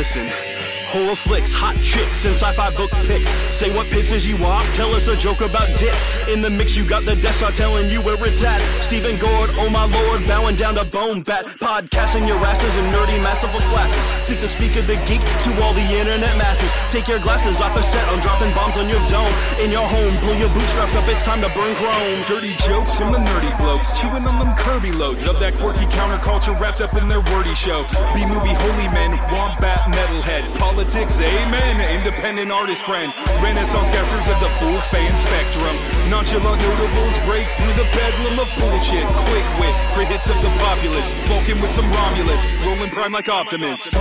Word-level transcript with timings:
Listen. 0.00 0.49
Horror 0.90 1.14
flicks, 1.14 1.52
hot 1.52 1.76
chicks, 1.86 2.24
and 2.24 2.34
sci-fi 2.34 2.74
book 2.74 2.90
picks. 3.06 3.30
Say 3.54 3.70
what 3.70 3.86
pisses 3.86 4.26
you 4.26 4.34
off, 4.44 4.66
tell 4.74 4.92
us 4.92 5.06
a 5.06 5.16
joke 5.16 5.40
about 5.40 5.70
dicks. 5.78 6.02
In 6.26 6.40
the 6.40 6.50
mix, 6.50 6.74
you 6.74 6.84
got 6.84 7.04
the 7.04 7.14
desk, 7.14 7.42
not 7.42 7.54
telling 7.54 7.88
you 7.88 8.02
where 8.02 8.18
it's 8.26 8.42
at. 8.42 8.58
Stephen 8.82 9.16
Gord, 9.16 9.50
oh 9.54 9.70
my 9.70 9.84
lord, 9.86 10.26
bowing 10.26 10.56
down 10.56 10.74
to 10.74 10.84
Bone 10.84 11.22
Bat. 11.22 11.46
Podcasting 11.62 12.26
your 12.26 12.38
asses 12.42 12.74
in 12.74 12.90
nerdy, 12.90 13.22
masterful 13.22 13.60
classes. 13.70 14.02
Speak 14.26 14.40
the 14.40 14.48
speak 14.48 14.74
of 14.82 14.88
the 14.88 14.98
geek 15.06 15.22
to 15.46 15.62
all 15.62 15.72
the 15.74 15.86
internet 15.94 16.36
masses. 16.36 16.70
Take 16.90 17.06
your 17.06 17.20
glasses 17.20 17.60
off 17.60 17.72
the 17.76 17.82
set, 17.82 18.02
I'm 18.10 18.18
dropping 18.18 18.52
bombs 18.54 18.76
on 18.76 18.88
your 18.88 19.04
dome. 19.06 19.30
In 19.62 19.70
your 19.70 19.86
home, 19.86 20.18
pull 20.26 20.34
your 20.34 20.50
bootstraps 20.50 20.96
up, 20.96 21.06
it's 21.06 21.22
time 21.22 21.40
to 21.42 21.50
burn 21.54 21.76
chrome. 21.76 22.24
Dirty 22.26 22.56
jokes 22.66 22.94
from 22.94 23.12
the 23.12 23.18
nerdy 23.18 23.56
blokes, 23.62 23.94
chewing 24.00 24.26
on 24.26 24.42
them 24.42 24.56
Kirby 24.58 24.90
loads 24.90 25.24
of 25.26 25.38
that 25.38 25.54
quirky 25.54 25.86
counterculture 25.94 26.58
wrapped 26.58 26.80
up 26.80 26.94
in 26.98 27.06
their 27.06 27.22
wordy 27.30 27.54
show. 27.54 27.86
B 28.10 28.26
movie 28.26 28.58
holy 28.58 28.90
men, 28.90 29.14
wombat 29.30 29.86
metalhead, 29.94 30.42
politics, 30.80 31.20
amen, 31.20 32.00
independent 32.00 32.50
artist 32.50 32.84
friend, 32.84 33.12
renaissance 33.42 33.90
casters 33.90 34.32
of 34.32 34.40
the 34.40 34.48
full 34.58 34.80
fan 34.88 35.14
spectrum. 35.18 35.76
Nonchalant 36.08 36.62
notables 36.62 37.12
break 37.26 37.46
through 37.48 37.74
the 37.74 37.84
bedlam 37.92 38.38
of 38.38 38.48
bullshit. 38.58 39.06
Quick 39.28 39.44
wit 39.60 39.76
for 39.92 40.04
hits 40.04 40.30
of 40.30 40.40
the 40.40 40.48
populace, 40.58 41.12
Vulcan 41.28 41.60
with 41.60 41.72
some 41.72 41.90
Romulus, 41.92 42.42
rolling 42.64 42.88
prime 42.88 43.12
like 43.12 43.28
Optimus. 43.28 43.92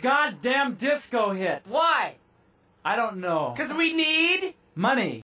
Goddamn 0.00 0.74
disco 0.74 1.32
hit. 1.32 1.62
Why? 1.68 2.14
I 2.84 2.96
don't 2.96 3.18
know. 3.18 3.52
Because 3.56 3.74
we 3.74 3.92
need. 3.92 4.54
Money. 4.74 5.22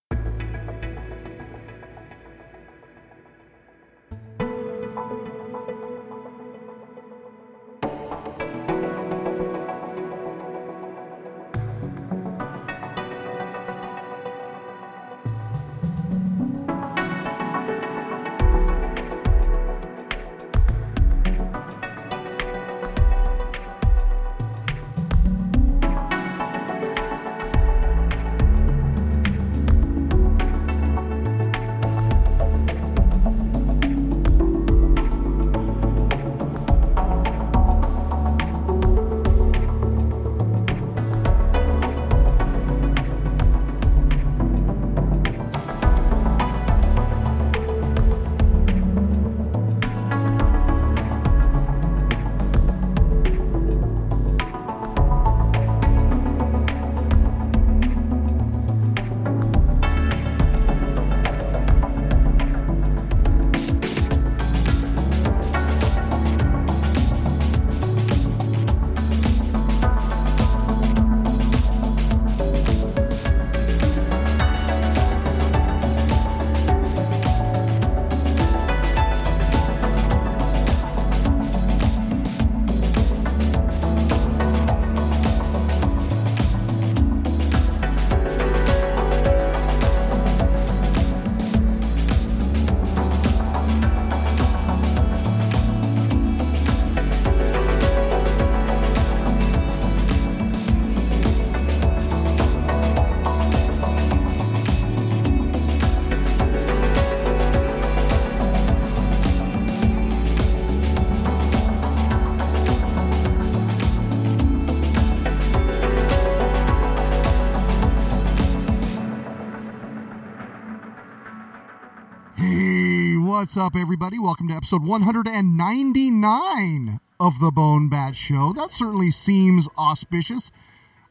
What's 123.56 123.75
up, 123.75 123.81
everybody? 123.81 124.19
Welcome 124.19 124.49
to 124.49 124.55
episode 124.55 124.84
199 124.84 127.00
of 127.19 127.41
the 127.41 127.50
Bone 127.50 127.89
Bat 127.89 128.15
Show. 128.15 128.53
That 128.53 128.71
certainly 128.71 129.11
seems 129.11 129.67
auspicious. 129.78 130.53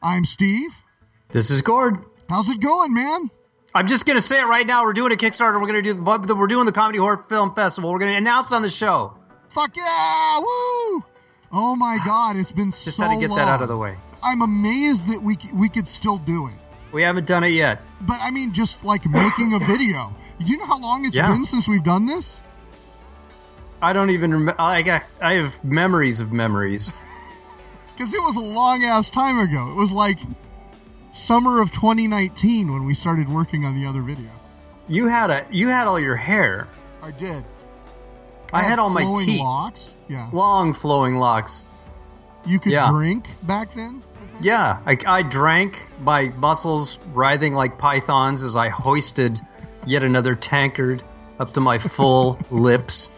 I'm 0.00 0.24
Steve. 0.24 0.70
This 1.30 1.50
is 1.50 1.60
Gord. 1.60 1.96
How's 2.28 2.48
it 2.48 2.60
going, 2.60 2.94
man? 2.94 3.32
I'm 3.74 3.88
just 3.88 4.06
gonna 4.06 4.20
say 4.20 4.38
it 4.38 4.44
right 4.44 4.64
now. 4.64 4.84
We're 4.84 4.92
doing 4.92 5.10
a 5.10 5.16
Kickstarter. 5.16 5.60
We're 5.60 5.66
gonna 5.66 5.82
do 5.82 5.94
the 5.94 6.34
we're 6.36 6.46
doing 6.46 6.66
the 6.66 6.72
Comedy 6.72 7.00
Horror 7.00 7.24
Film 7.28 7.52
Festival. 7.52 7.90
We're 7.90 7.98
gonna 7.98 8.12
announce 8.12 8.52
it 8.52 8.54
on 8.54 8.62
the 8.62 8.70
show. 8.70 9.14
Fuck 9.48 9.76
yeah! 9.76 10.38
Woo! 10.38 11.04
Oh 11.50 11.74
my 11.76 11.98
god, 12.06 12.36
it's 12.36 12.52
been 12.52 12.70
Just 12.70 12.96
so 12.96 13.02
had 13.02 13.14
to 13.14 13.20
get 13.20 13.30
long. 13.30 13.38
that 13.38 13.48
out 13.48 13.62
of 13.62 13.66
the 13.66 13.76
way. 13.76 13.96
I'm 14.22 14.42
amazed 14.42 15.08
that 15.08 15.20
we 15.20 15.36
we 15.52 15.68
could 15.68 15.88
still 15.88 16.18
do 16.18 16.46
it. 16.46 16.54
We 16.92 17.02
haven't 17.02 17.26
done 17.26 17.42
it 17.42 17.48
yet. 17.48 17.82
But 18.02 18.20
I 18.20 18.30
mean, 18.30 18.52
just 18.52 18.84
like 18.84 19.04
making 19.04 19.52
a 19.54 19.58
video. 19.66 20.14
Do 20.38 20.44
you 20.44 20.58
know 20.58 20.66
how 20.66 20.78
long 20.78 21.04
it's 21.04 21.16
Yeah. 21.16 21.32
been 21.32 21.44
since 21.44 21.66
we've 21.66 21.84
done 21.84 22.06
this? 22.06 22.40
I 23.82 23.92
don't 23.92 24.10
even 24.10 24.32
remember. 24.32 24.60
I 24.60 24.82
got. 24.82 25.04
I 25.20 25.34
have 25.34 25.62
memories 25.64 26.20
of 26.20 26.32
memories. 26.32 26.92
Because 27.96 28.12
it 28.12 28.22
was 28.22 28.36
a 28.36 28.40
long 28.40 28.84
ass 28.84 29.08
time 29.08 29.38
ago. 29.38 29.70
It 29.70 29.74
was 29.74 29.90
like 29.90 30.18
summer 31.12 31.62
of 31.62 31.72
2019 31.72 32.70
when 32.70 32.84
we 32.84 32.92
started 32.92 33.26
working 33.26 33.64
on 33.64 33.74
the 33.74 33.86
other 33.86 34.02
video. 34.02 34.28
You 34.86 35.08
had 35.08 35.30
a. 35.30 35.46
You 35.50 35.68
had 35.68 35.86
all 35.86 35.98
your 35.98 36.14
hair. 36.14 36.68
I 37.02 37.10
did. 37.12 37.42
I 38.52 38.62
had 38.62 38.78
all 38.78 38.90
my 38.90 39.14
teeth. 39.24 39.40
locks. 39.40 39.96
Yeah. 40.08 40.28
Long 40.30 40.74
flowing 40.74 41.14
locks. 41.14 41.64
You 42.44 42.60
could 42.60 42.72
Yeah. 42.72 42.90
drink 42.90 43.30
back 43.42 43.72
then. 43.74 44.02
I? 44.20 44.42
Yeah, 44.42 44.78
I, 44.84 44.98
I 45.06 45.22
drank 45.22 45.80
my 46.00 46.28
muscles 46.36 46.98
writhing 47.14 47.54
like 47.54 47.78
pythons 47.78 48.42
as 48.42 48.56
I 48.56 48.68
hoisted 48.68 49.40
yet 49.86 50.02
another 50.04 50.34
tankard 50.34 51.02
up 51.38 51.54
to 51.54 51.60
my 51.60 51.78
full 51.78 52.38
lips. 52.50 53.10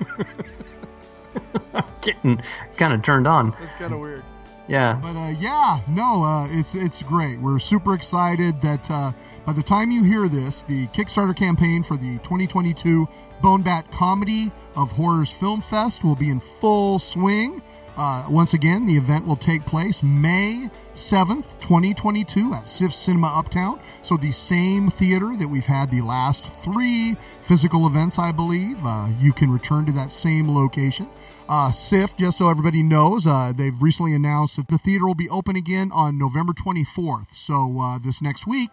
Getting 2.02 2.40
kind 2.76 2.92
of 2.92 3.02
turned 3.02 3.26
on. 3.26 3.54
That's 3.60 3.74
kind 3.74 3.92
of 3.92 4.00
weird. 4.00 4.22
Yeah. 4.68 4.98
But 5.00 5.16
uh, 5.16 5.34
yeah, 5.38 5.80
no, 5.88 6.24
uh, 6.24 6.48
it's 6.50 6.74
it's 6.74 7.02
great. 7.02 7.40
We're 7.40 7.58
super 7.58 7.94
excited 7.94 8.60
that 8.62 8.90
uh, 8.90 9.12
By 9.46 9.52
the 9.52 9.62
time 9.62 9.92
you 9.92 10.02
hear 10.02 10.28
this, 10.28 10.62
the 10.62 10.88
Kickstarter 10.88 11.36
campaign 11.36 11.84
for 11.84 11.96
the 11.96 12.18
2022 12.18 13.08
Bone 13.40 13.62
Bat 13.62 13.92
Comedy 13.92 14.50
of 14.74 14.90
Horrors 14.90 15.30
Film 15.30 15.62
Fest 15.62 16.02
will 16.02 16.16
be 16.16 16.30
in 16.30 16.40
full 16.40 16.98
swing. 16.98 17.62
Uh, 17.96 18.26
once 18.28 18.52
again, 18.52 18.84
the 18.84 18.96
event 18.96 19.26
will 19.26 19.36
take 19.36 19.64
place 19.64 20.02
May 20.02 20.68
7th, 20.94 21.58
2022 21.60 22.52
at 22.52 22.68
SIFF 22.68 22.92
Cinema 22.92 23.28
Uptown. 23.28 23.80
So, 24.02 24.18
the 24.18 24.32
same 24.32 24.90
theater 24.90 25.34
that 25.38 25.48
we've 25.48 25.64
had 25.64 25.90
the 25.90 26.02
last 26.02 26.44
three 26.44 27.16
physical 27.40 27.86
events, 27.86 28.18
I 28.18 28.32
believe. 28.32 28.84
Uh, 28.84 29.08
you 29.18 29.32
can 29.32 29.50
return 29.50 29.86
to 29.86 29.92
that 29.92 30.12
same 30.12 30.54
location. 30.54 31.08
Uh, 31.48 31.70
SIFF, 31.70 32.18
just 32.18 32.36
so 32.36 32.50
everybody 32.50 32.82
knows, 32.82 33.26
uh, 33.26 33.52
they've 33.56 33.80
recently 33.80 34.12
announced 34.12 34.56
that 34.56 34.68
the 34.68 34.78
theater 34.78 35.06
will 35.06 35.14
be 35.14 35.30
open 35.30 35.56
again 35.56 35.90
on 35.92 36.18
November 36.18 36.52
24th. 36.52 37.32
So, 37.32 37.80
uh, 37.80 37.98
this 37.98 38.20
next 38.20 38.46
week. 38.46 38.70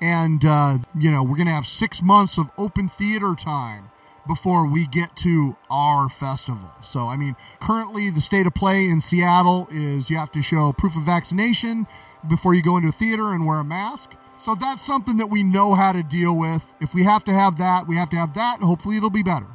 And, 0.00 0.44
uh, 0.44 0.78
you 0.96 1.10
know, 1.10 1.22
we're 1.22 1.36
going 1.36 1.46
to 1.46 1.52
have 1.52 1.66
six 1.66 2.00
months 2.00 2.38
of 2.38 2.50
open 2.56 2.88
theater 2.88 3.34
time 3.34 3.89
before 4.26 4.66
we 4.66 4.86
get 4.86 5.16
to 5.16 5.56
our 5.70 6.08
festival. 6.08 6.70
So, 6.82 7.08
I 7.08 7.16
mean, 7.16 7.36
currently 7.60 8.10
the 8.10 8.20
state 8.20 8.46
of 8.46 8.54
play 8.54 8.86
in 8.86 9.00
Seattle 9.00 9.68
is 9.70 10.10
you 10.10 10.16
have 10.16 10.32
to 10.32 10.42
show 10.42 10.72
proof 10.72 10.96
of 10.96 11.02
vaccination 11.02 11.86
before 12.28 12.54
you 12.54 12.62
go 12.62 12.76
into 12.76 12.88
a 12.88 12.92
theater 12.92 13.32
and 13.32 13.46
wear 13.46 13.58
a 13.58 13.64
mask. 13.64 14.14
So 14.38 14.54
that's 14.54 14.82
something 14.82 15.18
that 15.18 15.28
we 15.28 15.42
know 15.42 15.74
how 15.74 15.92
to 15.92 16.02
deal 16.02 16.36
with. 16.36 16.64
If 16.80 16.94
we 16.94 17.04
have 17.04 17.24
to 17.24 17.32
have 17.32 17.58
that, 17.58 17.86
we 17.86 17.96
have 17.96 18.10
to 18.10 18.16
have 18.16 18.34
that. 18.34 18.60
Hopefully 18.60 18.96
it'll 18.96 19.10
be 19.10 19.22
better. 19.22 19.46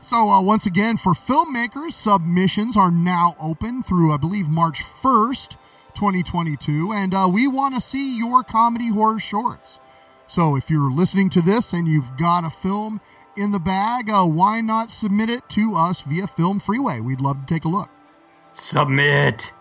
So, 0.00 0.28
uh, 0.28 0.42
once 0.42 0.66
again, 0.66 0.98
for 0.98 1.14
filmmakers, 1.14 1.94
submissions 1.94 2.76
are 2.76 2.90
now 2.90 3.34
open 3.40 3.82
through, 3.82 4.12
I 4.12 4.18
believe, 4.18 4.48
March 4.48 4.82
1st, 4.82 5.56
2022. 5.94 6.92
And 6.92 7.14
uh, 7.14 7.28
we 7.32 7.48
want 7.48 7.74
to 7.74 7.80
see 7.80 8.16
your 8.16 8.44
comedy 8.44 8.88
horror 8.88 9.18
shorts. 9.18 9.80
So, 10.26 10.54
if 10.56 10.68
you're 10.70 10.92
listening 10.92 11.30
to 11.30 11.40
this 11.40 11.72
and 11.72 11.88
you've 11.88 12.16
got 12.18 12.44
a 12.44 12.50
film 12.50 13.00
in 13.36 13.50
the 13.50 13.58
bag, 13.58 14.10
uh, 14.10 14.24
why 14.24 14.60
not 14.60 14.90
submit 14.90 15.30
it 15.30 15.48
to 15.50 15.74
us 15.74 16.00
via 16.02 16.26
Film 16.26 16.58
Freeway? 16.58 17.00
We'd 17.00 17.20
love 17.20 17.46
to 17.46 17.54
take 17.54 17.64
a 17.64 17.68
look. 17.68 17.90
Submit. 18.52 19.52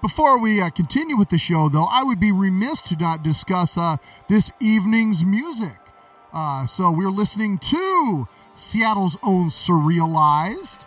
Before 0.00 0.38
we 0.38 0.60
uh, 0.60 0.70
continue 0.70 1.16
with 1.16 1.30
the 1.30 1.38
show, 1.38 1.68
though, 1.68 1.88
I 1.90 2.04
would 2.04 2.20
be 2.20 2.30
remiss 2.30 2.82
to 2.82 2.96
not 2.96 3.22
discuss 3.22 3.76
uh, 3.76 3.96
this 4.28 4.52
evening's 4.60 5.24
music. 5.24 5.78
Uh, 6.32 6.66
so 6.66 6.90
we're 6.90 7.10
listening 7.10 7.58
to 7.58 8.28
Seattle's 8.54 9.16
own 9.22 9.48
Surrealized. 9.48 10.86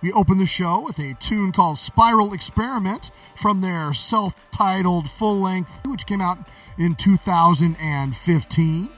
We 0.00 0.12
open 0.12 0.38
the 0.38 0.46
show 0.46 0.80
with 0.80 0.98
a 0.98 1.14
tune 1.14 1.50
called 1.50 1.76
Spiral 1.76 2.32
Experiment 2.32 3.10
from 3.36 3.60
their 3.60 3.92
self 3.92 4.34
titled 4.52 5.10
full 5.10 5.40
length, 5.40 5.84
which 5.84 6.06
came 6.06 6.20
out 6.20 6.38
in 6.78 6.94
2015. 6.94 8.88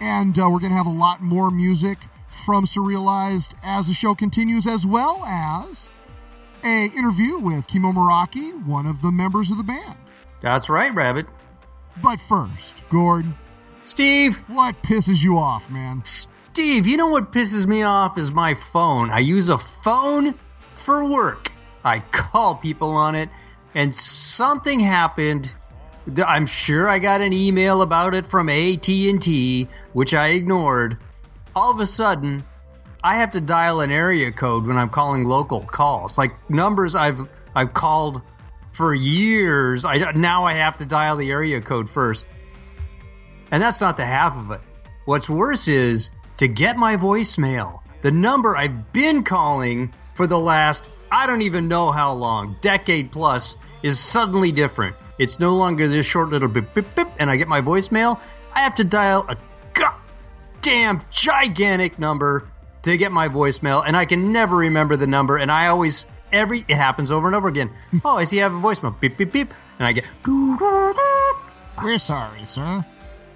And 0.00 0.38
uh, 0.38 0.48
we're 0.50 0.60
going 0.60 0.72
to 0.72 0.76
have 0.76 0.86
a 0.86 0.90
lot 0.90 1.22
more 1.22 1.50
music 1.50 1.98
from 2.44 2.66
Surrealized 2.66 3.54
as 3.62 3.88
the 3.88 3.94
show 3.94 4.14
continues, 4.14 4.66
as 4.66 4.84
well 4.86 5.24
as 5.24 5.88
a 6.62 6.86
interview 6.86 7.38
with 7.38 7.66
Kimo 7.66 7.92
Muraki, 7.92 8.64
one 8.66 8.86
of 8.86 9.02
the 9.02 9.10
members 9.10 9.50
of 9.50 9.56
the 9.56 9.62
band. 9.62 9.96
That's 10.40 10.68
right, 10.68 10.94
Rabbit. 10.94 11.26
But 12.02 12.20
first, 12.20 12.74
Gordon. 12.90 13.34
Steve, 13.82 14.36
what 14.48 14.82
pisses 14.82 15.22
you 15.22 15.38
off, 15.38 15.70
man? 15.70 16.02
Steve, 16.04 16.86
you 16.86 16.96
know 16.96 17.08
what 17.08 17.32
pisses 17.32 17.66
me 17.66 17.82
off 17.82 18.18
is 18.18 18.30
my 18.30 18.54
phone. 18.54 19.10
I 19.10 19.20
use 19.20 19.48
a 19.48 19.58
phone 19.58 20.34
for 20.70 21.04
work. 21.04 21.50
I 21.84 22.00
call 22.00 22.56
people 22.56 22.90
on 22.90 23.14
it, 23.14 23.28
and 23.74 23.94
something 23.94 24.80
happened. 24.80 25.52
I'm 26.24 26.46
sure 26.46 26.88
I 26.88 26.98
got 26.98 27.20
an 27.20 27.32
email 27.32 27.82
about 27.82 28.14
it 28.14 28.26
from 28.26 28.48
AT&T, 28.48 29.68
which 29.92 30.14
I 30.14 30.28
ignored. 30.28 30.98
All 31.54 31.70
of 31.70 31.80
a 31.80 31.86
sudden, 31.86 32.44
I 33.02 33.16
have 33.16 33.32
to 33.32 33.40
dial 33.40 33.80
an 33.80 33.90
area 33.90 34.32
code 34.32 34.66
when 34.66 34.76
I'm 34.76 34.88
calling 34.88 35.24
local 35.24 35.60
calls. 35.60 36.18
Like 36.18 36.32
numbers 36.50 36.94
I've 36.94 37.20
I've 37.54 37.72
called 37.72 38.22
for 38.72 38.94
years. 38.94 39.84
I 39.84 40.12
now 40.12 40.44
I 40.44 40.54
have 40.54 40.78
to 40.78 40.86
dial 40.86 41.16
the 41.16 41.30
area 41.30 41.60
code 41.60 41.88
first. 41.88 42.26
And 43.50 43.62
that's 43.62 43.80
not 43.80 43.96
the 43.96 44.04
half 44.04 44.36
of 44.36 44.50
it. 44.50 44.60
What's 45.04 45.30
worse 45.30 45.68
is 45.68 46.10
to 46.38 46.48
get 46.48 46.76
my 46.76 46.96
voicemail. 46.96 47.80
The 48.02 48.10
number 48.10 48.56
I've 48.56 48.92
been 48.92 49.24
calling 49.24 49.92
for 50.14 50.26
the 50.26 50.38
last 50.38 50.90
I 51.10 51.26
don't 51.26 51.42
even 51.42 51.68
know 51.68 51.92
how 51.92 52.12
long, 52.14 52.56
decade 52.60 53.12
plus, 53.12 53.56
is 53.82 53.98
suddenly 53.98 54.52
different. 54.52 54.96
It's 55.18 55.38
no 55.38 55.56
longer 55.56 55.88
this 55.88 56.06
short 56.06 56.28
little 56.28 56.48
bip 56.48 56.74
bip 56.74 56.94
bip, 56.94 57.08
and 57.18 57.30
I 57.30 57.36
get 57.36 57.48
my 57.48 57.60
voicemail. 57.60 58.20
I 58.54 58.60
have 58.60 58.74
to 58.76 58.84
dial 58.84 59.26
a 59.28 59.36
goddamn 59.74 61.02
gigantic 61.10 61.98
number 61.98 62.48
to 62.82 62.96
get 62.96 63.12
my 63.12 63.28
voicemail, 63.28 63.82
and 63.86 63.96
I 63.96 64.04
can 64.04 64.32
never 64.32 64.56
remember 64.56 64.96
the 64.96 65.06
number. 65.06 65.36
And 65.36 65.50
I 65.50 65.68
always 65.68 66.06
every 66.32 66.60
it 66.68 66.76
happens 66.76 67.10
over 67.10 67.26
and 67.26 67.36
over 67.36 67.48
again. 67.48 67.70
oh, 68.04 68.16
I 68.16 68.24
see 68.24 68.36
you 68.36 68.42
have 68.42 68.54
a 68.54 68.58
voicemail. 68.58 68.98
Beep 69.00 69.16
beep 69.16 69.32
beep, 69.32 69.54
and 69.78 69.86
I 69.86 69.92
get. 69.92 70.04
We're 71.82 71.98
sorry, 71.98 72.44
sir. 72.46 72.84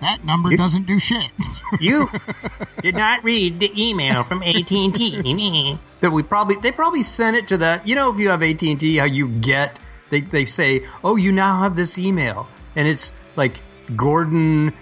That 0.00 0.24
number 0.24 0.56
doesn't 0.56 0.86
do 0.86 0.98
shit. 0.98 1.30
you 1.80 2.08
did 2.82 2.94
not 2.94 3.22
read 3.22 3.58
the 3.58 3.70
email 3.76 4.24
from 4.24 4.42
AT 4.42 4.72
and 4.72 4.94
T. 4.94 5.78
That 6.00 6.10
we 6.10 6.22
probably 6.22 6.56
they 6.56 6.72
probably 6.72 7.02
sent 7.02 7.36
it 7.36 7.48
to 7.48 7.58
that. 7.58 7.86
You 7.86 7.94
know, 7.94 8.10
if 8.10 8.18
you 8.18 8.30
have 8.30 8.42
AT 8.42 8.62
and 8.62 8.80
T, 8.80 8.96
how 8.96 9.04
you 9.04 9.28
get 9.28 9.78
they 10.10 10.20
they 10.20 10.44
say, 10.44 10.86
oh, 11.02 11.16
you 11.16 11.32
now 11.32 11.62
have 11.62 11.76
this 11.76 11.98
email, 11.98 12.48
and 12.76 12.86
it's 12.86 13.12
like 13.36 13.60
Gordon 13.96 14.72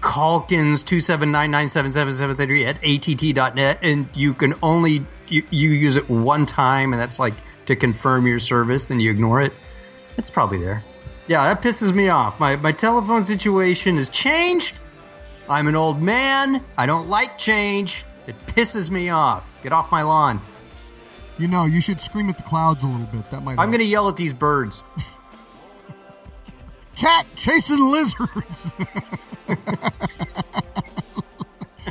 Calkins 0.00 0.82
two 0.82 1.00
seven 1.00 1.30
nine 1.30 1.50
nine 1.50 1.68
seven 1.68 1.92
seven 1.92 2.14
seven 2.14 2.36
three 2.36 2.64
at 2.64 2.76
att.net, 2.82 3.78
and 3.82 4.08
you 4.14 4.32
can 4.34 4.54
only 4.62 5.04
you, 5.28 5.44
you 5.50 5.70
use 5.70 5.96
it 5.96 6.08
one 6.08 6.46
time, 6.46 6.92
and 6.92 7.00
that's 7.00 7.18
like 7.18 7.34
to 7.66 7.76
confirm 7.76 8.26
your 8.26 8.40
service. 8.40 8.86
Then 8.86 9.00
you 9.00 9.10
ignore 9.10 9.42
it. 9.42 9.52
It's 10.16 10.30
probably 10.30 10.58
there. 10.58 10.82
Yeah, 11.26 11.52
that 11.52 11.62
pisses 11.62 11.92
me 11.92 12.08
off. 12.08 12.40
My 12.40 12.56
my 12.56 12.72
telephone 12.72 13.24
situation 13.24 13.96
has 13.96 14.08
changed. 14.08 14.76
I'm 15.48 15.68
an 15.68 15.76
old 15.76 16.00
man. 16.00 16.62
I 16.78 16.86
don't 16.86 17.08
like 17.08 17.38
change. 17.38 18.04
It 18.26 18.38
pisses 18.46 18.90
me 18.90 19.10
off. 19.10 19.44
Get 19.62 19.72
off 19.72 19.90
my 19.90 20.02
lawn. 20.02 20.40
You 21.40 21.48
know, 21.48 21.64
you 21.64 21.80
should 21.80 22.02
scream 22.02 22.28
at 22.28 22.36
the 22.36 22.42
clouds 22.42 22.82
a 22.82 22.86
little 22.86 23.06
bit. 23.06 23.30
That 23.30 23.42
might. 23.42 23.58
I'm 23.58 23.70
going 23.70 23.80
to 23.80 23.86
yell 23.86 24.10
at 24.10 24.16
these 24.18 24.34
birds. 24.34 24.82
Cat 26.96 27.24
chasing 27.34 27.90
lizards. 27.90 28.72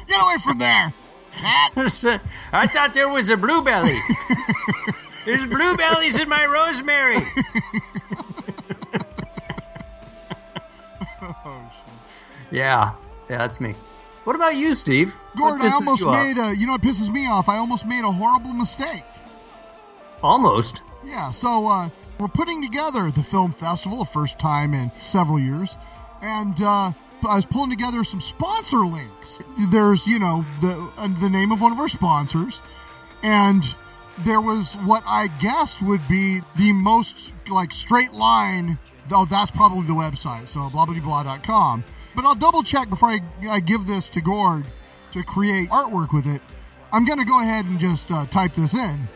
Get 0.07 0.21
away 0.21 0.35
from 0.43 0.59
there, 0.59 0.93
cat. 1.35 1.71
I 2.53 2.67
thought 2.67 2.93
there 2.93 3.09
was 3.09 3.31
a 3.31 3.37
bluebelly. 3.37 3.99
There's 5.25 5.47
bluebellies 5.47 6.21
in 6.21 6.29
my 6.29 6.45
rosemary. 6.45 7.25
yeah, 12.51 12.91
yeah, 13.29 13.37
that's 13.39 13.59
me. 13.59 13.73
What 14.25 14.35
about 14.35 14.55
you, 14.55 14.75
Steve? 14.75 15.15
Gordon, 15.35 15.65
I 15.65 15.69
almost 15.69 16.03
off? 16.03 16.13
made 16.13 16.37
a. 16.37 16.55
You 16.55 16.67
know 16.67 16.73
what 16.73 16.81
pisses 16.81 17.11
me 17.11 17.27
off? 17.27 17.49
I 17.49 17.57
almost 17.57 17.87
made 17.87 18.03
a 18.03 18.11
horrible 18.11 18.53
mistake. 18.53 19.03
Almost. 20.21 20.81
Yeah, 21.03 21.31
so 21.31 21.67
uh, 21.67 21.89
we're 22.19 22.27
putting 22.27 22.61
together 22.61 23.09
the 23.11 23.23
film 23.23 23.53
festival, 23.53 23.99
the 23.99 24.05
first 24.05 24.37
time 24.37 24.73
in 24.73 24.91
several 24.99 25.39
years, 25.39 25.77
and 26.21 26.61
uh, 26.61 26.91
I 27.27 27.35
was 27.35 27.45
pulling 27.45 27.69
together 27.69 28.03
some 28.03 28.19
sponsor 28.19 28.85
links. 28.85 29.39
There's, 29.71 30.05
you 30.05 30.19
know, 30.19 30.45
the 30.61 30.91
uh, 30.97 31.07
the 31.19 31.29
name 31.29 31.51
of 31.51 31.61
one 31.61 31.71
of 31.71 31.79
our 31.79 31.87
sponsors, 31.87 32.61
and 33.23 33.63
there 34.19 34.41
was 34.41 34.73
what 34.73 35.03
I 35.07 35.27
guessed 35.27 35.81
would 35.81 36.05
be 36.09 36.41
the 36.57 36.73
most 36.73 37.31
like 37.49 37.71
straight 37.71 38.11
line. 38.11 38.77
Oh, 39.11 39.25
that's 39.25 39.51
probably 39.51 39.87
the 39.87 39.93
website. 39.93 40.49
So 40.49 40.69
blah 40.69 40.85
blah 40.85 40.99
blah 40.99 41.37
com. 41.39 41.85
But 42.15 42.25
I'll 42.25 42.35
double 42.35 42.63
check 42.63 42.89
before 42.89 43.09
I, 43.09 43.21
I 43.49 43.59
give 43.61 43.87
this 43.87 44.09
to 44.09 44.21
Gord 44.21 44.65
to 45.13 45.23
create 45.23 45.69
artwork 45.69 46.13
with 46.13 46.27
it. 46.27 46.41
I'm 46.91 47.05
gonna 47.05 47.25
go 47.25 47.39
ahead 47.39 47.65
and 47.65 47.79
just 47.79 48.11
uh, 48.11 48.25
type 48.25 48.55
this 48.55 48.73
in 48.73 49.07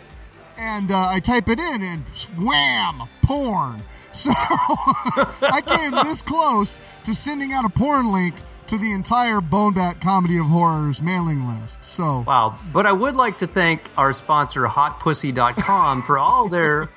and 0.58 0.92
uh, 0.92 1.08
I 1.08 1.20
type 1.20 1.50
it 1.50 1.60
in, 1.60 1.82
and 1.82 2.04
wham, 2.38 3.08
porn. 3.24 3.82
So 4.16 4.30
I 4.32 5.62
came 5.66 5.90
this 5.90 6.22
close 6.22 6.78
to 7.06 7.16
sending 7.16 7.52
out 7.52 7.66
a 7.66 7.70
porn 7.70 8.12
link 8.12 8.36
to 8.68 8.78
the 8.78 8.92
entire 8.92 9.42
Bone 9.42 9.74
Bat 9.74 10.02
Comedy 10.02 10.38
of 10.38 10.46
Horrors 10.46 11.02
mailing 11.02 11.48
list. 11.60 11.84
So 11.84 12.24
Wow. 12.28 12.60
But 12.72 12.86
I 12.86 12.92
would 12.92 13.16
like 13.16 13.40
to 13.40 13.48
thank 13.48 13.82
our 13.98 14.14
sponsor, 14.14 14.66
hotpussy.com, 14.68 16.04
for 16.04 16.20
all 16.20 16.48
their 16.48 16.90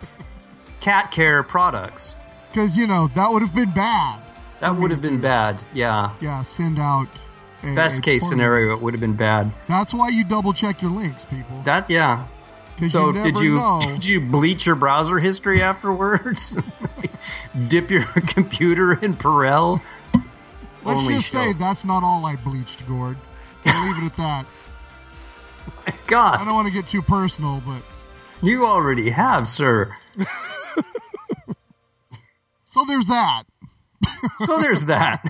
cat 0.80 1.10
care 1.10 1.42
products. 1.42 2.14
because 2.50 2.76
you 2.76 2.86
know 2.86 3.08
that 3.14 3.30
would 3.32 3.40
have 3.42 3.54
been 3.54 3.72
bad. 3.72 4.20
That 4.60 4.76
would 4.76 4.90
have 4.90 5.00
been 5.00 5.20
bad. 5.20 5.64
Yeah. 5.72 6.10
Yeah, 6.20 6.42
send 6.42 6.78
out. 6.78 7.08
A, 7.62 7.74
Best 7.74 7.98
a 8.00 8.02
case 8.02 8.28
scenario, 8.28 8.72
it 8.72 8.80
would 8.82 8.92
have 8.94 9.00
been 9.00 9.16
bad. 9.16 9.50
That's 9.66 9.94
why 9.94 10.10
you 10.10 10.22
double 10.24 10.52
check 10.52 10.82
your 10.82 10.90
links, 10.90 11.24
people. 11.24 11.62
That, 11.62 11.88
yeah. 11.90 12.26
So 12.88 13.08
you 13.08 13.22
did 13.22 13.38
you 13.38 13.54
know. 13.54 13.80
did 13.84 14.04
you 14.04 14.20
bleach 14.20 14.66
your 14.66 14.76
browser 14.76 15.18
history 15.18 15.62
afterwards? 15.62 16.56
Dip 17.68 17.90
your 17.90 18.02
computer 18.26 18.92
in 18.92 19.14
Purell? 19.14 19.80
Let's 20.84 21.00
only 21.00 21.14
just 21.14 21.28
show. 21.28 21.44
say 21.44 21.52
that's 21.54 21.84
not 21.84 22.02
all 22.02 22.24
I 22.26 22.36
bleached, 22.36 22.86
Gord. 22.86 23.16
I'll 23.64 23.88
leave 23.88 24.02
it 24.02 24.06
at 24.06 24.16
that. 24.18 24.46
I 25.86 25.94
God, 26.06 26.40
I 26.40 26.44
don't 26.44 26.54
want 26.54 26.68
to 26.68 26.72
get 26.72 26.86
too 26.86 27.02
personal, 27.02 27.62
but 27.66 27.82
you 28.42 28.66
already 28.66 29.10
have, 29.10 29.48
sir. 29.48 29.96
so 32.64 32.84
there's 32.86 33.06
that. 33.06 33.44
So 34.44 34.58
there's 34.58 34.84
that. 34.84 35.26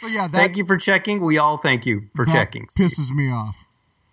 So 0.00 0.06
yeah, 0.06 0.28
that, 0.28 0.36
thank 0.36 0.56
you 0.56 0.64
for 0.64 0.78
checking. 0.78 1.20
We 1.20 1.36
all 1.36 1.58
thank 1.58 1.84
you 1.84 2.08
for 2.16 2.24
checking. 2.24 2.66
Steve. 2.70 2.90
pisses 2.90 3.10
me 3.10 3.30
off. 3.30 3.66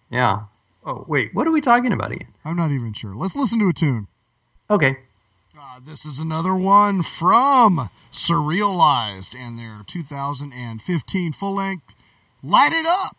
Yeah. 0.10 0.44
Oh 0.88 1.04
wait, 1.06 1.36
what 1.36 1.46
are 1.46 1.52
we 1.52 1.60
talking 1.60 1.92
about 1.92 2.14
again? 2.14 2.30
I'm 2.46 2.56
not 2.56 2.72
even 2.72 2.94
sure. 2.94 3.14
Let's 3.14 3.36
listen 3.36 3.60
to 3.60 3.68
a 3.68 3.74
tune. 3.74 4.08
Okay. 4.70 4.96
Uh, 5.60 5.82
this 5.86 6.06
is 6.06 6.18
another 6.18 6.56
one 6.56 7.04
from 7.04 7.90
Surrealized 8.10 9.36
and 9.36 9.60
their 9.60 9.82
2015 9.86 11.34
full 11.34 11.56
length 11.56 11.94
Light 12.42 12.72
It 12.72 12.86
Up. 12.86 13.18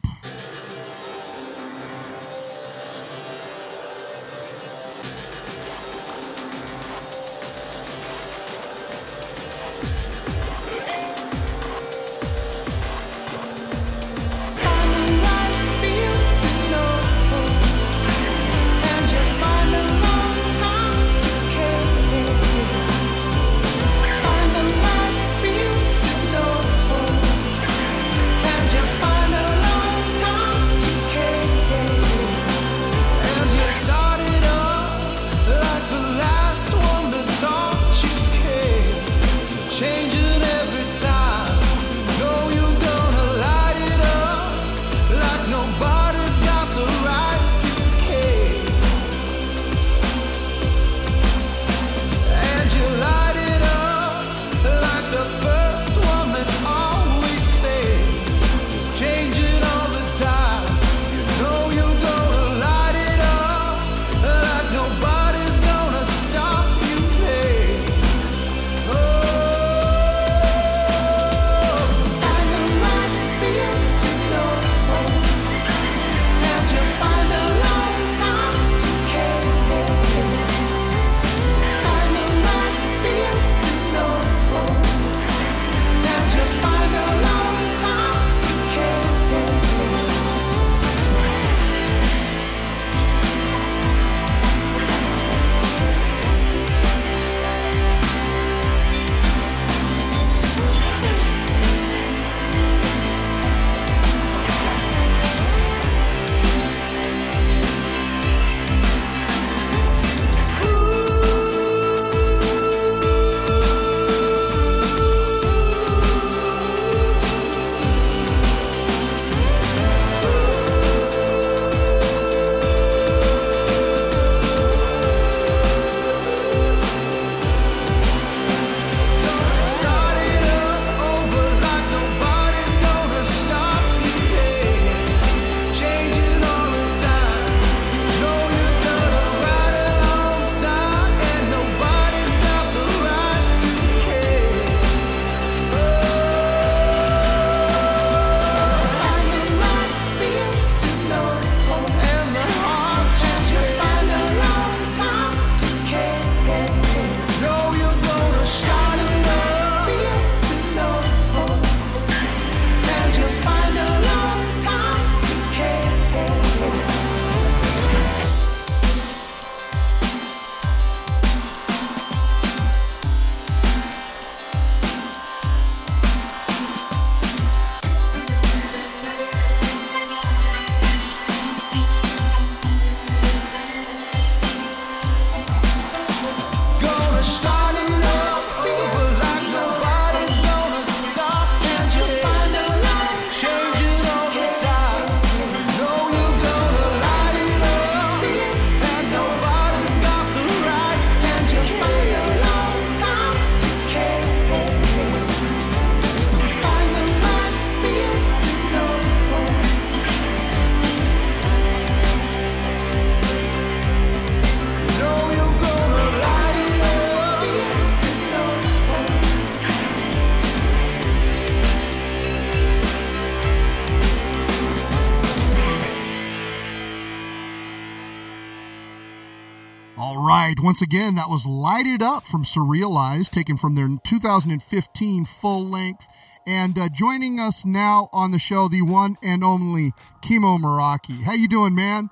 Once 230.60 230.82
again, 230.82 231.14
that 231.14 231.28
was 231.28 231.46
Light 231.46 231.86
It 231.86 232.02
Up 232.02 232.24
from 232.24 232.44
Surrealized, 232.44 233.30
taken 233.30 233.56
from 233.56 233.74
their 233.74 233.88
2015 234.04 235.24
full 235.24 235.68
length. 235.68 236.06
And 236.46 236.78
uh, 236.78 236.88
joining 236.88 237.38
us 237.38 237.64
now 237.64 238.08
on 238.12 238.30
the 238.30 238.38
show, 238.38 238.68
the 238.68 238.82
one 238.82 239.16
and 239.22 239.44
only 239.44 239.92
Kimo 240.22 240.56
Muraki. 240.56 241.22
How 241.22 241.32
you 241.34 241.46
doing, 241.46 241.74
man? 241.74 242.08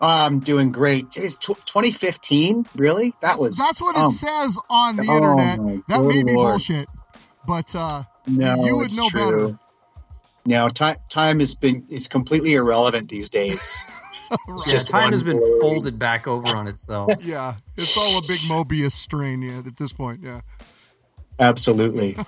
I'm 0.00 0.40
doing 0.40 0.72
great. 0.72 1.12
Tw 1.12 1.40
2015? 1.40 2.66
Really? 2.74 3.14
That 3.22 3.38
was. 3.38 3.56
That's 3.56 3.80
what 3.80 3.94
it 3.96 4.02
um, 4.02 4.12
says 4.12 4.58
on 4.68 4.96
the 4.96 5.06
oh 5.08 5.16
internet. 5.16 5.86
That 5.88 6.02
may 6.02 6.22
be 6.24 6.32
Lord. 6.34 6.52
bullshit, 6.54 6.88
but 7.46 7.74
uh, 7.74 8.04
No, 8.26 8.64
you 8.64 8.76
would 8.76 8.86
it's 8.86 8.98
know 8.98 9.08
true. 9.08 9.46
better. 9.46 9.58
No, 10.46 10.68
time 10.68 10.96
time 11.08 11.38
has 11.40 11.54
been 11.54 11.86
it's 11.88 12.08
completely 12.08 12.54
irrelevant 12.54 13.08
these 13.08 13.30
days. 13.30 13.82
It's 14.48 14.64
just 14.64 14.88
time 14.88 15.12
has 15.12 15.22
been 15.22 15.38
blurry- 15.38 15.60
folded 15.60 15.98
back 15.98 16.26
over 16.26 16.56
on 16.56 16.66
itself. 16.66 17.12
Yeah, 17.22 17.54
it's 17.76 17.96
all 17.96 18.18
a 18.18 18.22
big 18.26 18.40
Mobius 18.40 18.92
strain 18.92 19.42
yeah, 19.42 19.58
at 19.58 19.76
this 19.76 19.92
point. 19.92 20.20
Yeah. 20.22 20.40
Absolutely. 21.38 22.16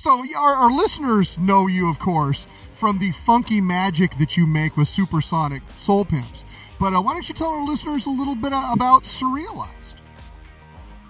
So 0.00 0.22
our, 0.36 0.54
our 0.54 0.70
listeners 0.70 1.36
know 1.38 1.66
you, 1.66 1.90
of 1.90 1.98
course, 1.98 2.46
from 2.74 2.98
the 2.98 3.10
funky 3.10 3.60
magic 3.60 4.16
that 4.18 4.36
you 4.36 4.46
make 4.46 4.76
with 4.76 4.86
Supersonic 4.86 5.62
Soul 5.80 6.04
Pimps. 6.04 6.44
But 6.78 6.94
uh, 6.94 7.02
why 7.02 7.14
don't 7.14 7.28
you 7.28 7.34
tell 7.34 7.48
our 7.48 7.64
listeners 7.64 8.06
a 8.06 8.10
little 8.10 8.36
bit 8.36 8.52
uh, 8.52 8.70
about 8.72 9.02
Surrealized? 9.02 9.96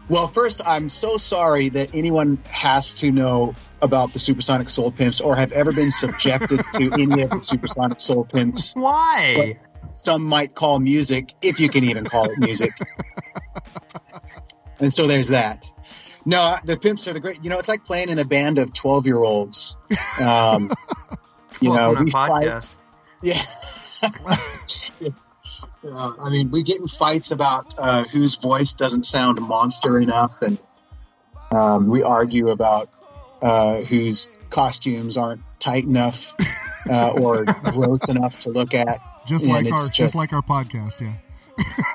Well, 0.09 0.26
first, 0.26 0.62
I'm 0.64 0.88
so 0.88 1.18
sorry 1.18 1.68
that 1.71 1.95
anyone 1.95 2.38
has 2.49 2.95
to 2.95 3.11
know 3.11 3.54
about 3.83 4.14
the 4.14 4.18
Supersonic 4.18 4.71
Soul 4.71 4.90
Pimps 4.90 5.21
or 5.21 5.37
have 5.37 5.52
ever 5.52 5.71
been 5.71 5.90
subjected 5.90 6.64
to 6.75 6.92
any 6.95 7.23
of 7.23 7.30
the 7.30 7.40
Supersonic 7.42 8.00
Soul 8.00 8.25
Pimps. 8.25 8.73
Why? 8.75 9.59
Some 9.92 10.25
might 10.25 10.54
call 10.54 10.78
music, 10.78 11.33
if 11.42 11.61
you 11.61 11.68
can 11.68 11.85
even 11.85 12.04
call 12.04 12.30
it 12.30 12.38
music. 12.38 12.73
and 14.78 14.92
so 14.92 15.07
there's 15.07 15.28
that. 15.28 15.71
No, 16.25 16.57
the 16.64 16.76
Pimps 16.76 17.09
are 17.09 17.12
the 17.14 17.21
great. 17.21 17.42
You 17.42 17.50
know, 17.50 17.59
it's 17.59 17.68
like 17.68 17.85
playing 17.85 18.11
in 18.11 18.18
a 18.18 18.25
band 18.25 18.59
of 18.59 18.73
12 18.73 19.07
year 19.07 19.18
olds. 19.18 19.76
Um, 20.21 20.73
you 21.61 21.73
know, 21.73 21.95
we 21.95 22.07
to 22.07 22.11
fight- 22.11 22.30
podcast. 22.30 22.75
Yeah. 23.23 23.42
Uh, 25.85 26.12
I 26.21 26.30
mean, 26.30 26.50
we 26.50 26.64
get 26.64 26.80
in 26.80 26.88
fights 26.88 27.30
about 27.30 27.76
uh, 27.78 28.04
whose 28.04 28.35
voice 28.35 28.73
doesn't 28.73 29.07
sound 29.07 29.40
monster 29.40 29.99
enough, 30.00 30.42
and 30.42 30.59
um, 31.52 31.87
we 31.88 32.02
argue 32.02 32.50
about 32.50 32.90
uh, 33.40 33.83
whose 33.83 34.30
costumes 34.50 35.16
aren't 35.16 35.42
tight 35.61 35.85
enough 35.85 36.35
uh, 36.90 37.12
or 37.12 37.45
gross 37.45 38.09
enough 38.09 38.40
to 38.40 38.50
look 38.50 38.75
at. 38.75 39.00
Just 39.28 39.44
And 39.44 39.52
like 39.52 39.73
our 39.73 39.88
just, 39.88 40.14
like 40.14 40.32
our 40.32 40.42
podcast, 40.42 41.00
yeah. 41.00 41.12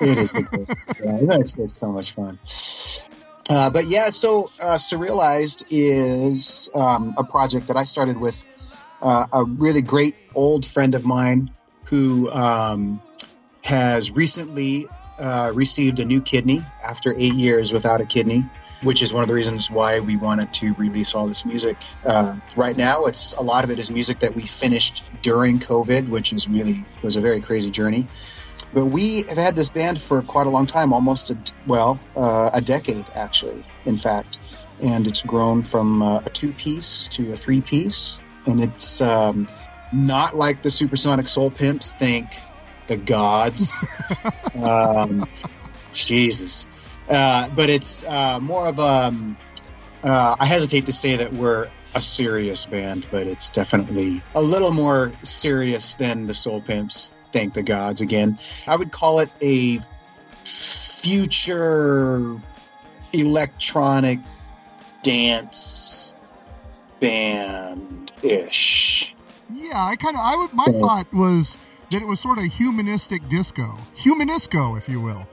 it 0.00 0.18
is 0.18 0.32
the 0.32 0.42
greatest. 0.42 0.88
Yeah, 1.02 1.18
that's, 1.22 1.54
that's 1.56 1.72
so 1.72 1.88
much 1.88 2.12
fun. 2.12 2.38
Uh, 3.50 3.70
but 3.70 3.86
yeah, 3.86 4.10
so 4.10 4.44
uh, 4.60 4.76
Surrealized 4.76 5.64
is 5.70 6.70
um, 6.74 7.14
a 7.18 7.24
project 7.24 7.66
that 7.66 7.76
I 7.76 7.84
started 7.84 8.18
with 8.18 8.46
uh, 9.02 9.26
a 9.32 9.44
really 9.44 9.82
great 9.82 10.16
old 10.34 10.64
friend 10.64 10.94
of 10.94 11.04
mine 11.04 11.50
who 11.86 12.30
um, 12.30 13.02
has 13.62 14.10
recently 14.10 14.86
uh, 15.18 15.52
received 15.54 16.00
a 16.00 16.04
new 16.04 16.22
kidney 16.22 16.62
after 16.82 17.14
eight 17.16 17.34
years 17.34 17.72
without 17.72 18.00
a 18.00 18.06
kidney, 18.06 18.44
which 18.84 19.02
is 19.02 19.12
one 19.12 19.22
of 19.22 19.28
the 19.28 19.34
reasons 19.34 19.70
why 19.70 20.00
we 20.00 20.16
wanted 20.16 20.52
to 20.54 20.74
release 20.74 21.14
all 21.14 21.26
this 21.26 21.44
music. 21.44 21.76
Uh, 22.04 22.36
right 22.56 22.76
now, 22.76 23.06
it's 23.06 23.32
a 23.32 23.40
lot 23.42 23.64
of 23.64 23.70
it 23.70 23.78
is 23.78 23.90
music 23.90 24.20
that 24.20 24.34
we 24.36 24.42
finished 24.42 25.02
during 25.22 25.58
COVID, 25.58 26.08
which 26.08 26.32
is 26.32 26.48
really 26.48 26.84
was 27.02 27.16
a 27.16 27.20
very 27.20 27.40
crazy 27.40 27.70
journey. 27.70 28.06
But 28.72 28.86
we 28.86 29.22
have 29.22 29.38
had 29.38 29.56
this 29.56 29.68
band 29.68 30.00
for 30.00 30.20
quite 30.22 30.46
a 30.46 30.50
long 30.50 30.66
time, 30.66 30.92
almost 30.92 31.30
a, 31.30 31.38
well, 31.66 31.98
uh, 32.16 32.50
a 32.52 32.60
decade 32.60 33.06
actually, 33.14 33.64
in 33.84 33.96
fact. 33.96 34.38
And 34.82 35.06
it's 35.06 35.22
grown 35.22 35.62
from 35.62 36.02
uh, 36.02 36.22
a 36.26 36.30
two 36.30 36.52
piece 36.52 37.08
to 37.08 37.32
a 37.32 37.36
three 37.36 37.60
piece. 37.60 38.20
And 38.46 38.62
it's 38.62 39.00
um, 39.00 39.48
not 39.92 40.36
like 40.36 40.62
the 40.62 40.70
Supersonic 40.70 41.28
Soul 41.28 41.50
Pimps 41.50 41.94
think 41.94 42.26
the 42.88 42.96
gods. 42.96 43.72
um, 44.54 45.26
Jesus. 45.92 46.66
Uh, 47.08 47.48
but 47.50 47.70
it's 47.70 48.04
uh, 48.04 48.40
more 48.40 48.66
of 48.66 48.78
a. 48.78 48.82
Um, 48.82 49.36
uh, 50.02 50.36
I 50.38 50.44
hesitate 50.46 50.86
to 50.86 50.92
say 50.92 51.16
that 51.16 51.32
we're 51.32 51.70
a 51.94 52.00
serious 52.00 52.66
band, 52.66 53.06
but 53.10 53.26
it's 53.26 53.48
definitely 53.50 54.22
a 54.34 54.42
little 54.42 54.70
more 54.70 55.12
serious 55.22 55.94
than 55.94 56.26
the 56.26 56.34
Soul 56.34 56.60
Pimps. 56.60 57.14
Thank 57.32 57.54
the 57.54 57.62
gods 57.62 58.00
again. 58.00 58.38
I 58.66 58.76
would 58.76 58.92
call 58.92 59.20
it 59.20 59.30
a 59.40 59.80
future 60.44 62.40
electronic 63.12 64.20
dance 65.02 66.14
band 67.00 68.12
ish. 68.22 69.14
Yeah, 69.52 69.84
I 69.84 69.96
kind 69.96 70.16
of 70.16 70.22
I 70.22 70.36
would 70.36 70.52
my 70.52 70.64
thought 70.66 71.12
was 71.12 71.56
that 71.90 72.02
it 72.02 72.06
was 72.06 72.20
sort 72.20 72.38
of 72.38 72.44
humanistic 72.44 73.28
disco, 73.28 73.78
humanisco, 73.96 74.76
if 74.76 74.88
you 74.88 75.00
will. 75.00 75.28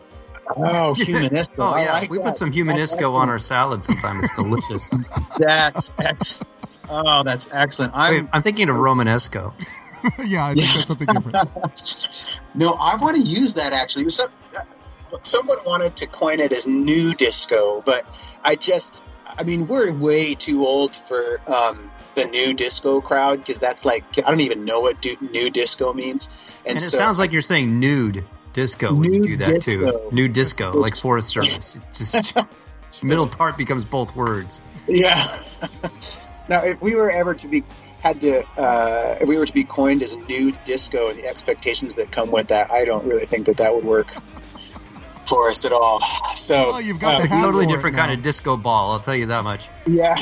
Oh, 0.57 0.93
humanistic. 0.97 1.59
Oh 1.59 1.75
yeah, 1.77 1.93
like 1.93 2.09
we 2.09 2.17
that. 2.17 2.25
put 2.25 2.37
some 2.37 2.51
That's 2.51 2.95
humanisco 2.95 3.13
on 3.13 3.29
our 3.29 3.39
salad 3.39 3.83
sometimes. 3.83 4.25
It's 4.25 4.35
delicious. 4.35 4.89
That's, 5.37 5.89
that's 5.97 6.37
oh, 6.89 7.23
that's 7.23 7.47
excellent. 7.51 7.93
I'm 7.95 8.25
Wait, 8.25 8.29
I'm 8.33 8.43
thinking 8.43 8.69
of 8.69 8.75
Romanesco. 8.75 9.53
yeah, 10.25 10.45
I 10.47 10.53
think 10.53 10.67
that's 10.67 10.85
something 10.87 11.07
different. 11.07 11.37
no, 12.53 12.73
I 12.73 12.97
want 12.97 13.15
to 13.17 13.21
use 13.21 13.55
that 13.55 13.73
actually. 13.73 14.09
Some, 14.09 14.29
someone 15.23 15.57
wanted 15.65 15.95
to 15.97 16.07
coin 16.07 16.39
it 16.39 16.51
as 16.51 16.67
new 16.67 17.13
disco, 17.13 17.81
but 17.81 18.05
I 18.43 18.55
just, 18.55 19.03
I 19.25 19.43
mean, 19.43 19.67
we're 19.67 19.91
way 19.93 20.35
too 20.35 20.65
old 20.65 20.95
for 20.95 21.37
um, 21.47 21.91
the 22.15 22.25
new 22.25 22.53
disco 22.53 23.01
crowd 23.01 23.39
because 23.39 23.59
that's 23.59 23.85
like 23.85 24.03
I 24.19 24.29
don't 24.29 24.41
even 24.41 24.65
know 24.65 24.81
what 24.81 25.01
do, 25.01 25.15
new 25.21 25.49
disco 25.49 25.93
means. 25.93 26.29
And, 26.65 26.69
And 26.69 26.77
it 26.77 26.81
so, 26.81 26.97
sounds 26.97 27.19
like 27.19 27.31
you're 27.31 27.41
saying 27.41 27.79
nude 27.79 28.25
disco 28.53 28.93
when 28.93 29.13
you 29.13 29.23
do 29.23 29.37
that 29.37 29.47
disco. 29.47 30.09
too. 30.09 30.15
Nude 30.15 30.33
disco, 30.33 30.71
like 30.71 30.95
Forest 30.95 31.29
Service. 31.33 31.75
It 31.75 31.81
just 31.93 33.03
middle 33.03 33.27
part 33.27 33.57
becomes 33.57 33.85
both 33.85 34.15
words. 34.15 34.59
Yeah. 34.87 35.15
now, 36.49 36.63
if 36.63 36.81
we 36.81 36.95
were 36.95 37.09
ever 37.11 37.33
to 37.35 37.47
be 37.47 37.63
had 38.01 38.19
to, 38.21 38.43
uh, 38.59 39.17
if 39.21 39.27
we 39.27 39.37
were 39.37 39.45
to 39.45 39.53
be 39.53 39.63
coined 39.63 40.01
as 40.03 40.15
nude 40.27 40.59
disco 40.65 41.09
and 41.09 41.19
the 41.19 41.27
expectations 41.27 41.95
that 41.95 42.11
come 42.11 42.31
with 42.31 42.47
that, 42.47 42.71
I 42.71 42.83
don't 42.85 43.05
really 43.05 43.25
think 43.25 43.45
that 43.45 43.57
that 43.57 43.75
would 43.75 43.85
work 43.85 44.07
for 45.27 45.49
us 45.51 45.65
at 45.65 45.71
all. 45.71 46.01
So 46.35 46.71
Well, 46.71 46.81
you've 46.81 46.99
got 46.99 47.21
uh, 47.21 47.25
a 47.25 47.41
totally 47.41 47.67
different 47.67 47.95
now. 47.95 48.07
kind 48.07 48.17
of 48.17 48.23
disco 48.23 48.57
ball. 48.57 48.91
I'll 48.91 48.99
tell 48.99 49.15
you 49.15 49.27
that 49.27 49.43
much. 49.43 49.69
yeah, 49.85 50.15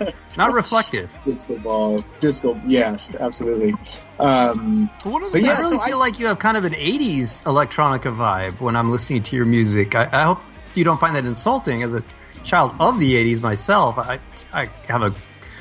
It's 0.00 0.36
not 0.36 0.52
reflective. 0.52 1.12
disco 1.24 1.58
balls, 1.58 2.06
disco. 2.20 2.58
Yes, 2.66 3.14
absolutely. 3.14 3.74
Um, 4.20 4.90
But 5.02 5.12
one 5.12 5.22
of 5.22 5.32
the 5.32 5.38
But 5.40 5.46
yeah, 5.46 5.56
I 5.56 5.60
really 5.60 5.76
so 5.76 5.82
I- 5.82 5.86
feel 5.88 5.98
like 5.98 6.18
you 6.18 6.26
have 6.26 6.38
kind 6.38 6.56
of 6.56 6.64
an 6.64 6.74
80s 6.74 7.42
electronica 7.44 8.14
vibe 8.14 8.60
when 8.60 8.76
I'm 8.76 8.90
listening 8.90 9.22
to 9.24 9.36
your 9.36 9.46
music. 9.46 9.94
I, 9.94 10.08
I 10.12 10.22
hope 10.24 10.40
you 10.74 10.84
don't 10.84 11.00
find 11.00 11.16
that 11.16 11.24
insulting. 11.24 11.82
As 11.82 11.94
a 11.94 12.02
child 12.44 12.72
of 12.80 12.98
the 12.98 13.14
80s 13.14 13.40
myself, 13.40 13.98
I, 13.98 14.18
I 14.52 14.66
have 14.88 15.02
a 15.02 15.14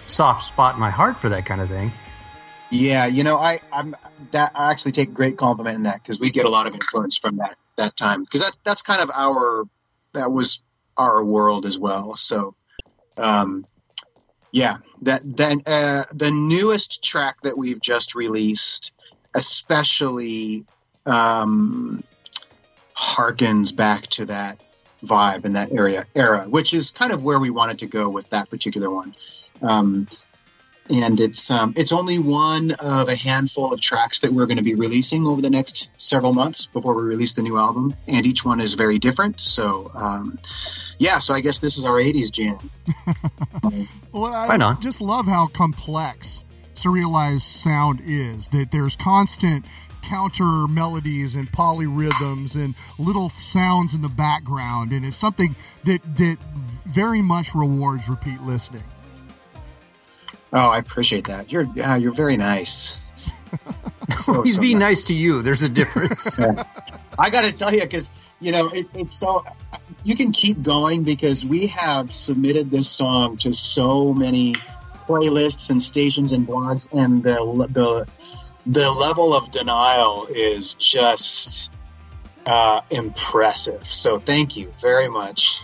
soft 0.08 0.44
spot 0.44 0.74
in 0.76 0.80
my 0.80 0.90
heart 0.90 1.20
for 1.20 1.30
that 1.30 1.46
kind 1.46 1.62
of 1.62 1.70
thing. 1.70 1.92
yeah, 2.72 3.06
you 3.06 3.24
know, 3.24 3.38
I, 3.38 3.60
I'm 3.72 3.96
that 4.32 4.52
I 4.56 4.72
actually 4.72 4.92
take 4.92 5.14
great 5.14 5.38
compliment 5.38 5.76
in 5.78 5.84
that 5.84 5.96
because 6.02 6.20
we 6.20 6.30
get 6.32 6.46
a 6.46 6.50
lot 6.50 6.68
of 6.68 6.74
influence 6.74 7.18
from 7.18 7.38
that 7.38 7.56
that 7.78 7.96
time 7.96 8.24
because 8.24 8.42
that 8.42 8.56
that's 8.64 8.82
kind 8.82 9.02
of 9.02 9.10
our 9.14 9.64
that 10.14 10.32
was 10.32 10.62
our 10.98 11.24
world 11.24 11.66
as 11.66 11.80
well. 11.80 12.16
So, 12.16 12.56
um, 13.18 13.66
yeah, 14.52 14.78
that 15.04 15.22
then 15.24 15.62
uh, 15.66 16.06
the 16.14 16.32
newest 16.32 17.04
track 17.04 17.38
that 17.44 17.58
we've 17.58 17.82
just 17.82 18.16
released, 18.16 18.94
especially, 19.34 20.66
um, 21.06 22.04
harkens 22.96 23.76
back 23.76 24.08
to 24.08 24.26
that 24.26 24.62
vibe 25.04 25.46
and 25.46 25.56
that 25.56 25.72
area 25.72 26.04
era, 26.16 26.46
which 26.50 26.74
is 26.74 26.92
kind 26.92 27.12
of 27.12 27.24
where 27.24 27.40
we 27.40 27.50
wanted 27.50 27.80
to 27.80 27.88
go 27.88 28.10
with 28.10 28.30
that 28.32 28.50
particular 28.50 28.90
one. 28.90 29.14
Um, 29.62 30.08
and 30.90 31.20
it's 31.20 31.52
um, 31.52 31.74
it's 31.78 31.92
only 31.92 32.18
one 32.18 32.72
of 32.72 33.10
a 33.10 33.16
handful 33.16 33.74
of 33.74 33.80
tracks 33.80 34.22
that 34.22 34.32
we're 34.32 34.48
going 34.48 34.58
to 34.58 34.64
be 34.64 34.76
releasing 34.76 35.28
over 35.28 35.42
the 35.42 35.50
next 35.50 35.90
several 35.98 36.34
months 36.34 36.66
before 36.66 36.96
we 36.96 37.04
release 37.04 37.34
the 37.34 37.44
new 37.44 37.58
album, 37.58 37.96
and 38.08 38.26
each 38.26 38.44
one 38.44 38.60
is 38.60 38.74
very 38.74 38.98
different. 38.98 39.40
So, 39.40 39.92
um, 39.94 40.40
yeah, 41.00 41.18
so 41.20 41.34
I 41.34 41.40
guess 41.42 41.60
this 41.60 41.78
is 41.78 41.86
our 41.86 42.00
'80s 42.00 42.32
jam. 42.32 42.58
Well, 44.12 44.26
I 44.34 44.48
Right 44.48 44.62
on. 44.62 44.82
just 44.82 45.02
love 45.02 45.26
how 45.26 45.48
complex 45.48 46.44
surrealized 46.76 47.42
sound 47.42 48.02
is. 48.06 48.48
That 48.50 48.72
there's 48.72 48.96
constant 48.96 49.66
counter 50.04 50.66
melodies 50.68 51.36
and 51.36 51.46
polyrhythms 51.52 52.56
and 52.56 52.74
little 52.98 53.30
sounds 53.40 53.94
in 53.94 54.02
the 54.02 54.10
background, 54.10 54.92
and 54.92 55.06
it's 55.06 55.18
something 55.18 55.56
that 55.84 56.02
that 56.18 56.38
very 56.86 57.22
much 57.22 57.54
rewards 57.54 58.10
repeat 58.10 58.42
listening. 58.42 58.84
Oh, 60.52 60.70
I 60.70 60.80
appreciate 60.80 61.28
that. 61.28 61.52
You're 61.52 61.68
yeah, 61.76 61.96
you're 61.98 62.12
very 62.16 62.38
nice. 62.38 62.98
So, 64.18 64.42
He's 64.44 64.56
so 64.56 64.62
being 64.62 64.80
nice 64.80 65.06
to 65.06 65.14
you. 65.14 65.44
There's 65.44 65.62
a 65.62 65.70
difference. 65.70 66.40
I 67.20 67.30
got 67.30 67.44
to 67.44 67.52
tell 67.54 67.72
you, 67.74 67.82
because 67.82 68.10
you 68.40 68.52
know 68.52 68.70
it, 68.70 68.88
it's 68.94 69.14
so 69.14 69.44
you 70.04 70.16
can 70.16 70.32
keep 70.32 70.62
going 70.62 71.04
because 71.04 71.46
we 71.46 71.68
have 71.68 72.12
submitted 72.12 72.72
this 72.72 72.90
song 72.90 73.38
to 73.38 73.54
so 73.54 74.14
many 74.14 74.54
playlists 75.08 75.70
and 75.70 75.82
stations 75.82 76.32
and 76.32 76.48
blogs, 76.48 76.88
and 76.92 77.24
the 77.24 77.68
the 77.72 78.08
the 78.66 78.90
level 78.90 79.34
of 79.34 79.52
denial 79.52 80.28
is 80.28 80.76
just 80.76 81.72
uh, 82.46 82.82
impressive. 82.90 83.86
So 83.86 84.20
thank 84.20 84.56
you 84.56 84.74
very 84.80 85.10
much 85.10 85.64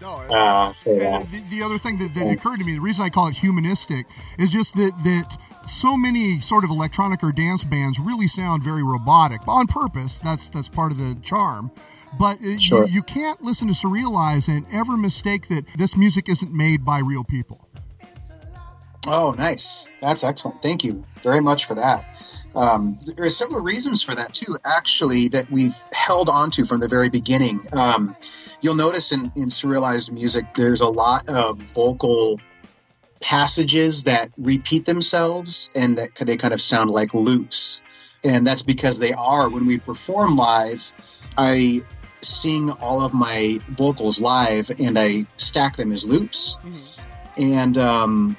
No, 0.00 0.08
uh. 0.08 0.72
The, 0.84 1.42
the 1.50 1.62
other 1.62 1.78
thing 1.78 1.98
that, 1.98 2.14
that 2.14 2.30
occurred 2.30 2.58
to 2.58 2.64
me, 2.64 2.74
the 2.74 2.80
reason 2.80 3.04
I 3.04 3.10
call 3.10 3.28
it 3.28 3.34
humanistic 3.34 4.06
is 4.38 4.50
just 4.50 4.74
that 4.76 4.92
that 5.04 5.38
so 5.68 5.96
many 5.96 6.40
sort 6.40 6.64
of 6.64 6.70
electronic 6.70 7.22
or 7.24 7.32
dance 7.32 7.64
bands 7.64 7.98
really 7.98 8.28
sound 8.28 8.62
very 8.62 8.82
robotic 8.82 9.46
on 9.48 9.66
purpose. 9.66 10.18
That's 10.18 10.48
that's 10.50 10.68
part 10.68 10.92
of 10.92 10.98
the 10.98 11.16
charm. 11.22 11.70
But 12.18 12.38
Sure. 12.60 12.86
you, 12.86 12.94
you 12.94 13.02
can't 13.02 13.42
listen 13.42 13.68
to 13.68 13.74
Surrealize 13.74 14.48
and 14.48 14.66
ever 14.72 14.96
mistake 14.96 15.48
that 15.48 15.64
this 15.76 15.96
music 15.96 16.28
isn't 16.28 16.52
made 16.52 16.84
by 16.84 16.98
real 16.98 17.24
people. 17.24 17.68
Oh, 19.06 19.34
nice. 19.36 19.86
That's 20.00 20.24
excellent. 20.24 20.62
Thank 20.62 20.82
you 20.84 21.04
very 21.22 21.40
much 21.40 21.66
for 21.66 21.74
that. 21.74 22.04
Um, 22.54 22.98
there 23.04 23.26
are 23.26 23.30
several 23.30 23.60
reasons 23.60 24.02
for 24.02 24.14
that 24.14 24.32
too, 24.32 24.56
actually, 24.64 25.28
that 25.28 25.50
we've 25.50 25.74
held 25.92 26.28
on 26.28 26.50
to 26.52 26.64
from 26.64 26.80
the 26.80 26.88
very 26.88 27.10
beginning. 27.10 27.66
Um, 27.72 28.16
you'll 28.60 28.74
notice 28.74 29.12
in, 29.12 29.30
in 29.36 29.48
surrealized 29.50 30.10
music, 30.10 30.54
there's 30.54 30.80
a 30.80 30.88
lot 30.88 31.28
of 31.28 31.58
vocal 31.74 32.40
passages 33.20 34.04
that 34.04 34.30
repeat 34.38 34.86
themselves 34.86 35.70
and 35.74 35.98
that 35.98 36.14
they 36.16 36.36
kind 36.36 36.54
of 36.54 36.60
sound 36.60 36.90
like 36.90 37.14
loops. 37.14 37.82
And 38.24 38.46
that's 38.46 38.62
because 38.62 38.98
they 38.98 39.12
are, 39.12 39.48
when 39.48 39.66
we 39.66 39.78
perform 39.78 40.36
live, 40.36 40.90
I 41.36 41.82
sing 42.26 42.70
all 42.70 43.02
of 43.02 43.14
my 43.14 43.60
vocals 43.68 44.20
live 44.20 44.70
and 44.78 44.98
I 44.98 45.26
stack 45.36 45.76
them 45.76 45.92
as 45.92 46.04
loops. 46.04 46.56
And, 47.36 47.76
um, 47.78 48.36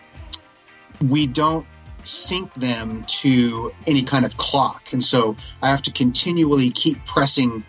we 1.01 1.27
don't 1.27 1.65
sync 2.03 2.53
them 2.53 3.03
to 3.07 3.73
any 3.85 4.03
kind 4.03 4.25
of 4.25 4.37
clock. 4.37 4.93
And 4.93 5.03
so 5.03 5.35
I 5.61 5.69
have 5.69 5.83
to 5.83 5.91
continually 5.91 6.71
keep 6.71 7.05
pressing, 7.05 7.63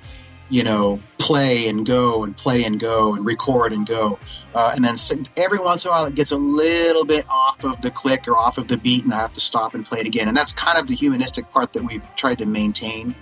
you 0.48 0.64
know, 0.64 1.00
play 1.18 1.68
and 1.68 1.84
go 1.84 2.24
and 2.24 2.36
play 2.36 2.64
and 2.64 2.78
go 2.78 3.14
and 3.14 3.26
record 3.26 3.72
and 3.72 3.86
go. 3.86 4.18
Uh, 4.54 4.72
and 4.74 4.84
then 4.84 4.96
every 5.36 5.58
once 5.58 5.84
in 5.84 5.88
a 5.88 5.92
while 5.92 6.06
it 6.06 6.14
gets 6.14 6.30
a 6.30 6.36
little 6.36 7.04
bit 7.04 7.26
off 7.28 7.64
of 7.64 7.80
the 7.82 7.90
click 7.90 8.28
or 8.28 8.36
off 8.36 8.58
of 8.58 8.68
the 8.68 8.76
beat 8.76 9.04
and 9.04 9.12
I 9.12 9.18
have 9.18 9.34
to 9.34 9.40
stop 9.40 9.74
and 9.74 9.84
play 9.84 10.00
it 10.00 10.06
again. 10.06 10.28
And 10.28 10.36
that's 10.36 10.52
kind 10.52 10.78
of 10.78 10.86
the 10.86 10.94
humanistic 10.94 11.50
part 11.50 11.72
that 11.74 11.82
we've 11.82 12.04
tried 12.14 12.38
to 12.38 12.46
maintain. 12.46 13.14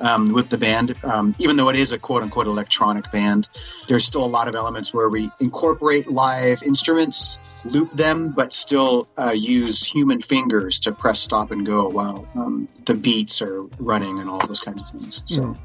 Um, 0.00 0.32
with 0.32 0.48
the 0.48 0.58
band, 0.58 0.94
um, 1.02 1.34
even 1.40 1.56
though 1.56 1.70
it 1.70 1.76
is 1.76 1.90
a 1.90 1.98
quote 1.98 2.22
unquote 2.22 2.46
electronic 2.46 3.10
band, 3.10 3.48
there's 3.88 4.04
still 4.04 4.24
a 4.24 4.30
lot 4.30 4.46
of 4.46 4.54
elements 4.54 4.94
where 4.94 5.08
we 5.08 5.28
incorporate 5.40 6.08
live 6.08 6.62
instruments, 6.62 7.38
loop 7.64 7.90
them, 7.90 8.30
but 8.30 8.52
still 8.52 9.08
uh, 9.18 9.32
use 9.32 9.84
human 9.84 10.20
fingers 10.20 10.80
to 10.80 10.92
press 10.92 11.18
stop 11.18 11.50
and 11.50 11.66
go 11.66 11.88
while 11.88 12.28
um, 12.36 12.68
the 12.84 12.94
beats 12.94 13.42
are 13.42 13.64
running 13.78 14.20
and 14.20 14.30
all 14.30 14.38
those 14.38 14.60
kinds 14.60 14.82
of 14.82 14.88
things. 14.90 15.24
So 15.26 15.56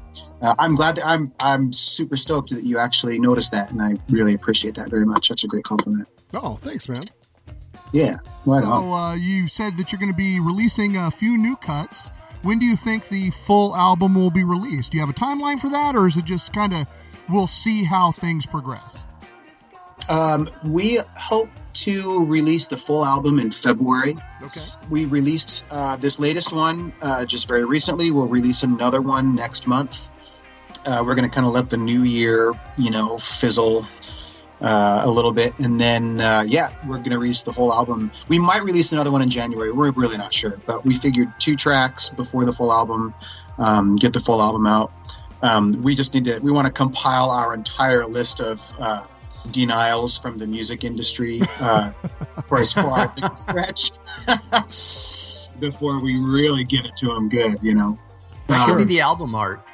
uh, 0.42 0.54
I'm 0.58 0.74
glad 0.74 0.96
that 0.96 1.06
I'm 1.06 1.32
I'm 1.38 1.72
super 1.72 2.16
stoked 2.16 2.50
that 2.50 2.64
you 2.64 2.78
actually 2.78 3.18
noticed 3.18 3.52
that, 3.52 3.70
and 3.70 3.80
I 3.80 3.94
really 4.10 4.34
appreciate 4.34 4.74
that 4.76 4.90
very 4.90 5.06
much. 5.06 5.28
That's 5.28 5.44
a 5.44 5.46
great 5.46 5.64
compliment. 5.64 6.08
Oh, 6.34 6.56
thanks, 6.56 6.88
man. 6.88 7.04
Yeah, 7.92 8.16
right 8.44 8.64
on. 8.64 8.82
So 8.82 8.92
uh, 8.92 9.14
you 9.14 9.46
said 9.46 9.76
that 9.76 9.92
you're 9.92 10.00
going 10.00 10.12
to 10.12 10.16
be 10.16 10.40
releasing 10.40 10.96
a 10.96 11.10
few 11.10 11.38
new 11.38 11.56
cuts. 11.56 12.10
When 12.44 12.58
do 12.58 12.66
you 12.66 12.76
think 12.76 13.08
the 13.08 13.30
full 13.30 13.74
album 13.74 14.14
will 14.14 14.30
be 14.30 14.44
released? 14.44 14.92
Do 14.92 14.98
you 14.98 15.00
have 15.06 15.08
a 15.08 15.18
timeline 15.18 15.58
for 15.58 15.70
that, 15.70 15.96
or 15.96 16.06
is 16.06 16.18
it 16.18 16.26
just 16.26 16.52
kind 16.52 16.74
of 16.74 16.86
we'll 17.26 17.46
see 17.46 17.84
how 17.84 18.12
things 18.12 18.44
progress? 18.44 19.02
Um, 20.10 20.50
we 20.62 21.00
hope 21.16 21.48
to 21.72 22.26
release 22.26 22.66
the 22.66 22.76
full 22.76 23.02
album 23.02 23.38
in 23.38 23.50
February. 23.50 24.16
Okay. 24.42 24.60
We 24.90 25.06
released 25.06 25.64
uh, 25.70 25.96
this 25.96 26.20
latest 26.20 26.52
one 26.52 26.92
uh, 27.00 27.24
just 27.24 27.48
very 27.48 27.64
recently. 27.64 28.10
We'll 28.10 28.28
release 28.28 28.62
another 28.62 29.00
one 29.00 29.34
next 29.34 29.66
month. 29.66 30.12
Uh, 30.84 31.02
we're 31.06 31.14
going 31.14 31.28
to 31.28 31.34
kind 31.34 31.46
of 31.46 31.54
let 31.54 31.70
the 31.70 31.78
new 31.78 32.02
year, 32.02 32.52
you 32.76 32.90
know, 32.90 33.16
fizzle 33.16 33.86
uh, 34.60 35.02
a 35.04 35.10
little 35.10 35.32
bit, 35.32 35.58
and 35.58 35.80
then 35.80 36.20
uh, 36.20 36.44
yeah, 36.46 36.70
we're 36.86 36.98
going 36.98 37.10
to 37.10 37.18
release 37.18 37.42
the 37.42 37.52
whole 37.52 37.72
album. 37.72 38.10
We 38.28 38.38
might 38.38 38.62
release 38.62 38.92
another 38.92 39.10
one 39.10 39.22
in 39.22 39.30
January. 39.30 39.72
We're 39.72 39.90
really 39.90 40.16
not 40.16 40.32
sure, 40.32 40.56
but 40.64 40.84
we 40.84 40.94
figured 40.94 41.32
two 41.38 41.56
tracks 41.56 42.10
before 42.10 42.44
the 42.44 42.52
full 42.52 42.72
album, 42.72 43.14
um, 43.58 43.96
get 43.96 44.12
the 44.12 44.20
full 44.20 44.40
album 44.40 44.66
out. 44.66 44.92
Um, 45.42 45.82
we 45.82 45.94
just 45.94 46.14
need 46.14 46.24
to. 46.26 46.38
We 46.38 46.50
want 46.50 46.66
to 46.66 46.72
compile 46.72 47.30
our 47.30 47.52
entire 47.52 48.06
list 48.06 48.40
of 48.40 48.72
uh, 48.78 49.06
denials 49.50 50.16
from 50.16 50.38
the 50.38 50.46
music 50.46 50.84
industry 50.84 51.42
uh, 51.60 51.92
for 52.48 52.58
as 52.60 52.72
far 52.72 52.98
as 53.00 53.10
we 53.16 53.22
can 53.22 53.36
stretch 53.36 53.90
before 55.60 56.00
we 56.00 56.16
really 56.16 56.64
give 56.64 56.84
it 56.84 56.96
to 56.98 57.06
them 57.08 57.28
good. 57.28 57.62
You 57.62 57.74
know. 57.74 57.98
That 58.46 58.66
could 58.66 58.76
be 58.76 58.82
Um, 58.82 58.88
the 58.88 59.00
album 59.00 59.34
art. 59.34 59.64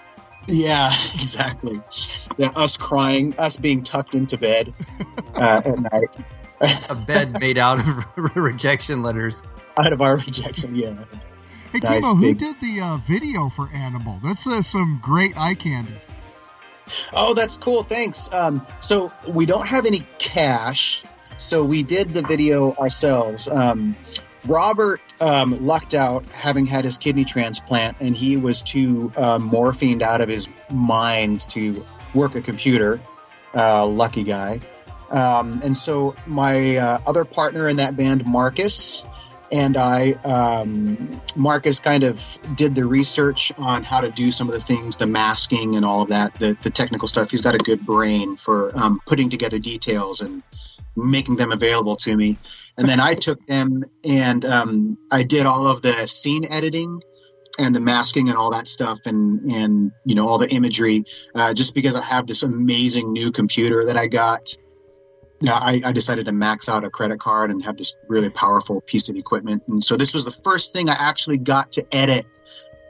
Yeah, 0.46 0.86
exactly. 1.14 1.80
Yeah, 2.36 2.50
us 2.56 2.76
crying, 2.76 3.34
us 3.38 3.56
being 3.56 3.82
tucked 3.82 4.14
into 4.14 4.36
bed 4.38 4.72
uh, 5.34 5.62
at 5.64 5.78
night 5.92 6.16
A 6.90 6.94
bed 6.94 7.32
made 7.40 7.58
out 7.58 7.78
of 7.80 8.06
rejection 8.36 9.02
letters. 9.02 9.42
out 9.78 9.92
of 9.92 10.00
our 10.02 10.16
rejection. 10.16 10.74
Yeah. 10.74 10.94
Hey, 11.72 11.78
Nice, 11.78 11.94
Kimo, 12.02 12.14
who 12.16 12.34
did 12.34 12.60
the 12.60 12.80
uh, 12.80 12.96
video 12.96 13.48
for 13.48 13.68
Animal? 13.72 14.18
That's 14.24 14.46
uh, 14.46 14.62
some 14.62 14.98
great 15.02 15.36
eye 15.38 15.54
candy. 15.54 15.94
Oh, 17.12 17.34
that's 17.34 17.56
cool. 17.56 17.84
Thanks. 17.84 18.32
Um, 18.32 18.66
so 18.80 19.12
we 19.28 19.46
don't 19.46 19.66
have 19.68 19.86
any 19.86 20.04
cash, 20.18 21.04
so 21.38 21.62
we 21.62 21.84
did 21.84 22.08
the 22.08 22.22
video 22.22 22.74
ourselves. 22.74 23.46
Um, 23.48 23.94
Robert 24.46 25.00
um, 25.20 25.66
lucked 25.66 25.94
out 25.94 26.26
having 26.28 26.66
had 26.66 26.84
his 26.84 26.98
kidney 26.98 27.24
transplant, 27.24 27.98
and 28.00 28.16
he 28.16 28.36
was 28.36 28.62
too 28.62 29.12
uh, 29.16 29.38
morphined 29.38 30.02
out 30.02 30.20
of 30.20 30.28
his 30.28 30.48
mind 30.70 31.40
to 31.50 31.84
work 32.14 32.34
a 32.34 32.40
computer. 32.40 33.00
Uh, 33.54 33.86
lucky 33.86 34.24
guy. 34.24 34.60
Um, 35.10 35.60
and 35.64 35.76
so 35.76 36.14
my 36.26 36.76
uh, 36.76 37.00
other 37.04 37.24
partner 37.24 37.68
in 37.68 37.76
that 37.76 37.96
band, 37.96 38.24
Marcus, 38.24 39.04
and 39.52 39.76
I, 39.76 40.12
um, 40.24 41.20
Marcus 41.34 41.80
kind 41.80 42.04
of 42.04 42.38
did 42.54 42.76
the 42.76 42.84
research 42.84 43.52
on 43.58 43.82
how 43.82 44.02
to 44.02 44.10
do 44.10 44.30
some 44.30 44.48
of 44.48 44.54
the 44.54 44.60
things, 44.60 44.96
the 44.96 45.06
masking 45.06 45.74
and 45.74 45.84
all 45.84 46.02
of 46.02 46.10
that, 46.10 46.34
the, 46.34 46.56
the 46.62 46.70
technical 46.70 47.08
stuff. 47.08 47.32
He's 47.32 47.40
got 47.40 47.56
a 47.56 47.58
good 47.58 47.84
brain 47.84 48.36
for 48.36 48.76
um, 48.78 49.00
putting 49.04 49.30
together 49.30 49.58
details 49.58 50.20
and 50.20 50.44
making 50.96 51.36
them 51.36 51.50
available 51.50 51.96
to 51.96 52.16
me. 52.16 52.38
And 52.80 52.88
then 52.88 52.98
I 52.98 53.12
took 53.12 53.46
them 53.46 53.84
and 54.04 54.42
um, 54.46 54.96
I 55.12 55.22
did 55.22 55.44
all 55.44 55.66
of 55.66 55.82
the 55.82 56.06
scene 56.06 56.46
editing 56.48 57.02
and 57.58 57.74
the 57.74 57.80
masking 57.80 58.30
and 58.30 58.38
all 58.38 58.52
that 58.52 58.66
stuff 58.68 59.00
and 59.04 59.42
and 59.52 59.92
you 60.06 60.14
know 60.14 60.26
all 60.26 60.38
the 60.38 60.48
imagery 60.48 61.04
uh, 61.34 61.52
just 61.52 61.74
because 61.74 61.94
I 61.94 62.02
have 62.02 62.26
this 62.26 62.42
amazing 62.42 63.12
new 63.12 63.32
computer 63.32 63.84
that 63.84 63.98
I 63.98 64.06
got. 64.06 64.56
I, 65.46 65.82
I 65.84 65.92
decided 65.92 66.24
to 66.26 66.32
max 66.32 66.70
out 66.70 66.84
a 66.84 66.90
credit 66.90 67.20
card 67.20 67.50
and 67.50 67.62
have 67.64 67.76
this 67.76 67.98
really 68.08 68.30
powerful 68.30 68.80
piece 68.80 69.10
of 69.10 69.16
equipment. 69.16 69.62
And 69.68 69.84
so 69.84 69.98
this 69.98 70.14
was 70.14 70.24
the 70.24 70.30
first 70.30 70.72
thing 70.72 70.88
I 70.88 70.94
actually 70.94 71.36
got 71.36 71.72
to 71.72 71.94
edit 71.94 72.26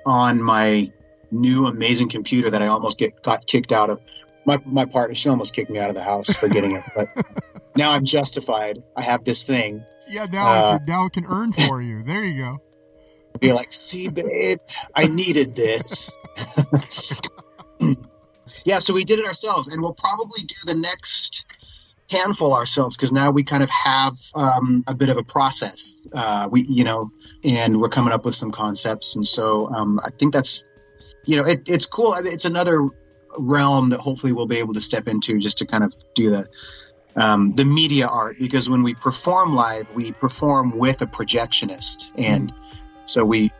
on 0.06 0.40
my 0.40 0.92
new 1.32 1.66
amazing 1.66 2.10
computer 2.10 2.50
that 2.50 2.62
I 2.62 2.68
almost 2.68 2.96
get 2.96 3.24
got 3.24 3.44
kicked 3.44 3.72
out 3.72 3.90
of. 3.90 4.00
My 4.46 4.60
my 4.64 4.84
partner, 4.84 5.16
she 5.16 5.28
almost 5.28 5.52
kicked 5.52 5.70
me 5.70 5.80
out 5.80 5.88
of 5.88 5.96
the 5.96 6.04
house 6.04 6.32
for 6.32 6.48
getting 6.48 6.76
it, 6.76 6.84
but 6.94 7.08
now 7.76 7.92
I'm 7.92 8.04
justified. 8.04 8.82
I 8.96 9.02
have 9.02 9.24
this 9.24 9.44
thing. 9.44 9.84
Yeah, 10.08 10.26
now 10.26 10.46
Uh, 10.48 10.74
it 10.74 10.78
can, 10.78 10.86
now 10.86 11.04
it 11.06 11.12
can 11.12 11.26
earn 11.26 11.52
for 11.52 11.80
you. 11.80 12.02
There 12.02 12.24
you 12.24 12.42
go. 12.42 12.58
Be 13.38 13.52
like, 13.52 13.72
see, 13.72 14.08
babe, 14.08 14.58
I 14.94 15.06
needed 15.06 15.54
this. 15.54 16.10
yeah, 18.64 18.80
so 18.80 18.92
we 18.92 19.04
did 19.04 19.18
it 19.18 19.24
ourselves, 19.24 19.68
and 19.68 19.80
we'll 19.80 19.94
probably 19.94 20.42
do 20.42 20.54
the 20.66 20.74
next 20.74 21.44
handful 22.08 22.54
ourselves 22.54 22.96
because 22.96 23.12
now 23.12 23.30
we 23.30 23.44
kind 23.44 23.62
of 23.62 23.70
have 23.70 24.14
um, 24.34 24.82
a 24.86 24.94
bit 24.94 25.08
of 25.10 25.16
a 25.16 25.22
process. 25.22 26.06
Uh, 26.12 26.48
we, 26.50 26.62
you 26.62 26.82
know, 26.84 27.10
and 27.44 27.80
we're 27.80 27.88
coming 27.88 28.12
up 28.12 28.24
with 28.24 28.34
some 28.34 28.50
concepts, 28.50 29.14
and 29.14 29.26
so 29.26 29.68
um, 29.72 30.00
I 30.04 30.10
think 30.10 30.32
that's, 30.32 30.64
you 31.24 31.36
know, 31.36 31.46
it, 31.46 31.68
it's 31.68 31.86
cool. 31.86 32.14
It's 32.14 32.44
another 32.44 32.86
realm 33.38 33.90
that 33.90 34.00
hopefully 34.00 34.32
we'll 34.32 34.46
be 34.46 34.58
able 34.58 34.74
to 34.74 34.80
step 34.80 35.06
into 35.06 35.38
just 35.38 35.58
to 35.58 35.66
kind 35.66 35.84
of 35.84 35.94
do 36.14 36.30
the 36.30 36.48
um, 37.16 37.54
the 37.54 37.64
media 37.64 38.06
art 38.06 38.36
because 38.38 38.68
when 38.68 38.82
we 38.82 38.94
perform 38.94 39.54
live, 39.54 39.94
we 39.94 40.12
perform 40.12 40.78
with 40.78 41.02
a 41.02 41.06
projectionist, 41.06 42.10
and 42.16 42.52
so 43.06 43.24
we, 43.24 43.52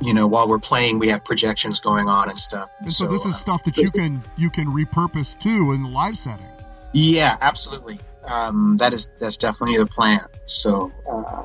you 0.00 0.14
know, 0.14 0.26
while 0.26 0.48
we're 0.48 0.58
playing, 0.58 0.98
we 0.98 1.08
have 1.08 1.24
projections 1.24 1.80
going 1.80 2.08
on 2.08 2.28
and 2.28 2.38
stuff. 2.38 2.70
And 2.80 2.92
so, 2.92 3.06
this 3.06 3.24
is 3.24 3.34
uh, 3.34 3.38
stuff 3.38 3.64
that 3.64 3.76
you 3.76 3.90
can 3.90 4.22
you 4.36 4.50
can 4.50 4.66
repurpose 4.66 5.38
too 5.38 5.72
in 5.72 5.82
the 5.82 5.88
live 5.88 6.18
setting. 6.18 6.46
Yeah, 6.92 7.36
absolutely. 7.40 7.98
Um, 8.26 8.76
that 8.78 8.92
is 8.92 9.08
that's 9.18 9.38
definitely 9.38 9.78
the 9.78 9.86
plan. 9.86 10.26
So, 10.44 10.92
uh, 11.10 11.44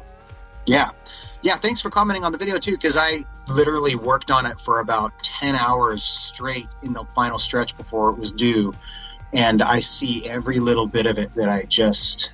yeah, 0.65 0.89
yeah. 1.41 1.57
Thanks 1.57 1.81
for 1.81 1.89
commenting 1.89 2.25
on 2.25 2.31
the 2.31 2.37
video 2.37 2.57
too, 2.57 2.71
because 2.71 2.97
I 2.97 3.23
literally 3.47 3.95
worked 3.95 4.31
on 4.31 4.45
it 4.45 4.59
for 4.59 4.79
about 4.79 5.11
ten 5.23 5.55
hours 5.55 6.03
straight 6.03 6.67
in 6.83 6.93
the 6.93 7.05
final 7.15 7.37
stretch 7.37 7.77
before 7.77 8.09
it 8.09 8.17
was 8.17 8.31
due, 8.33 8.73
and 9.35 9.61
I 9.61 9.81
see 9.81 10.27
every 10.27 10.59
little 10.59 10.87
bit 10.87 11.05
of 11.05 11.19
it 11.19 11.35
that 11.35 11.49
I 11.49 11.63
just 11.63 12.31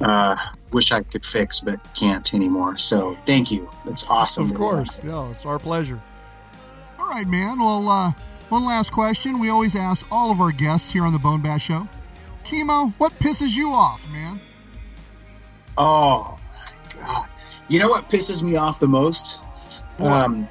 uh, 0.00 0.36
wish 0.72 0.92
I 0.92 1.02
could 1.02 1.26
fix 1.26 1.60
but 1.60 1.80
can't 1.94 2.32
anymore. 2.32 2.78
So, 2.78 3.16
thank 3.26 3.50
you. 3.50 3.68
That's 3.84 4.08
awesome. 4.08 4.50
Of 4.50 4.56
course, 4.56 5.00
yeah, 5.04 5.30
it's 5.32 5.44
our 5.44 5.58
pleasure. 5.58 6.00
All 6.98 7.08
right, 7.08 7.26
man. 7.26 7.58
Well, 7.58 7.88
uh, 7.88 8.12
one 8.48 8.64
last 8.64 8.92
question. 8.92 9.40
We 9.40 9.48
always 9.48 9.74
ask 9.74 10.06
all 10.10 10.30
of 10.30 10.40
our 10.40 10.52
guests 10.52 10.90
here 10.90 11.04
on 11.04 11.12
the 11.12 11.18
Bone 11.18 11.42
Bat 11.42 11.60
Show. 11.60 11.88
Kimo, 12.44 12.86
what 12.98 13.12
pisses 13.14 13.54
you 13.54 13.72
off, 13.72 14.08
man? 14.12 14.40
Oh 15.76 16.38
my 16.96 17.02
god! 17.02 17.28
You 17.68 17.80
know 17.80 17.88
what 17.88 18.08
pisses 18.08 18.42
me 18.42 18.56
off 18.56 18.78
the 18.80 18.88
most? 18.88 19.40
Um, 19.98 20.48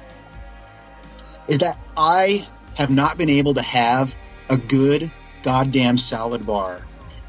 is 1.48 1.58
that 1.58 1.78
I 1.96 2.46
have 2.74 2.90
not 2.90 3.18
been 3.18 3.30
able 3.30 3.54
to 3.54 3.62
have 3.62 4.16
a 4.48 4.56
good 4.56 5.10
goddamn 5.42 5.98
salad 5.98 6.46
bar 6.46 6.82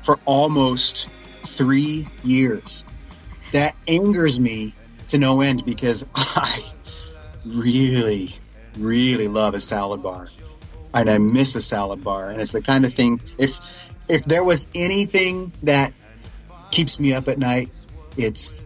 for 0.03 0.19
almost 0.25 1.07
three 1.45 2.07
years. 2.23 2.85
That 3.51 3.75
angers 3.87 4.39
me 4.39 4.73
to 5.09 5.17
no 5.17 5.41
end 5.41 5.65
because 5.65 6.07
I 6.15 6.63
really, 7.45 8.35
really 8.77 9.27
love 9.27 9.53
a 9.53 9.59
salad 9.59 10.01
bar. 10.01 10.27
And 10.93 11.09
I 11.09 11.17
miss 11.17 11.55
a 11.55 11.61
salad 11.61 12.03
bar. 12.03 12.29
And 12.29 12.41
it's 12.41 12.51
the 12.51 12.61
kind 12.61 12.85
of 12.85 12.93
thing, 12.93 13.21
if, 13.37 13.57
if 14.09 14.25
there 14.25 14.43
was 14.43 14.67
anything 14.75 15.53
that 15.63 15.93
keeps 16.69 16.99
me 16.99 17.13
up 17.13 17.27
at 17.27 17.37
night, 17.37 17.69
it's 18.17 18.63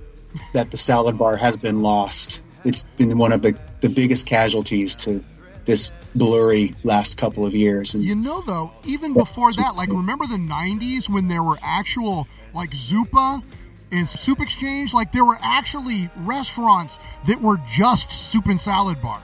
that 0.53 0.71
the 0.71 0.77
salad 0.77 1.17
bar 1.17 1.35
has 1.35 1.57
been 1.57 1.81
lost. 1.81 2.41
It's 2.63 2.87
been 2.97 3.17
one 3.17 3.31
of 3.31 3.41
the, 3.41 3.57
the 3.81 3.89
biggest 3.89 4.25
casualties 4.25 4.95
to 4.97 5.23
this 5.65 5.93
blurry 6.13 6.73
last 6.83 7.17
couple 7.17 7.45
of 7.45 7.53
years. 7.53 7.93
And 7.95 8.03
You 8.03 8.15
know, 8.15 8.41
though, 8.41 8.71
even 8.85 9.13
before 9.13 9.51
that, 9.53 9.75
like 9.75 9.89
remember 9.89 10.25
the 10.27 10.35
'90s 10.37 11.09
when 11.09 11.27
there 11.27 11.43
were 11.43 11.57
actual 11.63 12.27
like 12.53 12.71
Zoopa 12.71 13.43
and 13.91 14.09
Soup 14.09 14.39
Exchange? 14.39 14.93
Like 14.93 15.11
there 15.11 15.25
were 15.25 15.37
actually 15.41 16.09
restaurants 16.17 16.99
that 17.27 17.41
were 17.41 17.57
just 17.73 18.11
soup 18.11 18.45
and 18.47 18.59
salad 18.61 19.01
bars 19.01 19.21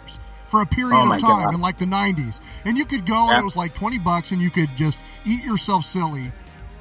for 0.47 0.61
a 0.61 0.65
period 0.65 0.95
Oh, 0.97 1.11
of 1.13 1.21
time 1.21 1.45
God. 1.45 1.53
in 1.53 1.61
like 1.61 1.77
the 1.77 1.85
'90s, 1.85 2.39
and 2.65 2.77
you 2.77 2.85
could 2.85 3.05
go 3.05 3.29
and 3.29 3.39
it 3.41 3.45
was 3.45 3.55
like 3.55 3.73
twenty 3.75 3.99
bucks, 3.99 4.31
and 4.31 4.41
you 4.41 4.49
could 4.49 4.69
just 4.75 4.99
eat 5.25 5.43
yourself 5.43 5.85
silly 5.85 6.31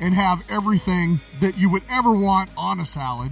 and 0.00 0.14
have 0.14 0.42
everything 0.50 1.20
that 1.40 1.58
you 1.58 1.68
would 1.68 1.82
ever 1.90 2.10
want 2.12 2.48
on 2.56 2.80
a 2.80 2.86
salad. 2.86 3.30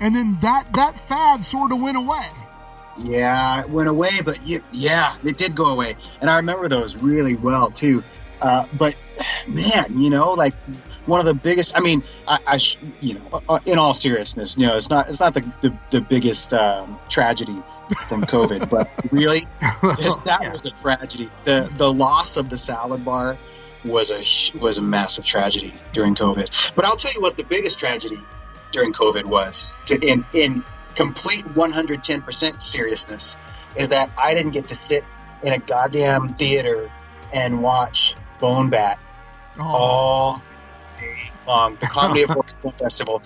And 0.00 0.14
then 0.16 0.38
that 0.40 0.72
that 0.74 0.98
fad 0.98 1.44
sort 1.44 1.70
of 1.72 1.80
went 1.80 1.96
away. 1.96 2.26
Yeah, 2.98 3.60
it 3.62 3.70
went 3.70 3.88
away, 3.88 4.10
but 4.24 4.38
y- 4.46 4.60
yeah, 4.72 5.14
it 5.24 5.38
did 5.38 5.54
go 5.54 5.66
away, 5.66 5.96
and 6.20 6.28
I 6.28 6.36
remember 6.36 6.68
those 6.68 6.96
really 6.96 7.36
well 7.36 7.70
too. 7.70 8.02
Uh, 8.40 8.66
but 8.76 8.94
man, 9.48 10.00
you 10.00 10.10
know, 10.10 10.32
like 10.32 10.54
one 11.06 11.20
of 11.20 11.26
the 11.26 11.34
biggest. 11.34 11.76
I 11.76 11.80
mean, 11.80 12.02
I, 12.26 12.38
I 12.46 12.58
sh- 12.58 12.78
you 13.00 13.14
know, 13.14 13.42
uh, 13.48 13.60
in 13.66 13.78
all 13.78 13.94
seriousness, 13.94 14.56
you 14.56 14.66
know, 14.66 14.76
it's 14.76 14.90
not 14.90 15.08
it's 15.08 15.20
not 15.20 15.34
the 15.34 15.40
the, 15.60 15.76
the 15.90 16.00
biggest 16.00 16.52
um, 16.54 16.98
tragedy 17.08 17.56
from 18.08 18.22
COVID, 18.24 18.68
but 18.68 18.90
really, 19.12 19.46
this, 19.96 20.18
that 20.18 20.42
Yeah. 20.42 20.52
was 20.52 20.66
a 20.66 20.70
tragedy. 20.72 21.28
The 21.44 21.70
the 21.76 21.92
loss 21.92 22.36
of 22.36 22.48
the 22.50 22.58
salad 22.58 23.04
bar 23.04 23.36
was 23.84 24.10
a 24.10 24.58
was 24.58 24.78
a 24.78 24.82
massive 24.82 25.24
tragedy 25.24 25.72
during 25.92 26.14
COVID. 26.14 26.74
But 26.74 26.84
I'll 26.84 26.96
tell 26.96 27.12
you 27.12 27.20
what 27.22 27.36
the 27.36 27.44
biggest 27.44 27.78
tragedy 27.78 28.18
during 28.72 28.92
COVID 28.92 29.24
was 29.24 29.76
to, 29.86 29.98
in 29.98 30.24
in 30.34 30.62
complete 30.98 31.44
110% 31.54 32.60
seriousness 32.60 33.36
is 33.76 33.90
that 33.90 34.10
I 34.18 34.34
didn't 34.34 34.50
get 34.50 34.66
to 34.68 34.76
sit 34.76 35.04
in 35.44 35.52
a 35.52 35.58
goddamn 35.60 36.34
theater 36.34 36.90
and 37.32 37.62
watch 37.62 38.16
Bone 38.40 38.68
Bat 38.68 38.98
Oh, 39.60 39.62
all 39.62 40.42
day 40.98 41.30
long. 41.46 41.76
The 41.80 41.86
Comedy 41.86 42.22
of 42.28 42.28
Film 42.28 42.74
Festival. 42.74 43.22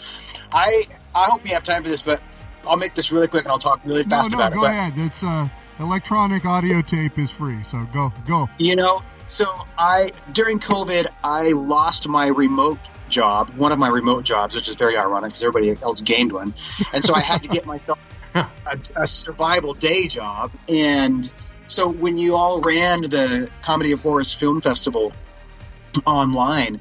I 0.53 0.87
I 1.15 1.25
hope 1.25 1.47
you 1.47 1.55
have 1.55 1.65
time 1.65 1.83
for 1.83 1.89
this, 1.89 2.03
but 2.03 2.23
I'll 2.67 2.77
make 2.77 2.95
this 2.95 3.11
really 3.11 3.29
quick 3.29 3.45
and 3.45 3.53
I'll 3.53 3.59
talk 3.59 3.81
really 3.85 4.05
fast 4.05 4.31
no, 4.31 4.37
about 4.37 4.53
go 4.53 4.61
it. 4.61 4.63
But 4.63 4.71
ahead. 4.71 4.93
It's 4.97 5.23
uh, 5.23 5.49
electronic 5.79 6.45
audio 6.45 6.83
tape 6.83 7.19
is 7.19 7.31
free, 7.31 7.65
so 7.65 7.87
go 7.95 8.13
go. 8.27 8.51
You 8.59 8.77
know, 8.77 9.03
so 9.13 9.47
I 9.79 10.13
during 10.33 10.59
COVID, 10.59 11.07
I 11.25 11.53
lost 11.53 12.07
my 12.07 12.27
remote 12.27 12.79
job, 13.13 13.51
one 13.51 13.71
of 13.71 13.79
my 13.79 13.89
remote 13.89 14.25
jobs, 14.25 14.57
which 14.57 14.69
is 14.69 14.75
very 14.75 14.97
ironic 14.97 15.29
because 15.31 15.43
everybody 15.43 15.81
else 15.83 16.01
gained 16.01 16.33
one, 16.33 16.55
and 16.93 17.05
so 17.05 17.15
I 17.15 17.21
had 17.21 17.43
to 17.45 17.49
get 17.49 17.67
myself 17.67 18.01
a, 18.35 18.49
a 18.97 19.07
survival 19.07 19.75
day 19.75 20.09
job. 20.09 20.51
And 20.69 21.31
so 21.69 21.89
when 21.89 22.19
you 22.19 22.35
all 22.37 22.61
ran 22.61 23.03
the 23.03 23.49
Comedy 23.63 23.93
of 23.93 24.01
Horrors 24.01 24.33
Film 24.33 24.61
Festival 24.61 25.13
online, 26.07 26.81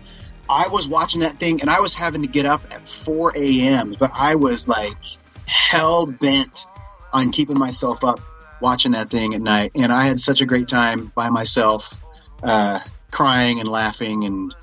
I 0.50 0.68
was 0.68 0.88
watching 0.88 1.22
that 1.22 1.38
thing 1.38 1.62
and 1.62 1.70
I 1.70 1.80
was 1.80 1.94
having 1.94 2.24
to 2.24 2.28
get 2.28 2.46
up 2.46 2.62
at 2.72 2.88
4 2.88 3.34
a.m. 3.38 3.96
But 3.98 4.12
I 4.14 4.36
was 4.36 4.68
like 4.68 4.98
hell 5.46 6.06
bent 6.06 6.66
on 7.14 7.32
keeping 7.32 7.58
myself 7.58 8.04
up 8.04 8.20
watching 8.62 8.92
that 8.92 9.10
thing 9.10 9.34
at 9.34 9.42
night. 9.42 9.72
And 9.76 9.92
I 9.92 10.06
had 10.06 10.20
such 10.20 10.42
a 10.42 10.46
great 10.46 10.68
time 10.68 11.12
by 11.16 11.30
myself, 11.30 12.04
uh, 12.44 12.80
crying 13.12 13.60
and 13.60 13.68
laughing 13.68 14.26
and 14.26 14.56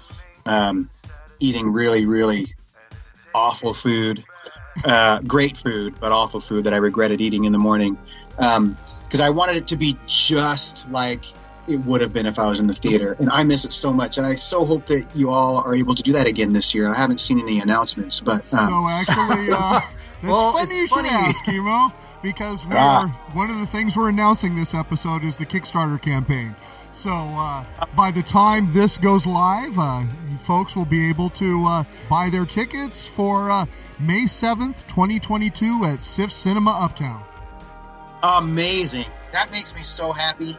um, 0.47 0.91
eating 1.41 1.73
really, 1.73 2.07
really 2.07 2.55
awful 3.35 3.75
food. 3.75 4.25
Uh, 4.85 5.19
great 5.21 5.57
food, 5.57 5.95
but 6.01 6.13
awful 6.13 6.41
food 6.41 6.65
that 6.65 6.73
I 6.73 6.77
regretted 6.77 7.21
eating 7.21 7.45
in 7.45 7.53
the 7.53 7.59
morning. 7.59 7.99
Because 8.37 9.21
I 9.21 9.31
wanted 9.31 9.57
it 9.57 9.67
to 9.69 9.77
be 9.77 9.97
just 10.07 10.91
like 10.91 11.23
it 11.67 11.77
would 11.79 12.01
have 12.01 12.13
been 12.13 12.27
if 12.27 12.39
I 12.39 12.47
was 12.47 12.61
in 12.61 12.67
the 12.67 12.73
theater. 12.75 13.15
And 13.19 13.29
I 13.29 13.43
miss 13.45 13.65
it 13.65 13.73
so 13.73 13.93
much. 13.93 14.17
And 14.19 14.27
I 14.27 14.37
so 14.37 14.65
hope 14.65 14.87
that 14.87 15.07
you 15.15 15.31
all 15.31 15.57
are 15.59 15.75
able 15.75 15.95
to 15.95 16.03
do 16.03 16.13
that 16.15 16.27
again 16.27 16.53
this 16.53 16.75
year. 16.75 16.89
I 16.89 16.95
haven't 16.97 17.19
seen 17.21 17.41
any 17.41 17.61
announcements, 17.61 18.21
but 18.21 18.41
um, 18.55 18.69
So 18.71 18.89
actually, 18.89 19.51
uh, 19.53 19.81
it's 20.21 20.29
Well, 20.29 20.53
funny 20.53 20.63
it's 20.65 20.75
you 20.77 20.87
should 20.89 21.07
ask, 21.07 21.45
Kimo, 21.45 21.93
because 22.23 22.65
we 22.65 22.73
Ah. 22.75 23.03
are 23.05 23.09
one 23.37 23.51
of 23.51 23.59
the 23.59 23.67
things 23.67 23.97
we're 23.97 24.09
announcing 24.09 24.55
this 24.57 24.73
episode 24.75 25.25
is 25.25 25.37
the 25.39 25.45
Kickstarter 25.47 26.01
campaign. 26.01 26.55
So 26.93 27.11
uh, 27.11 27.65
by 27.97 28.11
the 28.11 28.23
time 28.23 28.73
this 28.73 28.99
goes 28.99 29.27
live, 29.27 29.79
uh, 29.79 30.03
you 30.31 30.37
folks 30.39 30.75
will 30.75 30.85
be 30.85 31.09
able 31.09 31.31
to 31.31 31.65
uh, 31.65 31.85
buy 32.11 32.29
their 32.31 32.45
tickets 32.45 33.07
for 33.07 33.51
uh, 33.51 33.67
May 34.01 34.27
seventh, 34.27 34.87
twenty 34.89 35.21
twenty 35.21 35.51
two, 35.51 35.85
at 35.85 36.03
SIFF 36.03 36.33
Cinema 36.33 36.73
Uptown. 36.73 37.23
amazing. 38.23 39.07
That 39.33 39.51
makes 39.53 39.75
me 39.75 39.83
so 39.83 40.13
happy. 40.13 40.57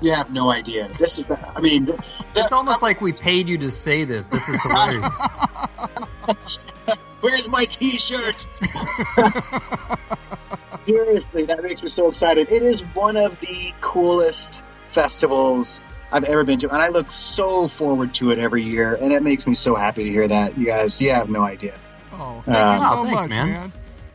You 0.00 0.12
have 0.12 0.32
no 0.32 0.50
idea. 0.50 0.88
This 0.98 1.18
is 1.18 1.26
the, 1.28 1.38
I 1.56 1.60
mean, 1.60 1.84
the, 1.84 1.92
the, 2.34 2.40
It's 2.40 2.50
almost 2.52 2.82
like 2.82 3.00
we 3.00 3.12
paid 3.12 3.48
you 3.48 3.56
to 3.58 3.70
say 3.70 4.02
this. 4.04 4.26
This 4.26 4.48
is 4.48 4.60
hilarious. 4.62 5.16
Where's 7.20 7.48
my 7.48 7.64
T-shirt? 7.66 8.46
Seriously, 10.86 11.44
that 11.44 11.62
makes 11.62 11.84
me 11.84 11.88
so 11.88 12.08
excited. 12.08 12.50
It 12.50 12.64
is 12.64 12.80
one 12.94 13.16
of 13.16 13.38
the 13.38 13.72
coolest 13.80 14.64
festivals 14.92 15.82
I've 16.10 16.24
ever 16.24 16.44
been 16.44 16.58
to, 16.60 16.68
and 16.68 16.76
I 16.82 16.88
look 16.88 17.10
so 17.10 17.68
forward 17.68 18.14
to 18.14 18.30
it 18.32 18.38
every 18.38 18.62
year. 18.62 18.94
And 18.94 19.12
it 19.12 19.22
makes 19.22 19.46
me 19.46 19.54
so 19.54 19.74
happy 19.74 20.04
to 20.04 20.10
hear 20.10 20.28
that. 20.28 20.58
You 20.58 20.66
guys, 20.66 21.00
you 21.00 21.10
have 21.10 21.30
no 21.30 21.42
idea. 21.42 21.74
Oh, 22.12 22.42
thank 22.44 22.56
Uh, 22.58 22.72
you 22.74 22.80
so 22.80 22.98
Oh, 22.98 23.04
thanks, 23.04 23.22
much, 23.22 23.28
man. 23.30 23.48
man. 23.48 23.72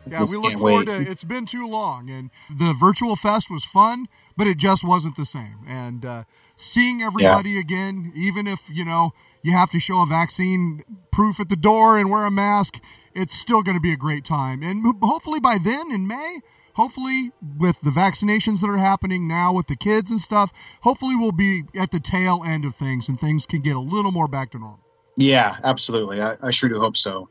Yeah, 0.09 0.19
Just 0.19 0.35
we 0.37 0.41
look 0.41 0.53
forward 0.59 0.87
wait. 0.87 1.05
to 1.05 1.11
It's 1.11 1.23
been 1.25 1.45
too 1.45 1.67
long, 1.67 2.09
and 2.09 2.29
the 2.49 2.73
virtual 2.79 3.15
fest 3.17 3.49
was 3.49 3.65
fun, 3.65 4.07
but 4.37 4.47
it 4.47 4.57
just 4.57 4.83
wasn't 4.83 5.17
the 5.17 5.25
same. 5.25 5.57
And 5.67 6.05
uh, 6.05 6.23
seeing 6.55 7.01
everybody 7.01 7.59
again, 7.59 8.13
even 8.15 8.47
if 8.47 8.69
you 8.71 8.85
know 8.85 9.11
you 9.43 9.51
have 9.51 9.69
to 9.71 9.79
show 9.79 10.01
a 10.01 10.05
vaccine 10.05 10.83
proof 11.11 11.39
at 11.41 11.49
the 11.49 11.57
door 11.57 11.97
and 11.97 12.09
wear 12.09 12.25
a 12.25 12.31
mask, 12.31 12.79
it's 13.13 13.35
still 13.35 13.63
going 13.63 13.75
to 13.75 13.81
be 13.81 13.91
a 13.91 13.97
great 13.97 14.23
time. 14.23 14.63
And 14.63 14.85
hopefully 15.01 15.39
by 15.41 15.57
then 15.57 15.91
in 15.91 16.07
May. 16.07 16.39
Hopefully, 16.77 17.31
with 17.57 17.81
the 17.81 17.89
vaccinations 17.89 18.61
that 18.61 18.67
are 18.69 18.77
happening 18.77 19.27
now 19.27 19.51
with 19.51 19.65
the 19.65 19.75
kids 19.75 20.11
and 20.11 20.21
stuff, 20.21 20.53
hopefully 20.81 21.15
we'll 21.15 21.31
be 21.31 21.63
at 21.75 21.89
the 21.91 21.99
tail 21.99 22.43
end 22.45 22.65
of 22.65 22.75
things 22.75 23.09
and 23.09 23.19
things 23.19 23.45
can 23.47 23.61
get 23.61 23.75
a 23.75 23.79
little 23.79 24.11
more 24.11 24.27
back 24.27 24.51
to 24.51 24.59
normal. 24.59 24.79
Yeah, 25.17 25.57
absolutely. 25.63 26.21
I, 26.21 26.35
I 26.41 26.51
sure 26.51 26.69
do 26.69 26.79
hope 26.79 26.95
so. 26.95 27.29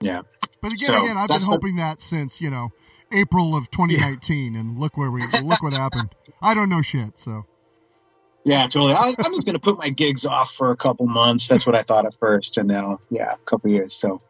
Yeah. 0.00 0.22
But 0.60 0.72
again, 0.72 0.86
So, 0.88 1.04
again, 1.04 1.16
I've 1.16 1.28
been 1.28 1.34
that's 1.34 1.46
the- 1.46 1.52
hoping 1.52 1.76
that 1.76 2.02
since 2.02 2.40
you 2.40 2.50
know 2.50 2.72
April 3.12 3.56
of 3.56 3.70
2019, 3.70 4.56
and 4.56 4.76
look 4.78 4.96
where 4.96 5.10
we 5.10 5.20
look 5.44 5.62
what 5.62 5.72
happened. 5.72 6.12
I 6.42 6.52
don't 6.54 6.68
know 6.68 6.82
shit, 6.82 7.16
so 7.18 7.44
Yeah, 8.42 8.64
totally. 8.66 8.92
I, 8.94 9.12
i'm 9.18 9.32
just 9.34 9.46
going 9.46 9.54
to 9.54 9.60
put 9.60 9.78
my 9.78 9.90
gigs 9.90 10.26
off 10.26 10.52
for 10.52 10.72
a 10.72 10.76
couple 10.76 11.06
months. 11.06 11.46
That's 11.46 11.64
what 11.64 11.76
I 11.76 11.82
thought 11.82 12.06
at 12.06 12.14
first, 12.16 12.58
and 12.58 12.66
now, 12.66 12.98
yeah, 13.08 13.34
a 13.34 13.38
couple 13.46 13.70
years. 13.70 13.94
So, 13.94 14.20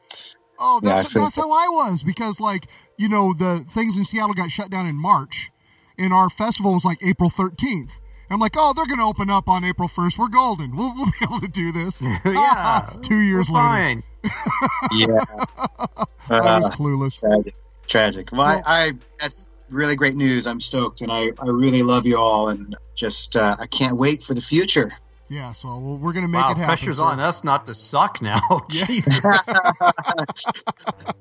oh, 0.59 0.80
that's 0.83 1.09
figured 1.09 1.24
that's 1.24 1.37
how 1.37 1.50
I 1.50 1.68
was 1.70 2.02
because 2.02 2.40
like 2.40 2.66
you 2.98 3.09
know 3.09 3.33
the 3.33 3.64
things 3.68 3.96
in 3.96 4.04
Seattle 4.04 4.35
got 4.35 4.50
shut 4.50 4.70
down 4.70 4.87
in 4.87 4.96
March, 4.96 5.50
and 5.98 6.12
our 6.12 6.30
festival 6.30 6.74
was 6.74 6.85
like 6.85 6.98
April 7.02 7.30
13th. 7.30 7.90
I'm 8.30 8.40
like, 8.40 8.54
oh, 8.57 8.72
they're 8.74 8.87
going 8.87 8.98
to 8.98 9.04
open 9.04 9.28
up 9.30 9.48
on 9.48 9.64
April 9.64 9.87
1st. 9.87 10.18
We're 10.18 10.28
golden. 10.28 10.74
We'll, 10.74 10.92
we'll 10.96 11.07
be 11.07 11.12
able 11.22 11.40
to 11.40 11.46
do 11.48 11.70
this. 11.72 12.00
yeah. 12.24 12.90
Two 13.02 13.18
years 13.18 13.48
We're 13.50 13.59
later, 13.59 14.02
fine. 14.02 14.02
yeah, 14.92 15.20
I 16.30 16.57
was 16.59 16.64
Uh, 16.66 16.70
clueless. 16.70 17.20
tragic. 17.20 17.54
Tragic. 17.87 18.33
Well, 18.33 18.40
Well- 18.46 18.62
I, 18.64 18.87
I 18.87 18.92
that's 19.20 19.46
really 19.68 19.94
great 19.94 20.16
news. 20.16 20.46
I'm 20.46 20.59
stoked, 20.61 21.02
and 21.02 21.12
I, 21.12 21.30
I 21.38 21.48
really 21.48 21.83
love 21.83 22.07
you 22.07 22.16
all, 22.16 22.48
and 22.48 22.74
just 22.94 23.37
uh, 23.37 23.57
I 23.61 23.66
can't 23.66 23.96
wait 23.98 24.22
for 24.22 24.33
the 24.35 24.40
future. 24.40 24.92
Yes, 25.28 25.64
well, 25.64 25.80
well, 25.80 25.96
we're 25.98 26.12
going 26.12 26.24
to 26.24 26.30
make 26.30 26.42
Wow, 26.42 26.50
it 26.52 26.58
happen. 26.58 26.66
pressure's 26.76 26.98
so- 26.98 27.04
on 27.04 27.18
us 27.18 27.44
not 27.44 27.66
to 27.66 27.74
suck 27.74 28.20
now. 28.20 28.40
Jesus. 28.70 29.22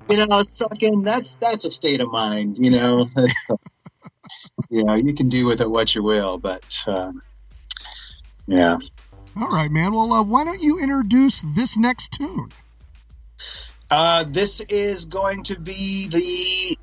you 0.10 0.18
know, 0.28 0.42
sucking 0.44 1.02
that's 1.04 1.36
that's 1.36 1.66
a 1.66 1.70
state 1.70 2.02
of 2.02 2.12
mind. 2.12 2.58
You 2.60 2.72
know, 2.72 3.10
you 4.70 4.84
know, 4.84 4.96
you 4.96 5.14
can 5.14 5.30
do 5.30 5.46
with 5.46 5.62
it 5.62 5.70
what 5.70 5.96
you 5.96 6.04
will, 6.04 6.38
but 6.38 6.84
um, 6.88 7.22
yeah. 8.46 8.78
All 9.40 9.48
right, 9.50 9.72
man. 9.72 9.94
Well, 9.94 10.12
uh, 10.14 10.22
why 10.24 10.44
don't 10.44 10.62
you 10.62 10.80
introduce 10.80 11.42
this 11.56 11.76
next 11.78 12.12
tune? 12.12 12.50
Uh, 13.90 14.26
this 14.28 14.60
is 14.62 15.06
going 15.06 15.44
to 15.44 15.60
be 15.60 16.08
the 16.08 16.78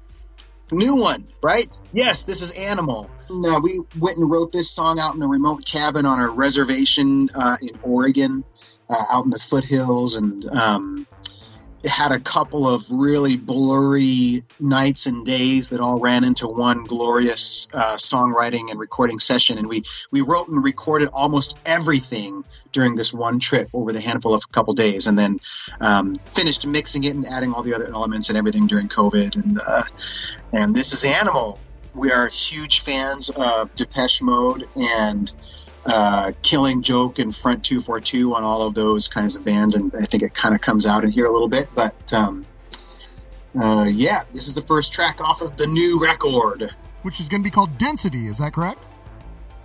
New 0.76 0.96
one, 0.96 1.26
right? 1.42 1.76
Yes, 1.92 2.24
this 2.24 2.42
is 2.42 2.52
Animal. 2.52 3.10
No, 3.30 3.60
we 3.60 3.80
went 3.98 4.18
and 4.18 4.28
wrote 4.28 4.50
this 4.50 4.70
song 4.70 4.98
out 4.98 5.14
in 5.14 5.22
a 5.22 5.28
remote 5.28 5.64
cabin 5.64 6.04
on 6.04 6.20
a 6.20 6.28
reservation 6.28 7.30
uh, 7.32 7.56
in 7.62 7.78
Oregon, 7.82 8.44
uh, 8.88 9.04
out 9.08 9.24
in 9.24 9.30
the 9.30 9.38
foothills, 9.38 10.16
and 10.16 10.44
um, 10.46 11.06
had 11.84 12.10
a 12.10 12.18
couple 12.18 12.68
of 12.68 12.90
really 12.90 13.36
blurry 13.36 14.42
nights 14.58 15.06
and 15.06 15.24
days 15.24 15.68
that 15.68 15.78
all 15.78 16.00
ran 16.00 16.24
into 16.24 16.48
one 16.48 16.82
glorious 16.82 17.68
uh, 17.72 17.94
songwriting 17.94 18.70
and 18.70 18.80
recording 18.80 19.20
session. 19.20 19.58
And 19.58 19.68
we 19.68 19.84
we 20.10 20.22
wrote 20.22 20.48
and 20.48 20.62
recorded 20.64 21.08
almost 21.12 21.56
everything 21.64 22.44
during 22.72 22.96
this 22.96 23.14
one 23.14 23.38
trip 23.38 23.68
over 23.72 23.92
the 23.92 24.00
handful 24.00 24.34
of 24.34 24.42
a 24.48 24.52
couple 24.52 24.74
days, 24.74 25.06
and 25.06 25.16
then 25.16 25.38
um, 25.80 26.16
finished 26.34 26.66
mixing 26.66 27.04
it 27.04 27.14
and 27.14 27.26
adding 27.26 27.54
all 27.54 27.62
the 27.62 27.74
other 27.74 27.88
elements 27.88 28.28
and 28.28 28.36
everything 28.36 28.66
during 28.66 28.88
COVID. 28.88 29.36
And 29.36 29.60
uh, 29.64 29.84
and 30.52 30.74
this 30.74 30.92
is 30.92 31.04
Animal. 31.04 31.60
We 31.94 32.12
are 32.12 32.28
huge 32.28 32.80
fans 32.80 33.30
of 33.30 33.74
Depeche 33.74 34.22
Mode 34.22 34.68
and 34.76 35.32
uh, 35.84 36.32
Killing 36.42 36.82
Joke 36.82 37.18
and 37.18 37.34
Front 37.34 37.64
242 37.64 38.34
on 38.34 38.44
all 38.44 38.62
of 38.62 38.74
those 38.74 39.08
kinds 39.08 39.36
of 39.36 39.44
bands, 39.44 39.74
and 39.74 39.92
I 39.94 40.04
think 40.04 40.22
it 40.22 40.34
kind 40.34 40.54
of 40.54 40.60
comes 40.60 40.86
out 40.86 41.04
in 41.04 41.10
here 41.10 41.26
a 41.26 41.32
little 41.32 41.48
bit. 41.48 41.68
But 41.74 42.12
um, 42.12 42.46
uh, 43.58 43.88
yeah, 43.90 44.24
this 44.32 44.46
is 44.46 44.54
the 44.54 44.62
first 44.62 44.92
track 44.92 45.20
off 45.20 45.40
of 45.40 45.56
the 45.56 45.66
new 45.66 46.00
record. 46.00 46.70
Which 47.02 47.18
is 47.20 47.28
going 47.28 47.42
to 47.42 47.44
be 47.44 47.50
called 47.50 47.78
Density, 47.78 48.26
is 48.26 48.38
that 48.38 48.52
correct? 48.52 48.80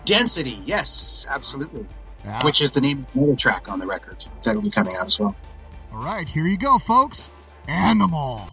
Density, 0.05 0.61
yes, 0.65 1.25
absolutely. 1.29 1.85
Yeah. 2.23 2.43
Which 2.43 2.61
is 2.61 2.71
the 2.71 2.81
name 2.81 3.05
of 3.09 3.15
another 3.15 3.35
track 3.35 3.69
on 3.69 3.79
the 3.79 3.85
record 3.85 4.25
that 4.43 4.55
will 4.55 4.61
be 4.61 4.71
coming 4.71 4.95
out 4.95 5.05
as 5.05 5.19
well. 5.19 5.35
All 5.93 6.03
right, 6.03 6.27
here 6.27 6.45
you 6.45 6.57
go, 6.57 6.79
folks. 6.79 7.29
Animal. 7.67 8.49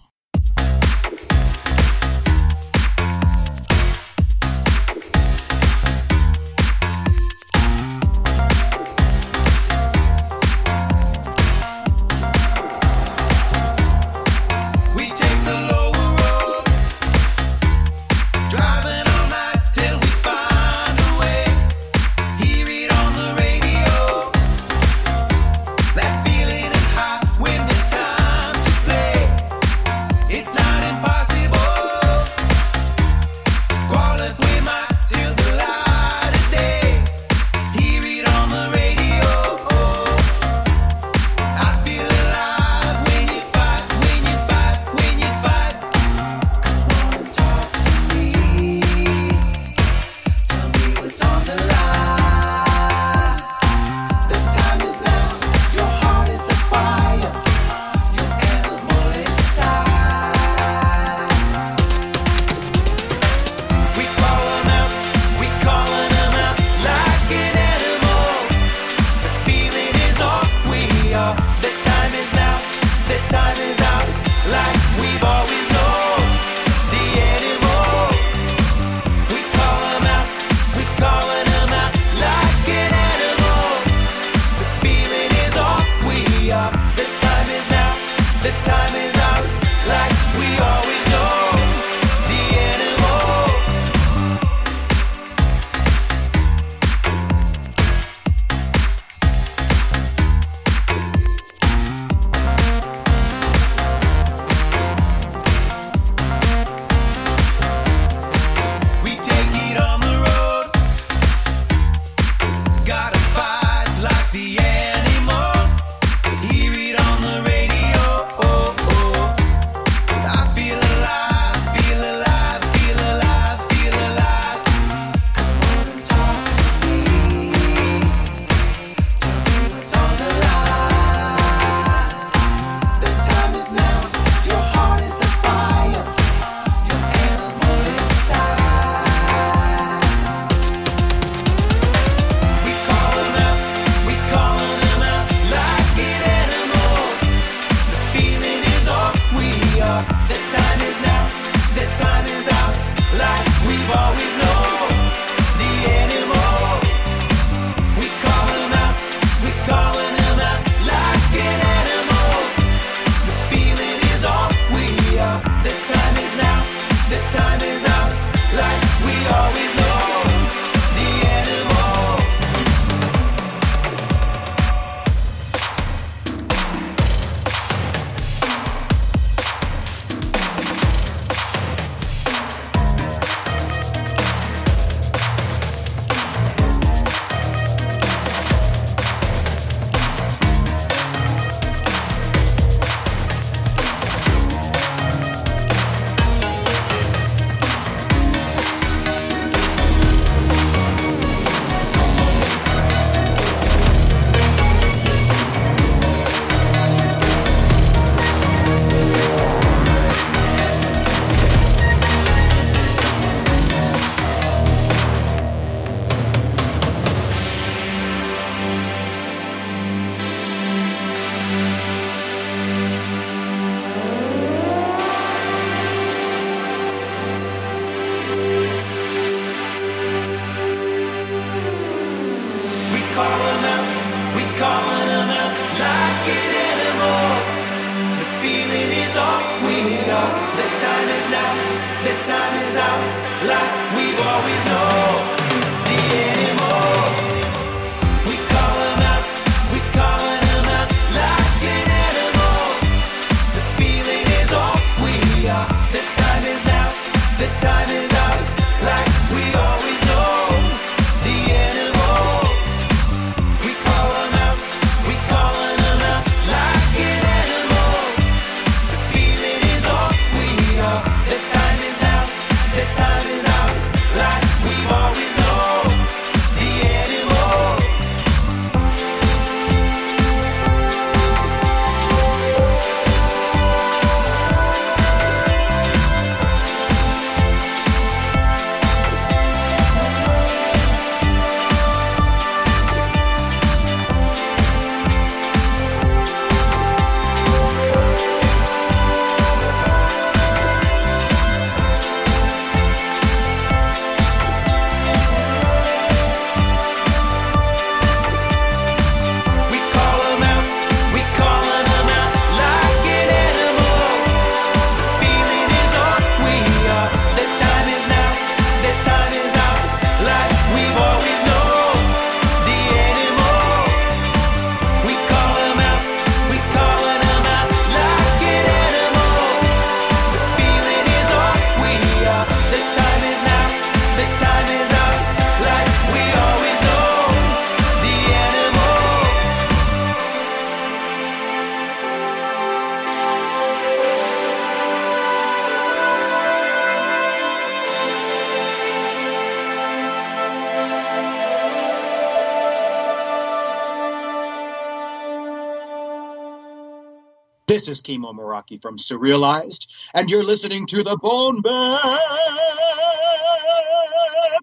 Is 358.03 358.15
Kimo 358.15 358.33
Muraki 358.33 358.81
from 358.83 358.99
Surrealized, 358.99 359.87
and 360.13 360.31
you're 360.31 360.43
listening 360.43 360.87
to 360.87 361.05
the 361.05 361.17
Bone 361.17 361.63
Bat 361.63 362.11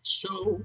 Show. 0.04 0.62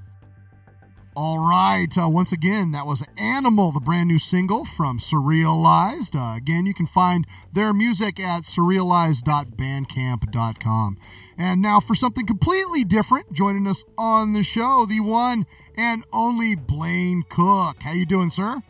All 1.16 1.38
right. 1.38 1.86
Uh, 1.96 2.08
once 2.08 2.32
again, 2.32 2.72
that 2.72 2.86
was 2.86 3.04
Animal, 3.16 3.70
the 3.70 3.78
brand 3.78 4.08
new 4.08 4.18
single 4.18 4.64
from 4.64 4.98
Surrealized. 4.98 6.16
Uh, 6.16 6.34
again, 6.36 6.66
you 6.66 6.74
can 6.74 6.86
find 6.86 7.24
their 7.52 7.72
music 7.72 8.18
at 8.18 8.42
surrealized.bandcamp.com. 8.42 10.98
And 11.38 11.62
now 11.62 11.78
for 11.78 11.94
something 11.94 12.26
completely 12.26 12.82
different, 12.82 13.32
joining 13.32 13.68
us 13.68 13.84
on 13.96 14.32
the 14.32 14.42
show, 14.42 14.86
the 14.86 14.98
one 14.98 15.46
and 15.76 16.02
only 16.12 16.56
Blaine 16.56 17.22
Cook. 17.28 17.82
How 17.82 17.92
you 17.92 18.06
doing, 18.06 18.30
sir? 18.30 18.60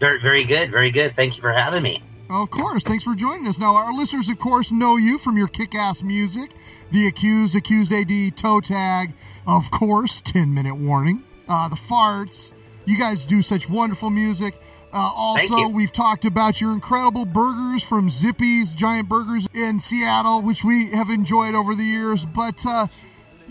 Very, 0.00 0.20
very 0.20 0.42
good. 0.42 0.72
Very 0.72 0.90
good. 0.90 1.12
Thank 1.12 1.36
you 1.36 1.42
for 1.42 1.52
having 1.52 1.84
me. 1.84 2.02
Of 2.30 2.50
course. 2.50 2.84
Thanks 2.84 3.04
for 3.04 3.14
joining 3.14 3.48
us. 3.48 3.58
Now, 3.58 3.74
our 3.74 3.92
listeners, 3.92 4.28
of 4.28 4.38
course, 4.38 4.70
know 4.70 4.96
you 4.96 5.16
from 5.18 5.38
your 5.38 5.48
kick 5.48 5.74
ass 5.74 6.02
music, 6.02 6.50
The 6.90 7.06
Accused, 7.06 7.56
Accused 7.56 7.90
AD, 7.90 8.36
Toe 8.36 8.60
Tag, 8.60 9.14
of 9.46 9.70
course, 9.70 10.20
10 10.20 10.52
Minute 10.52 10.76
Warning, 10.76 11.22
uh, 11.48 11.68
The 11.68 11.76
Farts. 11.76 12.52
You 12.84 12.98
guys 12.98 13.24
do 13.24 13.40
such 13.40 13.70
wonderful 13.70 14.10
music. 14.10 14.54
Uh, 14.92 15.10
also, 15.14 15.68
we've 15.68 15.92
talked 15.92 16.24
about 16.24 16.60
your 16.60 16.72
incredible 16.72 17.24
burgers 17.26 17.82
from 17.82 18.08
Zippy's 18.10 18.72
Giant 18.72 19.08
Burgers 19.08 19.46
in 19.54 19.80
Seattle, 19.80 20.42
which 20.42 20.64
we 20.64 20.90
have 20.92 21.10
enjoyed 21.10 21.54
over 21.54 21.74
the 21.74 21.84
years. 21.84 22.24
But 22.24 22.64
uh, 22.64 22.88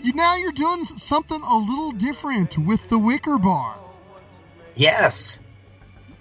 you, 0.02 0.12
now 0.14 0.36
you're 0.36 0.52
doing 0.52 0.84
something 0.84 1.40
a 1.40 1.56
little 1.56 1.92
different 1.92 2.58
with 2.58 2.88
the 2.88 2.98
Wicker 2.98 3.38
Bar. 3.38 3.76
Yes. 4.74 5.40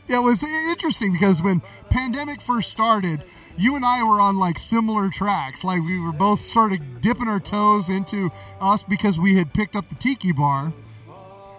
It 0.07 0.19
was 0.19 0.41
interesting 0.43 1.11
because 1.11 1.41
when 1.41 1.61
pandemic 1.89 2.41
first 2.41 2.71
started, 2.71 3.23
you 3.57 3.75
and 3.75 3.83
I 3.83 4.03
were 4.03 4.21
on 4.21 4.37
like 4.37 4.59
similar 4.59 5.09
tracks. 5.09 5.63
Like 5.63 5.81
we 5.81 5.99
were 5.99 6.11
both 6.11 6.41
sort 6.41 6.73
of 6.73 7.01
dipping 7.01 7.27
our 7.27 7.39
toes 7.39 7.89
into 7.89 8.31
us 8.61 8.83
because 8.83 9.19
we 9.19 9.35
had 9.35 9.53
picked 9.53 9.75
up 9.75 9.89
the 9.89 9.95
tiki 9.95 10.31
bar. 10.31 10.73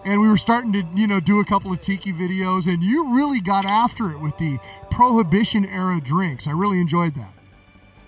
And 0.05 0.21
we 0.21 0.29
were 0.29 0.37
starting 0.37 0.71
to, 0.73 0.83
you 0.95 1.07
know, 1.07 1.19
do 1.19 1.41
a 1.41 1.45
couple 1.45 1.73
of 1.73 1.81
tiki 1.81 2.13
videos, 2.13 2.67
and 2.67 2.81
you 2.81 3.15
really 3.15 3.41
got 3.41 3.65
after 3.65 4.09
it 4.11 4.19
with 4.19 4.37
the 4.37 4.57
prohibition 4.89 5.65
era 5.65 5.99
drinks. 5.99 6.47
I 6.47 6.51
really 6.51 6.79
enjoyed 6.79 7.15
that. 7.15 7.33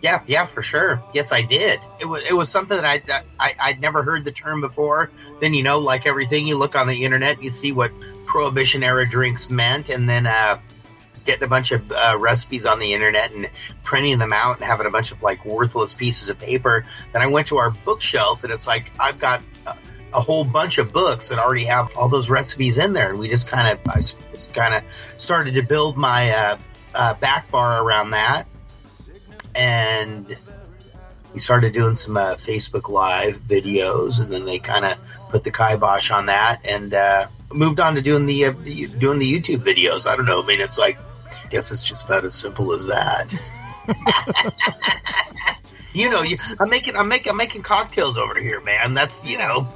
Yeah, 0.01 0.21
yeah, 0.25 0.45
for 0.45 0.63
sure. 0.63 1.03
Yes, 1.13 1.31
I 1.31 1.43
did. 1.43 1.79
It 1.99 2.05
was 2.05 2.23
it 2.23 2.33
was 2.33 2.49
something 2.49 2.77
that 2.77 2.85
I 2.85 2.99
that 3.07 3.25
I 3.39 3.55
I'd 3.59 3.81
never 3.81 4.03
heard 4.03 4.23
the 4.23 4.31
term 4.31 4.61
before. 4.61 5.11
Then 5.41 5.53
you 5.53 5.63
know, 5.63 5.79
like 5.79 6.07
everything, 6.07 6.47
you 6.47 6.57
look 6.57 6.75
on 6.75 6.87
the 6.87 7.03
internet, 7.03 7.43
you 7.43 7.49
see 7.49 7.71
what 7.71 7.91
prohibition 8.25 8.83
era 8.83 9.07
drinks 9.07 9.49
meant, 9.49 9.89
and 9.89 10.09
then 10.09 10.25
uh, 10.25 10.59
getting 11.25 11.43
a 11.43 11.47
bunch 11.47 11.71
of 11.71 11.91
uh, 11.91 12.17
recipes 12.19 12.65
on 12.65 12.79
the 12.79 12.93
internet 12.93 13.31
and 13.31 13.49
printing 13.83 14.19
them 14.19 14.33
out 14.33 14.57
and 14.57 14.65
having 14.65 14.87
a 14.87 14.91
bunch 14.91 15.11
of 15.11 15.21
like 15.21 15.45
worthless 15.45 15.93
pieces 15.93 16.29
of 16.29 16.39
paper. 16.39 16.85
Then 17.13 17.21
I 17.21 17.27
went 17.27 17.47
to 17.47 17.57
our 17.57 17.71
bookshelf, 17.71 18.43
and 18.43 18.51
it's 18.53 18.67
like 18.67 18.91
I've 18.99 19.19
got. 19.19 19.41
A, 19.65 19.75
a 20.13 20.19
whole 20.19 20.43
bunch 20.43 20.77
of 20.77 20.91
books 20.91 21.29
that 21.29 21.39
already 21.39 21.63
have 21.63 21.95
all 21.95 22.09
those 22.09 22.29
recipes 22.29 22.77
in 22.77 22.91
there, 22.91 23.11
and 23.11 23.17
we 23.17 23.29
just 23.29 23.47
kind 23.47 23.69
of, 23.69 23.79
I 23.87 24.01
just 24.01 24.53
kind 24.53 24.73
of 24.75 24.83
started 25.15 25.53
to 25.53 25.61
build 25.61 25.95
my 25.95 26.31
uh, 26.31 26.57
uh, 26.93 27.13
back 27.13 27.49
bar 27.49 27.81
around 27.81 28.11
that, 28.11 28.45
and 29.55 30.37
we 31.31 31.39
started 31.39 31.71
doing 31.71 31.95
some 31.95 32.17
uh, 32.17 32.35
Facebook 32.35 32.89
Live 32.89 33.37
videos, 33.37 34.19
and 34.21 34.29
then 34.29 34.43
they 34.43 34.59
kind 34.59 34.83
of 34.83 34.97
put 35.29 35.45
the 35.45 35.51
kibosh 35.51 36.11
on 36.11 36.25
that, 36.25 36.65
and 36.65 36.93
uh, 36.93 37.27
moved 37.53 37.79
on 37.79 37.95
to 37.95 38.01
doing 38.01 38.25
the, 38.25 38.47
uh, 38.47 38.53
the 38.63 38.87
doing 38.87 39.17
the 39.17 39.31
YouTube 39.31 39.59
videos. 39.59 40.07
I 40.07 40.17
don't 40.17 40.25
know. 40.25 40.43
I 40.43 40.45
mean, 40.45 40.59
it's 40.59 40.77
like, 40.77 40.97
guess 41.51 41.71
it's 41.71 41.83
just 41.83 42.05
about 42.05 42.25
as 42.25 42.33
simple 42.33 42.73
as 42.73 42.87
that. 42.87 43.31
you 45.93 46.09
know, 46.09 46.21
you, 46.21 46.37
I'm 46.59 46.69
making 46.69 46.95
I'm 46.95 47.07
making 47.07 47.31
I'm 47.31 47.37
making 47.37 47.61
cocktails 47.61 48.17
over 48.17 48.39
here, 48.39 48.61
man. 48.61 48.93
That's 48.93 49.25
you 49.25 49.37
know, 49.37 49.67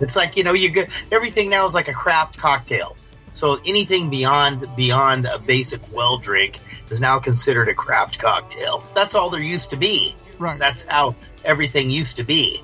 it's 0.00 0.16
like 0.16 0.36
you 0.36 0.44
know, 0.44 0.52
you 0.52 0.70
get 0.70 0.90
everything 1.12 1.50
now 1.50 1.66
is 1.66 1.74
like 1.74 1.88
a 1.88 1.92
craft 1.92 2.38
cocktail. 2.38 2.96
So 3.32 3.58
anything 3.66 4.10
beyond 4.10 4.74
beyond 4.76 5.26
a 5.26 5.38
basic 5.38 5.80
well 5.92 6.18
drink 6.18 6.60
is 6.88 7.00
now 7.00 7.18
considered 7.18 7.68
a 7.68 7.74
craft 7.74 8.18
cocktail. 8.18 8.78
That's 8.94 9.14
all 9.14 9.28
there 9.28 9.40
used 9.40 9.70
to 9.70 9.76
be. 9.76 10.14
Right. 10.38 10.58
That's 10.58 10.84
how 10.84 11.16
everything 11.44 11.90
used 11.90 12.16
to 12.16 12.24
be. 12.24 12.62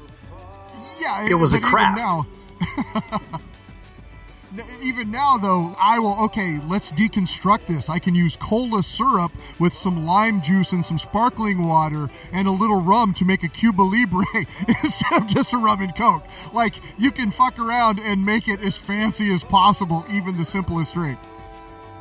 Yeah, 1.00 1.28
It 1.28 1.34
was 1.34 1.54
a 1.54 1.60
craft. 1.60 2.28
Even 4.82 5.10
now, 5.10 5.38
though, 5.38 5.76
I 5.78 5.98
will. 6.00 6.24
Okay, 6.24 6.58
let's 6.66 6.90
deconstruct 6.90 7.66
this. 7.66 7.88
I 7.88 8.00
can 8.00 8.14
use 8.14 8.36
cola 8.36 8.82
syrup 8.82 9.30
with 9.60 9.72
some 9.72 10.04
lime 10.04 10.42
juice 10.42 10.72
and 10.72 10.84
some 10.84 10.98
sparkling 10.98 11.62
water 11.62 12.10
and 12.32 12.48
a 12.48 12.50
little 12.50 12.80
rum 12.80 13.14
to 13.14 13.24
make 13.24 13.44
a 13.44 13.48
Cuba 13.48 13.82
Libre 13.82 14.24
instead 14.68 15.22
of 15.22 15.28
just 15.28 15.52
a 15.52 15.58
rum 15.58 15.82
and 15.82 15.94
coke. 15.94 16.24
Like 16.52 16.74
you 16.98 17.12
can 17.12 17.30
fuck 17.30 17.58
around 17.58 18.00
and 18.00 18.24
make 18.24 18.48
it 18.48 18.60
as 18.60 18.76
fancy 18.76 19.32
as 19.32 19.44
possible, 19.44 20.04
even 20.10 20.36
the 20.36 20.44
simplest 20.44 20.94
drink. 20.94 21.18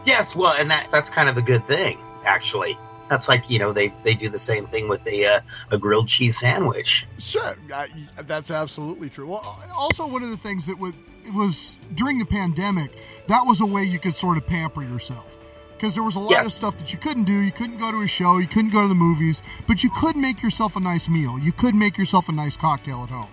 Yes, 0.05 0.35
well, 0.35 0.55
and 0.57 0.71
that's 0.71 0.87
that's 0.87 1.09
kind 1.09 1.29
of 1.29 1.37
a 1.37 1.41
good 1.41 1.65
thing, 1.67 1.99
actually. 2.25 2.77
That's 3.09 3.27
like 3.27 3.49
you 3.49 3.59
know 3.59 3.73
they 3.73 3.91
they 4.03 4.13
do 4.13 4.29
the 4.29 4.37
same 4.37 4.67
thing 4.67 4.87
with 4.87 5.05
a 5.07 5.25
uh, 5.25 5.39
a 5.71 5.77
grilled 5.77 6.07
cheese 6.07 6.37
sandwich. 6.39 7.07
Sure, 7.17 7.55
uh, 7.73 7.87
that's 8.25 8.51
absolutely 8.51 9.09
true. 9.09 9.27
Well, 9.27 9.59
also 9.75 10.05
one 10.07 10.23
of 10.23 10.29
the 10.29 10.37
things 10.37 10.65
that 10.67 10.77
was 10.77 10.93
it 11.25 11.33
was 11.33 11.77
during 11.95 12.19
the 12.19 12.25
pandemic, 12.25 12.91
that 13.27 13.45
was 13.45 13.61
a 13.61 13.65
way 13.65 13.83
you 13.83 13.99
could 13.99 14.15
sort 14.15 14.37
of 14.37 14.45
pamper 14.47 14.83
yourself. 14.83 15.37
because 15.75 15.93
there 15.95 16.03
was 16.03 16.15
a 16.17 16.19
lot 16.19 16.31
Yes. 16.31 16.47
of 16.47 16.51
stuff 16.51 16.77
that 16.77 16.91
you 16.91 16.97
couldn't 16.99 17.23
do. 17.23 17.31
You 17.33 17.51
couldn't 17.53 17.79
go 17.79 17.89
to 17.91 18.01
a 18.01 18.07
show, 18.07 18.37
you 18.37 18.47
couldn't 18.47 18.71
go 18.71 18.81
to 18.81 18.87
the 18.89 18.95
movies, 18.95 19.41
but 19.67 19.81
you 19.83 19.89
could 19.89 20.15
make 20.17 20.43
yourself 20.43 20.75
a 20.75 20.79
nice 20.79 21.07
meal. 21.07 21.39
You 21.39 21.51
could 21.53 21.73
make 21.73 21.97
yourself 21.97 22.27
a 22.29 22.33
nice 22.33 22.57
cocktail 22.57 23.03
at 23.03 23.09
home. 23.09 23.29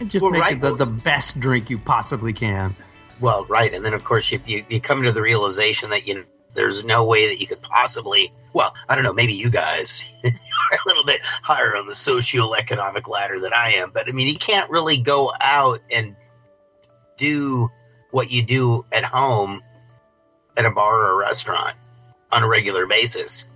And 0.00 0.10
just 0.10 0.22
Well, 0.22 0.32
make 0.32 0.40
right. 0.42 0.54
it 0.56 0.60
the, 0.62 0.74
the 0.74 0.86
best 0.86 1.38
drink 1.38 1.68
you 1.70 1.78
possibly 1.78 2.32
can. 2.32 2.74
Well, 3.20 3.44
right, 3.46 3.72
and 3.74 3.84
then 3.84 3.92
of 3.94 4.04
course 4.04 4.30
you, 4.32 4.40
you 4.46 4.64
you 4.68 4.80
come 4.80 5.02
to 5.04 5.12
the 5.12 5.22
realization 5.22 5.90
that 5.90 6.06
you 6.06 6.24
there's 6.56 6.84
no 6.84 7.04
way 7.04 7.28
that 7.28 7.40
you 7.40 7.46
could 7.46 7.62
possibly. 7.62 8.32
Well, 8.52 8.74
I 8.88 8.94
don't 8.94 9.04
know. 9.04 9.12
Maybe 9.12 9.34
you 9.34 9.50
guys 9.50 10.08
are 10.24 10.30
a 10.30 10.88
little 10.88 11.04
bit 11.04 11.20
higher 11.22 11.76
on 11.76 11.86
the 11.86 11.92
socioeconomic 11.92 13.08
ladder 13.08 13.38
than 13.38 13.52
I 13.52 13.74
am, 13.74 13.90
but 13.92 14.08
I 14.08 14.12
mean, 14.12 14.28
you 14.28 14.38
can't 14.38 14.70
really 14.70 14.96
go 14.96 15.32
out 15.40 15.80
and 15.90 16.16
do 17.16 17.70
what 18.10 18.30
you 18.30 18.42
do 18.42 18.84
at 18.92 19.04
home 19.04 19.62
at 20.56 20.64
a 20.64 20.70
bar 20.70 20.94
or 20.94 21.12
a 21.12 21.16
restaurant 21.16 21.76
on 22.32 22.42
a 22.42 22.48
regular 22.48 22.86
basis. 22.86 23.46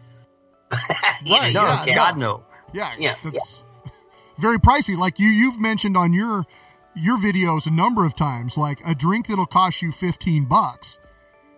You 1.22 1.34
know, 1.34 1.64
Right, 1.64 1.84
you 1.84 1.88
yeah. 1.88 1.94
God 1.94 2.16
no. 2.16 2.44
Yeah, 2.72 2.92
Yeah, 2.98 3.14
that's 3.22 3.64
very 4.38 4.58
pricey. 4.58 4.96
Like 4.96 5.18
you, 5.18 5.28
you've 5.28 5.60
mentioned 5.60 5.96
on 5.96 6.12
your 6.12 6.44
your 6.94 7.18
videos 7.18 7.66
a 7.66 7.70
number 7.70 8.06
of 8.06 8.16
times, 8.16 8.56
like 8.56 8.80
a 8.86 8.94
drink 8.94 9.26
that'll 9.26 9.44
cost 9.46 9.82
you 9.82 9.92
fifteen 9.92 10.46
bucks. 10.46 10.98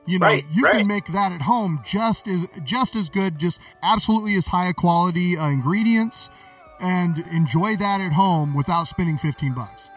You 0.05 0.19
know, 0.19 0.27
Right, 0.27 0.45
you 0.53 0.65
right. 0.65 0.79
can 0.79 0.87
make 0.89 1.07
that 1.13 1.31
at 1.33 1.43
home 1.43 1.81
just 1.87 2.27
as 2.27 2.47
just 2.65 2.97
as 2.97 3.09
good, 3.09 3.39
just 3.39 3.61
absolutely 3.83 4.35
as 4.35 4.49
high 4.49 4.67
a 4.69 4.75
quality 4.75 5.37
uh, 5.37 5.47
ingredients, 5.49 6.29
and 6.81 7.19
enjoy 7.31 7.77
that 7.77 8.01
at 8.01 8.13
home 8.13 8.55
without 8.55 8.89
spending 8.89 9.17
fifteen 9.17 9.53
bucks. 9.53 9.91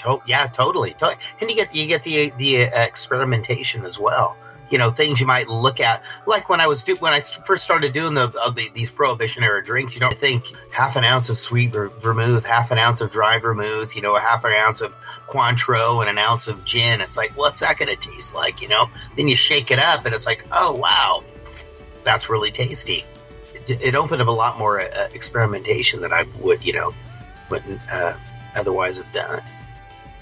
To- 0.00 0.22
yeah, 0.26 0.46
totally, 0.46 0.92
totally. 0.92 1.16
And 1.40 1.50
you 1.50 1.56
get 1.56 1.74
you 1.74 1.86
get 1.86 2.02
the 2.02 2.30
the 2.38 2.64
uh, 2.64 2.82
experimentation 2.82 3.84
as 3.84 3.98
well. 3.98 4.36
You 4.72 4.78
know, 4.78 4.90
things 4.90 5.20
you 5.20 5.26
might 5.26 5.48
look 5.48 5.80
at, 5.80 6.02
like 6.26 6.48
when 6.48 6.60
I 6.60 6.66
was 6.66 6.82
do- 6.82 6.96
I 7.02 7.20
first 7.20 7.62
started 7.62 7.92
doing 7.92 8.14
the, 8.14 8.32
uh, 8.32 8.50
the 8.50 8.70
these 8.72 8.90
prohibition 8.90 9.44
era 9.44 9.62
drinks. 9.62 9.94
You 9.94 10.00
don't 10.00 10.16
think 10.16 10.46
half 10.70 10.96
an 10.96 11.04
ounce 11.04 11.28
of 11.28 11.36
sweet 11.36 11.72
ver- 11.72 11.90
vermouth, 11.90 12.46
half 12.46 12.70
an 12.70 12.78
ounce 12.78 13.02
of 13.02 13.10
dry 13.10 13.38
vermouth, 13.38 13.94
you 13.94 14.00
know, 14.00 14.16
a 14.16 14.20
half 14.20 14.46
an 14.46 14.54
ounce 14.54 14.80
of 14.80 14.96
Cointreau 15.28 16.00
and 16.00 16.08
an 16.08 16.16
ounce 16.16 16.48
of 16.48 16.64
gin. 16.64 17.02
It's 17.02 17.18
like, 17.18 17.36
what's 17.36 17.60
that 17.60 17.76
going 17.76 17.94
to 17.94 18.10
taste 18.10 18.34
like? 18.34 18.62
You 18.62 18.68
know, 18.68 18.88
then 19.14 19.28
you 19.28 19.36
shake 19.36 19.70
it 19.70 19.78
up, 19.78 20.06
and 20.06 20.14
it's 20.14 20.26
like, 20.26 20.46
oh 20.50 20.72
wow, 20.72 21.22
that's 22.02 22.30
really 22.30 22.50
tasty. 22.50 23.04
It, 23.68 23.82
it 23.82 23.94
opened 23.94 24.22
up 24.22 24.28
a 24.28 24.30
lot 24.30 24.58
more 24.58 24.80
uh, 24.80 25.08
experimentation 25.12 26.00
than 26.00 26.14
I 26.14 26.24
would, 26.40 26.64
you 26.64 26.72
know, 26.72 26.94
wouldn't 27.50 27.80
uh, 27.92 28.14
otherwise 28.56 28.96
have 28.96 29.12
done. 29.12 29.42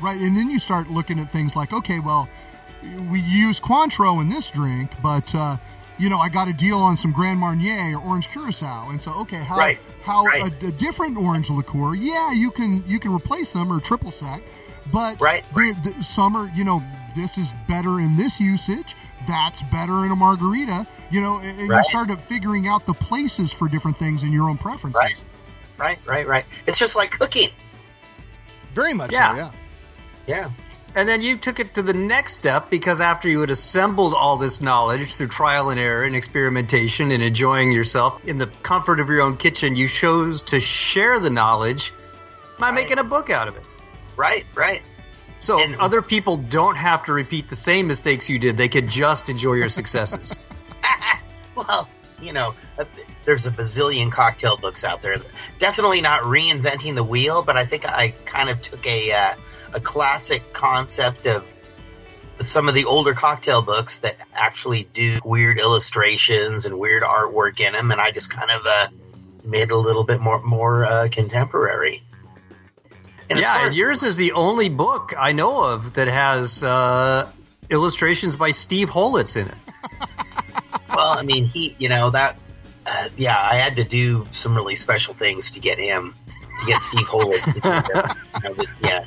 Right, 0.00 0.20
and 0.20 0.36
then 0.36 0.50
you 0.50 0.58
start 0.58 0.90
looking 0.90 1.20
at 1.20 1.30
things 1.30 1.54
like, 1.54 1.72
okay, 1.72 2.00
well, 2.00 2.28
we 3.10 3.20
use 3.20 3.60
Cointreau 3.60 4.20
in 4.20 4.28
this 4.28 4.50
drink, 4.50 4.90
but 5.02 5.34
uh, 5.34 5.56
you 5.98 6.08
know, 6.08 6.18
I 6.18 6.28
got 6.28 6.48
a 6.48 6.52
deal 6.52 6.78
on 6.78 6.96
some 6.96 7.12
Grand 7.12 7.38
Marnier 7.38 7.96
or 7.96 8.00
Orange 8.00 8.28
Curacao, 8.28 8.90
and 8.90 9.00
so 9.00 9.12
okay, 9.20 9.36
how 9.38 9.56
Right, 9.56 9.78
how 10.02 10.24
right. 10.24 10.52
A, 10.62 10.66
a 10.66 10.72
different 10.72 11.16
orange 11.18 11.50
liqueur? 11.50 11.94
Yeah, 11.94 12.32
you 12.32 12.50
can 12.50 12.84
you 12.86 12.98
can 12.98 13.14
replace 13.14 13.52
them 13.52 13.72
or 13.72 13.80
triple 13.80 14.10
sec, 14.10 14.42
but 14.92 15.20
Right, 15.20 15.44
the, 15.54 15.92
the, 15.96 16.02
some 16.02 16.36
are 16.36 16.50
you 16.54 16.64
know 16.64 16.82
this 17.14 17.38
is 17.38 17.52
better 17.68 18.00
in 18.00 18.16
this 18.16 18.40
usage. 18.40 18.96
That's 19.28 19.60
better 19.64 20.06
in 20.06 20.12
a 20.12 20.16
margarita, 20.16 20.86
you 21.10 21.20
know, 21.20 21.36
and, 21.38 21.60
and 21.60 21.68
you 21.68 21.82
start 21.84 22.08
figuring 22.22 22.66
out 22.66 22.86
the 22.86 22.94
places 22.94 23.52
for 23.52 23.68
different 23.68 23.98
things 23.98 24.22
in 24.22 24.32
your 24.32 24.48
own 24.48 24.56
preferences. 24.56 24.94
Right. 24.98 25.24
Right, 25.78 25.98
right, 26.06 26.26
right. 26.26 26.44
It's 26.66 26.78
just 26.78 26.94
like 26.94 27.10
cooking. 27.10 27.50
Very 28.74 28.92
much 28.92 29.12
Yeah. 29.12 29.30
so, 29.30 29.36
yeah. 29.36 29.50
Yeah. 30.26 30.50
And 30.94 31.08
then 31.08 31.22
you 31.22 31.36
took 31.36 31.60
it 31.60 31.74
to 31.74 31.82
the 31.82 31.92
next 31.92 32.34
step 32.34 32.68
because 32.68 33.00
after 33.00 33.28
you 33.28 33.40
had 33.40 33.50
assembled 33.50 34.12
all 34.12 34.36
this 34.36 34.60
knowledge 34.60 35.14
through 35.14 35.28
trial 35.28 35.70
and 35.70 35.78
error 35.78 36.02
and 36.04 36.16
experimentation 36.16 37.12
and 37.12 37.22
enjoying 37.22 37.70
yourself 37.70 38.26
in 38.26 38.38
the 38.38 38.46
comfort 38.48 38.98
of 38.98 39.08
your 39.08 39.22
own 39.22 39.36
kitchen, 39.36 39.76
you 39.76 39.86
chose 39.86 40.42
to 40.42 40.58
share 40.58 41.20
the 41.20 41.30
knowledge 41.30 41.92
by 42.58 42.72
making 42.72 42.98
a 42.98 43.04
book 43.04 43.30
out 43.30 43.46
of 43.46 43.56
it. 43.56 43.62
Right, 44.16 44.44
right. 44.54 44.82
So 45.38 45.60
And- 45.62 45.76
other 45.76 46.02
people 46.02 46.36
don't 46.36 46.76
have 46.76 47.04
to 47.06 47.12
repeat 47.12 47.48
the 47.48 47.56
same 47.56 47.86
mistakes 47.86 48.28
you 48.28 48.38
did. 48.38 48.56
They 48.56 48.68
could 48.68 48.88
just 48.88 49.28
enjoy 49.28 49.54
your 49.54 49.68
successes. 49.68 50.36
Well, 51.56 51.88
you 52.22 52.32
know, 52.32 52.54
uh, 52.78 52.84
there's 53.24 53.44
a 53.46 53.50
bazillion 53.50 54.10
cocktail 54.10 54.56
books 54.56 54.82
out 54.82 55.02
there. 55.02 55.18
Definitely 55.58 56.00
not 56.00 56.22
reinventing 56.22 56.94
the 56.94 57.04
wheel, 57.04 57.42
but 57.42 57.56
I 57.56 57.66
think 57.66 57.86
I 57.86 58.14
kind 58.24 58.48
of 58.48 58.62
took 58.62 58.86
a 58.86 59.12
uh, 59.12 59.34
a 59.72 59.80
classic 59.80 60.52
concept 60.52 61.26
of 61.26 61.44
some 62.40 62.68
of 62.68 62.74
the 62.74 62.86
older 62.86 63.12
cocktail 63.12 63.62
books 63.62 63.98
that 63.98 64.16
actually 64.34 64.84
do 64.92 65.18
weird 65.24 65.58
illustrations 65.58 66.66
and 66.66 66.78
weird 66.78 67.02
artwork 67.02 67.60
in 67.60 67.72
them, 67.74 67.90
and 67.90 68.00
I 68.00 68.10
just 68.10 68.30
kind 68.30 68.50
of 68.50 68.66
uh, 68.66 68.88
made 69.44 69.62
it 69.62 69.70
a 69.72 69.76
little 69.76 70.04
bit 70.04 70.20
more 70.20 70.40
more 70.42 70.84
uh, 70.84 71.08
contemporary. 71.10 72.02
And 73.28 73.38
yeah, 73.38 73.58
and 73.60 73.68
as- 73.68 73.78
yours 73.78 74.02
is 74.02 74.16
the 74.16 74.32
only 74.32 74.68
book 74.68 75.14
I 75.16 75.32
know 75.32 75.62
of 75.62 75.94
that 75.94 76.08
has 76.08 76.64
uh, 76.64 77.30
illustrations 77.68 78.36
by 78.36 78.50
Steve 78.52 78.88
Holitz 78.90 79.36
in 79.36 79.48
it. 79.48 79.54
Well, 80.92 81.16
I 81.16 81.22
mean, 81.22 81.44
he, 81.44 81.76
you 81.78 81.88
know, 81.88 82.10
that, 82.10 82.36
uh, 82.84 83.08
yeah, 83.16 83.40
I 83.40 83.54
had 83.54 83.76
to 83.76 83.84
do 83.84 84.26
some 84.32 84.56
really 84.56 84.74
special 84.74 85.14
things 85.14 85.52
to 85.52 85.60
get 85.60 85.78
him, 85.78 86.16
to 86.60 86.66
get 86.66 86.82
Steve 86.82 87.06
Hollis 87.06 87.44
to 87.44 87.52
do 87.52 87.60
that. 87.60 88.16
Was- 88.56 88.66
yeah, 88.82 89.04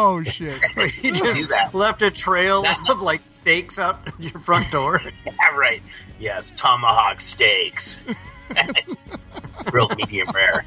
Oh 0.00 0.22
shit. 0.22 0.62
he 0.92 1.10
just 1.10 1.50
left 1.74 2.02
a 2.02 2.10
trail 2.12 2.64
of 2.88 3.00
like 3.00 3.24
stakes 3.24 3.80
out 3.80 3.98
your 4.20 4.38
front 4.38 4.70
door. 4.70 5.02
yeah, 5.26 5.56
right. 5.56 5.82
Yes, 6.20 6.52
tomahawk 6.52 7.20
steaks, 7.20 8.04
real 9.72 9.88
medium 9.96 10.28
rare. 10.32 10.64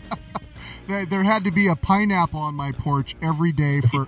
There, 0.89 1.05
there 1.05 1.23
had 1.23 1.45
to 1.45 1.51
be 1.51 1.67
a 1.67 1.77
pineapple 1.77 2.41
on 2.41 2.55
my 2.55 2.73
porch 2.73 3.15
every 3.21 3.53
day 3.53 3.79
for. 3.79 4.05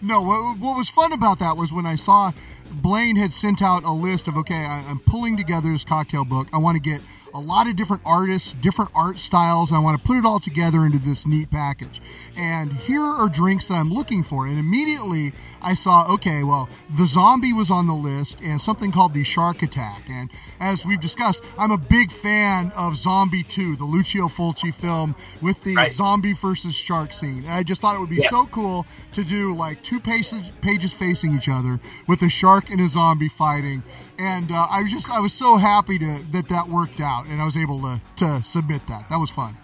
no, 0.00 0.22
what, 0.22 0.58
what 0.58 0.76
was 0.78 0.88
fun 0.88 1.12
about 1.12 1.38
that 1.40 1.58
was 1.58 1.70
when 1.70 1.84
I 1.84 1.96
saw 1.96 2.32
Blaine 2.70 3.16
had 3.16 3.34
sent 3.34 3.60
out 3.60 3.84
a 3.84 3.92
list 3.92 4.26
of 4.26 4.38
okay, 4.38 4.64
I, 4.64 4.84
I'm 4.88 5.00
pulling 5.00 5.36
together 5.36 5.70
this 5.70 5.84
cocktail 5.84 6.24
book. 6.24 6.48
I 6.50 6.58
want 6.58 6.76
to 6.76 6.80
get 6.82 7.02
a 7.38 7.40
lot 7.40 7.68
of 7.68 7.76
different 7.76 8.02
artists, 8.04 8.52
different 8.52 8.90
art 8.96 9.18
styles. 9.20 9.72
I 9.72 9.78
want 9.78 9.96
to 9.96 10.04
put 10.04 10.16
it 10.16 10.24
all 10.26 10.40
together 10.40 10.84
into 10.84 10.98
this 10.98 11.24
neat 11.24 11.52
package. 11.52 12.02
And 12.36 12.72
here 12.72 13.00
are 13.04 13.28
drinks 13.28 13.66
that 13.68 13.74
I'm 13.74 13.92
looking 13.92 14.24
for. 14.24 14.46
And 14.48 14.58
immediately 14.58 15.32
I 15.62 15.74
saw, 15.74 16.12
okay, 16.14 16.42
well, 16.42 16.68
the 16.96 17.06
zombie 17.06 17.52
was 17.52 17.70
on 17.70 17.86
the 17.86 17.94
list 17.94 18.38
and 18.42 18.60
something 18.60 18.90
called 18.90 19.14
the 19.14 19.22
shark 19.22 19.62
attack. 19.62 20.02
And 20.10 20.30
as 20.58 20.84
we've 20.84 21.00
discussed, 21.00 21.40
I'm 21.56 21.70
a 21.70 21.78
big 21.78 22.10
fan 22.10 22.72
of 22.76 22.96
Zombie 22.96 23.44
2, 23.44 23.76
the 23.76 23.84
Lucio 23.84 24.26
Fulci 24.26 24.74
film 24.74 25.14
with 25.40 25.62
the 25.62 25.76
Right. 25.76 25.92
zombie 25.92 26.32
versus 26.32 26.74
shark 26.74 27.12
scene. 27.12 27.44
And 27.44 27.52
I 27.52 27.62
just 27.62 27.80
thought 27.80 27.94
it 27.94 28.00
would 28.00 28.08
be 28.10 28.16
Yeah. 28.22 28.30
so 28.30 28.46
cool 28.46 28.84
to 29.12 29.22
do 29.22 29.54
like 29.54 29.82
two 29.84 30.00
pages, 30.00 30.50
pages 30.60 30.92
facing 30.92 31.36
each 31.36 31.48
other 31.48 31.78
with 32.08 32.20
a 32.22 32.28
shark 32.28 32.68
and 32.68 32.80
a 32.80 32.88
zombie 32.88 33.28
fighting. 33.28 33.84
And 34.18 34.50
uh, 34.50 34.66
I 34.68 34.82
was 34.82 34.90
just, 34.90 35.08
I 35.10 35.20
was 35.20 35.32
so 35.32 35.56
happy 35.56 35.98
to, 35.98 36.20
that 36.32 36.48
that 36.48 36.68
worked 36.68 37.00
out 37.00 37.26
and 37.26 37.40
I 37.40 37.44
was 37.44 37.56
able 37.56 37.80
to, 37.82 38.00
to 38.16 38.42
submit 38.42 38.86
that. 38.88 39.08
That 39.08 39.16
was 39.18 39.30
fun. 39.30 39.56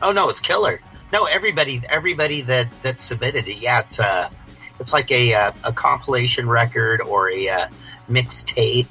Oh 0.00 0.12
no, 0.12 0.30
it's 0.30 0.40
killer. 0.40 0.80
No, 1.12 1.24
everybody, 1.26 1.82
everybody 1.88 2.40
that 2.42 2.68
that 2.82 3.00
submitted 3.00 3.48
it, 3.48 3.58
yeah, 3.58 3.80
it's 3.80 4.00
uh, 4.00 4.28
it's 4.80 4.92
like 4.92 5.10
a 5.12 5.34
uh, 5.34 5.52
a 5.62 5.72
compilation 5.72 6.48
record 6.48 7.00
or 7.00 7.30
a 7.30 7.48
uh, 7.48 7.66
mixtape. 8.08 8.88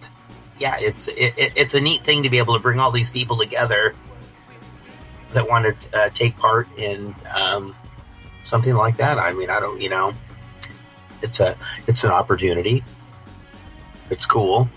Yeah, 0.59 0.77
it's 0.79 1.07
it, 1.07 1.37
it, 1.37 1.53
it's 1.55 1.73
a 1.73 1.81
neat 1.81 2.03
thing 2.03 2.23
to 2.23 2.29
be 2.29 2.37
able 2.37 2.53
to 2.53 2.59
bring 2.59 2.79
all 2.79 2.91
these 2.91 3.09
people 3.09 3.37
together 3.37 3.95
that 5.33 5.49
want 5.49 5.65
to 5.65 5.97
uh, 5.97 6.09
take 6.09 6.37
part 6.37 6.67
in 6.77 7.15
um, 7.35 7.75
something 8.43 8.73
like 8.73 8.97
that. 8.97 9.17
I 9.17 9.33
mean, 9.33 9.49
I 9.49 9.59
don't, 9.59 9.81
you 9.81 9.89
know, 9.89 10.13
it's 11.21 11.39
a 11.39 11.57
it's 11.87 12.03
an 12.03 12.11
opportunity. 12.11 12.83
It's 14.09 14.25
cool. 14.25 14.69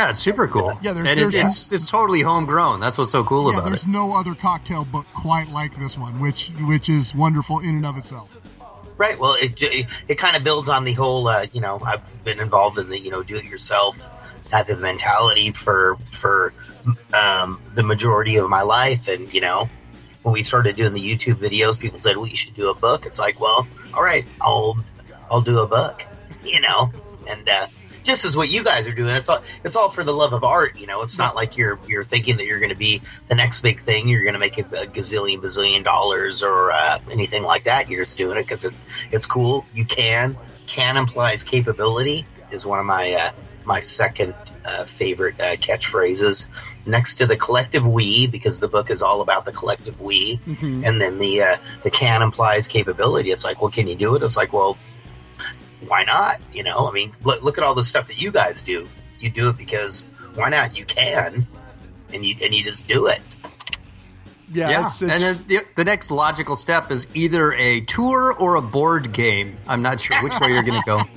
Yeah, 0.00 0.08
it's 0.08 0.18
super 0.18 0.48
cool. 0.48 0.78
Yeah, 0.80 0.92
there's- 0.92 1.08
and 1.10 1.20
it, 1.20 1.30
there's- 1.32 1.66
it's 1.66 1.72
it's 1.72 1.84
totally 1.90 2.22
homegrown. 2.22 2.80
That's 2.80 2.96
what's 2.96 3.12
so 3.12 3.22
cool 3.22 3.52
yeah, 3.52 3.58
about 3.58 3.68
there's 3.68 3.82
it. 3.82 3.84
There's 3.86 3.92
no 3.92 4.16
other 4.16 4.34
cocktail 4.34 4.84
book 4.84 5.06
quite 5.12 5.50
like 5.50 5.78
this 5.78 5.98
one, 5.98 6.20
which 6.20 6.50
which 6.66 6.88
is 6.88 7.14
wonderful 7.14 7.58
in 7.60 7.70
and 7.76 7.84
of 7.86 7.98
itself. 7.98 8.34
Right. 8.96 9.18
Well, 9.18 9.34
it 9.40 9.60
it, 9.62 9.86
it 10.08 10.14
kind 10.16 10.36
of 10.36 10.44
builds 10.44 10.68
on 10.70 10.84
the 10.84 10.94
whole. 10.94 11.28
Uh, 11.28 11.46
you 11.52 11.60
know, 11.60 11.80
I've 11.84 12.24
been 12.24 12.40
involved 12.40 12.78
in 12.78 12.88
the 12.88 12.98
you 12.98 13.10
know 13.10 13.22
do-it-yourself 13.22 14.10
type 14.50 14.68
of 14.70 14.80
mentality 14.80 15.52
for 15.52 15.96
for 16.12 16.52
um, 17.12 17.60
the 17.74 17.82
majority 17.82 18.36
of 18.36 18.48
my 18.48 18.62
life, 18.62 19.06
and 19.08 19.32
you 19.34 19.42
know, 19.42 19.68
when 20.22 20.32
we 20.32 20.42
started 20.42 20.76
doing 20.76 20.94
the 20.94 21.00
YouTube 21.16 21.34
videos, 21.34 21.78
people 21.78 21.98
said, 21.98 22.16
"Well, 22.16 22.26
you 22.26 22.36
should 22.36 22.54
do 22.54 22.70
a 22.70 22.74
book." 22.74 23.04
It's 23.04 23.18
like, 23.18 23.38
well, 23.38 23.66
all 23.92 24.02
right, 24.02 24.24
I'll 24.40 24.78
I'll 25.30 25.42
do 25.42 25.58
a 25.58 25.66
book. 25.66 26.04
You 26.42 26.60
know, 26.60 26.90
and 27.28 27.46
uh, 27.48 27.66
just 28.10 28.24
is 28.24 28.36
what 28.36 28.50
you 28.50 28.62
guys 28.64 28.86
are 28.86 28.92
doing, 28.92 29.14
it's 29.14 29.28
all 29.28 29.42
it's 29.64 29.76
all 29.76 29.88
for 29.88 30.04
the 30.04 30.12
love 30.12 30.32
of 30.32 30.44
art. 30.44 30.76
You 30.76 30.86
know, 30.86 31.02
it's 31.02 31.18
not 31.18 31.34
like 31.34 31.56
you're 31.56 31.78
you're 31.86 32.04
thinking 32.04 32.36
that 32.38 32.46
you're 32.46 32.58
going 32.58 32.70
to 32.70 32.76
be 32.76 33.00
the 33.28 33.34
next 33.34 33.60
big 33.62 33.80
thing. 33.80 34.08
You're 34.08 34.22
going 34.22 34.34
to 34.34 34.40
make 34.40 34.58
a, 34.58 34.62
a 34.62 34.86
gazillion 34.86 35.38
bazillion 35.40 35.84
dollars 35.84 36.42
or 36.42 36.72
uh, 36.72 36.98
anything 37.10 37.42
like 37.42 37.64
that. 37.64 37.88
You're 37.88 38.02
just 38.02 38.18
doing 38.18 38.36
it 38.38 38.42
because 38.42 38.64
it, 38.64 38.74
it's 39.10 39.26
cool. 39.26 39.64
You 39.74 39.84
can. 39.84 40.36
Can 40.66 40.96
implies 40.96 41.42
capability 41.42 42.26
is 42.50 42.64
one 42.66 42.78
of 42.78 42.86
my 42.86 43.12
uh, 43.14 43.30
my 43.64 43.80
second 43.80 44.34
uh, 44.64 44.84
favorite 44.84 45.40
uh, 45.40 45.56
catchphrases, 45.56 46.46
next 46.86 47.16
to 47.16 47.26
the 47.26 47.36
collective 47.36 47.86
we, 47.86 48.26
because 48.26 48.58
the 48.60 48.68
book 48.68 48.90
is 48.90 49.02
all 49.02 49.20
about 49.20 49.44
the 49.44 49.52
collective 49.52 50.00
we, 50.00 50.38
Mhm. 50.46 50.86
and 50.86 51.00
then 51.00 51.18
the 51.18 51.42
uh, 51.42 51.56
the 51.82 51.90
can 51.90 52.22
implies 52.22 52.68
capability. 52.68 53.30
It's 53.30 53.44
like, 53.44 53.60
well, 53.62 53.70
can 53.70 53.86
you 53.86 53.96
do 53.96 54.14
it? 54.16 54.22
It's 54.22 54.36
like, 54.36 54.52
well, 54.52 54.76
why 55.86 56.04
not? 56.04 56.40
You 56.52 56.62
know, 56.62 56.88
I 56.88 56.92
mean, 56.92 57.12
look 57.24 57.42
look 57.42 57.58
at 57.58 57.64
all 57.64 57.74
the 57.74 57.84
stuff 57.84 58.08
that 58.08 58.20
you 58.20 58.30
guys 58.30 58.62
do. 58.62 58.88
You 59.18 59.30
do 59.30 59.48
it 59.50 59.56
because 59.58 60.02
why 60.34 60.48
not? 60.48 60.76
You 60.78 60.84
can, 60.84 61.46
and 62.12 62.24
you 62.24 62.34
and 62.42 62.54
you 62.54 62.62
just 62.64 62.86
do 62.88 63.06
it. 63.06 63.20
Yeah, 64.52 64.70
it's- 64.70 65.00
it's- 65.02 65.22
and 65.22 65.38
then 65.38 65.44
the, 65.46 65.66
the 65.76 65.84
next 65.84 66.10
logical 66.10 66.56
step 66.56 66.90
is 66.90 67.06
either 67.14 67.52
a 67.52 67.82
tour 67.82 68.32
or 68.32 68.56
a 68.56 68.62
board 68.62 69.12
game. 69.12 69.56
I'm 69.68 69.80
not 69.82 70.00
sure 70.00 70.20
which 70.24 70.38
way 70.40 70.52
you're 70.52 70.62
going 70.64 70.80
to 70.80 70.86
go. 70.86 71.02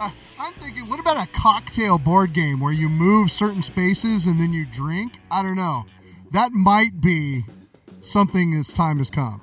Uh, 0.00 0.10
I'm 0.36 0.52
thinking, 0.54 0.88
what 0.88 0.98
about 0.98 1.16
a 1.16 1.30
cocktail 1.30 1.96
board 1.96 2.32
game 2.32 2.58
where 2.58 2.72
you 2.72 2.88
move 2.88 3.30
certain 3.30 3.62
spaces 3.62 4.26
and 4.26 4.40
then 4.40 4.52
you 4.52 4.66
drink? 4.66 5.20
I 5.30 5.42
don't 5.42 5.54
know. 5.54 5.84
That 6.32 6.50
might 6.50 7.00
be 7.00 7.44
something 8.00 8.52
as 8.54 8.72
time 8.72 8.98
has 8.98 9.10
come. 9.10 9.40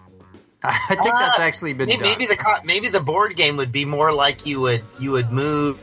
I 0.64 0.72
think 0.90 1.04
that's 1.04 1.40
Ah, 1.40 1.44
actually 1.44 1.74
been 1.74 1.88
maybe, 1.88 2.00
done. 2.00 2.10
maybe 2.10 2.26
the 2.26 2.62
maybe 2.66 2.90
the 2.90 3.00
board 3.00 3.36
game 3.36 3.58
would 3.58 3.72
be 3.72 3.86
more 3.86 4.12
like 4.12 4.46
you 4.46 4.60
would 4.62 4.84
you 5.00 5.12
would 5.12 5.32
move 5.32 5.78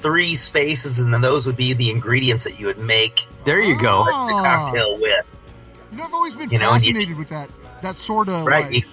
three 0.00 0.34
spaces, 0.36 0.98
and 0.98 1.12
then 1.12 1.20
those 1.20 1.46
would 1.46 1.56
be 1.56 1.72
the 1.74 1.90
ingredients 1.90 2.44
that 2.44 2.58
you 2.58 2.66
would 2.66 2.78
make. 2.78 3.26
There 3.44 3.60
you 3.60 3.78
go. 3.78 4.04
the 4.04 4.10
cocktail 4.42 4.98
with. 4.98 5.26
You 5.92 5.98
know, 5.98 6.04
I've 6.04 6.14
always 6.14 6.34
been 6.36 6.50
You 6.50 6.58
know, 6.58 6.66
you- 6.74 6.94
fascinated 6.94 7.16
with 7.18 7.28
that 7.28 7.50
that 7.82 7.96
sort 7.96 8.28
of 8.28 8.46
Right. 8.46 8.72
like 8.74 8.84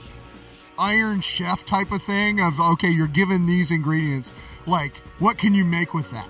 Iron 0.77 1.21
Chef 1.21 1.65
type 1.65 1.91
of 1.91 2.03
thing. 2.03 2.39
Of 2.39 2.59
okay, 2.59 2.89
you're 2.89 3.07
given 3.07 3.45
these 3.47 3.71
ingredients. 3.71 4.31
Like, 4.65 4.97
what 5.19 5.37
can 5.37 5.53
you 5.53 5.63
make 5.65 5.93
with 5.93 6.11
that? 6.11 6.29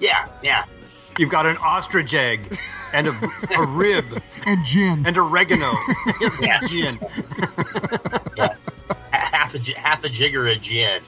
Yeah, 0.00 0.28
yeah. 0.42 0.64
You've 1.18 1.30
got 1.30 1.46
an 1.46 1.56
ostrich 1.58 2.14
egg 2.14 2.58
and 2.92 3.08
a, 3.08 3.30
a 3.58 3.66
rib 3.66 4.04
and 4.46 4.64
gin 4.64 5.04
and 5.06 5.18
oregano. 5.18 5.72
yes, 6.20 6.40
Yeah. 6.40 6.60
gin. 6.66 6.98
yeah. 8.36 8.54
Half 9.10 9.54
a 9.54 9.58
half 9.78 10.04
a 10.04 10.08
jigger 10.08 10.46
of 10.50 10.60
gin. 10.62 11.02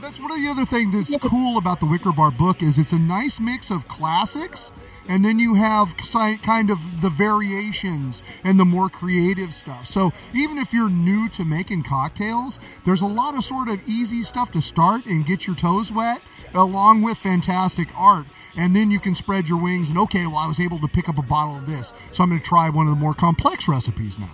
That's 0.00 0.18
one 0.18 0.30
of 0.30 0.38
the 0.38 0.48
other 0.48 0.64
things 0.64 0.94
that's 0.94 1.22
cool 1.22 1.58
about 1.58 1.80
the 1.80 1.86
Wicker 1.86 2.10
Bar 2.12 2.30
book 2.30 2.62
is 2.62 2.78
it's 2.78 2.92
a 2.92 2.98
nice 2.98 3.38
mix 3.38 3.70
of 3.70 3.86
classics, 3.86 4.72
and 5.06 5.22
then 5.22 5.38
you 5.38 5.54
have 5.56 5.94
kind 6.42 6.70
of 6.70 6.78
the 7.02 7.10
variations 7.10 8.22
and 8.42 8.58
the 8.58 8.64
more 8.64 8.88
creative 8.88 9.52
stuff. 9.52 9.86
So 9.86 10.12
even 10.32 10.56
if 10.56 10.72
you're 10.72 10.88
new 10.88 11.28
to 11.30 11.44
making 11.44 11.82
cocktails, 11.82 12.58
there's 12.86 13.02
a 13.02 13.06
lot 13.06 13.34
of 13.36 13.44
sort 13.44 13.68
of 13.68 13.86
easy 13.86 14.22
stuff 14.22 14.50
to 14.52 14.62
start 14.62 15.04
and 15.04 15.26
get 15.26 15.46
your 15.46 15.54
toes 15.56 15.92
wet, 15.92 16.22
along 16.54 17.02
with 17.02 17.18
fantastic 17.18 17.88
art. 17.94 18.24
And 18.56 18.74
then 18.74 18.90
you 18.90 18.98
can 18.98 19.14
spread 19.14 19.48
your 19.48 19.62
wings 19.62 19.88
and 19.88 19.98
okay, 19.98 20.26
well 20.26 20.36
I 20.36 20.46
was 20.46 20.60
able 20.60 20.78
to 20.80 20.88
pick 20.88 21.08
up 21.08 21.18
a 21.18 21.22
bottle 21.22 21.56
of 21.56 21.66
this, 21.66 21.92
so 22.12 22.22
I'm 22.22 22.30
going 22.30 22.40
to 22.40 22.46
try 22.46 22.68
one 22.68 22.86
of 22.86 22.94
the 22.94 23.00
more 23.00 23.14
complex 23.14 23.68
recipes 23.68 24.18
now. 24.18 24.30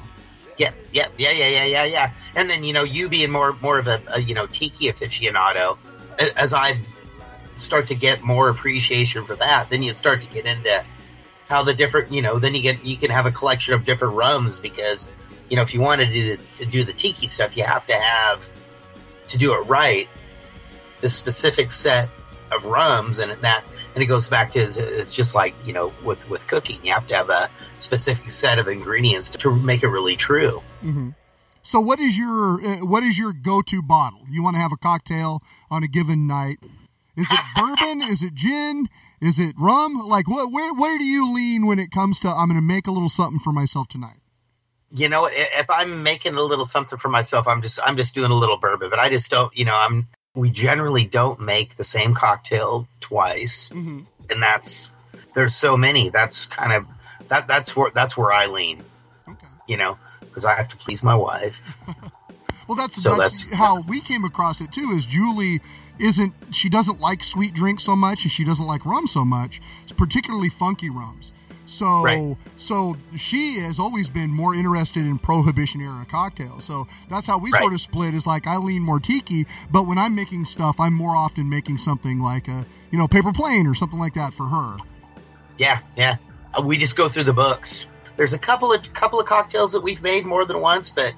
Yeah, 0.56 0.72
yeah, 0.92 1.08
yeah, 1.18 1.32
yeah, 1.32 1.48
yeah, 1.48 1.64
yeah, 1.64 1.84
yeah. 1.84 2.12
And 2.34 2.48
then 2.48 2.64
you 2.64 2.72
know, 2.72 2.82
you 2.82 3.08
being 3.08 3.30
more 3.30 3.56
more 3.60 3.78
of 3.78 3.86
a, 3.86 4.00
a 4.08 4.20
you 4.20 4.34
know 4.34 4.46
tiki 4.46 4.90
aficionado, 4.90 5.76
as 6.18 6.54
I 6.54 6.80
start 7.52 7.88
to 7.88 7.94
get 7.94 8.22
more 8.22 8.48
appreciation 8.48 9.24
for 9.24 9.36
that, 9.36 9.68
then 9.70 9.82
you 9.82 9.92
start 9.92 10.22
to 10.22 10.28
get 10.28 10.46
into 10.46 10.84
how 11.48 11.62
the 11.62 11.74
different 11.74 12.12
you 12.12 12.22
know. 12.22 12.38
Then 12.38 12.54
you 12.54 12.62
get 12.62 12.84
you 12.84 12.96
can 12.96 13.10
have 13.10 13.26
a 13.26 13.32
collection 13.32 13.74
of 13.74 13.84
different 13.84 14.14
rums 14.14 14.58
because 14.58 15.10
you 15.50 15.56
know 15.56 15.62
if 15.62 15.74
you 15.74 15.80
want 15.80 16.00
to 16.00 16.06
do 16.06 16.38
to 16.56 16.64
do 16.64 16.84
the 16.84 16.94
tiki 16.94 17.26
stuff, 17.26 17.54
you 17.56 17.64
have 17.64 17.84
to 17.86 17.94
have 17.94 18.48
to 19.28 19.38
do 19.38 19.54
it 19.54 19.66
right 19.66 20.08
the 21.00 21.08
specific 21.10 21.72
set 21.72 22.08
of 22.50 22.64
rums 22.64 23.18
and 23.18 23.30
that 23.42 23.64
and 23.96 24.02
it 24.02 24.06
goes 24.06 24.28
back 24.28 24.52
to 24.52 24.60
it's, 24.60 25.14
just 25.14 25.34
like 25.34 25.54
you 25.64 25.72
know 25.72 25.92
with 26.04 26.28
with 26.28 26.46
cooking 26.46 26.78
you 26.84 26.92
have 26.92 27.06
to 27.08 27.16
have 27.16 27.30
a 27.30 27.50
specific 27.74 28.30
set 28.30 28.58
of 28.58 28.68
ingredients 28.68 29.30
to 29.30 29.50
make 29.50 29.82
it 29.82 29.88
really 29.88 30.16
true 30.16 30.62
hmm 30.82 31.08
So, 31.62 31.80
what 31.80 31.98
is 31.98 32.16
your 32.16 32.64
uh, 32.64 32.84
what 32.86 33.02
is 33.02 33.18
your 33.18 33.32
go 33.32 33.60
to 33.62 33.82
bottle? 33.82 34.20
You 34.30 34.40
want 34.44 34.54
to 34.54 34.60
have 34.60 34.70
a 34.70 34.76
cocktail 34.76 35.42
on 35.68 35.82
a 35.82 35.88
given 35.88 36.28
night? 36.28 36.58
Is 37.16 37.26
it 37.32 37.40
bourbon? 37.56 38.02
Is 38.02 38.22
it 38.22 38.34
gin? 38.34 38.88
Is 39.20 39.40
it 39.40 39.56
rum? 39.58 39.98
Like, 39.98 40.28
what? 40.28 40.52
Where 40.52 40.72
where 40.72 40.96
do 40.96 41.04
you 41.04 41.34
lean 41.34 41.66
when 41.66 41.80
it 41.80 41.90
comes 41.90 42.20
to 42.20 42.28
I'm 42.28 42.48
going 42.48 42.60
to 42.60 42.62
make 42.74 42.86
a 42.86 42.92
little 42.92 43.08
something 43.08 43.40
for 43.40 43.52
myself 43.52 43.88
tonight? 43.88 44.20
you 44.92 45.08
know 45.08 45.28
if 45.28 45.68
i'm 45.68 46.04
making 46.04 46.36
a 46.36 46.42
little 46.42 46.64
something 46.64 46.96
for 46.96 47.08
myself 47.08 47.48
i'm 47.48 47.60
just 47.60 47.80
i'm 47.84 47.96
just 47.96 48.14
doing 48.14 48.30
a 48.30 48.34
little 48.34 48.56
bourbon 48.56 48.88
but 48.88 49.00
i 49.00 49.08
just 49.08 49.30
don't 49.30 49.56
you 49.56 49.64
know 49.64 49.74
i'm 49.74 50.06
we 50.36 50.50
generally 50.50 51.04
don't 51.04 51.40
make 51.40 51.74
the 51.76 51.84
same 51.84 52.14
cocktail 52.14 52.86
twice 53.00 53.70
Mm-hmm. 53.70 54.00
and 54.30 54.42
that's 54.42 54.90
there's 55.34 55.54
so 55.56 55.76
many 55.76 56.10
that's 56.10 56.44
kind 56.46 56.72
of 56.72 56.86
that 57.28 57.46
that's 57.48 57.74
where 57.74 57.90
that's 57.90 58.16
where 58.16 58.32
i 58.32 58.46
lean 58.46 58.84
you 59.66 59.76
know 59.76 59.98
because 60.20 60.44
i 60.44 60.54
have 60.54 60.68
to 60.68 60.76
please 60.76 61.02
my 61.02 61.14
wife 61.16 61.76
Well, 62.68 62.74
that's 62.76 63.00
So 63.00 63.16
that's, 63.16 63.44
that's- 63.44 63.58
how 63.58 63.82
we 63.82 64.00
came 64.00 64.24
across 64.24 64.60
it 64.60 64.72
too. 64.72 64.90
Is 64.90 65.06
Julie 65.06 65.60
isn't 66.00 66.32
she 66.50 66.68
doesn't 66.68 66.98
like 67.00 67.22
sweet 67.22 67.54
drinks 67.54 67.84
so 67.84 67.94
much, 67.94 68.24
and 68.24 68.32
she 68.32 68.44
doesn't 68.44 68.66
like 68.66 68.84
rum 68.84 69.06
so 69.06 69.24
much, 69.24 69.60
particularly 69.96 70.48
funky 70.48 70.90
rums. 70.90 71.32
So 71.66 72.02
Right. 72.02 72.36
so 72.56 72.96
she 73.16 73.58
has 73.58 73.78
always 73.78 74.08
been 74.08 74.30
more 74.30 74.54
interested 74.54 75.04
in 75.04 75.18
prohibition 75.18 75.80
era 75.80 76.06
cocktails. 76.08 76.64
So 76.64 76.86
that's 77.10 77.26
how 77.26 77.38
we 77.38 77.50
Right. 77.50 77.60
sort 77.60 77.74
of 77.74 77.80
split. 77.80 78.14
Is 78.14 78.26
like 78.26 78.46
I 78.46 78.56
lean 78.56 78.82
more 78.82 79.00
tiki, 79.00 79.46
but 79.70 79.86
when 79.86 79.98
I'm 79.98 80.14
making 80.14 80.44
stuff, 80.44 80.78
I'm 80.80 80.94
more 80.94 81.16
often 81.16 81.48
making 81.48 81.78
something 81.78 82.20
like 82.20 82.48
a 82.48 82.64
you 82.90 82.98
know 82.98 83.08
paper 83.08 83.32
plane 83.32 83.66
or 83.66 83.74
something 83.74 83.98
like 83.98 84.14
that 84.14 84.32
for 84.32 84.46
her. 84.46 84.76
Yeah, 85.58 85.78
yeah. 85.96 86.16
Uh, 86.56 86.62
We 86.62 86.78
just 86.78 86.96
go 86.96 87.08
through 87.08 87.24
the 87.24 87.32
books. 87.32 87.86
There's 88.16 88.32
a 88.32 88.38
couple 88.38 88.72
of 88.72 88.92
couple 88.94 89.18
of 89.20 89.26
cocktails 89.26 89.72
that 89.72 89.82
we've 89.82 90.02
made 90.02 90.24
more 90.24 90.44
than 90.44 90.60
once, 90.60 90.88
but 90.88 91.12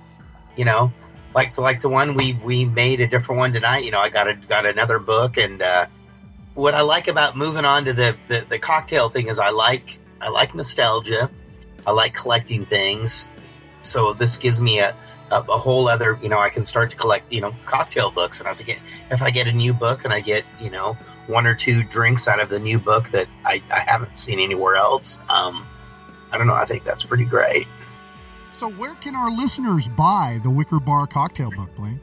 you 0.57 0.65
know, 0.65 0.91
like 1.35 1.55
the, 1.55 1.61
like 1.61 1.81
the 1.83 1.89
one 1.89 2.15
we 2.15 2.33
we 2.43 2.65
made 2.65 3.01
a 3.01 3.07
different 3.07 3.39
one 3.39 3.53
tonight. 3.53 3.85
You 3.85 3.91
know, 3.91 4.01
I 4.01 4.09
got 4.09 4.27
a 4.29 4.35
got 4.35 4.65
another 4.67 4.99
book, 4.99 5.37
and 5.37 5.61
uh, 5.63 5.87
what 6.55 6.75
I 6.75 6.81
like 6.81 7.07
about 7.07 7.37
moving 7.37 7.65
on 7.65 7.85
to 7.85 7.93
the, 7.93 8.17
the 8.29 8.47
the 8.49 8.59
cocktail 8.59 9.11
thing 9.11 9.29
is 9.29 9.39
I 9.39 9.51
like 9.51 9.99
I 10.21 10.29
like 10.31 10.55
nostalgia. 10.55 11.31
I 11.87 11.93
like 11.93 12.15
collecting 12.15 12.65
things. 12.65 13.29
So 13.83 14.13
this 14.13 14.37
gives 14.37 14.61
me 14.61 14.81
a, 14.81 14.95
a, 15.31 15.41
a 15.41 15.59
whole 15.59 15.89
other, 15.89 16.19
you 16.21 16.29
know, 16.29 16.39
I 16.39 16.51
can 16.51 16.65
start 16.65 16.91
to 16.91 16.97
collect, 16.97 17.33
you 17.33 17.41
know, 17.41 17.55
cocktail 17.65 18.11
books. 18.11 18.41
And 18.41 18.47
I 18.47 18.51
have 18.51 18.59
to 18.59 18.65
get, 18.65 18.79
if 19.11 19.23
I 19.23 19.31
get 19.31 19.47
a 19.47 19.53
new 19.53 19.73
book 19.73 20.05
and 20.05 20.13
I 20.13 20.21
get, 20.21 20.45
you 20.61 20.71
know, 20.71 20.95
one 21.27 21.47
or 21.47 21.55
two 21.55 21.85
drinks 21.85 22.27
out 22.27 22.41
of 22.41 22.49
the 22.49 22.59
new 22.59 22.79
book 22.79 23.11
that 23.11 23.29
I, 23.45 23.63
I 23.71 23.81
haven't 23.81 24.17
seen 24.17 24.41
anywhere 24.41 24.77
else, 24.77 25.21
um, 25.29 25.67
I 26.31 26.39
don't 26.39 26.47
know. 26.47 26.55
I 26.55 26.65
think 26.65 26.85
that's 26.85 27.05
pretty 27.05 27.25
great. 27.25 27.67
So 28.53 28.69
where 28.71 28.95
can 28.97 29.15
our 29.15 29.31
listeners 29.31 29.89
buy 29.89 30.41
the 30.43 30.51
Wicker 30.51 30.81
Bar 30.81 31.07
cocktail 31.07 31.51
book, 31.51 31.75
Blaine? 31.77 32.01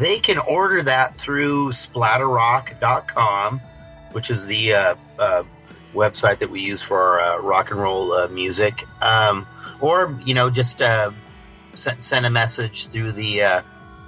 They 0.00 0.18
can 0.18 0.38
order 0.38 0.82
that 0.82 1.16
through 1.16 1.70
splatterrock.com, 1.70 3.60
which 4.12 4.30
is 4.30 4.46
the 4.46 4.74
uh, 4.74 4.94
uh, 5.18 5.44
website 5.94 6.38
that 6.38 6.50
we 6.50 6.60
use 6.60 6.82
for 6.82 7.20
our 7.20 7.38
uh, 7.38 7.42
rock 7.42 7.70
and 7.70 7.80
roll 7.80 8.12
uh, 8.12 8.28
music. 8.28 8.84
Um, 9.02 9.46
or, 9.80 10.18
you 10.24 10.34
know, 10.34 10.50
just 10.50 10.82
uh, 10.82 11.12
send, 11.74 12.00
send 12.00 12.26
a 12.26 12.30
message 12.30 12.88
through 12.88 13.12
the 13.12 13.42
uh, 13.42 13.62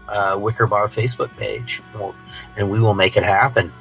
uh, 0.08 0.38
Wicker 0.40 0.66
Bar 0.66 0.88
Facebook 0.88 1.36
page, 1.36 1.80
and, 1.92 2.00
we'll, 2.00 2.14
and 2.56 2.70
we 2.70 2.80
will 2.80 2.94
make 2.94 3.16
it 3.16 3.22
happen. 3.22 3.72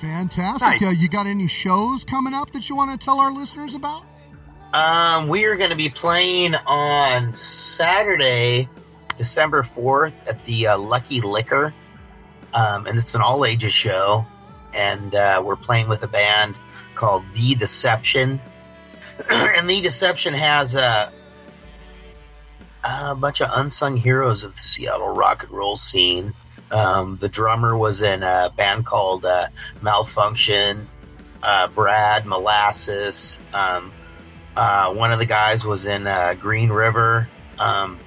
Fantastic. 0.00 0.80
Nice. 0.80 0.82
Uh, 0.82 0.90
you 0.90 1.08
got 1.08 1.26
any 1.26 1.48
shows 1.48 2.04
coming 2.04 2.34
up 2.34 2.52
that 2.52 2.68
you 2.68 2.76
want 2.76 2.98
to 2.98 3.04
tell 3.04 3.18
our 3.18 3.32
listeners 3.32 3.74
about? 3.74 4.04
Um, 4.72 5.28
we 5.28 5.44
are 5.46 5.56
going 5.56 5.70
to 5.70 5.76
be 5.76 5.88
playing 5.88 6.54
on 6.54 7.32
Saturday, 7.32 8.68
December 9.16 9.62
4th 9.62 10.14
at 10.26 10.44
the 10.44 10.68
uh, 10.68 10.78
Lucky 10.78 11.20
Liquor. 11.20 11.72
Um, 12.52 12.86
and 12.86 12.98
it's 12.98 13.14
an 13.14 13.22
all 13.22 13.44
ages 13.44 13.72
show. 13.72 14.26
And 14.74 15.14
uh, 15.14 15.42
we're 15.44 15.56
playing 15.56 15.88
with 15.88 16.02
a 16.02 16.08
band 16.08 16.56
called 16.98 17.24
The 17.32 17.54
Deception. 17.54 18.40
and 19.30 19.68
The 19.68 19.80
Deception 19.80 20.34
has 20.34 20.74
a, 20.74 21.10
a 22.84 23.14
bunch 23.14 23.40
of 23.40 23.50
unsung 23.54 23.96
heroes 23.96 24.44
of 24.44 24.52
the 24.52 24.60
Seattle 24.60 25.08
rock 25.08 25.44
and 25.44 25.52
roll 25.52 25.76
scene. 25.76 26.34
Um, 26.70 27.16
the 27.16 27.30
drummer 27.30 27.74
was 27.74 28.02
in 28.02 28.22
a 28.22 28.52
band 28.54 28.84
called 28.84 29.24
uh, 29.24 29.48
Malfunction. 29.80 30.88
Uh, 31.40 31.68
Brad 31.68 32.26
Molasses. 32.26 33.40
Um, 33.54 33.92
uh, 34.56 34.92
one 34.92 35.12
of 35.12 35.20
the 35.20 35.26
guys 35.26 35.64
was 35.64 35.86
in 35.86 36.06
uh, 36.06 36.34
Green 36.34 36.68
River. 36.68 37.28
Um, 37.60 37.98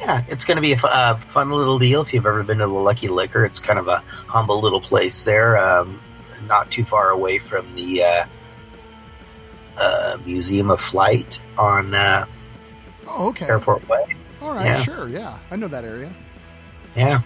yeah, 0.00 0.24
it's 0.28 0.44
going 0.44 0.56
to 0.56 0.60
be 0.60 0.72
a 0.72 0.76
fun 0.76 1.50
little 1.50 1.78
deal 1.78 2.02
if 2.02 2.12
you've 2.12 2.26
ever 2.26 2.42
been 2.42 2.58
to 2.58 2.66
the 2.66 2.72
Lucky 2.72 3.08
Liquor. 3.08 3.44
It's 3.44 3.60
kind 3.60 3.78
of 3.78 3.86
a 3.86 3.98
humble 4.26 4.60
little 4.60 4.80
place 4.80 5.22
there, 5.22 5.56
um, 5.56 6.00
not 6.46 6.70
too 6.70 6.84
far 6.84 7.10
away 7.10 7.38
from 7.38 7.74
the 7.74 8.02
uh, 8.04 8.24
uh, 9.78 10.16
Museum 10.24 10.70
of 10.70 10.80
Flight 10.80 11.40
on 11.58 11.94
uh, 11.94 12.26
Oh, 13.06 13.28
okay. 13.28 13.46
Airport 13.46 13.88
Way. 13.88 14.04
All 14.42 14.54
right, 14.54 14.64
Yeah. 14.66 14.82
sure. 14.82 15.08
Yeah, 15.08 15.38
I 15.50 15.56
know 15.56 15.68
that 15.68 15.84
area. 15.84 16.12
Yeah. 16.96 17.20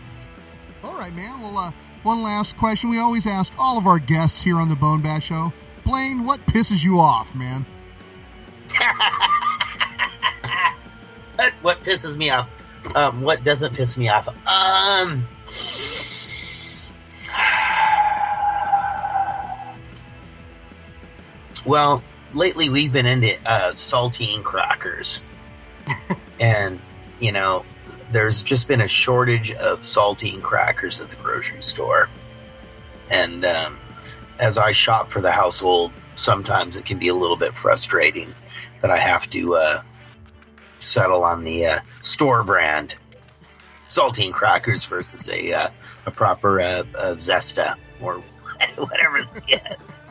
All 0.84 0.94
right, 0.94 1.14
man. 1.14 1.40
Well, 1.40 1.56
uh, 1.56 1.72
one 2.02 2.22
last 2.22 2.56
question. 2.56 2.90
We 2.90 2.98
always 2.98 3.26
ask 3.26 3.52
all 3.58 3.76
of 3.78 3.86
our 3.86 3.98
guests 3.98 4.40
here 4.42 4.56
on 4.58 4.68
the 4.68 4.74
Bone 4.76 5.02
Bat 5.02 5.22
Show. 5.22 5.52
Blaine, 5.84 6.24
what 6.24 6.44
pisses 6.46 6.84
you 6.84 7.00
off, 7.00 7.34
man? 7.34 7.64
What, 11.36 11.52
what 11.62 11.80
pisses 11.82 12.16
me 12.16 12.30
off? 12.30 12.48
Um, 12.94 13.22
what 13.22 13.44
doesn't 13.44 13.74
piss 13.74 13.96
me 13.96 14.08
off? 14.08 14.28
Um, 14.46 15.26
well, 21.68 22.02
lately 22.32 22.70
we've 22.70 22.92
been 22.92 23.06
into 23.06 23.34
uh, 23.46 23.72
saltine 23.72 24.42
crackers, 24.42 25.22
and 26.40 26.80
you 27.20 27.30
know, 27.30 27.64
there's 28.10 28.42
just 28.42 28.68
been 28.68 28.80
a 28.80 28.88
shortage 28.88 29.52
of 29.52 29.82
saltine 29.82 30.42
crackers 30.42 31.00
at 31.00 31.10
the 31.10 31.16
grocery 31.16 31.62
store, 31.62 32.08
and 33.10 33.44
um, 33.44 33.78
as 34.38 34.56
I 34.56 34.72
shop 34.72 35.10
for 35.10 35.20
the 35.20 35.30
household, 35.30 35.92
sometimes 36.16 36.76
it 36.76 36.86
can 36.86 36.98
be 36.98 37.08
a 37.08 37.14
little 37.14 37.36
bit 37.36 37.54
frustrating 37.54 38.34
that 38.80 38.90
I 38.90 38.98
have 38.98 39.28
to 39.30 39.56
uh, 39.56 39.82
settle 40.80 41.22
on 41.22 41.44
the 41.44 41.66
uh, 41.66 41.80
store 42.00 42.42
brand 42.44 42.94
saltine 43.90 44.32
crackers 44.32 44.84
versus 44.86 45.28
a 45.28 45.52
uh, 45.52 45.68
a 46.06 46.10
proper 46.10 46.60
uh, 46.60 46.84
uh, 46.94 47.14
Zesta 47.14 47.76
or 48.00 48.14
whatever 48.76 49.26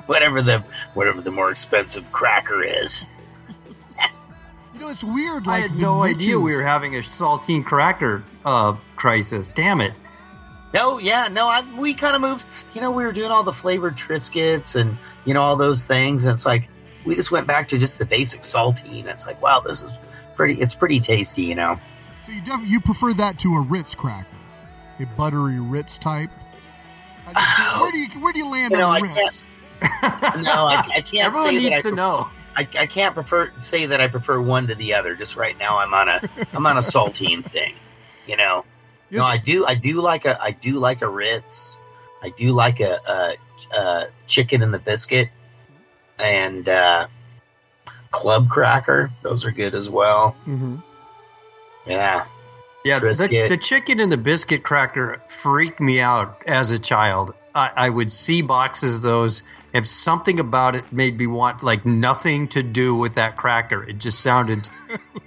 whatever 0.12 0.42
the 0.42 0.64
whatever 0.94 1.22
the 1.22 1.32
more 1.32 1.52
expensive 1.52 2.12
cracker 2.12 2.64
is. 2.64 3.06
You 4.74 4.82
know, 4.82 4.90
it's 4.90 5.04
weird. 5.04 5.48
I 5.48 5.60
had 5.62 5.72
the 5.72 5.82
no 5.82 6.04
idea 6.04 6.40
we 6.40 6.56
were 6.56 6.62
having 6.62 6.96
a 6.96 7.00
saltine 7.00 7.66
cracker 7.66 8.24
uh, 8.46 8.74
crisis. 8.96 9.48
Damn 9.48 9.82
it. 9.82 9.94
No, 10.74 11.00
yeah, 11.00 11.30
no, 11.30 11.48
I, 11.48 11.64
we 11.80 11.94
kind 11.96 12.16
of 12.16 12.22
moved. 12.22 12.46
You 12.76 12.82
know, 12.82 12.92
we 12.92 13.04
were 13.04 13.12
doing 13.12 13.32
all 13.32 13.42
the 13.44 13.54
flavored 13.54 13.96
Triscuits 13.96 14.80
and 14.80 14.98
you 15.26 15.34
know 15.34 15.42
all 15.42 15.56
those 15.56 15.88
things, 15.88 16.26
and 16.26 16.34
it's 16.34 16.46
like 16.46 16.70
we 17.06 17.16
just 17.16 17.32
went 17.32 17.48
back 17.48 17.70
to 17.70 17.78
just 17.80 17.98
the 17.98 18.06
basic 18.06 18.42
saltine. 18.42 19.06
It's 19.06 19.26
like, 19.26 19.42
wow, 19.42 19.62
this 19.62 19.82
is 19.82 19.92
pretty. 20.36 20.56
It's 20.62 20.76
pretty 20.76 21.00
tasty, 21.00 21.44
you 21.44 21.56
know. 21.56 21.80
So 22.26 22.34
you 22.34 22.42
def- 22.42 22.66
you 22.68 22.80
prefer 22.82 23.14
that 23.14 23.40
to 23.40 23.56
a 23.56 23.62
Ritz 23.62 23.96
cracker, 23.96 24.28
a 25.00 25.06
buttery 25.18 25.60
Ritz 25.60 25.98
type. 25.98 26.30
How 27.34 27.80
do 27.80 27.82
where 27.82 27.92
do 27.92 27.98
you 27.98 28.10
where 28.22 28.34
do 28.34 28.40
you 28.40 28.50
land 28.50 28.72
You 28.74 28.78
know, 28.78 28.90
on 28.90 28.98
I 28.98 29.00
Ritz? 29.16 29.42
No, 30.38 30.68
I, 30.68 30.84
I 30.96 31.02
can't 31.02 31.28
Everyone 31.28 31.48
say 31.48 31.56
that 31.56 31.70
needs 31.70 31.86
I 31.86 31.90
to 31.90 31.96
know. 31.96 32.30
I, 32.56 32.62
I 32.62 32.86
can't 32.86 33.14
prefer 33.14 33.52
say 33.58 33.88
that 33.88 34.02
I 34.02 34.08
prefer 34.08 34.40
one 34.40 34.68
to 34.68 34.76
the 34.76 34.94
other. 34.96 35.16
Just 35.16 35.36
right 35.36 35.58
now, 35.58 35.80
I'm 35.80 35.94
on 35.94 36.10
a 36.10 36.22
I'm 36.54 36.66
on 36.66 36.78
a 36.78 36.80
saltine 36.82 37.44
thing. 37.44 37.76
You 38.28 38.38
know, 38.38 38.66
no, 39.10 39.24
I 39.24 39.38
do 39.38 39.66
I 39.66 39.76
do 39.76 40.02
like 40.02 40.26
a 40.26 40.42
I 40.42 40.52
do 40.52 40.74
like 40.74 41.02
a 41.02 41.08
Ritz. 41.08 41.78
I 42.22 42.30
do 42.30 42.52
like 42.52 42.80
a, 42.80 43.38
a, 43.74 43.78
a 43.78 44.08
chicken 44.26 44.64
and 44.64 44.74
the 44.74 44.80
biscuit 44.80 45.30
and 46.20 46.68
uh, 46.68 47.08
club 48.12 48.50
cracker. 48.50 49.12
Those 49.22 49.46
are 49.46 49.52
good 49.52 49.76
as 49.76 49.90
well. 49.90 50.36
Mm-hmm. 50.48 50.78
Yeah, 51.86 52.26
Yeah, 52.84 53.00
the, 53.00 53.48
the 53.50 53.58
chicken 53.58 54.00
and 54.00 54.12
the 54.12 54.18
biscuit 54.18 54.64
cracker 54.64 55.22
freaked 55.30 55.80
me 55.80 56.02
out 56.02 56.42
as 56.46 56.72
a 56.72 56.80
child. 56.80 57.34
I, 57.56 57.72
I 57.76 57.90
would 57.90 58.12
see 58.12 58.42
boxes 58.42 58.98
of 58.98 59.02
those, 59.04 59.44
and 59.78 59.86
something 59.86 60.40
about 60.40 60.76
it 60.76 60.92
made 60.92 61.20
me 61.20 61.28
want 61.28 61.62
like 61.62 61.86
nothing 61.86 62.48
to 62.48 62.64
do 62.64 62.96
with 62.96 63.14
that 63.14 63.38
cracker. 63.38 63.84
It 63.84 64.00
just 64.00 64.22
sounded 64.22 64.68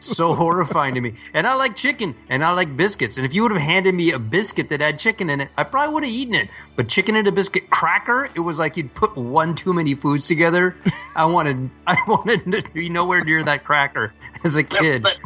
so 0.01 0.35
horrifying 0.43 0.97
to 0.97 1.01
me. 1.01 1.15
And 1.33 1.47
I 1.47 1.55
like 1.55 1.77
chicken, 1.77 2.17
and 2.29 2.43
I 2.43 2.53
like 2.55 2.77
biscuits. 2.77 3.17
And 3.17 3.25
if 3.25 3.33
you 3.33 3.43
would 3.43 3.53
have 3.53 3.61
handed 3.61 3.95
me 3.95 4.11
a 4.11 4.19
biscuit 4.19 4.71
that 4.71 4.81
had 4.81 4.99
chicken 4.99 5.31
in 5.31 5.41
it, 5.41 5.51
I 5.57 5.63
probably 5.63 5.95
would 5.95 6.03
have 6.03 6.13
eaten 6.13 6.35
it. 6.35 6.49
But 6.75 6.89
chicken 6.89 7.15
and 7.15 7.29
a 7.29 7.33
biscuit 7.33 7.71
cracker, 7.71 8.29
it 8.35 8.41
was 8.41 8.59
like 8.59 8.77
you'd 8.77 8.93
put 8.93 9.17
one 9.17 9.55
too 9.55 9.73
many 9.73 9.95
foods 9.95 10.27
together. 10.27 10.75
I 11.15 11.27
wanted, 11.27 11.71
I 11.87 11.97
wanted 12.09 12.51
to 12.51 12.73
be 12.73 12.89
nowhere 12.89 13.21
near 13.21 13.45
that 13.45 13.63
cracker 13.63 14.13
as 14.43 14.57
a 14.57 14.65
kid. 14.65 15.05
but 15.05 15.17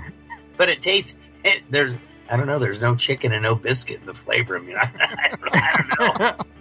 but 0.58 0.68
it 0.68 0.82
tastes. 0.82 1.16
It, 1.46 1.62
there's 1.70 1.94
I 2.28 2.36
don't 2.36 2.46
know. 2.46 2.58
There's 2.58 2.80
no 2.82 2.94
chicken 2.94 3.32
and 3.32 3.42
no 3.42 3.54
biscuit 3.54 4.00
in 4.00 4.06
the 4.06 4.12
flavor. 4.12 4.58
I 4.58 4.60
mean, 4.60 4.76
I, 4.76 4.90
I, 5.00 5.28
don't, 5.28 5.54
I 5.54 5.96
don't 5.98 6.20
know. 6.20 6.44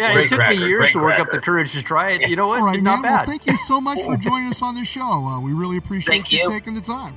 Yeah, 0.00 0.12
Great 0.14 0.24
it 0.24 0.28
took 0.28 0.38
cracker, 0.38 0.60
me 0.60 0.66
years 0.66 0.90
to 0.92 0.98
work 0.98 1.18
up 1.20 1.30
the 1.30 1.40
courage 1.40 1.72
to 1.72 1.82
try 1.82 2.12
it. 2.12 2.28
You 2.28 2.36
know 2.36 2.48
what? 2.48 2.60
All 2.60 2.66
right, 2.66 2.82
Not 2.82 3.02
man. 3.02 3.12
Well, 3.12 3.18
bad. 3.18 3.26
thank 3.26 3.46
you 3.46 3.56
so 3.58 3.80
much 3.80 3.98
for 4.02 4.16
joining 4.20 4.48
us 4.50 4.62
on 4.62 4.74
the 4.74 4.84
show. 4.84 5.02
Uh, 5.02 5.40
we 5.40 5.52
really 5.52 5.76
appreciate 5.76 6.10
Thank 6.12 6.32
you 6.32 6.38
you. 6.44 6.50
taking 6.50 6.74
the 6.74 6.80
time. 6.80 7.14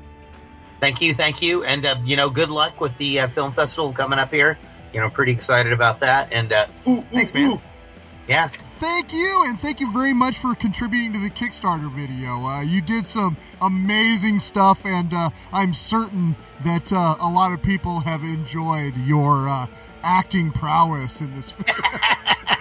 Thank 0.80 1.02
you, 1.02 1.14
thank 1.14 1.42
you, 1.42 1.64
and 1.64 1.86
uh, 1.86 1.96
you 2.04 2.18
know, 2.18 2.30
good 2.30 2.50
luck 2.50 2.82
with 2.82 2.98
the 2.98 3.22
uh, 3.22 3.28
film 3.30 3.54
festival 3.54 3.94
coming 3.94 4.20
up 4.20 4.34
here. 4.34 4.58
You 4.94 5.00
know, 5.00 5.10
pretty 5.10 5.32
excited 5.32 5.72
about 5.72 6.02
that. 6.02 6.34
And 6.34 6.52
uh, 6.52 6.68
Thanks, 7.12 7.34
man. 7.34 7.62
yeah, 8.28 8.50
Thank 8.80 9.14
you, 9.14 9.46
and 9.48 9.58
thank 9.58 9.80
you 9.80 9.90
very 9.94 10.14
much 10.14 10.38
for 10.40 10.54
contributing 10.56 11.14
to 11.14 11.20
the 11.20 11.30
Kickstarter 11.30 11.90
video. 11.90 12.46
Uh, 12.46 12.62
you 12.62 12.82
did 12.82 13.06
some 13.06 13.38
amazing 13.62 14.42
stuff, 14.42 14.86
and 14.86 15.14
uh, 15.14 15.30
I'm 15.54 15.74
certain 15.74 16.36
that 16.66 16.92
uh, 16.92 17.16
a 17.18 17.30
lot 17.30 17.54
of 17.54 17.62
people 17.64 18.02
have 18.02 18.24
enjoyed 18.24 18.98
your 18.98 19.48
uh, 19.48 19.68
acting 20.04 20.52
prowess 20.52 21.22
in 21.22 21.34
this. 21.34 21.54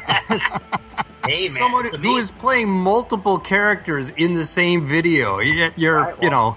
hey 1.27 1.49
man, 1.49 1.51
Someone 1.53 1.85
it's 1.87 1.95
who 1.95 2.01
amazing. 2.01 2.19
is 2.19 2.31
playing 2.33 2.69
multiple 2.69 3.39
characters 3.39 4.11
in 4.11 4.35
the 4.35 4.45
same 4.45 4.87
video. 4.87 5.39
You're, 5.39 5.97
Right, 5.97 6.15
well- 6.15 6.19
you 6.23 6.31
know, 6.31 6.57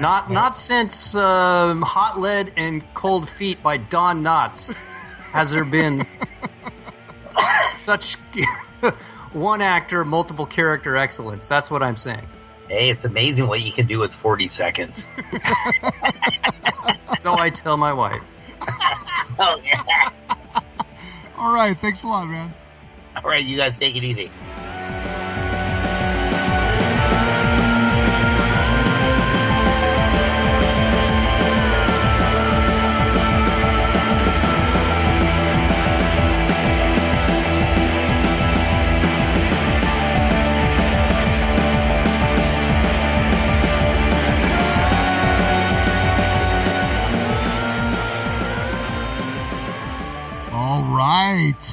not 0.00 0.30
not 0.30 0.56
since 0.56 1.14
um, 1.16 1.82
Hot 1.82 2.20
Lead 2.20 2.52
and 2.56 2.82
Cold 2.94 3.28
Feet 3.28 3.62
by 3.62 3.76
Don 3.78 4.22
Knotts 4.22 4.72
has 5.32 5.50
there 5.50 5.64
been 5.64 6.06
such 7.78 8.16
one 9.32 9.60
actor, 9.60 10.04
multiple 10.04 10.46
character 10.46 10.96
excellence. 10.96 11.48
That's 11.48 11.70
what 11.70 11.82
I'm 11.82 11.96
saying. 11.96 12.26
Hey, 12.68 12.90
it's 12.90 13.04
amazing 13.06 13.48
what 13.48 13.60
you 13.62 13.72
can 13.72 13.86
do 13.86 13.98
with 13.98 14.12
40 14.14 14.46
seconds. 14.48 15.08
So 17.16 17.34
I 17.34 17.50
tell 17.50 17.76
my 17.76 17.92
wife. 17.94 18.22
oh 19.38 19.60
yeah. 19.64 20.10
All 21.38 21.54
right, 21.54 21.76
thanks 21.76 22.02
a 22.02 22.08
lot, 22.08 22.26
man. 22.26 22.52
All 23.16 23.22
right, 23.22 23.44
you 23.44 23.56
guys 23.56 23.78
take 23.78 23.94
it 23.94 24.02
easy. 24.02 24.30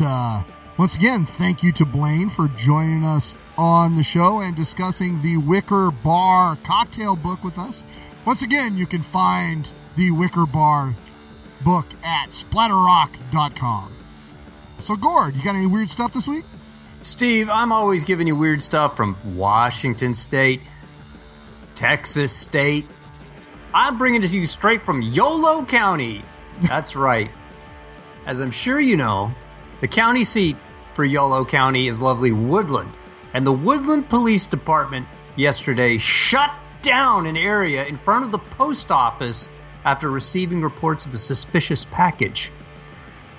Uh, 0.02 0.44
once 0.78 0.96
again, 0.96 1.26
thank 1.26 1.64
you 1.64 1.72
to 1.74 1.86
Blaine 1.86 2.30
for 2.30 2.48
joining 2.50 3.06
us 3.06 3.34
on 3.58 3.96
the 3.96 4.04
show 4.04 4.42
and 4.42 4.56
discussing 4.56 5.22
the 5.22 5.38
Wicker 5.38 5.92
Bar 5.92 6.58
cocktail 6.64 7.16
book 7.16 7.44
with 7.44 7.58
us. 7.58 7.84
Once 8.26 8.42
again, 8.42 8.76
you 8.76 8.86
can 8.86 9.02
find 9.02 9.68
the 9.96 10.12
Wicker 10.12 10.46
Bar 10.46 10.94
book 11.64 11.86
at 12.04 12.30
splatterrock.com. 12.30 13.94
So, 14.82 14.96
Gord, 14.96 15.36
you 15.36 15.44
got 15.44 15.56
any 15.56 15.66
weird 15.66 15.90
stuff 15.90 16.14
this 16.14 16.28
week? 16.28 16.44
Steve, 17.02 17.50
I'm 17.50 17.72
always 17.72 18.04
giving 18.04 18.28
you 18.28 18.36
weird 18.36 18.62
stuff 18.62 18.98
from 18.98 19.16
Washington 19.36 20.16
State, 20.16 20.62
Texas 21.76 22.32
State. 22.34 22.86
I'm 23.74 23.98
bringing 23.98 24.24
it 24.24 24.28
to 24.28 24.38
you 24.38 24.46
straight 24.46 24.82
from 24.82 25.02
Yolo 25.02 25.66
County. 25.66 26.24
That's 26.62 26.96
right. 26.98 27.32
As 28.26 28.42
I'm 28.42 28.52
sure 28.52 28.80
you 28.80 28.98
know, 28.98 29.34
the 29.82 29.88
county 29.88 30.24
seat 30.24 30.58
for 30.94 31.04
Yolo 31.04 31.46
County 31.46 31.88
is 31.88 32.02
lovely 32.02 32.32
Woodland. 32.32 32.92
And 33.34 33.46
the 33.46 33.52
Woodland 33.52 34.08
Police 34.08 34.46
Department 34.46 35.08
yesterday 35.36 35.98
shut 35.98 36.52
down 36.82 37.26
an 37.26 37.36
area 37.36 37.86
in 37.86 37.98
front 37.98 38.26
of 38.26 38.32
the 38.32 38.40
post 38.40 38.92
office 38.92 39.50
after 39.84 40.10
receiving 40.10 40.62
reports 40.62 41.06
of 41.06 41.14
a 41.14 41.18
suspicious 41.18 41.86
package. 41.86 42.52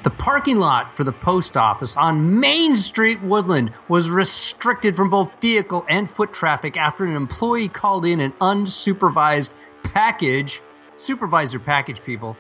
The 0.03 0.11
parking 0.11 0.59
lot 0.59 0.97
for 0.97 1.03
the 1.03 1.13
post 1.13 1.57
office 1.57 1.97
on 1.97 2.39
Main 2.39 2.77
Street, 2.77 3.23
Woodland, 3.23 3.73
was 3.89 4.09
restricted 4.09 4.95
from 4.95 5.11
both 5.11 5.41
vehicle 5.41 5.85
and 5.89 6.09
foot 6.09 6.33
traffic 6.33 6.77
after 6.77 7.05
an 7.05 7.17
employee 7.17 7.69
called 7.69 8.07
in 8.07 8.21
an 8.21 8.33
unsupervised 8.41 9.53
package. 9.83 10.61
Supervisor 10.97 11.59
package, 11.59 12.05
people. 12.05 12.37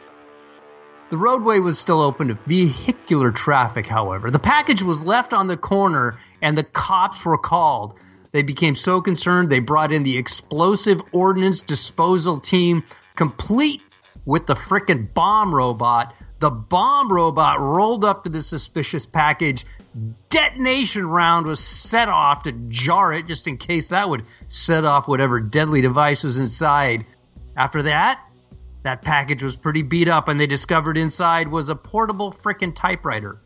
The 1.08 1.16
roadway 1.16 1.60
was 1.60 1.78
still 1.78 2.00
open 2.00 2.28
to 2.28 2.34
vehicular 2.34 3.30
traffic, 3.30 3.86
however. 3.86 4.28
The 4.28 4.40
package 4.40 4.82
was 4.82 5.02
left 5.02 5.32
on 5.32 5.46
the 5.46 5.56
corner 5.56 6.18
and 6.42 6.58
the 6.58 6.64
cops 6.64 7.24
were 7.24 7.38
called. 7.38 7.96
They 8.32 8.42
became 8.42 8.74
so 8.74 9.00
concerned 9.00 9.48
they 9.48 9.60
brought 9.60 9.92
in 9.92 10.02
the 10.02 10.18
explosive 10.18 11.00
ordnance 11.12 11.60
disposal 11.60 12.40
team, 12.40 12.82
complete 13.14 13.82
with 14.24 14.46
the 14.46 14.56
frickin' 14.56 15.14
bomb 15.14 15.54
robot. 15.54 16.12
The 16.40 16.50
bomb 16.50 17.10
robot 17.10 17.60
rolled 17.60 18.04
up 18.04 18.24
to 18.24 18.30
the 18.30 18.42
suspicious 18.42 19.06
package. 19.06 19.64
Detonation 20.28 21.06
round 21.06 21.46
was 21.46 21.60
set 21.60 22.08
off 22.08 22.42
to 22.42 22.52
jar 22.52 23.12
it, 23.12 23.28
just 23.28 23.46
in 23.46 23.58
case 23.58 23.88
that 23.88 24.10
would 24.10 24.24
set 24.48 24.84
off 24.84 25.06
whatever 25.06 25.38
deadly 25.38 25.82
device 25.82 26.24
was 26.24 26.40
inside. 26.40 27.06
After 27.56 27.84
that, 27.84 28.20
that 28.86 29.02
package 29.02 29.42
was 29.42 29.56
pretty 29.56 29.82
beat 29.82 30.08
up, 30.08 30.28
and 30.28 30.38
they 30.38 30.46
discovered 30.46 30.96
inside 30.96 31.48
was 31.48 31.68
a 31.68 31.74
portable 31.74 32.32
frickin' 32.32 32.72
typewriter. 32.74 33.40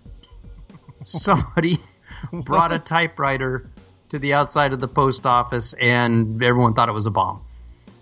Somebody 1.05 1.79
brought 2.33 2.73
a 2.73 2.79
typewriter 2.79 3.71
to 4.11 4.19
the 4.19 4.35
outside 4.35 4.75
of 4.75 4.81
the 4.81 4.89
post 4.89 5.25
office, 5.25 5.73
and 5.73 6.43
everyone 6.43 6.75
thought 6.75 6.91
it 6.91 6.93
was 6.93 7.07
a 7.07 7.11
bomb. 7.11 7.43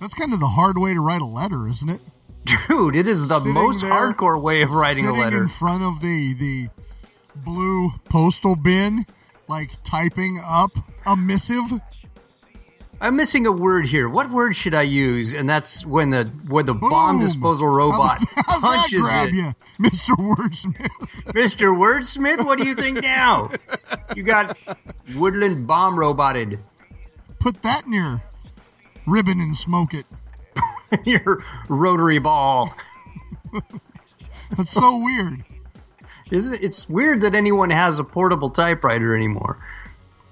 That's 0.00 0.14
kind 0.14 0.32
of 0.32 0.40
the 0.40 0.48
hard 0.48 0.78
way 0.78 0.94
to 0.94 1.00
write 1.00 1.20
a 1.20 1.26
letter, 1.26 1.68
isn't 1.68 1.88
it? 1.88 2.00
Dude, 2.44 2.96
it 2.96 3.06
is 3.06 3.28
the 3.28 3.38
Sitting 3.38 3.52
most 3.52 3.82
there, 3.82 3.90
hardcore 3.90 4.40
way 4.40 4.62
of 4.62 4.72
writing 4.72 5.04
a 5.04 5.08
sitting 5.08 5.20
letter. 5.20 5.42
in 5.42 5.48
front 5.48 5.82
of 5.84 6.00
the 6.00 6.34
the 6.34 6.68
blue 7.36 7.90
postal 8.08 8.56
bin, 8.56 9.06
like 9.48 9.70
typing 9.84 10.40
up 10.44 10.72
a 11.06 11.16
missive. 11.16 11.80
I'm 13.00 13.16
missing 13.16 13.46
a 13.46 13.52
word 13.52 13.86
here. 13.86 14.08
What 14.08 14.30
word 14.30 14.56
should 14.56 14.74
I 14.74 14.82
use? 14.82 15.34
And 15.34 15.48
that's 15.48 15.86
when 15.86 16.10
the 16.10 16.24
when 16.48 16.66
the 16.66 16.74
bomb 16.74 17.20
disposal 17.20 17.68
robot 17.68 18.18
How's 18.34 18.60
punches 18.60 19.04
it. 19.08 19.34
you, 19.34 19.54
Mister 19.78 20.14
Wordsmith? 20.14 20.88
Mr. 21.28 21.76
Wordsmith, 21.76 22.44
what 22.44 22.58
do 22.58 22.66
you 22.66 22.74
think 22.74 23.02
now? 23.02 23.50
You 24.16 24.24
got 24.24 24.56
woodland 25.14 25.66
bomb 25.66 25.98
roboted. 25.98 26.58
Put 27.38 27.62
that 27.62 27.84
in 27.86 27.92
your 27.92 28.22
ribbon 29.06 29.40
and 29.40 29.56
smoke 29.56 29.94
it. 29.94 30.06
Your 31.04 31.44
rotary 31.68 32.18
ball. 32.18 32.74
That's 34.56 34.72
so 34.72 34.98
weird. 34.98 35.44
Isn't 36.30 36.54
it? 36.54 36.64
It's 36.64 36.88
weird 36.88 37.20
that 37.20 37.34
anyone 37.34 37.70
has 37.70 37.98
a 37.98 38.04
portable 38.04 38.50
typewriter 38.50 39.14
anymore. 39.14 39.58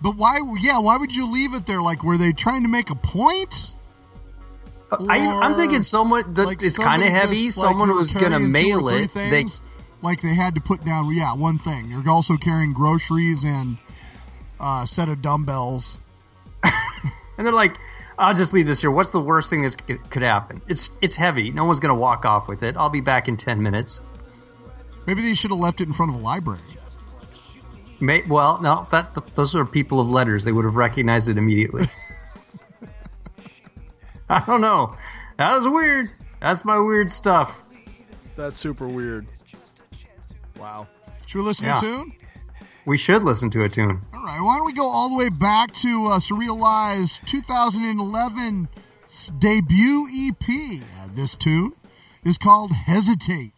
But 0.06 0.14
why? 0.14 0.38
Yeah, 0.60 0.78
why 0.78 0.96
would 0.96 1.16
you 1.16 1.26
leave 1.26 1.52
it 1.52 1.66
there? 1.66 1.82
Like, 1.82 2.04
were 2.04 2.16
they 2.16 2.32
trying 2.32 2.62
to 2.62 2.68
make 2.68 2.90
a 2.90 2.94
point? 2.94 3.72
I, 4.92 5.26
I'm 5.26 5.56
thinking 5.56 5.82
someone 5.82 6.32
that 6.34 6.46
like, 6.46 6.62
it's 6.62 6.78
kind 6.78 7.02
of 7.02 7.08
heavy. 7.08 7.46
just, 7.46 7.58
someone 7.58 7.88
were 7.88 7.96
was 7.96 8.12
going 8.12 8.30
to 8.30 8.38
mail 8.38 8.88
it. 8.88 9.12
They 9.12 9.46
like 10.02 10.22
they 10.22 10.32
had 10.32 10.54
to 10.54 10.60
put 10.60 10.84
down, 10.84 11.12
yeah, 11.12 11.34
one 11.34 11.58
thing. 11.58 11.90
You're 11.90 12.08
also 12.08 12.36
carrying 12.36 12.72
groceries 12.72 13.42
and 13.42 13.78
uh, 14.60 14.82
a 14.84 14.86
set 14.86 15.08
of 15.08 15.22
dumbbells. 15.22 15.98
and 16.62 17.44
they're 17.44 17.52
like, 17.52 17.76
"I'll 18.16 18.32
just 18.32 18.52
leave 18.52 18.68
this 18.68 18.80
here. 18.80 18.92
What's 18.92 19.10
the 19.10 19.18
worst 19.18 19.50
thing 19.50 19.62
that 19.62 19.84
could- 19.88 20.08
could 20.08 20.22
happen? 20.22 20.62
It's 20.68 20.92
it's 21.02 21.16
heavy. 21.16 21.50
No 21.50 21.64
one's 21.64 21.80
going 21.80 21.92
to 21.92 22.00
walk 22.00 22.24
off 22.24 22.46
with 22.46 22.62
it. 22.62 22.76
I'll 22.76 22.90
be 22.90 23.00
back 23.00 23.26
in 23.26 23.36
ten 23.36 23.60
minutes." 23.60 24.02
Maybe 25.04 25.22
they 25.22 25.34
should 25.34 25.50
have 25.50 25.58
left 25.58 25.80
it 25.80 25.88
in 25.88 25.92
front 25.92 26.14
of 26.14 26.20
a 26.20 26.22
library. 26.22 26.60
May, 28.00 28.22
well, 28.22 28.60
no, 28.60 28.86
that 28.90 29.14
those 29.34 29.56
are 29.56 29.64
people 29.64 30.00
of 30.00 30.08
letters. 30.08 30.44
They 30.44 30.52
would 30.52 30.64
have 30.64 30.76
recognized 30.76 31.28
it 31.28 31.38
immediately. 31.38 31.88
I 34.28 34.44
don't 34.44 34.60
know. 34.60 34.96
That 35.38 35.54
was 35.56 35.68
weird. 35.68 36.10
That's 36.40 36.64
my 36.64 36.78
weird 36.78 37.10
stuff. 37.10 37.62
That's 38.36 38.58
super 38.58 38.86
weird. 38.88 39.26
Wow. 40.58 40.88
Should 41.26 41.38
we 41.38 41.44
listen 41.44 41.66
Yeah. 41.66 41.80
to 41.80 41.86
a 41.86 41.90
tune? 41.98 42.12
We 42.84 42.98
should 42.98 43.24
listen 43.24 43.50
to 43.50 43.62
a 43.64 43.68
tune. 43.68 44.02
All 44.14 44.22
right. 44.24 44.40
Why 44.40 44.56
don't 44.56 44.66
we 44.66 44.72
go 44.72 44.86
all 44.86 45.08
the 45.08 45.16
way 45.16 45.28
back 45.28 45.74
to 45.76 46.06
uh, 46.06 46.18
Surrealized 46.20 47.24
2011 47.26 48.68
's 49.08 49.28
debut 49.38 50.08
EP? 50.12 50.82
Uh, 50.82 51.08
this 51.14 51.34
tune 51.34 51.72
is 52.24 52.38
called 52.38 52.72
Hesitate. 52.72 53.26
Hesitate. 53.26 53.52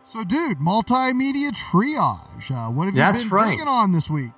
So, 0.04 0.24
dude, 0.24 0.58
multimedia 0.58 1.52
triage. 1.52 2.50
Uh, 2.50 2.72
what 2.72 2.86
have 2.86 2.96
you 2.96 3.04
been 3.14 3.30
right. 3.30 3.52
digging 3.52 3.68
on 3.68 3.92
this 3.92 4.10
week? 4.10 4.34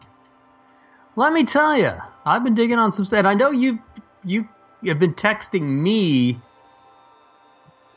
Let 1.16 1.32
me 1.32 1.46
tell 1.46 1.78
you, 1.78 1.94
I've 2.26 2.44
been 2.44 2.56
digging 2.56 2.80
on 2.80 2.92
some 2.92 3.06
stuff. 3.06 3.26
I 3.26 3.36
know 3.36 3.52
you 3.52 3.80
you 4.26 4.50
have 4.86 5.00
been 5.00 5.14
texting 5.14 5.62
me, 5.62 6.42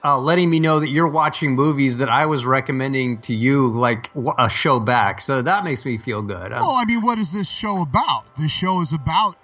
uh, 0.04 0.18
letting 0.18 0.50
me 0.50 0.58
know 0.60 0.80
that 0.80 0.88
you're 0.88 1.08
watching 1.08 1.54
movies 1.54 1.98
that 1.98 2.08
I 2.08 2.26
was 2.26 2.44
recommending 2.44 3.18
to 3.22 3.34
you 3.34 3.68
like 3.68 4.10
a 4.38 4.48
show 4.50 4.80
back. 4.80 5.20
So 5.20 5.42
that 5.42 5.64
makes 5.64 5.84
me 5.84 5.96
feel 5.98 6.22
good. 6.22 6.52
Um, 6.52 6.60
Well, 6.60 6.72
I 6.72 6.84
mean, 6.84 7.02
what 7.02 7.18
is 7.18 7.32
this 7.32 7.48
show 7.48 7.82
about? 7.82 8.24
This 8.38 8.50
show 8.50 8.80
is 8.80 8.92
about 8.92 9.36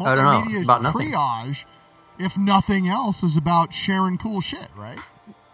I 0.00 0.14
don't 0.14 0.24
know. 0.24 0.42
It's 0.46 0.60
multimedia 0.60 0.64
about 0.64 0.82
nothing. 0.82 1.12
triage. 1.12 1.64
If 2.18 2.36
nothing 2.36 2.88
else, 2.88 3.22
is 3.22 3.36
about 3.36 3.72
sharing 3.72 4.18
cool 4.18 4.40
shit, 4.40 4.68
right? 4.76 4.98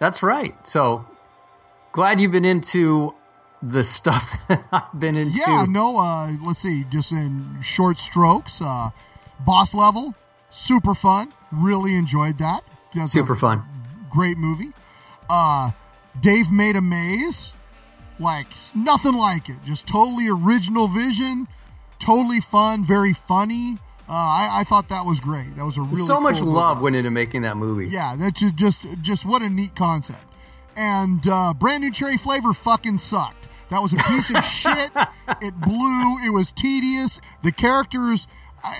That's 0.00 0.22
right. 0.22 0.54
So 0.66 1.06
glad 1.92 2.20
you've 2.20 2.32
been 2.32 2.44
into 2.44 3.14
the 3.62 3.84
stuff 3.84 4.36
that 4.48 4.64
I've 4.72 4.98
been 5.00 5.16
into. 5.16 5.38
Yeah, 5.38 5.66
no, 5.68 5.98
uh, 5.98 6.32
let's 6.44 6.60
see, 6.60 6.84
just 6.90 7.12
in 7.12 7.58
short 7.62 7.98
strokes, 7.98 8.60
uh, 8.60 8.90
boss 9.46 9.72
level, 9.72 10.14
super 10.50 10.94
fun. 10.94 11.32
Really 11.52 11.94
enjoyed 11.94 12.38
that. 12.38 12.64
That's 12.94 13.12
Super 13.12 13.36
fun. 13.36 13.62
Great 14.10 14.38
movie. 14.38 14.72
Uh, 15.30 15.70
Dave 16.20 16.50
made 16.50 16.76
a 16.76 16.80
maze. 16.80 17.52
Like, 18.18 18.48
nothing 18.74 19.14
like 19.14 19.48
it. 19.48 19.56
Just 19.64 19.86
totally 19.86 20.28
original 20.28 20.88
vision, 20.88 21.46
totally 22.00 22.40
fun, 22.40 22.84
very 22.84 23.12
funny. 23.12 23.78
Uh, 24.08 24.12
I, 24.12 24.48
I 24.60 24.64
thought 24.64 24.88
that 24.88 25.04
was 25.06 25.20
great. 25.20 25.54
That 25.56 25.64
was 25.64 25.76
a 25.76 25.82
really 25.82 25.94
so 26.02 26.18
much 26.20 26.36
cool 26.38 26.46
movie. 26.46 26.56
love 26.56 26.80
went 26.80 26.96
into 26.96 27.10
making 27.10 27.42
that 27.42 27.56
movie. 27.56 27.86
Yeah, 27.88 28.16
that's 28.16 28.40
ju- 28.40 28.50
just 28.50 28.80
just 29.02 29.24
what 29.24 29.42
a 29.42 29.48
neat 29.48 29.76
concept. 29.76 30.24
And 30.74 31.26
uh, 31.28 31.54
brand 31.54 31.82
new 31.84 31.92
cherry 31.92 32.16
flavor 32.16 32.52
fucking 32.54 32.98
sucked. 32.98 33.46
That 33.70 33.82
was 33.82 33.92
a 33.92 33.96
piece 33.96 34.30
of 34.30 34.42
shit. 34.44 34.90
It 35.42 35.60
blew. 35.60 36.18
It 36.26 36.30
was 36.30 36.50
tedious. 36.52 37.20
The 37.44 37.52
characters. 37.52 38.26
I, 38.64 38.76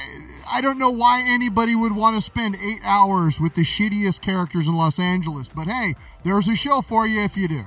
I 0.54 0.60
don't 0.60 0.78
know 0.78 0.90
why 0.90 1.22
anybody 1.26 1.74
would 1.74 1.92
want 1.92 2.16
to 2.16 2.20
spend 2.20 2.56
eight 2.56 2.80
hours 2.82 3.40
with 3.40 3.54
the 3.54 3.62
shittiest 3.62 4.20
characters 4.20 4.66
in 4.66 4.76
Los 4.76 4.98
Angeles, 4.98 5.48
but 5.48 5.66
hey, 5.68 5.94
there's 6.24 6.48
a 6.48 6.56
show 6.56 6.80
for 6.80 7.06
you 7.06 7.20
if 7.22 7.36
you 7.36 7.48
do. 7.48 7.64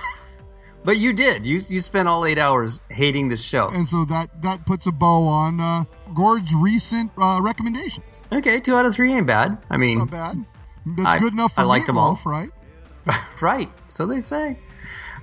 But 0.84 0.99
you 0.99 1.14
did. 1.14 1.47
You 1.47 1.62
you 1.66 1.80
spent 1.80 2.09
all 2.09 2.26
eight 2.26 2.38
hours 2.38 2.78
hating 2.90 3.28
the 3.30 3.38
show. 3.38 3.68
And 3.68 3.88
so 3.88 4.05
that 4.05 4.42
that 4.42 4.66
puts 4.66 4.86
a 4.86 4.92
bow 4.92 5.26
on 5.26 5.59
uh, 5.59 5.84
Gord's 6.12 6.53
recent 6.55 7.11
uh, 7.16 7.40
recommendations. 7.42 8.05
Okay, 8.30 8.61
two 8.61 8.74
out 8.74 8.84
of 8.84 8.95
three 8.95 9.14
ain't 9.14 9.26
bad. 9.26 9.57
I 9.70 9.78
mean, 9.78 10.01
Not 10.01 10.11
bad. 10.11 10.45
That's 10.84 11.09
I- 11.09 11.18
good 11.18 11.32
enough 11.32 11.55
for 11.55 11.62
I 11.62 11.64
liked 11.64 11.86
them 11.86 11.97
all, 11.97 12.20
right? 12.26 12.51
right. 13.40 13.70
So 13.88 14.05
they 14.05 14.20
say. 14.20 14.59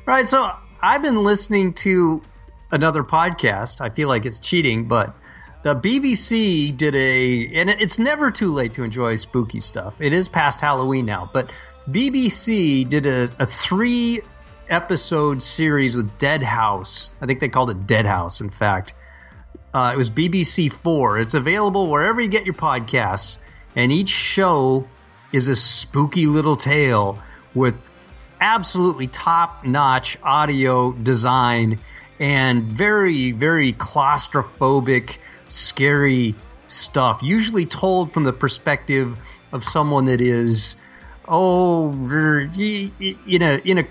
Right. 0.08 0.26
So 0.26 0.50
I've 0.82 1.04
been 1.04 1.22
listening 1.24 1.74
to 1.76 2.24
another 2.72 3.04
podcast. 3.04 3.82
I 3.82 3.90
feel 3.90 4.08
like 4.10 4.26
it's 4.26 4.40
cheating, 4.40 4.88
but 4.88 5.16
the 5.64 5.76
BBC 5.76 6.76
did 6.76 6.96
a, 6.96 7.48
and 7.56 7.70
it's 7.70 8.00
never 8.00 8.32
too 8.32 8.54
late 8.54 8.74
to 8.76 8.84
enjoy 8.84 9.16
spooky 9.18 9.60
stuff. 9.60 10.02
It 10.02 10.14
is 10.14 10.28
past 10.28 10.60
Halloween 10.60 11.06
now, 11.06 11.30
but 11.32 11.52
BBC 11.90 12.88
did 12.88 13.06
a, 13.06 13.30
a 13.40 13.46
three 13.46 14.22
episode 14.70 15.42
series 15.42 15.96
with 15.96 16.18
Deadhouse. 16.18 17.12
I 17.22 17.26
think 17.26 17.40
they 17.40 17.50
called 17.50 17.70
it 17.70 17.86
Deadhouse, 17.86 18.42
in 18.42 18.50
fact. 18.50 18.94
Uh, 19.74 19.92
it 19.94 19.98
was 19.98 20.10
BBC 20.10 20.72
Four. 20.72 21.20
It's 21.20 21.34
available 21.34 21.90
wherever 21.90 22.20
you 22.20 22.28
get 22.28 22.46
your 22.46 22.56
podcasts, 22.56 23.38
and 23.76 23.92
each 23.92 24.10
show 24.10 24.88
is 25.32 25.48
a 25.48 25.56
spooky 25.56 26.26
little 26.26 26.56
tale 26.56 27.20
with 27.54 27.76
absolutely 28.40 29.08
top 29.08 29.64
notch 29.64 30.18
audio 30.24 30.92
design 30.92 31.80
and 32.20 32.64
very, 32.64 33.32
very 33.32 33.74
claustrophobic, 33.74 35.18
scary 35.52 36.36
stuff. 36.68 37.22
Usually 37.22 37.66
told 37.66 38.14
from 38.14 38.24
the 38.24 38.34
perspective 38.34 39.18
of 39.52 39.64
someone 39.64 40.06
that 40.06 40.22
is, 40.22 40.76
oh, 41.28 41.92
r- 42.10 42.50
y- 42.56 42.92
y- 43.00 43.18
in 43.28 43.42
a 43.42 43.58
in 43.64 43.78
a, 43.80 43.88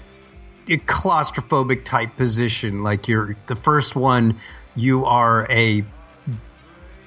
a 0.68 0.78
claustrophobic 0.78 1.84
type 1.84 2.16
position. 2.16 2.82
Like 2.82 3.08
you're 3.08 3.36
the 3.46 3.56
first 3.56 3.94
one, 3.94 4.40
you 4.74 5.04
are 5.04 5.46
a 5.50 5.84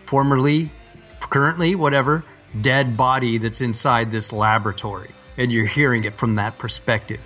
formerly, 0.06 0.70
currently, 1.20 1.76
whatever, 1.76 2.24
dead 2.62 2.96
body 2.96 3.40
that's 3.40 3.62
inside 3.62 4.12
this 4.12 4.32
laboratory. 4.32 5.10
And 5.38 5.52
you're 5.52 5.66
hearing 5.66 6.04
it 6.04 6.16
from 6.16 6.36
that 6.36 6.60
perspective. 6.60 7.20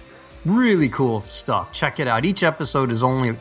Really 0.45 0.87
cool 0.87 1.19
stuff. 1.19 1.73
Check 1.73 1.99
it 1.99 2.07
out. 2.07 2.23
Each 2.23 2.43
episode 2.43 2.93
is 2.93 3.03
only, 3.03 3.37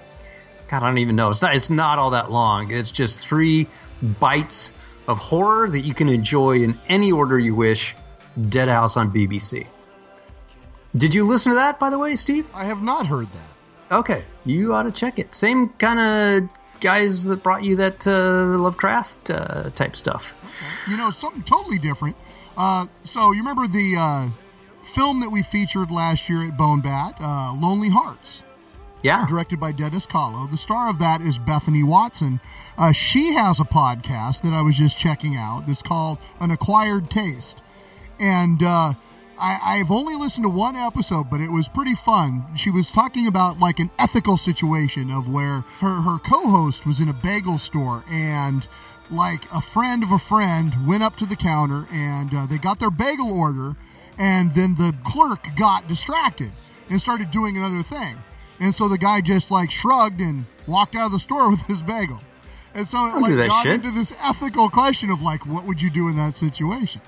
God, 0.69 0.83
I 0.83 0.87
don't 0.87 0.99
even 0.99 1.17
know. 1.17 1.31
It's 1.31 1.43
not, 1.43 1.55
it's 1.55 1.71
not 1.71 1.99
all 1.99 2.11
that 2.11 2.31
long. 2.31 2.71
It's 2.71 2.91
just 2.91 3.21
three 3.27 3.69
bites 4.03 4.73
of 5.07 5.19
horror 5.19 5.69
that 5.69 5.81
you 5.81 5.95
can 5.95 6.09
enjoy 6.09 6.59
in 6.63 6.79
any 6.89 7.13
order 7.13 7.39
you 7.39 7.55
wish. 7.55 7.95
Deadhouse 8.49 8.97
on 8.97 9.13
BBC. 9.13 9.67
Did 10.97 11.15
you 11.15 11.27
listen 11.27 11.53
to 11.53 11.57
that, 11.57 11.79
by 11.79 11.91
the 11.91 11.99
way, 11.99 12.17
Steve? 12.17 12.49
I 12.55 12.65
have 12.65 12.83
not 12.83 13.07
heard 13.07 13.27
that. 13.27 13.95
Okay, 13.95 14.25
you 14.45 14.75
ought 14.75 14.83
to 14.85 14.93
check 14.93 15.19
it. 15.19 15.35
Same 15.35 15.69
kind 15.71 16.45
of 16.45 16.51
guys 16.81 17.25
that 17.25 17.43
brought 17.43 17.65
you 17.65 17.77
that 17.77 18.07
uh, 18.07 18.59
Lovecraft 18.59 19.31
uh, 19.31 19.71
type 19.71 19.97
stuff. 19.97 20.35
You 20.89 20.97
know, 20.97 21.11
something 21.11 21.43
totally 21.43 21.79
different. 21.79 22.17
Uh, 22.57 22.87
so 23.05 23.33
you 23.33 23.39
remember 23.39 23.67
the 23.67 23.97
uh, 23.97 24.29
film 24.83 25.21
that 25.21 25.31
we 25.31 25.43
featured 25.43 25.91
last 25.91 26.29
year 26.29 26.47
at 26.47 26.57
Bone 26.57 26.81
Bat, 26.81 27.17
uh, 27.21 27.55
Lonely 27.55 27.91
Hearts. 27.91 28.43
Yeah. 29.03 29.27
Directed 29.29 29.61
by 29.61 29.73
Dennis 29.73 30.07
Kahlo. 30.07 30.51
The 30.51 30.57
star 30.57 30.89
of 30.89 30.99
that 30.99 31.21
is 31.21 31.39
Bethany 31.39 31.83
Watson. 31.83 32.41
Uh, 32.77 32.93
she 32.93 33.35
has 33.35 33.61
a 33.61 33.65
podcast 33.65 34.43
that 34.43 34.53
I 34.53 34.63
was 34.63 34.77
just 34.77 34.99
checking 34.99 35.37
out. 35.37 35.65
It's 35.69 35.83
called 35.83 36.19
An 36.41 36.51
Acquired 36.51 37.11
Taste. 37.11 37.63
And 38.19 38.63
uh, 38.63 38.95
I, 39.39 39.61
I've 39.63 39.91
only 39.91 40.17
listened 40.17 40.45
to 40.45 40.49
one 40.49 40.77
episode, 40.77 41.31
but 41.31 41.41
it 41.41 41.51
was 41.51 41.69
pretty 41.69 41.95
fun. 41.95 42.45
She 42.57 42.71
was 42.71 42.91
talking 42.91 43.27
about 43.27 43.61
like 43.61 43.79
an 43.79 43.91
ethical 43.99 44.37
situation 44.37 45.11
of 45.11 45.29
where 45.29 45.61
her, 45.81 46.01
her 46.01 46.19
co 46.19 46.49
host 46.49 46.87
was 46.87 47.01
in 47.01 47.09
a 47.09 47.13
bagel 47.13 47.59
store 47.59 48.05
and 48.11 48.67
like 49.11 49.45
a 49.53 49.61
friend 49.61 50.03
of 50.03 50.11
a 50.11 50.19
friend 50.19 50.87
went 50.87 51.03
up 51.03 51.17
to 51.17 51.27
the 51.27 51.37
counter 51.37 51.87
and 51.93 52.35
uh, 52.35 52.47
they 52.47 52.59
got 52.59 52.81
their 52.81 52.91
bagel 52.91 53.31
order 53.31 53.77
and 54.19 54.55
then 54.55 54.75
the 54.77 54.95
clerk 55.05 55.47
got 55.57 55.87
distracted 55.87 56.51
and 56.89 57.01
started 57.01 57.31
doing 57.31 57.57
another 57.57 57.83
thing. 57.83 58.17
And 58.61 58.75
so 58.75 58.89
the 58.89 58.99
guy 58.99 59.21
just 59.21 59.51
like 59.51 59.71
shrugged 59.71 60.21
and 60.21 60.47
walked 60.67 60.95
out 60.95 61.07
of 61.07 61.13
the 61.13 61.19
store 61.19 61.51
with 61.51 61.61
his 61.63 61.83
bagel. 61.83 62.21
And 62.75 62.87
so 62.87 63.07
it 63.07 63.21
like 63.21 63.49
got 63.49 63.63
shit. 63.63 63.73
into 63.75 63.91
this 63.91 64.13
ethical 64.23 64.69
question 64.69 65.11
of 65.11 65.23
like, 65.23 65.47
what 65.47 65.65
would 65.65 65.81
you 65.81 65.91
do 65.91 66.09
in 66.09 66.17
that 66.17 66.37
situation? 66.37 67.01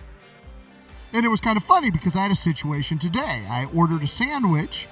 And 1.12 1.24
it 1.24 1.28
was 1.28 1.40
kind 1.40 1.57
of 1.57 1.64
funny 1.64 1.90
because 1.90 2.16
I 2.16 2.22
had 2.22 2.32
a 2.32 2.36
situation 2.36 2.99
today. 2.99 3.46
I 3.49 3.66
ordered 3.74 4.03
a 4.03 4.09
sandwich 4.09 4.88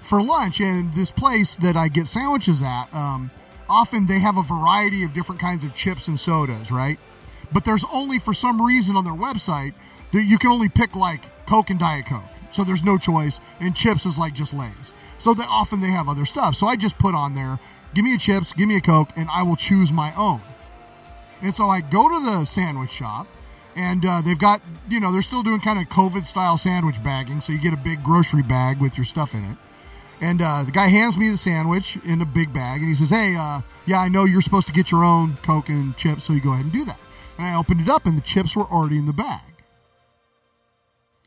for 0.00 0.22
lunch, 0.22 0.60
and 0.60 0.92
this 0.94 1.10
place 1.10 1.56
that 1.56 1.76
I 1.76 1.88
get 1.88 2.06
sandwiches 2.06 2.62
at, 2.62 2.92
um, 2.92 3.30
often 3.68 4.06
they 4.06 4.18
have 4.18 4.36
a 4.36 4.42
variety 4.42 5.04
of 5.04 5.14
different 5.14 5.40
kinds 5.40 5.64
of 5.64 5.74
chips 5.74 6.08
and 6.08 6.18
sodas, 6.18 6.70
right? 6.70 6.98
But 7.52 7.64
there's 7.64 7.84
only, 7.92 8.18
for 8.18 8.34
some 8.34 8.60
reason, 8.64 8.96
on 8.96 9.04
their 9.04 9.14
website, 9.14 9.74
that 10.12 10.24
you 10.24 10.38
can 10.38 10.50
only 10.50 10.68
pick 10.68 10.96
like 10.96 11.46
Coke 11.46 11.70
and 11.70 11.78
Diet 11.78 12.06
Coke. 12.06 12.22
So 12.52 12.64
there's 12.64 12.82
no 12.82 12.98
choice, 12.98 13.40
and 13.60 13.76
chips 13.76 14.04
is 14.04 14.18
like 14.18 14.34
just 14.34 14.52
Lay's. 14.52 14.92
So 15.20 15.34
they, 15.34 15.44
often 15.44 15.80
they 15.80 15.88
have 15.88 16.08
other 16.08 16.24
stuff. 16.24 16.56
So 16.56 16.66
I 16.66 16.76
just 16.76 16.98
put 16.98 17.14
on 17.14 17.34
there, 17.34 17.58
give 17.94 18.04
me 18.04 18.14
a 18.14 18.18
chips, 18.18 18.52
give 18.52 18.66
me 18.66 18.76
a 18.76 18.80
Coke, 18.80 19.10
and 19.16 19.28
I 19.30 19.42
will 19.42 19.56
choose 19.56 19.92
my 19.92 20.14
own. 20.16 20.40
And 21.42 21.54
so 21.54 21.68
I 21.68 21.80
go 21.80 22.08
to 22.08 22.24
the 22.24 22.44
sandwich 22.46 22.90
shop, 22.90 23.26
and 23.76 24.04
uh, 24.04 24.22
they've 24.22 24.38
got, 24.38 24.62
you 24.88 24.98
know, 24.98 25.12
they're 25.12 25.22
still 25.22 25.42
doing 25.42 25.60
kind 25.60 25.78
of 25.78 25.88
COVID 25.88 26.26
style 26.26 26.56
sandwich 26.56 27.02
bagging. 27.02 27.40
So 27.42 27.52
you 27.52 27.60
get 27.60 27.74
a 27.74 27.78
big 27.78 28.02
grocery 28.02 28.42
bag 28.42 28.80
with 28.80 28.96
your 28.96 29.04
stuff 29.04 29.34
in 29.34 29.44
it. 29.44 29.56
And 30.22 30.42
uh, 30.42 30.64
the 30.64 30.72
guy 30.72 30.88
hands 30.88 31.16
me 31.16 31.30
the 31.30 31.36
sandwich 31.36 31.96
in 32.04 32.20
a 32.20 32.26
big 32.26 32.52
bag, 32.52 32.80
and 32.80 32.88
he 32.88 32.94
says, 32.94 33.10
Hey, 33.10 33.36
uh, 33.36 33.60
yeah, 33.86 34.00
I 34.00 34.08
know 34.08 34.24
you're 34.24 34.42
supposed 34.42 34.66
to 34.66 34.72
get 34.72 34.90
your 34.90 35.04
own 35.04 35.38
Coke 35.42 35.68
and 35.68 35.96
chips, 35.96 36.24
so 36.24 36.32
you 36.32 36.42
go 36.42 36.52
ahead 36.52 36.64
and 36.64 36.72
do 36.72 36.84
that. 36.84 36.98
And 37.38 37.46
I 37.46 37.54
opened 37.54 37.80
it 37.80 37.88
up, 37.88 38.04
and 38.04 38.18
the 38.18 38.22
chips 38.22 38.54
were 38.54 38.64
already 38.64 38.98
in 38.98 39.06
the 39.06 39.14
bag. 39.14 39.40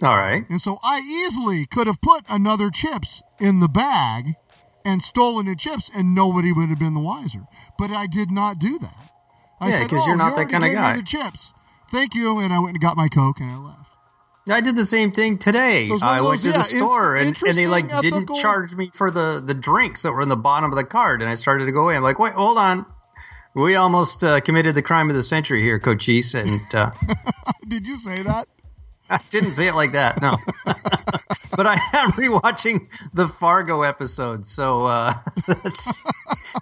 All 0.02 0.18
right. 0.18 0.46
And 0.50 0.62
so 0.62 0.80
I 0.84 1.00
easily 1.00 1.66
could 1.66 1.88
have 1.88 2.02
put 2.02 2.24
another 2.28 2.70
chips 2.70 3.24
in 3.44 3.60
the 3.60 3.68
bag 3.68 4.36
and 4.86 5.02
stolen 5.04 5.46
the 5.46 5.56
chips, 5.56 5.92
and 5.94 6.16
nobody 6.16 6.52
would 6.52 6.70
have 6.70 6.80
been 6.80 6.94
the 6.94 7.00
wiser. 7.00 7.42
But 7.78 7.92
I 7.92 8.08
did 8.08 8.32
not 8.32 8.58
do 8.60 8.80
that. 8.80 9.10
I 9.60 9.70
Yeah, 9.70 9.78
said, 9.80 9.90
'cause 9.90 10.02
"Oh, 10.04 10.08
you're 10.08 10.16
not 10.18 10.30
you 10.32 10.36
that 10.36 10.46
gave 10.50 10.62
me 10.62 10.74
guy." 10.74 10.96
The 10.98 11.04
chips, 11.04 11.54
thank 11.92 12.16
you. 12.16 12.40
And 12.40 12.52
I 12.54 12.60
went 12.60 12.72
and 12.76 12.82
got 12.82 12.98
my 12.98 13.08
Coke, 13.08 13.40
and 13.40 13.52
I 13.52 13.58
left. 13.58 13.80
I 14.50 14.60
did 14.60 14.76
the 14.76 14.84
same 14.84 15.14
thing 15.14 15.38
today. 15.38 15.88
So 15.88 15.96
of 15.96 16.04
I 16.04 16.20
went 16.20 16.42
to 16.42 16.50
yeah, 16.50 16.58
the 16.58 16.64
store 16.64 17.16
and, 17.16 17.28
and 17.48 17.58
they 17.58 17.66
like 17.68 17.86
interesting 17.86 18.26
didn't 18.26 18.36
charge 18.36 18.76
me 18.76 18.92
for 18.94 19.10
the, 19.10 19.42
the 19.46 19.54
drinks 19.54 20.02
that 20.02 20.12
were 20.12 20.22
in 20.22 20.28
the 20.28 20.36
bottom 20.36 20.70
of 20.70 20.76
the 20.76 20.84
card, 20.84 21.22
and 21.22 21.30
I 21.32 21.36
started 21.36 21.66
to 21.66 21.72
go 21.72 21.84
away. 21.86 21.96
I'm 21.96 22.04
like, 22.04 22.20
wait, 22.20 22.34
hold 22.34 22.58
on. 22.58 22.86
We 23.56 23.76
almost 23.76 24.22
uh, 24.24 24.42
committed 24.42 24.76
the 24.76 24.82
crime 24.82 25.10
of 25.10 25.16
the 25.16 25.24
century 25.24 25.62
here, 25.62 25.80
Cochise, 25.80 26.34
and 26.34 26.60
uh, 26.76 26.92
Did 27.68 27.86
you 27.88 27.98
say 27.98 28.22
that? 28.24 28.48
I 29.14 29.22
didn't 29.30 29.52
say 29.52 29.68
it 29.68 29.76
like 29.76 29.92
that, 29.92 30.22
no. 30.22 30.38
but 30.66 31.68
I 31.68 31.76
am 31.94 32.12
rewatching 32.14 32.88
the 33.14 33.28
Fargo 33.28 33.84
episode, 33.84 34.44
so 34.44 34.88
uh, 34.88 35.14
that's, 35.48 36.02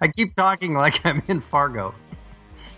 I 0.02 0.10
keep 0.10 0.34
talking 0.34 0.74
like 0.74 1.06
I'm 1.06 1.24
in 1.30 1.40
Fargo. 1.40 1.96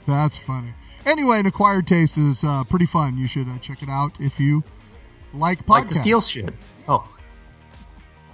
That's 0.07 0.37
funny. 0.37 0.73
Anyway, 1.07 1.39
an 1.39 1.47
acquired 1.47 1.87
taste 1.87 2.17
is 2.17 2.43
uh, 2.43 2.63
pretty 2.65 2.85
fun. 2.85 3.17
You 3.17 3.27
should 3.27 3.49
uh, 3.49 3.57
check 3.57 3.81
it 3.81 3.89
out 3.89 4.19
if 4.19 4.39
you 4.39 4.63
like 5.33 5.65
podcasts. 5.65 5.69
Like 5.69 5.87
to 5.87 5.95
steal 5.95 6.21
shit. 6.21 6.53
Oh, 6.87 7.09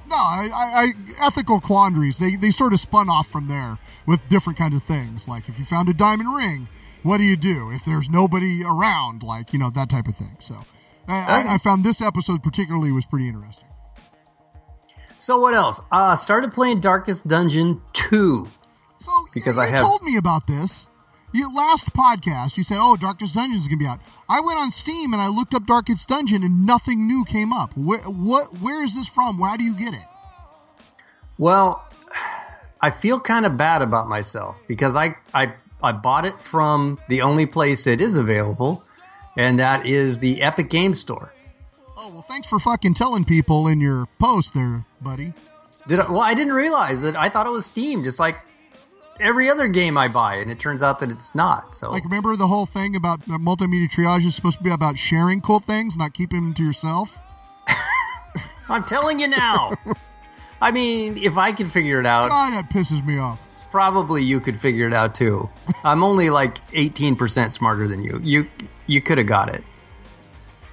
No, 0.07 0.17
I, 0.17 0.49
I, 0.53 0.81
I, 0.83 1.25
ethical 1.25 1.61
quandaries. 1.61 2.17
They 2.17 2.35
they 2.35 2.51
sort 2.51 2.73
of 2.73 2.81
spun 2.81 3.09
off 3.09 3.27
from 3.27 3.47
there 3.47 3.77
with 4.05 4.27
different 4.27 4.59
kind 4.59 4.73
of 4.73 4.83
things. 4.83 5.25
Like 5.27 5.47
if 5.47 5.57
you 5.57 5.63
found 5.63 5.87
a 5.87 5.93
diamond 5.93 6.35
ring, 6.35 6.67
what 7.01 7.17
do 7.17 7.23
you 7.23 7.37
do 7.37 7.71
if 7.71 7.85
there's 7.85 8.09
nobody 8.09 8.61
around? 8.61 9.23
Like 9.23 9.53
you 9.53 9.59
know 9.59 9.69
that 9.69 9.89
type 9.89 10.07
of 10.07 10.17
thing. 10.17 10.35
So 10.39 10.65
I, 11.09 11.41
I, 11.43 11.53
I 11.55 11.57
found 11.57 11.83
this 11.83 12.01
episode 12.01 12.43
particularly 12.43 12.91
was 12.91 13.05
pretty 13.05 13.27
interesting. 13.27 13.67
so 15.17 15.39
what 15.39 15.53
else? 15.53 15.81
Uh, 15.91 16.15
started 16.15 16.53
playing 16.53 16.79
Darkest 16.81 17.27
Dungeon 17.27 17.81
2. 17.93 18.47
So 18.99 19.11
Because 19.33 19.55
you 19.57 19.63
I 19.63 19.67
have- 19.67 19.81
told 19.81 20.03
me 20.03 20.17
about 20.17 20.47
this. 20.47 20.87
You, 21.31 21.53
last 21.55 21.93
podcast, 21.93 22.57
you 22.57 22.63
said, 22.63 22.79
"Oh, 22.81 22.95
Darkest 22.95 23.35
Dungeon 23.35 23.59
is 23.59 23.67
going 23.67 23.77
to 23.77 23.83
be 23.83 23.87
out." 23.87 23.99
I 24.27 24.39
went 24.41 24.57
on 24.57 24.71
Steam 24.71 25.13
and 25.13 25.21
I 25.21 25.27
looked 25.27 25.53
up 25.53 25.63
Darkest 25.67 26.07
Dungeon, 26.07 26.41
and 26.41 26.65
nothing 26.65 27.05
new 27.05 27.23
came 27.23 27.53
up. 27.53 27.77
Where, 27.77 27.99
what? 27.99 28.57
Where 28.59 28.83
is 28.83 28.95
this 28.95 29.07
from? 29.07 29.37
Why 29.37 29.55
do 29.55 29.63
you 29.63 29.75
get 29.75 29.93
it? 29.93 30.07
Well, 31.37 31.85
I 32.81 32.89
feel 32.89 33.19
kind 33.19 33.45
of 33.45 33.57
bad 33.57 33.83
about 33.83 34.07
myself 34.09 34.59
because 34.67 34.95
I, 34.95 35.17
I 35.31 35.53
I 35.83 35.91
bought 35.91 36.25
it 36.25 36.39
from 36.41 36.97
the 37.09 37.21
only 37.21 37.45
place 37.45 37.85
it 37.85 38.01
is 38.01 38.15
available, 38.15 38.83
and 39.37 39.59
that 39.59 39.85
is 39.85 40.19
the 40.19 40.41
Epic 40.41 40.69
Game 40.69 40.93
Store. 40.93 41.31
Oh 41.97 42.09
well, 42.11 42.21
thanks 42.21 42.47
for 42.47 42.59
fucking 42.59 42.93
telling 42.93 43.25
people 43.25 43.67
in 43.67 43.79
your 43.81 44.07
post 44.19 44.53
there, 44.53 44.85
buddy. 45.01 45.33
Did 45.87 45.99
I, 45.99 46.11
well, 46.11 46.21
I 46.21 46.33
didn't 46.33 46.53
realize 46.53 47.01
that. 47.01 47.15
I 47.15 47.29
thought 47.29 47.47
it 47.47 47.51
was 47.51 47.65
Steam, 47.65 48.03
just 48.03 48.19
like 48.19 48.37
every 49.19 49.49
other 49.49 49.67
game 49.67 49.97
I 49.97 50.07
buy, 50.07 50.35
and 50.35 50.49
it 50.51 50.59
turns 50.59 50.81
out 50.81 50.99
that 50.99 51.09
it's 51.09 51.33
not. 51.35 51.75
So 51.75 51.91
Like, 51.91 52.03
remember 52.03 52.35
the 52.35 52.47
whole 52.47 52.65
thing 52.65 52.95
about 52.95 53.21
multimedia 53.27 53.89
triage 53.89 54.25
is 54.25 54.35
supposed 54.35 54.57
to 54.57 54.63
be 54.63 54.69
about 54.69 54.97
sharing 54.97 55.41
cool 55.41 55.59
things, 55.59 55.97
not 55.97 56.13
keeping 56.13 56.41
them 56.41 56.53
to 56.55 56.63
yourself. 56.65 57.17
I'm 58.69 58.83
telling 58.83 59.19
you 59.19 59.27
now. 59.27 59.75
I 60.61 60.71
mean, 60.71 61.17
if 61.17 61.37
I 61.37 61.51
can 61.53 61.69
figure 61.69 61.99
it 61.99 62.05
out, 62.05 62.29
God, 62.29 62.53
that 62.53 62.69
pisses 62.69 63.05
me 63.05 63.17
off. 63.17 63.39
probably 63.71 64.21
you 64.23 64.39
could 64.39 64.59
figure 64.59 64.87
it 64.87 64.93
out 64.93 65.15
too. 65.15 65.49
I'm 65.83 66.03
only 66.03 66.29
like 66.29 66.55
18% 66.71 67.51
smarter 67.51 67.87
than 67.87 68.03
you. 68.03 68.19
You 68.21 68.47
you 68.89 69.01
could 69.01 69.17
have 69.19 69.27
got 69.27 69.53
it. 69.53 69.63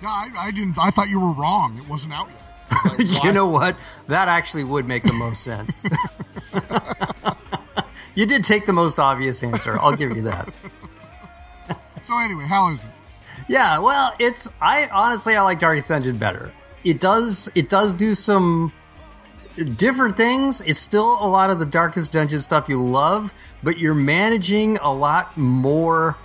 No, 0.03 0.09
I, 0.09 0.31
I 0.37 0.51
didn't. 0.51 0.79
I 0.79 0.91
thought 0.91 1.09
you 1.09 1.21
were 1.21 1.33
wrong. 1.33 1.79
It 1.79 1.89
wasn't 1.89 2.15
out 2.15 2.29
yet. 2.99 3.25
you 3.25 3.33
know 3.33 3.47
what? 3.47 3.77
That 4.09 4.29
actually 4.29 4.65
would 4.65 4.89
make 4.89 5.03
the 5.05 5.13
most 5.13 5.43
sense. 5.43 5.85
you 8.15 8.27
did 8.27 8.45
take 8.45 8.67
the 8.67 8.73
most 8.73 8.99
obvious 8.99 9.43
answer. 9.43 9.79
I'll 9.79 9.97
give 9.97 10.17
you 10.17 10.23
that. 10.23 10.53
So 12.03 12.17
anyway, 12.19 12.45
how 12.45 12.71
is 12.71 12.79
it? 12.79 12.87
Yeah, 13.49 13.79
well, 13.79 14.15
it's 14.19 14.51
I 14.61 14.87
honestly 14.87 15.37
I 15.37 15.43
like 15.43 15.59
Darkest 15.59 15.89
Dungeon 15.89 16.17
better. 16.17 16.53
It 16.85 17.01
does 17.01 17.51
it 17.55 17.69
does 17.69 17.95
do 17.95 18.15
some 18.15 18.73
different 19.77 20.17
things. 20.17 20.61
It's 20.61 20.79
still 20.79 21.17
a 21.21 21.29
lot 21.29 21.51
of 21.51 21.59
the 21.59 21.67
Darkest 21.67 22.13
Dungeon 22.13 22.39
stuff 22.39 22.69
you 22.69 22.83
love, 22.83 23.33
but 23.63 23.79
you're 23.79 23.95
managing 23.95 24.79
a 24.79 24.93
lot 24.93 25.37
more 25.37 26.17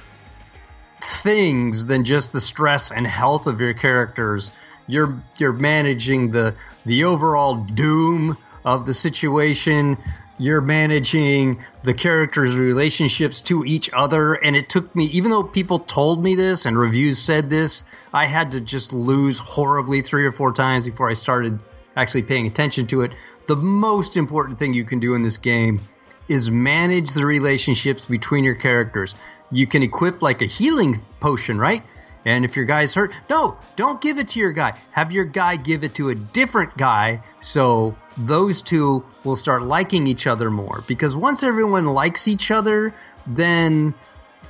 things 1.03 1.85
than 1.85 2.03
just 2.03 2.31
the 2.31 2.41
stress 2.41 2.91
and 2.91 3.05
health 3.05 3.47
of 3.47 3.61
your 3.61 3.73
characters. 3.73 4.51
You're 4.87 5.21
you're 5.37 5.53
managing 5.53 6.31
the 6.31 6.55
the 6.85 7.05
overall 7.05 7.55
doom 7.55 8.37
of 8.65 8.85
the 8.85 8.93
situation. 8.93 9.97
You're 10.37 10.61
managing 10.61 11.63
the 11.83 11.93
characters' 11.93 12.55
relationships 12.55 13.41
to 13.41 13.63
each 13.63 13.91
other, 13.93 14.33
and 14.33 14.55
it 14.55 14.69
took 14.69 14.95
me, 14.95 15.05
even 15.05 15.29
though 15.29 15.43
people 15.43 15.77
told 15.77 16.23
me 16.23 16.33
this 16.33 16.65
and 16.65 16.75
reviews 16.75 17.19
said 17.19 17.49
this, 17.49 17.83
I 18.11 18.25
had 18.25 18.53
to 18.53 18.59
just 18.59 18.91
lose 18.91 19.37
horribly 19.37 20.01
three 20.01 20.25
or 20.25 20.31
four 20.31 20.51
times 20.51 20.87
before 20.87 21.11
I 21.11 21.13
started 21.13 21.59
actually 21.95 22.23
paying 22.23 22.47
attention 22.47 22.87
to 22.87 23.01
it. 23.01 23.11
The 23.47 23.55
most 23.55 24.17
important 24.17 24.57
thing 24.57 24.73
you 24.73 24.83
can 24.83 24.99
do 24.99 25.13
in 25.13 25.21
this 25.21 25.37
game 25.37 25.81
is 26.27 26.49
manage 26.49 27.11
the 27.11 27.25
relationships 27.25 28.05
between 28.05 28.43
your 28.43 28.55
characters. 28.55 29.15
You 29.51 29.67
can 29.67 29.83
equip 29.83 30.21
like 30.21 30.41
a 30.41 30.45
healing 30.45 30.99
potion, 31.19 31.57
right? 31.57 31.83
And 32.25 32.45
if 32.45 32.55
your 32.55 32.65
guy's 32.65 32.93
hurt, 32.93 33.13
no, 33.29 33.57
don't 33.75 33.99
give 33.99 34.19
it 34.19 34.29
to 34.29 34.39
your 34.39 34.51
guy. 34.51 34.77
Have 34.91 35.11
your 35.11 35.25
guy 35.25 35.55
give 35.55 35.83
it 35.83 35.95
to 35.95 36.09
a 36.09 36.15
different 36.15 36.77
guy 36.77 37.23
so 37.39 37.95
those 38.15 38.61
two 38.61 39.03
will 39.23 39.35
start 39.35 39.63
liking 39.63 40.05
each 40.05 40.27
other 40.27 40.51
more. 40.51 40.83
Because 40.87 41.15
once 41.15 41.41
everyone 41.43 41.85
likes 41.85 42.27
each 42.27 42.51
other, 42.51 42.93
then 43.25 43.93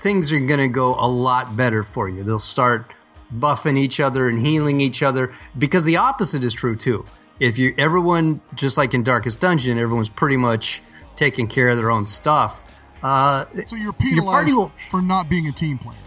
things 0.02 0.34
are 0.34 0.40
going 0.40 0.60
to 0.60 0.68
go 0.68 0.96
a 0.96 1.08
lot 1.08 1.56
better 1.56 1.84
for 1.84 2.10
you. 2.10 2.24
They'll 2.24 2.40
start 2.40 2.92
buffing 3.34 3.78
each 3.78 4.00
other 4.00 4.28
and 4.28 4.38
healing 4.38 4.82
each 4.82 5.02
other 5.04 5.34
because 5.58 5.84
the 5.86 5.98
opposite 5.98 6.44
is 6.44 6.54
true 6.54 6.76
too. 6.76 7.06
If 7.40 7.58
you 7.58 7.74
everyone 7.78 8.42
just 8.56 8.78
like 8.78 8.94
in 8.94 9.04
Darkest 9.04 9.40
Dungeon, 9.40 9.80
everyone's 9.80 10.10
pretty 10.10 10.38
much 10.38 10.82
taking 11.16 11.48
care 11.48 11.70
of 11.70 11.78
their 11.78 11.90
own 11.90 12.06
stuff. 12.06 12.62
Uh, 13.04 13.46
So 13.66 13.76
you're 13.76 13.84
your 13.86 13.94
penalized 13.94 14.26
party 14.26 14.54
will 14.54 14.70
for 14.90 15.02
not 15.02 15.30
being 15.30 15.48
a 15.48 15.52
team 15.52 15.78
player. 15.78 15.98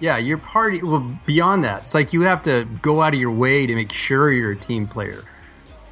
yeah, 0.00 0.16
your 0.18 0.38
party. 0.38 0.82
Well, 0.82 1.18
beyond 1.26 1.64
that, 1.64 1.82
it's 1.82 1.94
like 1.94 2.12
you 2.12 2.22
have 2.22 2.44
to 2.44 2.64
go 2.82 3.02
out 3.02 3.14
of 3.14 3.20
your 3.20 3.32
way 3.32 3.66
to 3.66 3.74
make 3.74 3.92
sure 3.92 4.32
you're 4.32 4.52
a 4.52 4.56
team 4.56 4.86
player. 4.86 5.24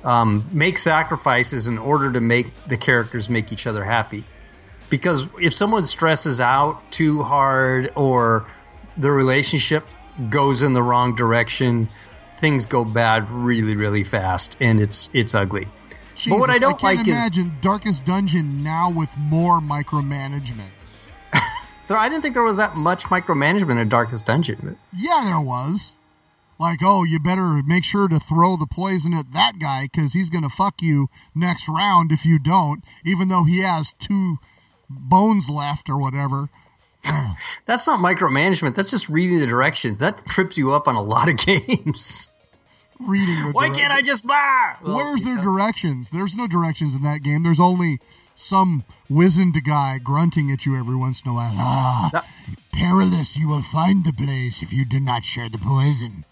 Um, 0.04 0.44
make 0.52 0.78
sacrifices 0.78 1.66
in 1.66 1.78
order 1.78 2.12
to 2.12 2.20
make 2.20 2.54
the 2.66 2.76
characters 2.76 3.28
make 3.28 3.52
each 3.52 3.66
other 3.66 3.84
happy. 3.84 4.22
Because 4.88 5.26
if 5.40 5.52
someone 5.52 5.82
stresses 5.84 6.40
out 6.40 6.92
too 6.92 7.22
hard 7.24 7.90
or 7.96 8.46
the 8.96 9.10
relationship 9.10 9.84
goes 10.30 10.62
in 10.62 10.74
the 10.74 10.82
wrong 10.82 11.16
direction, 11.16 11.88
things 12.40 12.66
go 12.66 12.84
bad 12.84 13.28
really, 13.30 13.74
really 13.74 14.04
fast, 14.04 14.56
and 14.60 14.80
it's 14.80 15.10
it's 15.12 15.34
ugly. 15.34 15.66
But 16.28 16.38
what 16.38 16.50
I 16.50 16.58
don't 16.58 16.78
can't 16.78 16.98
like 16.98 17.08
is 17.08 17.36
imagine 17.36 17.58
Darkest 17.60 18.04
Dungeon 18.04 18.62
now 18.62 18.90
with 18.90 19.16
more 19.18 19.60
micromanagement. 19.60 20.70
there, 21.88 21.96
I 21.96 22.08
didn't 22.08 22.22
think 22.22 22.34
there 22.34 22.42
was 22.42 22.56
that 22.56 22.76
much 22.76 23.04
micromanagement 23.04 23.80
in 23.80 23.88
Darkest 23.88 24.24
Dungeon. 24.24 24.76
Yeah, 24.92 25.22
there 25.24 25.40
was. 25.40 25.96
Like, 26.58 26.78
oh, 26.82 27.04
you 27.04 27.20
better 27.20 27.62
make 27.66 27.84
sure 27.84 28.08
to 28.08 28.18
throw 28.18 28.56
the 28.56 28.66
poison 28.66 29.12
at 29.12 29.32
that 29.32 29.58
guy 29.58 29.88
because 29.92 30.14
he's 30.14 30.30
going 30.30 30.44
to 30.44 30.48
fuck 30.48 30.80
you 30.80 31.08
next 31.34 31.68
round 31.68 32.12
if 32.12 32.24
you 32.24 32.38
don't, 32.38 32.82
even 33.04 33.28
though 33.28 33.44
he 33.44 33.58
has 33.58 33.92
two 34.00 34.38
bones 34.88 35.50
left 35.50 35.90
or 35.90 35.98
whatever. 35.98 36.48
That's 37.66 37.86
not 37.86 38.00
micromanagement. 38.00 38.74
That's 38.74 38.90
just 38.90 39.08
reading 39.08 39.38
the 39.38 39.46
directions. 39.46 39.98
That 39.98 40.24
trips 40.26 40.56
you 40.56 40.72
up 40.72 40.88
on 40.88 40.94
a 40.94 41.02
lot 41.02 41.28
of 41.28 41.36
games. 41.46 42.28
Reading 43.00 43.46
the 43.46 43.50
Why 43.52 43.70
can't 43.70 43.92
I 43.92 44.02
just 44.02 44.26
buy? 44.26 44.76
Where's 44.82 45.22
their 45.22 45.36
directions? 45.36 46.10
There's 46.10 46.34
no 46.34 46.46
directions 46.46 46.94
in 46.94 47.02
that 47.02 47.22
game. 47.22 47.42
There's 47.42 47.60
only 47.60 48.00
some 48.34 48.84
wizened 49.08 49.56
guy 49.64 49.98
grunting 50.02 50.50
at 50.50 50.66
you 50.66 50.76
every 50.76 50.96
once 50.96 51.22
in 51.22 51.30
a 51.30 51.34
while. 51.34 51.52
Ah, 51.54 52.24
perilous, 52.72 53.36
you 53.36 53.48
will 53.48 53.62
find 53.62 54.04
the 54.04 54.12
place 54.12 54.62
if 54.62 54.72
you 54.72 54.84
do 54.84 55.00
not 55.00 55.24
share 55.24 55.48
the 55.48 55.58
poison. 55.58 56.24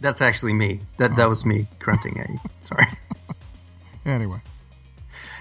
That's 0.00 0.20
actually 0.20 0.52
me. 0.54 0.80
That 0.98 1.16
that 1.16 1.28
was 1.28 1.44
me 1.44 1.66
grunting 1.78 2.20
at 2.20 2.28
you. 2.30 2.38
Sorry. 2.60 2.86
Anyway, 4.06 4.40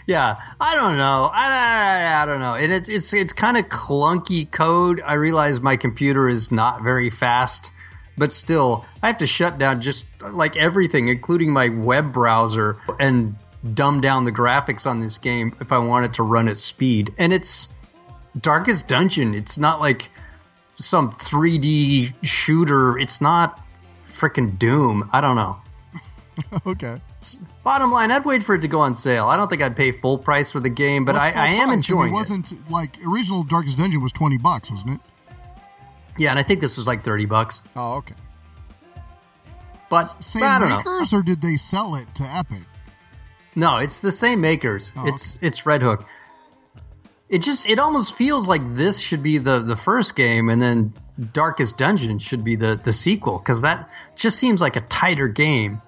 Yeah, 0.08 0.36
I 0.60 0.76
don't 0.76 0.98
know. 0.98 1.30
I, 1.32 1.48
I, 1.48 2.22
I 2.22 2.26
don't 2.26 2.42
know. 2.42 2.56
And 2.56 2.74
it, 2.74 2.90
it's 2.90 3.14
it's 3.14 3.32
kind 3.32 3.56
of 3.56 3.66
clunky 3.66 4.52
code. 4.52 5.00
I 5.00 5.14
realize 5.14 5.62
my 5.62 5.78
computer 5.78 6.28
is 6.28 6.52
not 6.52 6.82
very 6.84 7.10
fast, 7.10 7.72
but 8.18 8.32
still, 8.32 8.86
I 9.04 9.08
have 9.08 9.18
to 9.18 9.28
shut 9.28 9.58
down 9.58 9.82
just 9.82 10.06
like 10.22 10.58
everything, 10.58 11.08
including 11.08 11.52
my 11.52 11.70
web 11.70 12.12
browser, 12.12 12.78
and 13.00 13.36
dumb 13.74 14.02
down 14.02 14.24
the 14.24 14.32
graphics 14.32 14.90
on 14.90 15.00
this 15.00 15.18
game 15.18 15.56
if 15.62 15.72
I 15.72 15.78
want 15.78 16.06
it 16.06 16.14
to 16.16 16.24
run 16.24 16.48
at 16.48 16.58
speed. 16.58 17.14
And 17.18 17.32
it's 17.32 17.74
Darkest 18.40 18.88
Dungeon. 18.88 19.34
It's 19.34 19.58
not 19.58 19.80
like 19.80 20.10
some 20.76 21.12
3D 21.12 22.14
shooter. 22.24 22.98
It's 22.98 23.22
not 23.22 23.62
freaking 24.04 24.58
Doom. 24.58 25.10
I 25.14 25.22
don't 25.22 25.36
know. 25.36 25.58
okay. 26.66 27.02
Bottom 27.64 27.92
line, 27.92 28.12
I'd 28.12 28.26
wait 28.26 28.44
for 28.44 28.56
it 28.56 28.62
to 28.62 28.68
go 28.68 28.80
on 28.80 28.94
sale. 28.94 29.28
I 29.28 29.38
don't 29.38 29.50
think 29.50 29.62
I'd 29.62 29.76
pay 29.76 29.92
full 29.92 30.18
price 30.18 30.52
for 30.52 30.60
the 30.60 30.70
game, 30.70 31.04
but 31.04 31.16
I, 31.16 31.32
I 31.32 31.48
am 31.48 31.68
price? 31.68 31.76
enjoying 31.76 32.10
It 32.10 32.14
wasn't 32.14 32.70
like 32.72 32.98
original 33.06 33.44
Darkest 33.44 33.78
Dungeon 33.78 34.02
was 34.02 34.12
twenty 34.12 34.38
bucks, 34.38 34.70
wasn't 34.72 34.96
it? 34.96 35.00
Yeah, 36.18 36.32
and 36.32 36.40
I 36.40 36.44
think 36.44 36.62
this 36.62 36.78
was 36.78 36.88
like 36.88 37.04
thirty 37.04 37.26
bucks. 37.26 37.62
Oh, 37.76 37.96
okay. 37.96 38.16
But 39.90 40.24
Same 40.24 40.44
I 40.44 40.60
don't 40.60 40.70
know. 40.70 40.78
makers, 40.78 41.14
or 41.14 41.22
did 41.22 41.42
they 41.42 41.58
sell 41.58 41.96
it 41.96 42.14
to 42.16 42.24
Epic? 42.24 42.64
No, 43.56 43.78
it's 43.78 44.02
the 44.02 44.12
same 44.12 44.42
makers. 44.42 44.92
Oh, 44.96 45.08
it's 45.08 45.40
it's 45.42 45.66
Red 45.66 45.82
Hook. 45.82 46.06
It 47.30 47.40
just 47.40 47.68
it 47.70 47.80
almost 47.80 48.16
feels 48.16 48.48
like 48.48 48.62
this 48.76 49.00
should 49.00 49.24
be 49.24 49.38
the 49.38 49.60
the 49.60 49.76
first 49.76 50.16
game, 50.16 50.50
and 50.50 50.62
then 50.62 50.94
Darkest 51.34 51.78
Dungeon 51.78 52.20
should 52.20 52.44
be 52.44 52.56
the 52.56 52.80
the 52.82 52.94
sequel 52.94 53.40
because 53.40 53.62
that 53.62 53.90
just 54.16 54.38
seems 54.38 54.62
like 54.62 54.76
a 54.76 54.82
tighter 54.82 55.28
game. 55.28 55.82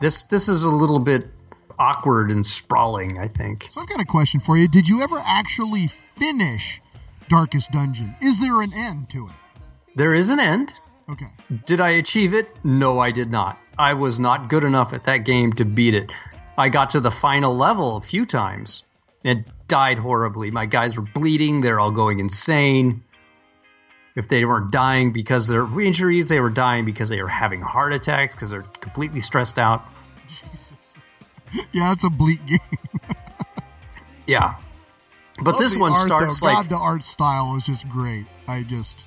This 0.00 0.22
this 0.24 0.48
is 0.48 0.64
a 0.64 0.70
little 0.70 0.98
bit 0.98 1.26
awkward 1.78 2.30
and 2.30 2.44
sprawling. 2.44 3.18
I 3.18 3.28
think. 3.28 3.68
So 3.72 3.80
I've 3.80 3.88
got 3.88 4.00
a 4.00 4.04
question 4.04 4.40
for 4.40 4.56
you. 4.56 4.66
Did 4.68 4.88
you 4.88 5.02
ever 5.02 5.20
actually 5.24 5.88
finish 5.88 6.80
Darkest 7.28 7.70
Dungeon? 7.70 8.16
Is 8.22 8.40
there 8.40 8.62
an 8.62 8.72
end 8.72 9.10
to 9.10 9.26
it? 9.26 9.32
There 9.94 10.14
is 10.14 10.28
an 10.30 10.40
end. 10.40 10.74
Okay. 11.08 11.26
Did 11.66 11.80
I 11.80 11.90
achieve 11.90 12.34
it? 12.34 12.48
No, 12.64 12.98
I 12.98 13.10
did 13.10 13.30
not. 13.30 13.58
I 13.78 13.94
was 13.94 14.18
not 14.18 14.48
good 14.48 14.64
enough 14.64 14.92
at 14.92 15.04
that 15.04 15.18
game 15.18 15.52
to 15.54 15.64
beat 15.64 15.94
it. 15.94 16.10
I 16.56 16.68
got 16.68 16.90
to 16.90 17.00
the 17.00 17.10
final 17.10 17.56
level 17.56 17.96
a 17.96 18.00
few 18.00 18.26
times 18.26 18.84
and 19.24 19.44
died 19.68 19.98
horribly. 19.98 20.50
My 20.50 20.66
guys 20.66 20.96
were 20.96 21.02
bleeding, 21.04 21.60
they're 21.60 21.80
all 21.80 21.90
going 21.90 22.20
insane. 22.20 23.02
If 24.14 24.28
they 24.28 24.44
weren't 24.44 24.70
dying 24.70 25.12
because 25.12 25.48
of 25.48 25.54
their 25.54 25.80
injuries, 25.80 26.28
they 26.28 26.38
were 26.38 26.50
dying 26.50 26.84
because 26.84 27.08
they 27.08 27.20
were 27.20 27.28
having 27.28 27.60
heart 27.60 27.92
attacks 27.92 28.34
because 28.34 28.50
they're 28.50 28.62
completely 28.62 29.20
stressed 29.20 29.58
out. 29.58 29.84
Yeah, 31.72 31.92
it's 31.92 32.04
a 32.04 32.10
bleak 32.10 32.44
game. 32.46 32.58
Yeah. 34.26 34.54
But 35.42 35.52
Love 35.54 35.60
this 35.60 35.76
one 35.76 35.92
art, 35.92 36.06
starts 36.06 36.40
though. 36.40 36.46
like 36.46 36.56
God, 36.56 36.68
the 36.68 36.76
art 36.76 37.04
style 37.04 37.56
is 37.56 37.64
just 37.64 37.88
great. 37.88 38.26
I 38.46 38.62
just, 38.62 39.04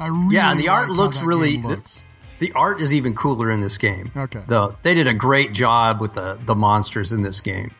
I 0.00 0.08
really 0.08 0.34
Yeah, 0.34 0.50
and 0.50 0.58
the 0.58 0.68
art 0.68 0.88
like 0.88 0.96
looks 0.96 1.22
really 1.22 1.58
looks. 1.58 2.02
The 2.40 2.52
art 2.54 2.80
is 2.80 2.94
even 2.94 3.14
cooler 3.14 3.50
in 3.50 3.60
this 3.60 3.76
game. 3.78 4.10
Okay. 4.16 4.42
Though 4.48 4.74
they 4.82 4.94
did 4.94 5.06
a 5.06 5.12
great 5.14 5.52
job 5.52 6.00
with 6.00 6.14
the 6.14 6.38
the 6.44 6.54
monsters 6.54 7.12
in 7.12 7.22
this 7.22 7.40
game. 7.42 7.70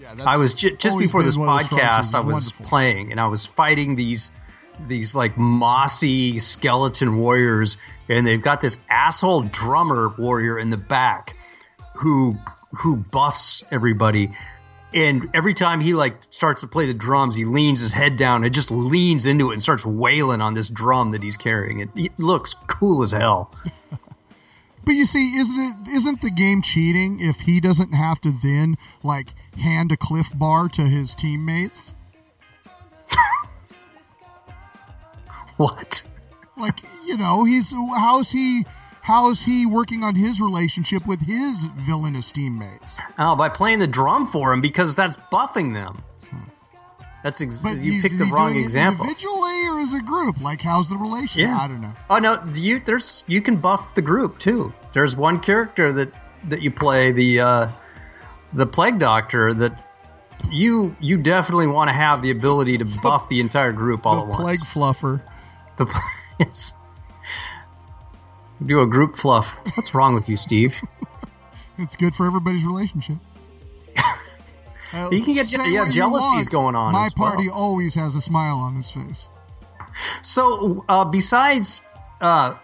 Yeah, 0.00 0.14
that's 0.14 0.26
I 0.26 0.36
was 0.38 0.54
ju- 0.54 0.76
just 0.76 0.98
before 0.98 1.22
this 1.22 1.36
one 1.36 1.48
of 1.48 1.58
the 1.60 1.64
strong 1.66 1.80
podcast. 1.80 2.14
I 2.14 2.20
was 2.20 2.34
Wonderful. 2.46 2.66
playing 2.66 3.10
and 3.12 3.20
I 3.20 3.28
was 3.28 3.46
fighting 3.46 3.94
these 3.94 4.32
these 4.88 5.14
like 5.14 5.38
mossy 5.38 6.38
skeleton 6.40 7.18
warriors, 7.18 7.76
and 8.08 8.26
they've 8.26 8.42
got 8.42 8.60
this 8.60 8.78
asshole 8.90 9.42
drummer 9.42 10.08
warrior 10.08 10.58
in 10.58 10.70
the 10.70 10.76
back 10.76 11.36
who 11.94 12.36
who 12.78 12.96
buffs 12.96 13.62
everybody. 13.70 14.30
And 14.92 15.30
every 15.34 15.54
time 15.54 15.80
he 15.80 15.94
like 15.94 16.14
starts 16.30 16.62
to 16.62 16.66
play 16.66 16.86
the 16.86 16.94
drums, 16.94 17.36
he 17.36 17.44
leans 17.44 17.80
his 17.80 17.92
head 17.92 18.16
down 18.16 18.44
and 18.44 18.52
just 18.52 18.70
leans 18.70 19.24
into 19.24 19.50
it 19.50 19.54
and 19.54 19.62
starts 19.62 19.86
wailing 19.86 20.40
on 20.40 20.54
this 20.54 20.68
drum 20.68 21.12
that 21.12 21.22
he's 21.22 21.36
carrying. 21.36 21.80
It, 21.80 21.90
it 21.94 22.18
looks 22.18 22.54
cool 22.66 23.02
as 23.02 23.12
hell. 23.12 23.54
But 24.84 24.92
you 24.92 25.04
see, 25.04 25.36
isn't 25.36 25.60
it 25.60 25.88
isn't 25.90 26.20
the 26.20 26.30
game 26.30 26.62
cheating 26.62 27.20
if 27.20 27.40
he 27.40 27.60
doesn't 27.60 27.92
have 27.92 28.20
to 28.22 28.32
then 28.42 28.76
like 29.04 29.34
hand 29.56 29.92
a 29.92 29.96
Clif 29.96 30.28
Bar 30.34 30.68
to 30.70 30.82
his 30.82 31.14
teammates? 31.14 31.94
What? 35.58 36.02
Like 36.56 36.80
you 37.04 37.18
know, 37.18 37.44
he's 37.44 37.70
how's 37.70 38.30
he 38.30 38.64
how's 39.10 39.42
he 39.42 39.66
working 39.66 40.04
on 40.04 40.14
his 40.14 40.40
relationship 40.40 41.04
with 41.04 41.20
his 41.20 41.64
villainous 41.64 42.30
teammates? 42.30 42.96
Oh, 43.18 43.34
by 43.34 43.48
playing 43.48 43.80
the 43.80 43.88
drum 43.88 44.28
for 44.28 44.52
him 44.52 44.60
because 44.60 44.94
that's 44.94 45.16
buffing 45.32 45.74
them. 45.74 46.04
That's 47.24 47.40
ex- 47.40 47.62
But 47.62 47.78
you 47.78 48.00
picked 48.00 48.18
the 48.18 48.26
he 48.26 48.32
wrong 48.32 48.56
example. 48.56 49.04
Individually 49.04 49.66
or 49.66 49.80
as 49.80 49.92
a 49.92 50.00
group? 50.00 50.40
Like 50.40 50.60
how's 50.62 50.88
the 50.88 50.96
relationship? 50.96 51.48
Yeah. 51.48 51.58
I 51.58 51.66
don't 51.66 51.80
know. 51.80 51.92
Oh 52.08 52.18
no, 52.18 52.40
you 52.54 52.80
there's 52.80 53.24
you 53.26 53.42
can 53.42 53.56
buff 53.56 53.94
the 53.96 54.02
group 54.02 54.38
too. 54.38 54.72
There's 54.92 55.16
one 55.16 55.40
character 55.40 55.90
that 55.92 56.12
that 56.48 56.62
you 56.62 56.70
play 56.70 57.10
the 57.12 57.40
uh, 57.40 57.68
the 58.52 58.66
plague 58.66 58.98
doctor 59.00 59.52
that 59.52 59.84
you 60.50 60.96
you 61.00 61.18
definitely 61.18 61.66
want 61.66 61.88
to 61.88 61.94
have 61.94 62.22
the 62.22 62.30
ability 62.30 62.78
to 62.78 62.84
buff 62.86 63.28
the 63.28 63.40
entire 63.40 63.72
group 63.72 64.06
all 64.06 64.14
the 64.14 64.22
at 64.22 64.28
once. 64.28 64.64
plague 64.64 64.72
fluffer. 64.72 65.20
The 65.76 66.02
yes. 66.40 66.72
Do 68.64 68.80
a 68.82 68.86
group 68.86 69.16
fluff. 69.16 69.52
What's 69.74 69.94
wrong 69.94 70.14
with 70.14 70.28
you, 70.28 70.36
Steve? 70.36 70.76
It's 71.78 71.96
good 71.96 72.14
for 72.14 72.26
everybody's 72.26 72.62
relationship. 72.62 73.16
Uh, 73.96 75.08
You 75.10 75.22
can 75.22 75.32
get- 75.32 75.50
yeah, 75.50 75.88
jealousies 75.88 76.46
going 76.48 76.74
on 76.74 76.92
My 76.92 77.06
as 77.06 77.12
well. 77.16 77.30
party 77.30 77.48
always 77.48 77.94
has 77.94 78.14
a 78.16 78.20
smile 78.20 78.56
on 78.58 78.74
his 78.76 78.90
face. 78.90 79.30
So, 80.20 80.84
uh, 80.90 81.06
besides 81.06 81.80
uh, 82.20 82.56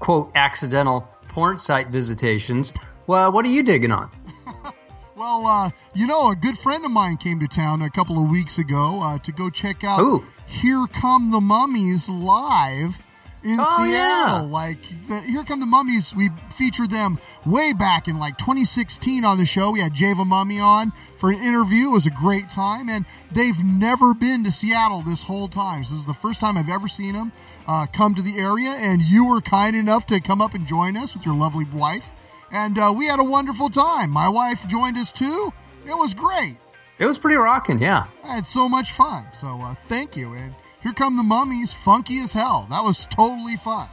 quote 0.00 0.32
accidental 0.34 1.06
porn 1.28 1.58
site 1.58 1.88
visitations, 1.88 2.72
well, 3.06 3.30
what 3.32 3.44
are 3.44 3.50
you 3.50 3.62
digging 3.62 3.92
on? 3.92 4.10
Well, 5.14 5.46
uh, 5.48 5.70
you 5.94 6.06
know, 6.06 6.30
a 6.30 6.36
good 6.36 6.56
friend 6.56 6.84
of 6.84 6.92
mine 6.92 7.16
came 7.16 7.40
to 7.40 7.48
town 7.48 7.82
a 7.82 7.90
couple 7.90 8.22
of 8.22 8.30
weeks 8.30 8.56
ago 8.56 9.02
uh, 9.02 9.18
to 9.18 9.32
go 9.32 9.50
check 9.50 9.82
out 9.82 9.98
Who? 9.98 10.24
Here 10.46 10.86
Come 10.92 11.32
the 11.32 11.40
Mummies 11.40 12.08
live 12.08 13.02
in 13.48 13.58
Oh, 13.60 13.64
Seattle. 13.64 13.88
yeah. 13.90 14.40
Like, 14.42 14.78
the, 15.08 15.20
Here 15.20 15.42
Come 15.44 15.60
the 15.60 15.66
Mummies, 15.66 16.14
we 16.14 16.30
featured 16.54 16.90
them 16.90 17.18
way 17.46 17.72
back 17.72 18.08
in 18.08 18.18
like 18.18 18.36
2016 18.38 19.24
on 19.24 19.38
the 19.38 19.44
show. 19.46 19.70
We 19.70 19.80
had 19.80 19.94
Java 19.94 20.24
Mummy 20.24 20.60
on 20.60 20.92
for 21.18 21.30
an 21.30 21.42
interview. 21.42 21.86
It 21.88 21.92
was 21.92 22.06
a 22.06 22.10
great 22.10 22.50
time, 22.50 22.88
and 22.88 23.04
they've 23.32 23.62
never 23.64 24.14
been 24.14 24.44
to 24.44 24.50
Seattle 24.52 25.02
this 25.02 25.22
whole 25.22 25.48
time. 25.48 25.84
So 25.84 25.90
this 25.92 26.00
is 26.00 26.06
the 26.06 26.14
first 26.14 26.40
time 26.40 26.56
I've 26.58 26.68
ever 26.68 26.88
seen 26.88 27.14
them 27.14 27.32
uh, 27.66 27.86
come 27.86 28.14
to 28.14 28.22
the 28.22 28.38
area, 28.38 28.70
and 28.70 29.00
you 29.02 29.24
were 29.24 29.40
kind 29.40 29.74
enough 29.76 30.06
to 30.08 30.20
come 30.20 30.40
up 30.40 30.54
and 30.54 30.66
join 30.66 30.96
us 30.96 31.14
with 31.14 31.24
your 31.24 31.34
lovely 31.34 31.64
wife. 31.64 32.10
And 32.52 32.78
uh, 32.78 32.92
we 32.96 33.06
had 33.06 33.18
a 33.20 33.24
wonderful 33.24 33.68
time. 33.70 34.10
My 34.10 34.28
wife 34.28 34.66
joined 34.68 34.96
us 34.96 35.10
too. 35.12 35.52
It 35.86 35.96
was 35.96 36.14
great. 36.14 36.56
It 36.98 37.06
was 37.06 37.16
pretty 37.18 37.36
rocking, 37.36 37.78
yeah. 37.80 38.06
I 38.24 38.34
had 38.34 38.46
so 38.46 38.68
much 38.68 38.92
fun. 38.92 39.26
So 39.32 39.46
uh, 39.62 39.74
thank 39.86 40.16
you. 40.16 40.32
And 40.34 40.52
here 40.82 40.92
come 40.92 41.16
the 41.16 41.22
mummies, 41.22 41.72
funky 41.72 42.20
as 42.20 42.32
hell. 42.32 42.66
That 42.70 42.84
was 42.84 43.06
totally 43.06 43.56
fun. 43.56 43.88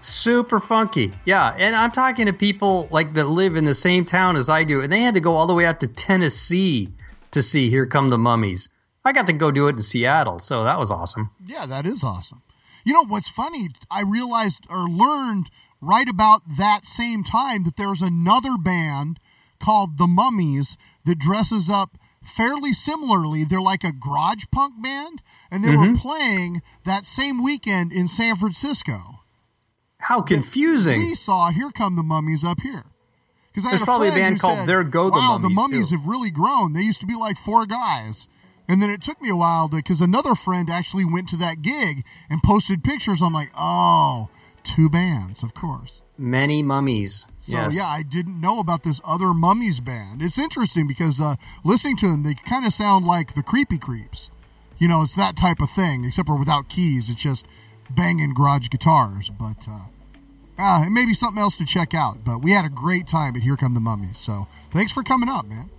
Super 0.00 0.60
funky. 0.60 1.12
Yeah, 1.24 1.54
and 1.56 1.76
I'm 1.76 1.90
talking 1.90 2.26
to 2.26 2.32
people 2.32 2.88
like 2.90 3.14
that 3.14 3.24
live 3.24 3.56
in 3.56 3.64
the 3.64 3.74
same 3.74 4.04
town 4.04 4.36
as 4.36 4.48
I 4.48 4.64
do, 4.64 4.80
and 4.80 4.92
they 4.92 5.00
had 5.00 5.14
to 5.14 5.20
go 5.20 5.34
all 5.34 5.46
the 5.46 5.54
way 5.54 5.66
out 5.66 5.80
to 5.80 5.88
Tennessee 5.88 6.92
to 7.32 7.42
see 7.42 7.68
Here 7.68 7.84
Come 7.84 8.10
the 8.10 8.18
Mummies. 8.18 8.68
I 9.04 9.12
got 9.12 9.26
to 9.26 9.32
go 9.32 9.50
do 9.50 9.68
it 9.68 9.76
in 9.76 9.82
Seattle, 9.82 10.38
so 10.38 10.64
that 10.64 10.78
was 10.78 10.90
awesome. 10.90 11.30
Yeah, 11.44 11.66
that 11.66 11.86
is 11.86 12.04
awesome. 12.04 12.42
You 12.84 12.94
know 12.94 13.04
what's 13.04 13.28
funny? 13.28 13.68
I 13.90 14.02
realized 14.02 14.64
or 14.70 14.88
learned 14.88 15.50
right 15.80 16.08
about 16.08 16.42
that 16.58 16.86
same 16.86 17.24
time 17.24 17.64
that 17.64 17.76
there's 17.76 18.02
another 18.02 18.56
band 18.56 19.18
called 19.58 19.98
the 19.98 20.06
Mummies 20.06 20.76
that 21.04 21.18
dresses 21.18 21.68
up 21.68 21.98
fairly 22.22 22.72
similarly. 22.72 23.44
They're 23.44 23.60
like 23.60 23.84
a 23.84 23.92
garage 23.92 24.44
punk 24.50 24.82
band, 24.82 25.22
and 25.50 25.64
they 25.64 25.76
were 25.76 25.86
Mhm. 25.88 25.98
playing 25.98 26.62
that 26.84 27.06
same 27.06 27.42
weekend 27.42 27.92
in 27.92 28.08
San 28.08 28.36
Francisco. 28.36 29.20
How 29.98 30.22
confusing. 30.22 31.00
We 31.02 31.14
saw 31.14 31.50
"Here 31.50 31.70
Come 31.70 31.96
the 31.96 32.02
Mummies" 32.02 32.44
up 32.44 32.60
here. 32.60 32.84
Because 33.48 33.66
I 33.66 33.70
There's 33.70 33.82
probably 33.82 34.08
a 34.08 34.12
band 34.12 34.38
called 34.40 34.58
said, 34.58 34.66
There 34.68 34.84
Go 34.84 35.06
the 35.10 35.16
wow, 35.16 35.36
the 35.38 35.48
Mummies, 35.50 35.56
mummies 35.56 35.90
too." 35.90 35.96
have 35.96 36.06
really 36.06 36.30
grown. 36.30 36.72
They 36.72 36.82
used 36.82 37.00
to 37.00 37.06
be 37.06 37.16
like 37.16 37.36
four 37.36 37.66
guys. 37.66 38.28
And 38.68 38.80
then 38.80 38.88
it 38.90 39.02
took 39.02 39.20
me 39.20 39.28
a 39.28 39.34
while 39.36 39.68
to, 39.68 39.76
because 39.76 40.00
another 40.00 40.36
friend 40.36 40.70
actually 40.70 41.04
went 41.04 41.28
to 41.30 41.36
that 41.38 41.60
gig 41.60 42.04
and 42.30 42.40
posted 42.44 42.84
pictures. 42.84 43.20
I'm 43.20 43.32
like, 43.32 43.50
oh, 43.56 44.28
two 44.62 44.88
bands, 44.88 45.42
of 45.42 45.52
course. 45.54 46.02
Many 46.16 46.62
mummies. 46.62 47.26
So 47.40 47.56
yes. 47.56 47.74
yeah, 47.76 47.88
I 47.88 48.02
didn't 48.04 48.40
know 48.40 48.60
about 48.60 48.84
this 48.84 49.00
other 49.04 49.34
mummies 49.34 49.80
band. 49.80 50.22
It's 50.22 50.38
interesting 50.38 50.86
because 50.86 51.20
uh, 51.20 51.34
listening 51.64 51.96
to 51.96 52.08
them, 52.08 52.22
they 52.22 52.34
kind 52.34 52.64
of 52.64 52.72
sound 52.72 53.04
like 53.06 53.34
the 53.34 53.42
Creepy 53.42 53.78
Creeps. 53.78 54.30
You 54.80 54.88
know, 54.88 55.02
it's 55.02 55.14
that 55.14 55.36
type 55.36 55.60
of 55.60 55.70
thing, 55.70 56.04
except 56.04 56.26
for 56.26 56.36
without 56.36 56.68
keys. 56.68 57.08
It's 57.10 57.20
just 57.22 57.46
banging 57.90 58.34
garage 58.34 58.68
guitars. 58.70 59.30
But 59.30 59.68
uh, 59.68 59.78
ah, 60.58 60.84
it 60.86 60.90
may 60.90 61.04
be 61.06 61.14
something 61.14 61.40
else 61.40 61.56
to 61.58 61.64
check 61.64 61.94
out. 61.94 62.24
But 62.24 62.38
we 62.42 62.50
had 62.50 62.64
a 62.64 62.68
great 62.70 63.06
time 63.06 63.36
at 63.36 63.42
Here 63.42 63.56
Come 63.56 63.74
the 63.74 63.80
Mummies. 63.80 64.18
So 64.18 64.48
thanks 64.72 64.90
for 64.90 65.02
coming 65.04 65.28
up, 65.28 65.46
man. 65.46 65.70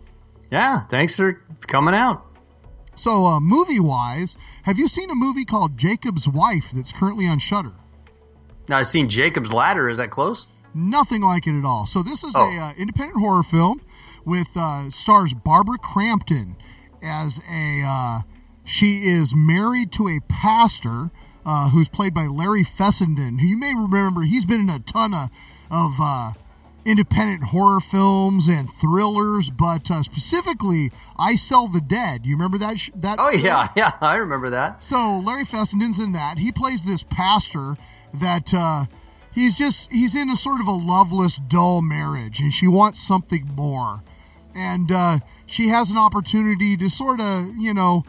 Yeah, 0.49 0.85
thanks 0.87 1.15
for 1.15 1.41
coming 1.67 1.95
out. 1.95 2.25
So 2.95 3.25
uh, 3.25 3.39
movie 3.39 3.79
wise, 3.79 4.37
have 4.63 4.77
you 4.77 4.87
seen 4.87 5.09
a 5.09 5.15
movie 5.15 5.45
called 5.45 5.77
Jakob's 5.77 6.27
Wife 6.27 6.71
that's 6.71 6.91
currently 6.91 7.25
on 7.27 7.39
Shudder? 7.39 7.71
Now, 8.69 8.77
I've 8.77 8.87
seen 8.87 9.09
Jacob's 9.09 9.51
Ladder. 9.51 9.89
Is 9.89 9.97
that 9.97 10.11
close? 10.11 10.45
Nothing 10.75 11.21
like 11.23 11.47
it 11.47 11.57
at 11.57 11.65
all. 11.65 11.87
So 11.87 12.03
this 12.03 12.23
is 12.23 12.33
Oh. 12.35 12.49
a 12.49 12.57
uh, 12.59 12.73
independent 12.77 13.19
horror 13.19 13.43
film 13.43 13.81
with 14.25 14.47
uh, 14.55 14.91
stars 14.91 15.33
Barbara 15.33 15.77
Crampton 15.79 16.55
as 17.01 17.39
a 17.51 17.81
uh, 17.83 18.19
she 18.63 19.07
is 19.07 19.33
married 19.35 19.91
to 19.93 20.07
a 20.07 20.19
pastor 20.27 21.11
uh, 21.45 21.69
who's 21.69 21.89
played 21.89 22.13
by 22.13 22.27
Larry 22.27 22.63
Fessenden, 22.63 23.39
who 23.39 23.47
you 23.47 23.57
may 23.57 23.73
remember. 23.73 24.21
He's 24.21 24.45
been 24.45 24.61
in 24.61 24.69
a 24.69 24.79
ton 24.79 25.13
of 25.13 25.29
of 25.69 25.93
uh, 26.01 26.33
independent 26.85 27.45
horror 27.45 27.79
films 27.79 28.47
and 28.47 28.69
thrillers, 28.71 29.49
but 29.49 29.89
uh, 29.89 30.03
specifically, 30.03 30.91
I 31.17 31.35
Sell 31.35 31.67
the 31.67 31.81
Dead. 31.81 32.25
You 32.25 32.35
remember 32.35 32.57
that? 32.59 32.79
Sh- 32.79 32.91
that? 32.95 33.17
Oh 33.19 33.29
yeah, 33.29 33.69
yeah, 33.75 33.93
I 34.01 34.15
remember 34.17 34.49
that. 34.49 34.83
So 34.83 35.17
Larry 35.17 35.45
Fessenden's 35.45 35.99
in 35.99 36.11
that. 36.13 36.37
He 36.37 36.51
plays 36.51 36.83
this 36.83 37.03
pastor 37.03 37.75
that 38.13 38.53
uh, 38.53 38.85
he's 39.33 39.57
just 39.57 39.91
he's 39.91 40.15
in 40.15 40.29
a 40.29 40.35
sort 40.35 40.59
of 40.59 40.67
a 40.67 40.71
loveless, 40.71 41.37
dull 41.37 41.81
marriage, 41.81 42.39
and 42.39 42.53
she 42.53 42.67
wants 42.67 43.01
something 43.01 43.47
more. 43.55 44.03
And 44.53 44.91
uh, 44.91 45.19
she 45.45 45.69
has 45.69 45.91
an 45.91 45.97
opportunity 45.97 46.75
to 46.75 46.89
sort 46.89 47.21
of, 47.21 47.55
you 47.55 47.73
know, 47.73 48.03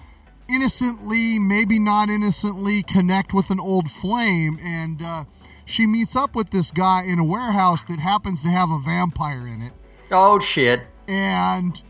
innocently, 0.54 1.38
maybe 1.38 1.78
not 1.78 2.08
innocently, 2.08 2.82
connect 2.82 3.32
with 3.32 3.50
an 3.50 3.60
old 3.60 3.90
flame. 3.90 4.58
And 4.62 5.02
uh, 5.02 5.24
she 5.64 5.86
meets 5.86 6.14
up 6.16 6.34
with 6.34 6.50
this 6.50 6.70
guy 6.70 7.02
in 7.04 7.18
a 7.18 7.24
warehouse 7.24 7.84
that 7.84 7.98
happens 7.98 8.42
to 8.42 8.48
have 8.48 8.70
a 8.70 8.78
vampire 8.78 9.46
in 9.46 9.62
it 9.62 9.72
Oh 10.10 10.38
shit. 10.38 10.82
and 11.08 11.80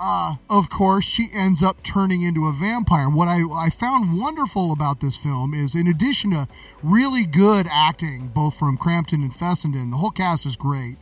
uh, 0.00 0.36
of 0.48 0.70
course, 0.70 1.04
she 1.04 1.28
ends 1.32 1.60
up 1.60 1.82
turning 1.82 2.22
into 2.22 2.46
a 2.46 2.52
vampire. 2.52 3.08
What 3.08 3.26
I, 3.26 3.40
I 3.52 3.68
found 3.68 4.16
wonderful 4.16 4.70
about 4.70 5.00
this 5.00 5.16
film 5.16 5.52
is, 5.52 5.74
in 5.74 5.88
addition 5.88 6.30
to 6.30 6.46
really 6.84 7.26
good 7.26 7.66
acting, 7.68 8.28
both 8.28 8.56
from 8.56 8.76
Crampton 8.76 9.22
and 9.22 9.34
Fessenden, 9.34 9.90
the 9.90 9.96
whole 9.96 10.12
cast 10.12 10.46
is 10.46 10.54
great. 10.54 10.98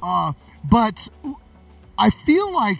Uh, 0.00 0.34
but 0.62 1.08
I 1.98 2.08
feel 2.10 2.52
like 2.52 2.78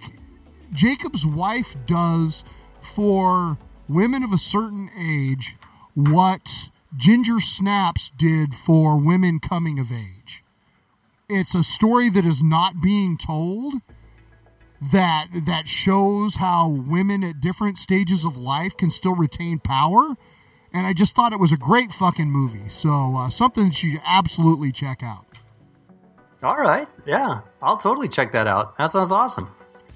Jakob's 0.73 1.27
wife 1.27 1.75
does 1.85 2.45
for 2.81 3.59
women 3.89 4.23
of 4.23 4.33
a 4.33 4.39
certain 4.39 4.91
age 4.99 5.57
what 5.95 6.71
Ginger 6.97 7.41
Snaps 7.41 8.11
did 8.17 8.55
for 8.55 8.97
women 8.97 9.41
coming 9.41 9.79
of 9.79 9.93
age. 9.93 10.43
It's 11.29 11.55
a 11.55 11.63
story 11.63 12.09
that 12.11 12.25
is 12.25 12.43
not 12.43 12.81
being 12.81 13.19
told 13.19 13.75
that 14.81 15.27
that 15.47 15.67
shows 15.67 16.37
how 16.37 16.69
women 16.69 17.25
at 17.25 17.41
different 17.41 17.79
stages 17.79 18.25
of 18.25 18.37
life 18.37 18.77
can 18.77 18.91
still 18.91 19.15
retain 19.15 19.59
power. 19.59 20.17
And 20.73 20.87
I 20.87 20.93
just 20.93 21.15
thought 21.15 21.33
it 21.33 21.41
was 21.41 21.53
a 21.53 21.57
great 21.57 21.93
fucking 21.93 22.31
movie. 22.31 22.69
So 22.69 23.17
uh, 23.17 23.31
something 23.31 23.65
that 23.65 23.83
you 23.83 23.93
should 23.93 24.03
absolutely 24.07 24.73
check 24.73 25.03
out. 25.03 25.25
All 26.43 26.57
right, 26.57 26.87
yeah, 27.07 27.41
I'll 27.63 27.79
totally 27.79 28.09
check 28.09 28.33
that 28.33 28.47
out. 28.47 28.77
That 28.77 28.91
sounds 28.91 29.11
awesome. 29.11 29.51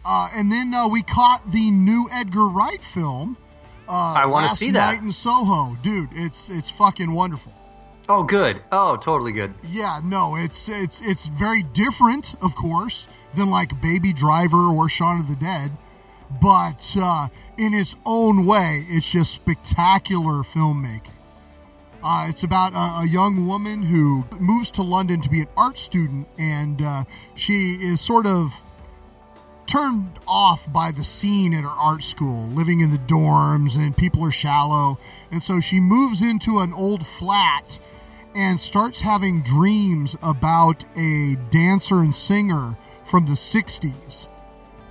Uh, 0.05 0.31
and 0.35 0.51
then 0.51 0.73
uh, 0.73 0.89
we 0.89 1.03
caught 1.03 1.43
the 1.53 1.71
new 1.71 2.09
Edgar 2.11 2.47
Wright 2.47 2.83
film. 2.83 3.37
Uh, 3.91 4.13
I 4.15 4.27
wanna 4.27 4.49
see 4.49 4.71
that. 4.71 4.95
Night 4.95 5.03
in 5.03 5.11
Soho, 5.11 5.77
dude. 5.83 6.11
It's 6.13 6.49
it's 6.49 6.71
fucking 6.71 7.13
wonderful. 7.13 7.53
Oh, 8.09 8.23
good. 8.25 8.61
Oh, 8.73 8.97
totally 8.97 9.33
good. 9.33 9.55
Yeah, 9.63 10.01
no, 10.05 10.37
it's 10.37 10.69
it's 10.69 11.01
it's 11.01 11.27
very 11.27 11.63
different, 11.63 12.35
of 12.41 12.55
course, 12.55 13.09
than 13.37 13.51
like 13.51 13.81
Baby 13.81 14.13
Driver 14.13 14.69
or 14.69 14.89
Shaun 14.89 15.21
of 15.21 15.29
the 15.29 15.37
Dead, 15.37 15.73
but 16.41 16.97
uh, 16.97 17.29
in 17.57 17.75
its 17.75 17.97
own 18.07 18.47
way, 18.47 18.87
it's 18.89 19.11
just 19.11 19.35
spectacular 19.35 20.43
filmmaking. 20.43 21.13
Uh, 22.03 22.27
it's 22.29 22.43
about 22.43 22.73
a, 22.73 23.03
a 23.03 23.07
young 23.07 23.47
woman 23.47 23.83
who 23.83 24.25
moves 24.39 24.71
to 24.73 24.83
London 24.83 25.21
to 25.21 25.29
be 25.29 25.43
an 25.43 25.49
art 25.57 25.79
student, 25.79 26.27
and 26.39 26.81
uh, 26.81 27.05
she 27.35 27.75
is 27.75 28.01
sort 28.01 28.27
of 28.27 28.53
turned 29.71 30.19
off 30.27 30.71
by 30.73 30.91
the 30.91 31.05
scene 31.05 31.55
at 31.55 31.63
her 31.63 31.69
art 31.69 32.03
school, 32.03 32.47
living 32.49 32.81
in 32.81 32.91
the 32.91 32.99
dorms, 32.99 33.77
and 33.77 33.97
people 33.97 34.25
are 34.25 34.33
shallow. 34.33 34.99
And 35.31 35.43
so 35.43 35.61
she 35.61 35.79
moves 35.79 36.23
into 36.23 36.59
an 36.59 36.73
old 36.73 37.07
flat 37.07 37.79
and 38.35 38.61
starts 38.61 39.01
having 39.01 39.43
dreams 39.43 40.17
about 40.23 40.85
a 40.97 41.37
dancer 41.51 42.01
and 42.01 42.15
singer 42.15 42.77
from 43.05 43.27
the 43.27 43.33
60s. 43.33 44.29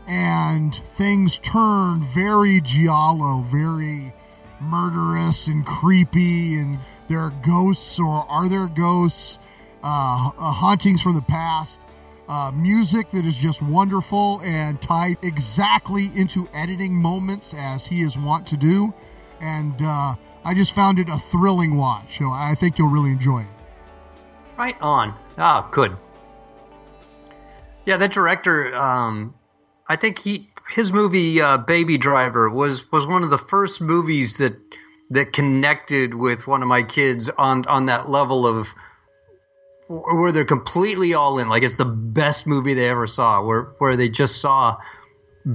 And 0.08 0.74
things 0.74 1.38
turn 1.40 2.02
very 2.02 2.62
giallo, 2.62 3.42
very 3.42 4.14
murderous 4.62 5.48
and 5.48 5.66
creepy, 5.66 6.58
and 6.58 6.80
there 7.10 7.20
are 7.20 7.34
ghosts, 7.46 8.00
or 8.00 8.26
are 8.30 8.48
there 8.48 8.68
ghosts? 8.68 9.40
Uh, 9.82 10.32
uh, 10.38 10.52
hauntings 10.52 11.02
from 11.02 11.16
the 11.16 11.22
past. 11.22 11.80
Uh, 12.30 12.52
music 12.52 13.10
that 13.10 13.26
is 13.26 13.36
just 13.36 13.60
wonderful 13.60 14.40
and 14.44 14.80
tied 14.80 15.18
exactly 15.24 16.12
into 16.14 16.48
editing 16.54 16.94
moments 16.94 17.56
as 17.58 17.88
he 17.88 18.04
is 18.04 18.16
wont 18.16 18.46
to 18.46 18.56
do. 18.56 18.94
And 19.42 19.82
uh, 19.82 20.14
I 20.46 20.54
just 20.54 20.74
found 20.74 21.00
it 21.00 21.10
a 21.10 21.18
thrilling 21.18 21.76
watch. 21.76 22.20
So 22.20 22.30
I 22.32 22.54
think 22.54 22.78
you'll 22.78 22.90
really 22.90 23.10
enjoy 23.10 23.42
it. 23.42 23.48
Right 24.60 24.80
on. 24.80 25.16
Ah, 25.40 25.68
good. 25.72 25.98
Yeah, 27.86 27.98
that 27.98 28.12
director. 28.12 28.76
Um, 28.76 29.34
I 29.88 29.96
think 29.96 30.20
he 30.20 30.50
his 30.70 30.94
movie 30.94 31.42
uh, 31.42 31.58
Baby 31.58 31.98
Driver 31.98 32.48
was 32.48 32.92
was 32.92 33.08
one 33.08 33.24
of 33.24 33.32
the 33.32 33.40
first 33.40 33.82
movies 33.82 34.38
that 34.38 34.56
that 35.10 35.34
connected 35.34 36.14
with 36.14 36.46
one 36.46 36.62
of 36.62 36.68
my 36.68 36.84
kids 36.84 37.28
on 37.30 37.66
on 37.66 37.88
that 37.88 38.08
level 38.08 38.46
of 38.46 38.68
where 39.90 40.32
they're 40.32 40.46
completely 40.46 41.14
all 41.14 41.40
in. 41.40 41.50
Like 41.50 41.64
it's 41.64 41.76
the 41.76 41.86
best 41.86 42.46
movie 42.46 42.74
they 42.74 42.90
ever 42.90 43.08
saw. 43.08 43.42
Where 43.42 43.74
where 43.80 43.98
they 43.98 44.08
just 44.08 44.40
saw 44.40 44.78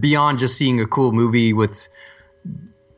beyond 0.01 0.41
just 0.41 0.59
seeing 0.59 0.81
a 0.81 0.87
cool 0.87 1.13
movie 1.13 1.53
with 1.53 1.89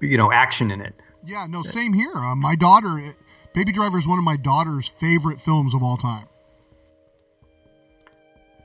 you 0.01 0.17
know 0.17 0.33
action 0.33 0.71
in 0.71 0.81
it. 0.81 0.95
Yeah, 1.25 1.47
no, 1.49 1.63
same 1.63 1.93
here. 1.93 2.15
Uh, 2.15 2.35
my 2.37 2.55
daughter, 2.55 3.15
Baby 3.53 3.73
Driver 3.73 3.99
is 3.99 4.07
one 4.07 4.19
of 4.19 4.25
my 4.25 4.37
daughter's 4.37 4.89
favorite 4.89 5.41
films 5.41 5.75
of 5.75 5.83
all 5.83 5.97
time. 5.97 6.27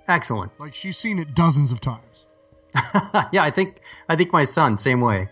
Excellent. 0.07 0.52
Like 0.60 0.73
she's 0.73 0.98
seen 0.98 1.19
it 1.19 1.35
dozens 1.35 1.72
of 1.72 1.81
times. 1.81 2.26
yeah, 3.34 3.43
I 3.43 3.52
think 3.52 3.81
I 4.07 4.15
think 4.15 4.31
my 4.31 4.45
son 4.45 4.77
same 4.77 5.02
way. 5.02 5.30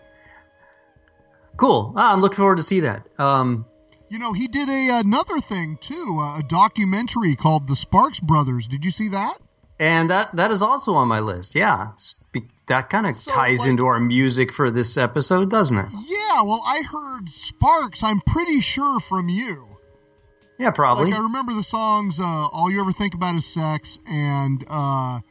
Cool. 1.56 1.92
Ah, 1.96 2.12
I'm 2.12 2.20
looking 2.20 2.36
forward 2.36 2.56
to 2.56 2.62
see 2.62 2.80
that. 2.80 3.06
Um, 3.18 3.66
You 4.10 4.18
know, 4.18 4.32
he 4.32 4.48
did 4.48 4.68
a 4.68 4.98
another 4.98 5.40
thing 5.40 5.78
too, 5.80 6.18
uh, 6.20 6.38
a 6.38 6.42
documentary 6.42 7.36
called 7.36 7.68
The 7.68 7.76
Sparks 7.76 8.20
Brothers. 8.20 8.66
Did 8.66 8.84
you 8.84 8.90
see 8.90 9.08
that? 9.10 9.38
and 9.78 10.10
that 10.10 10.34
that 10.36 10.50
is 10.50 10.60
also 10.60 10.92
on 10.94 11.08
my 11.08 11.20
list. 11.20 11.54
Yeah, 11.54 11.92
that 12.66 12.90
kind 12.90 13.06
of 13.06 13.16
ties 13.24 13.60
like- 13.60 13.68
into 13.70 13.86
our 13.86 13.98
music 14.00 14.52
for 14.52 14.70
this 14.70 14.98
episode, 14.98 15.48
doesn't 15.50 15.78
it? 15.78 15.86
Yeah, 16.06 16.42
well, 16.42 16.62
I 16.66 16.82
heard 16.82 17.30
Sparks. 17.30 18.02
I'm 18.02 18.20
pretty 18.20 18.60
sure 18.60 19.00
from 19.00 19.28
you. 19.30 19.78
Yeah, 20.58 20.70
probably. 20.72 21.06
Like 21.06 21.14
I 21.14 21.22
remember 21.22 21.54
the 21.54 21.62
songs. 21.62 22.20
Uh, 22.20 22.24
All 22.48 22.70
you 22.70 22.80
ever 22.82 22.92
think 22.92 23.14
about 23.14 23.36
is 23.36 23.46
sex, 23.46 23.98
and 24.06 24.62
uh, 24.68 25.20
I 25.20 25.22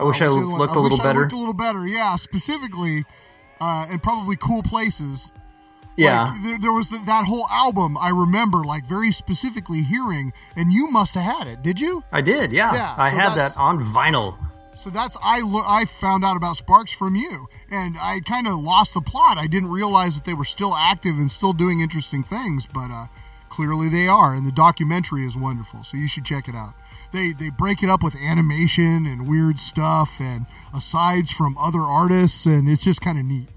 wish 0.00 0.20
I 0.20 0.28
what's 0.28 0.34
the 0.34 0.42
other 0.42 0.44
looked 0.44 0.72
I 0.72 0.76
a 0.76 0.80
little 0.82 0.98
wish 0.98 1.00
I 1.00 1.04
better. 1.04 1.20
looked 1.20 1.32
a 1.32 1.38
little 1.38 1.54
better. 1.54 1.86
Yeah, 1.86 2.16
specifically, 2.16 3.04
uh, 3.60 3.86
and 3.88 4.02
probably 4.02 4.36
cool 4.36 4.62
places. 4.62 5.32
Yeah. 5.96 6.32
Like, 6.32 6.42
there, 6.42 6.58
there 6.60 6.72
was 6.72 6.90
th- 6.90 7.04
that 7.06 7.24
whole 7.24 7.46
album 7.48 7.96
I 7.96 8.10
remember, 8.10 8.64
like 8.64 8.84
very 8.86 9.12
specifically 9.12 9.82
hearing, 9.82 10.32
and 10.54 10.72
you 10.72 10.88
must 10.88 11.14
have 11.14 11.24
had 11.38 11.46
it. 11.46 11.62
Did 11.62 11.80
you? 11.80 12.04
I 12.12 12.20
did. 12.20 12.52
Yeah, 12.52 12.74
Yeah, 12.74 12.94
I 12.96 13.10
so 13.10 13.16
had 13.16 13.34
that 13.36 13.56
on 13.56 13.82
vinyl. 13.84 14.36
So 14.76 14.90
that's 14.90 15.16
I 15.22 15.40
I 15.66 15.86
found 15.86 16.24
out 16.24 16.36
about 16.36 16.56
Sparks 16.56 16.92
from 16.92 17.14
you, 17.14 17.48
and 17.70 17.96
I 17.98 18.20
kind 18.20 18.46
of 18.46 18.58
lost 18.58 18.92
the 18.94 19.00
plot. 19.00 19.38
I 19.38 19.46
didn't 19.46 19.70
realize 19.70 20.14
that 20.16 20.24
they 20.24 20.34
were 20.34 20.44
still 20.44 20.74
active 20.74 21.16
and 21.16 21.30
still 21.30 21.54
doing 21.54 21.80
interesting 21.80 22.22
things, 22.22 22.66
but 22.66 22.90
uh, 22.90 23.06
clearly 23.48 23.88
they 23.88 24.06
are. 24.06 24.34
And 24.34 24.46
the 24.46 24.52
documentary 24.52 25.26
is 25.26 25.34
wonderful, 25.34 25.82
so 25.82 25.96
you 25.96 26.06
should 26.06 26.26
check 26.26 26.46
it 26.46 26.54
out. 26.54 26.74
They 27.10 27.32
they 27.32 27.48
break 27.48 27.82
it 27.82 27.88
up 27.88 28.02
with 28.02 28.14
animation 28.16 29.06
and 29.06 29.26
weird 29.26 29.58
stuff 29.58 30.20
and 30.20 30.44
asides 30.74 31.30
from 31.30 31.56
other 31.56 31.80
artists, 31.80 32.44
and 32.44 32.68
it's 32.68 32.84
just 32.84 33.00
kind 33.00 33.18
of 33.18 33.24
neat. 33.24 33.48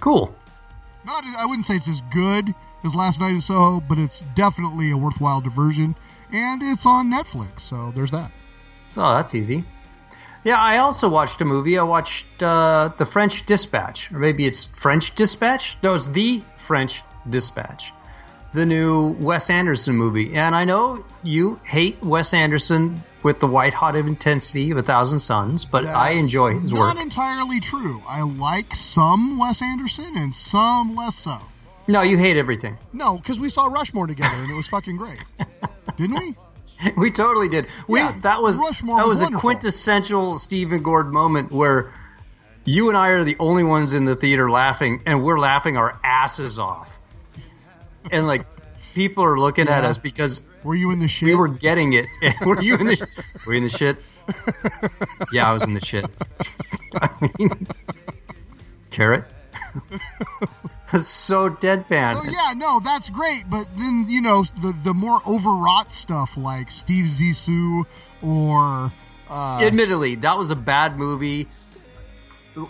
Cool. 0.00 0.34
Not 1.04 1.24
I 1.38 1.44
wouldn't 1.46 1.66
say 1.66 1.76
it's 1.76 1.88
as 1.88 2.02
good 2.12 2.54
as 2.82 2.94
Last 2.94 3.20
Night 3.20 3.34
in 3.34 3.40
Soho, 3.40 3.80
but 3.80 3.98
it's 3.98 4.20
definitely 4.34 4.90
a 4.90 4.96
worthwhile 4.96 5.40
diversion, 5.40 5.96
and 6.32 6.62
it's 6.62 6.86
on 6.86 7.10
Netflix. 7.10 7.60
So 7.60 7.92
there's 7.94 8.10
that. 8.10 8.30
Oh, 8.96 9.14
that's 9.14 9.34
easy. 9.34 9.64
Yeah, 10.44 10.58
I 10.58 10.78
also 10.78 11.08
watched 11.08 11.40
a 11.40 11.44
movie. 11.46 11.78
I 11.78 11.82
watched 11.84 12.42
uh, 12.42 12.90
The 12.98 13.06
French 13.06 13.46
Dispatch. 13.46 14.12
Or 14.12 14.18
maybe 14.18 14.46
it's 14.46 14.66
French 14.66 15.14
Dispatch? 15.14 15.78
No, 15.82 15.94
it's 15.94 16.06
The 16.06 16.42
French 16.58 17.02
Dispatch. 17.28 17.92
The 18.52 18.66
new 18.66 19.16
Wes 19.18 19.48
Anderson 19.48 19.96
movie. 19.96 20.34
And 20.34 20.54
I 20.54 20.66
know 20.66 21.02
you 21.22 21.58
hate 21.64 22.02
Wes 22.02 22.34
Anderson 22.34 23.02
with 23.24 23.40
the 23.40 23.46
white 23.46 23.74
hot 23.74 23.96
intensity 23.96 24.70
of 24.70 24.76
A 24.76 24.82
Thousand 24.82 25.18
Suns, 25.18 25.64
but 25.64 25.86
I 25.86 26.10
enjoy 26.10 26.58
his 26.58 26.72
work. 26.72 26.94
not 26.94 26.98
entirely 26.98 27.58
true. 27.58 28.02
I 28.06 28.22
like 28.22 28.76
some 28.76 29.38
Wes 29.38 29.62
Anderson 29.62 30.12
and 30.16 30.34
some 30.34 30.94
less 30.94 31.16
so. 31.16 31.38
No, 31.88 32.02
you 32.02 32.18
hate 32.18 32.36
everything. 32.36 32.76
No, 32.92 33.16
because 33.16 33.40
we 33.40 33.48
saw 33.48 33.66
Rushmore 33.66 34.06
together 34.06 34.36
and 34.36 34.50
it 34.50 34.54
was 34.54 34.66
fucking 34.68 34.96
great, 34.96 35.18
didn't 35.96 36.18
we? 36.18 36.36
we 36.96 37.10
totally 37.10 37.48
did. 37.48 37.66
We 37.88 38.00
Yeah, 38.00 38.14
that 38.22 38.42
was 38.42 38.58
Rushmore 38.58 38.98
that 38.98 39.06
was 39.06 39.20
was, 39.20 39.32
a 39.32 39.36
quintessential 39.36 40.38
Stephen 40.38 40.82
Gord 40.82 41.12
moment 41.12 41.50
where 41.50 41.92
you 42.66 42.88
and 42.88 42.96
I 42.96 43.08
are 43.08 43.24
the 43.24 43.36
only 43.40 43.64
ones 43.64 43.94
in 43.94 44.04
the 44.04 44.16
theater 44.16 44.50
laughing, 44.50 45.02
and 45.06 45.24
we're 45.24 45.38
laughing 45.38 45.76
our 45.78 45.98
asses 46.04 46.58
off, 46.58 46.98
and 48.10 48.26
like 48.26 48.46
people 48.94 49.24
are 49.24 49.38
looking 49.38 49.68
at 49.68 49.84
us 49.84 49.98
because 49.98 50.42
Were 50.68 50.74
you 50.74 50.90
in 50.90 50.98
the 50.98 51.08
shit? 51.08 51.28
we 51.28 51.34
were 51.34 51.48
getting 51.48 51.92
it. 51.92 52.06
were 52.44 52.60
you 52.60 52.76
in 52.76 52.86
the? 52.86 53.06
Were 53.46 53.52
you 53.52 53.58
in 53.58 53.64
the 53.64 53.70
shit? 53.70 53.96
yeah, 55.32 55.48
I 55.48 55.52
was 55.52 55.62
in 55.64 55.74
the 55.74 55.84
shit. 55.84 56.06
I 56.94 57.10
mean, 57.38 57.66
carrot. 58.90 59.24
so 60.98 61.50
deadpan. 61.50 62.14
So 62.14 62.24
yeah, 62.24 62.54
no, 62.56 62.80
that's 62.80 63.10
great. 63.10 63.50
But 63.50 63.66
then 63.76 64.06
you 64.08 64.22
know 64.22 64.44
the 64.62 64.74
the 64.82 64.94
more 64.94 65.20
overwrought 65.26 65.92
stuff 65.92 66.36
like 66.36 66.70
Steve 66.70 67.06
Zissou 67.06 67.84
or 68.22 68.90
uh, 69.28 69.60
Admittedly, 69.62 70.14
that 70.16 70.38
was 70.38 70.50
a 70.50 70.56
bad 70.56 70.98
movie. 70.98 71.48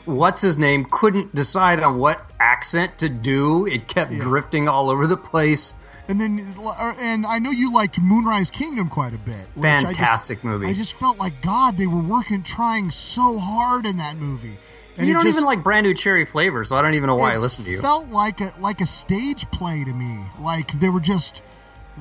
What's 0.06 0.40
his 0.40 0.56
name 0.56 0.86
couldn't 0.90 1.34
decide 1.34 1.80
on 1.80 1.98
what 1.98 2.30
accent 2.40 2.98
to 2.98 3.08
do. 3.08 3.66
It 3.66 3.88
kept 3.88 4.12
drifting 4.12 4.68
all 4.68 4.90
over 4.90 5.06
the 5.06 5.16
place. 5.16 5.74
And 6.08 6.20
then 6.20 6.54
uh, 6.58 6.94
and 6.98 7.24
I 7.26 7.38
know 7.38 7.50
you 7.50 7.72
liked 7.72 7.98
Moonrise 8.00 8.50
Kingdom 8.50 8.88
quite 8.88 9.14
a 9.14 9.18
bit. 9.18 9.46
which 9.54 9.64
I 9.64 9.82
just- 9.82 9.96
Fantastic 9.98 10.44
movie. 10.44 10.66
I 10.66 10.72
just 10.74 10.94
felt 10.94 11.18
like 11.18 11.40
God, 11.42 11.76
they 11.76 11.86
were 11.86 12.02
working, 12.02 12.42
trying 12.42 12.90
so 12.90 13.38
hard 13.38 13.86
in 13.86 13.96
that 13.98 14.16
movie. 14.16 14.58
And 14.96 15.08
you 15.08 15.14
don't 15.14 15.22
just- 15.24 15.34
even 15.34 15.44
like 15.44 15.62
brand 15.64 15.86
new 15.86 15.94
cherry 15.94 16.24
flavor, 16.24 16.64
so 16.64 16.76
I 16.76 16.82
don't 16.82 16.94
even 16.94 17.06
know 17.08 17.16
why 17.16 17.34
I 17.34 17.38
listened 17.38 17.64
to 17.66 17.70
you. 17.72 17.78
It 17.78 17.82
felt 17.82 18.08
like 18.08 18.40
a 18.40 18.52
like 18.60 18.80
a 18.80 18.86
stage 18.86 19.50
play 19.50 19.82
to 19.84 19.92
me. 19.92 20.18
Like 20.40 20.72
they 20.78 20.88
were 20.88 21.00
just 21.00 21.42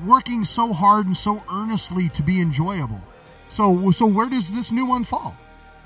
working 0.04 0.44
so 0.44 0.72
hard 0.72 1.06
and 1.06 1.16
so 1.16 1.42
earnestly 1.52 2.08
to 2.10 2.22
be 2.22 2.40
enjoyable. 2.40 3.00
So 3.48 3.90
so 3.90 4.06
where 4.06 4.28
does 4.28 4.50
this 4.52 4.70
new 4.72 4.84
one 4.86 5.04
fall? 5.04 5.36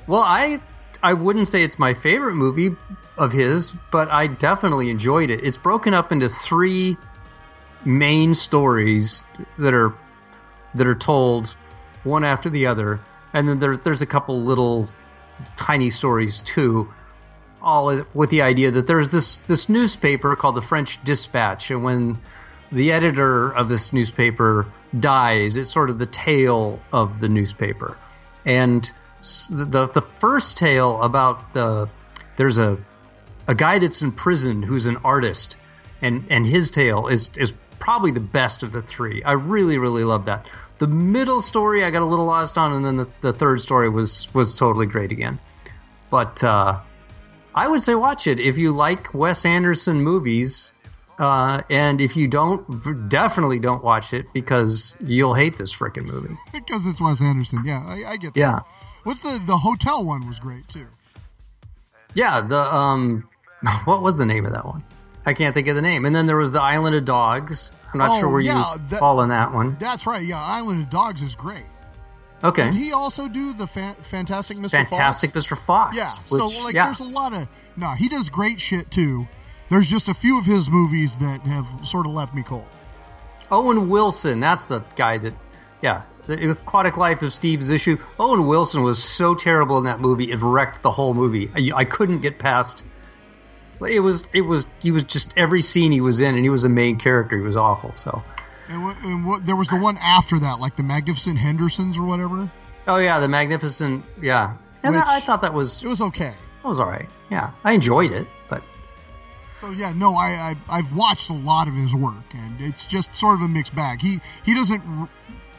Well, 0.07 0.23
I 0.23 0.61
I 1.03 1.15
wouldn't 1.15 1.47
say 1.49 1.63
it's 1.63 1.79
my 1.79 1.95
favorite 1.95 2.35
movie 2.35 2.75
of 3.17 3.33
his, 3.33 3.73
but 3.93 4.11
I 4.11 4.27
definitely 4.27 4.91
enjoyed 4.91 5.31
it. 5.31 5.45
It's 5.45 5.57
broken 5.57 5.95
up 5.95 6.11
into 6.13 6.29
three 6.29 6.97
main 7.89 8.35
stories 8.35 9.23
that 9.59 9.75
are 9.75 9.95
that 10.75 10.87
are 10.87 10.95
told 10.95 11.57
one 12.05 12.23
after 12.23 12.51
the 12.51 12.67
other, 12.67 13.01
and 13.33 13.49
then 13.49 13.59
there's 13.59 13.81
there's 13.81 14.03
a 14.03 14.07
couple 14.07 14.41
little 14.41 14.89
tiny 15.57 15.91
stories 15.91 16.41
too, 16.41 16.93
all 17.63 18.03
with 18.15 18.31
the 18.31 18.43
idea 18.43 18.71
that 18.71 18.87
there's 18.87 19.09
this 19.09 19.39
this 19.39 19.69
newspaper 19.69 20.37
called 20.37 20.55
the 20.55 20.63
French 20.63 21.03
Dispatch, 21.03 21.71
and 21.71 21.83
when 21.83 22.19
the 22.71 22.93
editor 22.93 23.51
of 23.51 23.71
this 23.71 23.93
newspaper 23.93 24.67
dies, 24.99 25.57
it's 25.57 25.71
sort 25.71 25.89
of 25.89 25.99
the 25.99 26.07
tale 26.07 26.81
of 26.93 27.21
the 27.21 27.29
newspaper, 27.29 27.97
and 28.45 28.93
the 29.51 29.89
the 29.93 30.03
first 30.03 30.59
tale 30.59 31.03
about 31.03 31.55
the 31.55 31.89
there's 32.37 32.59
a 32.59 32.77
a 33.47 33.55
guy 33.55 33.79
that's 33.79 34.03
in 34.03 34.13
prison 34.13 34.63
who's 34.63 34.85
an 34.85 34.99
artist, 35.05 35.57
and 36.03 36.27
and 36.29 36.47
his 36.47 36.71
tale 36.71 37.09
is 37.09 37.31
is 37.37 37.55
probably 37.89 38.11
the 38.11 38.21
best 38.21 38.63
of 38.63 38.71
the 38.71 38.83
three. 38.83 39.23
I 39.23 39.33
really 39.33 39.79
really 39.79 40.05
love 40.05 40.27
that. 40.27 40.47
The 40.77 40.87
middle 40.87 41.41
story 41.41 41.83
I 41.83 41.91
got 41.91 42.03
a 42.03 42.05
little 42.05 42.27
lost 42.27 42.59
on, 42.59 42.75
and 42.75 42.85
then 42.85 42.99
the, 42.99 43.09
the 43.23 43.33
third 43.33 43.63
story 43.63 43.89
was 43.89 44.29
was 44.35 44.55
totally 44.55 44.85
great 44.85 45.11
again. 45.11 45.39
But 46.11 46.45
uh, 46.45 46.81
I 47.55 47.67
would 47.67 47.81
say 47.81 47.95
watch 47.95 48.27
it 48.27 48.41
if 48.41 48.59
you 48.59 48.73
like 48.73 49.15
Wes 49.15 49.47
Anderson 49.47 50.03
movies. 50.03 50.75
Uh, 51.19 51.63
and 51.71 52.03
if 52.03 52.15
you 52.15 52.29
don't, 52.29 53.09
definitely 53.09 53.59
don't 53.59 53.83
watch 53.83 54.13
it 54.13 54.27
because 54.35 54.95
you'll 55.01 55.33
hate 55.33 55.57
this 55.57 55.75
freaking 55.75 56.05
movie. 56.05 56.37
because 56.53 56.87
it's 56.87 57.01
Wes 57.01 57.23
Anderson. 57.23 57.63
Yeah, 57.65 57.83
I, 57.87 58.05
I 58.05 58.17
get 58.19 58.35
that. 58.35 58.41
Yeah. 58.41 58.61
What's 59.05 59.21
the 59.21 59.41
the 59.47 59.57
hotel 59.57 60.05
one 60.05 60.29
was 60.29 60.39
great 60.39 60.69
too. 60.69 60.89
Yeah, 62.13 62.43
the 62.43 62.61
um, 62.61 63.27
what 63.87 64.03
was 64.03 64.19
the 64.19 64.27
name 64.27 64.45
of 64.45 64.53
that 64.53 64.67
one? 64.67 64.85
I 65.29 65.35
can't 65.35 65.55
think 65.55 65.69
of 65.69 65.77
the 65.77 65.83
name. 65.83 66.05
And 66.07 66.17
then 66.17 66.27
there 66.27 66.37
was 66.37 66.53
the 66.53 66.61
Island 66.63 66.97
of 66.97 67.05
Dogs. 67.05 67.71
I'm 67.93 67.99
not 67.99 68.11
Oh, 68.11 68.21
sure 68.21 68.29
where 68.31 68.41
yeah, 68.41 68.73
you 68.73 68.79
that- 68.89 68.99
fall 68.99 69.21
in 69.21 69.29
that 69.29 69.53
one. 69.53 69.77
That's 69.79 70.07
right. 70.07 70.25
Yeah, 70.25 70.43
Island 70.43 70.83
of 70.85 70.91
Dogs 70.91 71.23
is 71.23 71.35
great. 71.35 71.65
Okay, 72.43 72.67
Did 72.67 72.75
he 72.75 72.93
also 72.93 73.27
do 73.29 73.53
the 73.53 73.67
fa- 73.67 73.97
Fantastic 74.01 74.59
Mr. 74.59 74.71
Fantastic 74.71 75.33
Fox? 75.35 75.47
Mr. 75.47 75.59
Fox. 75.59 75.97
Yeah. 75.97 76.09
which- 76.29 76.53
so 76.53 76.63
like, 76.65 76.75
yeah. 76.75 76.85
there's 76.87 77.01
a 77.01 77.05
lot 77.05 77.33
of 77.33 77.49
no. 77.77 77.91
He 77.91 78.09
does 78.09 78.29
great 78.29 78.61
shit 78.61 78.91
too. 78.91 79.27
There's 79.71 79.87
just 79.89 80.09
a 80.09 80.15
few 80.15 80.39
of 80.39 80.47
his 80.47 80.71
movies 80.71 81.17
that 81.17 81.41
have 81.43 81.67
sort 81.85 82.07
of 82.07 82.13
left 82.13 82.35
me 82.35 82.43
cold. 82.43 82.65
Owen 83.51 83.89
Wilson. 83.89 84.41
That's 84.41 84.67
the 84.67 84.81
guy 84.97 85.19
that, 85.19 85.35
yeah, 85.83 86.03
the 86.27 86.51
Aquatic 86.53 86.97
Life 86.97 87.23
of 87.23 87.33
Steve 87.33 87.61
Zissou. 87.61 88.01
Owen 88.19 88.47
Wilson 88.47 88.83
was 88.83 89.03
so 89.03 89.35
terrible 89.35 89.79
in 89.79 89.85
that 89.85 90.01
movie; 90.01 90.31
it 90.31 90.41
wrecked 90.41 90.83
the 90.83 90.91
whole 90.91 91.15
movie. 91.15 91.51
I, 91.55 91.79
I 91.81 91.85
couldn't 91.85 92.21
get 92.21 92.39
past. 92.39 92.85
It 93.81 94.01
was, 94.01 94.27
it 94.33 94.43
was, 94.43 94.67
he 94.81 94.91
was 94.91 95.05
just 95.05 95.33
every 95.37 95.63
scene 95.63 95.93
he 95.93 96.01
was 96.01 96.21
in, 96.21 96.35
and 96.35 96.45
he 96.45 96.51
was 96.51 96.65
a 96.65 96.69
main 96.69 96.99
character. 96.99 97.37
He 97.37 97.43
was 97.43 97.57
awful. 97.57 97.95
So, 97.95 98.23
And, 98.69 98.83
what, 98.85 98.97
and 99.05 99.27
what, 99.27 99.47
there 99.47 99.57
was 99.57 99.69
the 99.69 99.79
one 99.79 99.97
after 99.99 100.39
that, 100.41 100.59
like 100.61 100.77
the 100.77 100.83
Magnificent 100.83 101.39
Hendersons 101.39 101.97
or 101.97 102.03
whatever. 102.05 102.51
oh 102.89 102.97
yeah, 102.99 103.21
the 103.21 103.29
Magnificent, 103.29 104.05
yeah, 104.21 104.57
and 104.83 104.95
Which- 104.95 105.05
I, 105.05 105.17
I 105.17 105.21
thought 105.21 105.43
that 105.43 105.55
was, 105.55 105.83
It 105.85 105.89
was 105.89 106.01
okay. 106.01 106.35
that 106.63 106.69
was 106.69 106.81
all 106.81 106.89
right. 106.91 107.09
Yeah, 107.31 107.51
I 107.65 107.73
enjoyed 107.73 108.11
it, 108.13 108.27
but 108.49 108.63
So 109.61 109.71
yeah, 109.71 109.93
no, 109.93 110.15
I, 110.15 110.29
I 110.71 110.79
I've 110.79 110.95
watched 110.97 111.29
a 111.31 111.35
lot 111.35 111.69
of 111.69 111.75
his 111.75 111.95
work, 111.95 112.33
and 112.35 112.61
it's 112.61 112.85
just 112.87 113.15
sort 113.15 113.35
of 113.37 113.43
a 113.43 113.49
mixed 113.49 113.75
bag. 113.77 114.01
He 114.01 114.21
he 114.45 114.55
doesn't 114.55 114.83
r- 114.87 115.09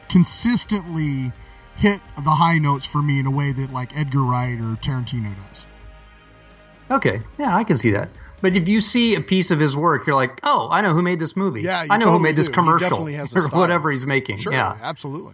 consistently 0.09 1.31
hit 1.75 2.01
the 2.15 2.31
high 2.31 2.57
notes 2.57 2.85
for 2.85 3.01
me 3.01 3.19
in 3.19 3.25
a 3.25 3.31
way 3.31 3.51
that 3.51 3.71
like 3.71 3.95
Edgar 3.97 4.23
Wright 4.23 4.59
or 4.59 4.75
Tarantino 4.75 5.33
does. 5.49 5.65
Okay, 6.91 7.21
yeah, 7.37 7.55
I 7.55 7.63
can 7.63 7.77
see 7.77 7.91
that. 7.91 8.09
But 8.41 8.55
if 8.55 8.67
you 8.67 8.79
see 8.79 9.15
a 9.15 9.21
piece 9.21 9.51
of 9.51 9.59
his 9.59 9.75
work, 9.75 10.07
you're 10.07 10.15
like, 10.15 10.39
oh, 10.43 10.69
I 10.71 10.81
know 10.81 10.93
who 10.93 11.01
made 11.01 11.19
this 11.19 11.35
movie. 11.35 11.61
Yeah, 11.61 11.83
you 11.83 11.89
I 11.91 11.97
know 11.97 12.05
who 12.05 12.11
totally 12.11 12.23
made 12.29 12.35
this 12.37 12.47
do. 12.47 12.53
Commercial 12.53 12.89
definitely 12.89 13.13
has 13.15 13.33
a 13.35 13.39
or 13.39 13.47
whatever 13.49 13.91
he's 13.91 14.05
making. 14.05 14.37
Sure, 14.37 14.53
Yeah, 14.53 14.77
absolutely. 14.81 15.33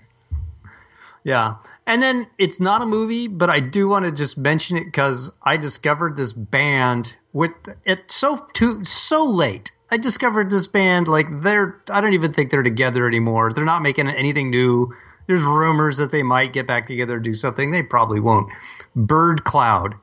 yeah. 1.24 1.56
And 1.88 2.02
then 2.02 2.26
it's 2.40 2.60
not 2.60 2.82
a 2.82 2.86
movie, 2.86 3.28
but 3.28 3.50
I 3.50 3.60
do 3.60 3.88
want 3.88 4.06
to 4.06 4.12
just 4.12 4.38
mention 4.40 4.78
it 4.78 4.86
because 4.86 5.32
I 5.44 5.58
discovered 5.58 6.18
this 6.18 6.34
band 6.34 7.16
with 7.32 7.52
it 7.86 8.10
so 8.10 8.44
too 8.54 8.84
so 8.84 9.24
late. 9.26 9.72
I 9.92 9.98
discovered 9.98 10.50
this 10.50 10.66
band 10.66 11.08
like 11.08 11.28
they're 11.42 11.80
I 11.92 12.02
don't 12.02 12.14
even 12.14 12.34
think 12.34 12.50
they're 12.50 12.64
together 12.64 13.08
anymore. 13.08 13.54
They're 13.54 13.66
not 13.66 13.84
making 13.84 14.10
anything 14.10 14.50
new. 14.50 14.94
There's 15.28 15.44
rumors 15.44 15.98
that 15.98 16.10
they 16.10 16.24
might 16.24 16.54
get 16.54 16.66
back 16.66 16.88
together 16.88 17.16
and 17.16 17.24
do 17.24 17.34
something. 17.36 17.70
They 17.70 17.84
probably 17.84 18.20
won't. 18.20 18.50
Birdcloud. 18.98 19.94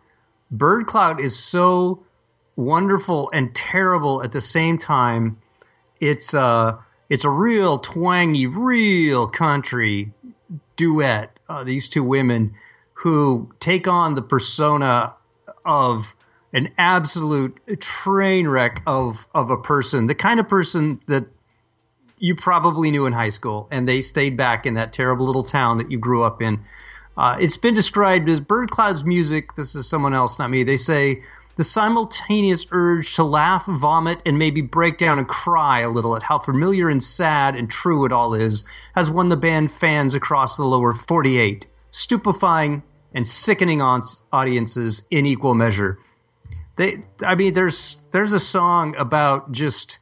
Birdcloud 0.54 1.20
is 1.20 1.38
so 1.38 2.04
wonderful 2.56 3.30
and 3.32 3.54
terrible 3.54 4.22
at 4.22 4.32
the 4.32 4.40
same 4.40 4.78
time. 4.78 5.38
It's 6.00 6.34
uh 6.34 6.78
it's 7.08 7.24
a 7.24 7.30
real 7.30 7.78
twangy, 7.78 8.46
real 8.46 9.26
country 9.28 10.12
duet. 10.76 11.38
Uh, 11.48 11.64
these 11.64 11.88
two 11.88 12.02
women 12.02 12.54
who 12.94 13.50
take 13.60 13.86
on 13.88 14.14
the 14.14 14.22
persona 14.22 15.14
of 15.64 16.14
an 16.52 16.70
absolute 16.78 17.58
train 17.80 18.48
wreck 18.48 18.82
of 18.86 19.26
of 19.34 19.50
a 19.50 19.56
person, 19.56 20.06
the 20.06 20.14
kind 20.14 20.40
of 20.40 20.48
person 20.48 21.00
that 21.06 21.26
you 22.18 22.36
probably 22.36 22.90
knew 22.90 23.06
in 23.06 23.12
high 23.12 23.30
school, 23.30 23.68
and 23.70 23.88
they 23.88 24.00
stayed 24.00 24.36
back 24.36 24.64
in 24.64 24.74
that 24.74 24.92
terrible 24.92 25.26
little 25.26 25.44
town 25.44 25.78
that 25.78 25.90
you 25.90 25.98
grew 25.98 26.22
up 26.22 26.40
in. 26.40 26.60
Uh, 27.16 27.36
it's 27.40 27.56
been 27.56 27.74
described 27.74 28.28
as 28.28 28.40
Birdcloud's 28.40 29.04
music. 29.04 29.54
This 29.54 29.74
is 29.74 29.88
someone 29.88 30.14
else, 30.14 30.38
not 30.38 30.50
me. 30.50 30.64
They 30.64 30.78
say 30.78 31.22
the 31.56 31.64
simultaneous 31.64 32.64
urge 32.70 33.14
to 33.16 33.24
laugh, 33.24 33.66
vomit, 33.66 34.22
and 34.24 34.38
maybe 34.38 34.62
break 34.62 34.96
down 34.96 35.18
and 35.18 35.28
cry 35.28 35.80
a 35.80 35.90
little 35.90 36.16
at 36.16 36.22
how 36.22 36.38
familiar 36.38 36.88
and 36.88 37.02
sad 37.02 37.54
and 37.54 37.70
true 37.70 38.06
it 38.06 38.12
all 38.12 38.34
is 38.34 38.64
has 38.94 39.10
won 39.10 39.28
the 39.28 39.36
band 39.36 39.70
fans 39.70 40.14
across 40.14 40.56
the 40.56 40.64
lower 40.64 40.94
48, 40.94 41.66
stupefying 41.90 42.82
and 43.14 43.28
sickening 43.28 43.82
on 43.82 44.02
audiences 44.32 45.06
in 45.10 45.26
equal 45.26 45.54
measure. 45.54 45.98
They, 46.76 47.02
I 47.20 47.34
mean, 47.34 47.52
there's 47.52 47.98
there's 48.12 48.32
a 48.32 48.40
song 48.40 48.96
about 48.96 49.52
just 49.52 49.98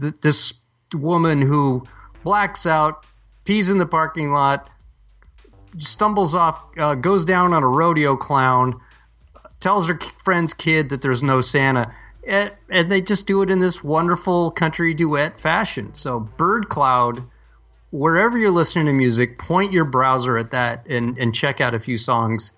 th- 0.00 0.20
this 0.20 0.54
woman 0.94 1.42
who 1.42 1.84
blacks 2.22 2.64
out, 2.64 3.04
pees 3.44 3.70
in 3.70 3.78
the 3.78 3.86
parking 3.86 4.30
lot, 4.30 4.70
stumbles 5.78 6.34
off, 6.34 6.62
uh, 6.76 6.94
goes 6.94 7.24
down 7.24 7.52
on 7.52 7.62
a 7.62 7.68
rodeo 7.68 8.16
clown, 8.16 8.80
tells 9.60 9.88
her 9.88 9.98
friend's 10.24 10.54
kid 10.54 10.90
that 10.90 11.02
there's 11.02 11.22
no 11.22 11.40
Santa, 11.40 11.92
and, 12.26 12.52
and 12.68 12.90
they 12.90 13.00
just 13.00 13.26
do 13.26 13.42
it 13.42 13.50
in 13.50 13.58
this 13.60 13.82
wonderful 13.82 14.50
country 14.50 14.94
duet 14.94 15.38
fashion. 15.38 15.94
So, 15.94 16.20
Birdcloud, 16.20 17.24
wherever 17.90 18.38
you're 18.38 18.50
listening 18.50 18.86
to 18.86 18.92
music, 18.92 19.38
point 19.38 19.72
your 19.72 19.84
browser 19.84 20.38
at 20.38 20.50
that 20.52 20.86
and, 20.88 21.18
and 21.18 21.34
check 21.34 21.60
out 21.60 21.74
a 21.74 21.80
few 21.80 21.98
songs 21.98 22.52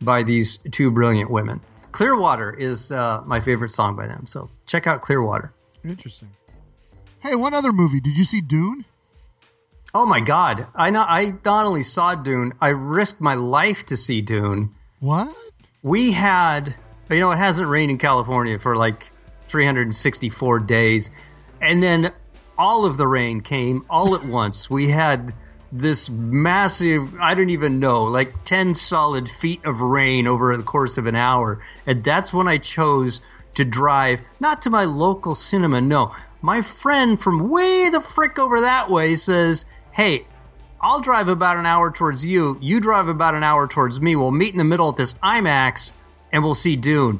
by 0.00 0.22
these 0.22 0.58
two 0.70 0.90
brilliant 0.90 1.30
women. 1.30 1.60
Clearwater 1.92 2.52
is 2.52 2.92
uh, 2.92 3.22
my 3.26 3.40
favorite 3.40 3.70
song 3.70 3.96
by 3.96 4.06
them, 4.06 4.26
so 4.26 4.50
check 4.66 4.86
out 4.86 5.00
Clearwater. 5.00 5.52
Interesting. 5.84 6.28
Hey, 7.20 7.34
one 7.34 7.54
other 7.54 7.72
movie. 7.72 8.00
Did 8.00 8.16
you 8.16 8.24
see 8.24 8.40
Dune? 8.40 8.84
Oh 9.94 10.04
my 10.04 10.20
God! 10.20 10.66
I 10.74 10.90
not 10.90 11.08
I 11.08 11.34
not 11.44 11.66
only 11.66 11.82
saw 11.82 12.14
Dune, 12.14 12.52
I 12.60 12.68
risked 12.68 13.20
my 13.20 13.34
life 13.34 13.86
to 13.86 13.96
see 13.96 14.20
Dune. 14.20 14.74
What? 15.00 15.34
We 15.82 16.12
had, 16.12 16.74
you 17.10 17.20
know, 17.20 17.30
it 17.30 17.38
hasn't 17.38 17.68
rained 17.68 17.90
in 17.90 17.98
California 17.98 18.58
for 18.58 18.76
like 18.76 19.10
364 19.46 20.60
days, 20.60 21.10
and 21.60 21.82
then 21.82 22.12
all 22.58 22.84
of 22.84 22.96
the 22.96 23.06
rain 23.06 23.40
came 23.40 23.86
all 23.88 24.14
at 24.14 24.24
once. 24.24 24.68
We 24.68 24.90
had 24.90 25.32
this 25.72 26.10
massive, 26.10 27.18
I 27.20 27.34
don't 27.34 27.50
even 27.50 27.78
know, 27.78 28.04
like 28.04 28.44
10 28.44 28.74
solid 28.74 29.28
feet 29.28 29.64
of 29.64 29.80
rain 29.80 30.26
over 30.26 30.56
the 30.56 30.62
course 30.62 30.98
of 30.98 31.06
an 31.06 31.14
hour, 31.14 31.62
and 31.86 32.02
that's 32.04 32.32
when 32.32 32.48
I 32.48 32.58
chose 32.58 33.20
to 33.54 33.64
drive 33.64 34.20
not 34.40 34.62
to 34.62 34.70
my 34.70 34.84
local 34.84 35.34
cinema. 35.34 35.80
No, 35.80 36.14
my 36.42 36.62
friend 36.62 37.20
from 37.20 37.48
way 37.48 37.90
the 37.90 38.00
frick 38.00 38.38
over 38.38 38.60
that 38.60 38.90
way 38.90 39.14
says, 39.14 39.64
"Hey." 39.92 40.26
I'll 40.80 41.00
drive 41.00 41.26
about 41.26 41.56
an 41.56 41.66
hour 41.66 41.90
towards 41.90 42.24
you. 42.24 42.56
You 42.60 42.78
drive 42.78 43.08
about 43.08 43.34
an 43.34 43.42
hour 43.42 43.66
towards 43.66 44.00
me. 44.00 44.14
We'll 44.14 44.30
meet 44.30 44.52
in 44.52 44.58
the 44.58 44.64
middle 44.64 44.90
at 44.90 44.96
this 44.96 45.14
IMAX 45.14 45.92
and 46.32 46.44
we'll 46.44 46.54
see 46.54 46.76
Dune. 46.76 47.18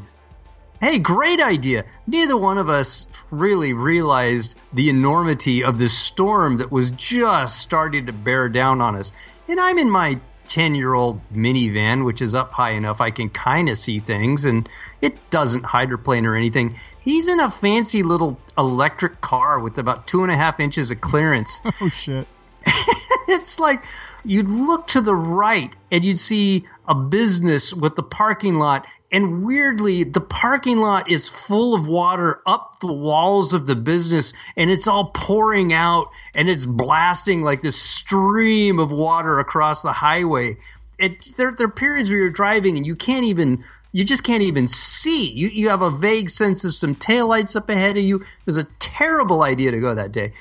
Hey, 0.80 1.00
great 1.00 1.40
idea. 1.40 1.84
Neither 2.06 2.36
one 2.36 2.56
of 2.56 2.68
us 2.68 3.06
really 3.30 3.72
realized 3.72 4.56
the 4.72 4.90
enormity 4.90 5.64
of 5.64 5.78
this 5.78 5.96
storm 5.96 6.58
that 6.58 6.70
was 6.70 6.90
just 6.90 7.60
starting 7.60 8.06
to 8.06 8.12
bear 8.12 8.48
down 8.48 8.80
on 8.80 8.94
us. 8.94 9.12
And 9.48 9.58
I'm 9.58 9.78
in 9.78 9.90
my 9.90 10.20
10 10.46 10.76
year 10.76 10.94
old 10.94 11.20
minivan, 11.32 12.04
which 12.04 12.22
is 12.22 12.34
up 12.34 12.52
high 12.52 12.70
enough 12.70 13.00
I 13.00 13.10
can 13.10 13.28
kind 13.28 13.68
of 13.68 13.76
see 13.76 13.98
things, 13.98 14.44
and 14.44 14.68
it 15.00 15.18
doesn't 15.30 15.64
hydroplane 15.64 16.26
or 16.26 16.36
anything. 16.36 16.78
He's 17.00 17.28
in 17.28 17.40
a 17.40 17.50
fancy 17.50 18.02
little 18.02 18.38
electric 18.56 19.20
car 19.20 19.58
with 19.58 19.78
about 19.78 20.06
two 20.06 20.22
and 20.22 20.32
a 20.32 20.36
half 20.36 20.60
inches 20.60 20.90
of 20.90 21.00
clearance. 21.00 21.60
Oh 21.80 21.88
shit. 21.88 22.26
it's 23.28 23.58
like 23.58 23.82
you'd 24.24 24.48
look 24.48 24.86
to 24.88 25.00
the 25.00 25.14
right 25.14 25.74
and 25.90 26.04
you'd 26.04 26.18
see 26.18 26.66
a 26.86 26.94
business 26.94 27.72
with 27.72 27.96
the 27.96 28.02
parking 28.02 28.56
lot 28.56 28.86
and 29.10 29.44
weirdly 29.44 30.04
the 30.04 30.20
parking 30.20 30.78
lot 30.78 31.10
is 31.10 31.28
full 31.28 31.74
of 31.74 31.86
water 31.86 32.42
up 32.46 32.78
the 32.80 32.92
walls 32.92 33.52
of 33.54 33.66
the 33.66 33.76
business 33.76 34.32
and 34.56 34.70
it's 34.70 34.86
all 34.86 35.10
pouring 35.14 35.72
out 35.72 36.08
and 36.34 36.48
it's 36.48 36.66
blasting 36.66 37.42
like 37.42 37.62
this 37.62 37.80
stream 37.80 38.78
of 38.78 38.92
water 38.92 39.38
across 39.38 39.82
the 39.82 39.92
highway. 39.92 40.56
It, 40.98 41.36
there, 41.36 41.52
there 41.52 41.68
are 41.68 41.70
periods 41.70 42.10
where 42.10 42.18
you're 42.18 42.30
driving 42.30 42.76
and 42.76 42.86
you 42.86 42.96
can't 42.96 43.24
even 43.24 43.64
you 43.92 44.04
just 44.04 44.22
can't 44.22 44.42
even 44.42 44.68
see. 44.68 45.30
You, 45.30 45.48
you 45.48 45.70
have 45.70 45.80
a 45.80 45.90
vague 45.90 46.28
sense 46.28 46.64
of 46.64 46.74
some 46.74 46.94
taillights 46.94 47.56
up 47.56 47.70
ahead 47.70 47.96
of 47.96 48.02
you. 48.02 48.16
It 48.16 48.26
was 48.44 48.58
a 48.58 48.64
terrible 48.78 49.42
idea 49.42 49.70
to 49.70 49.80
go 49.80 49.94
that 49.94 50.12
day. 50.12 50.32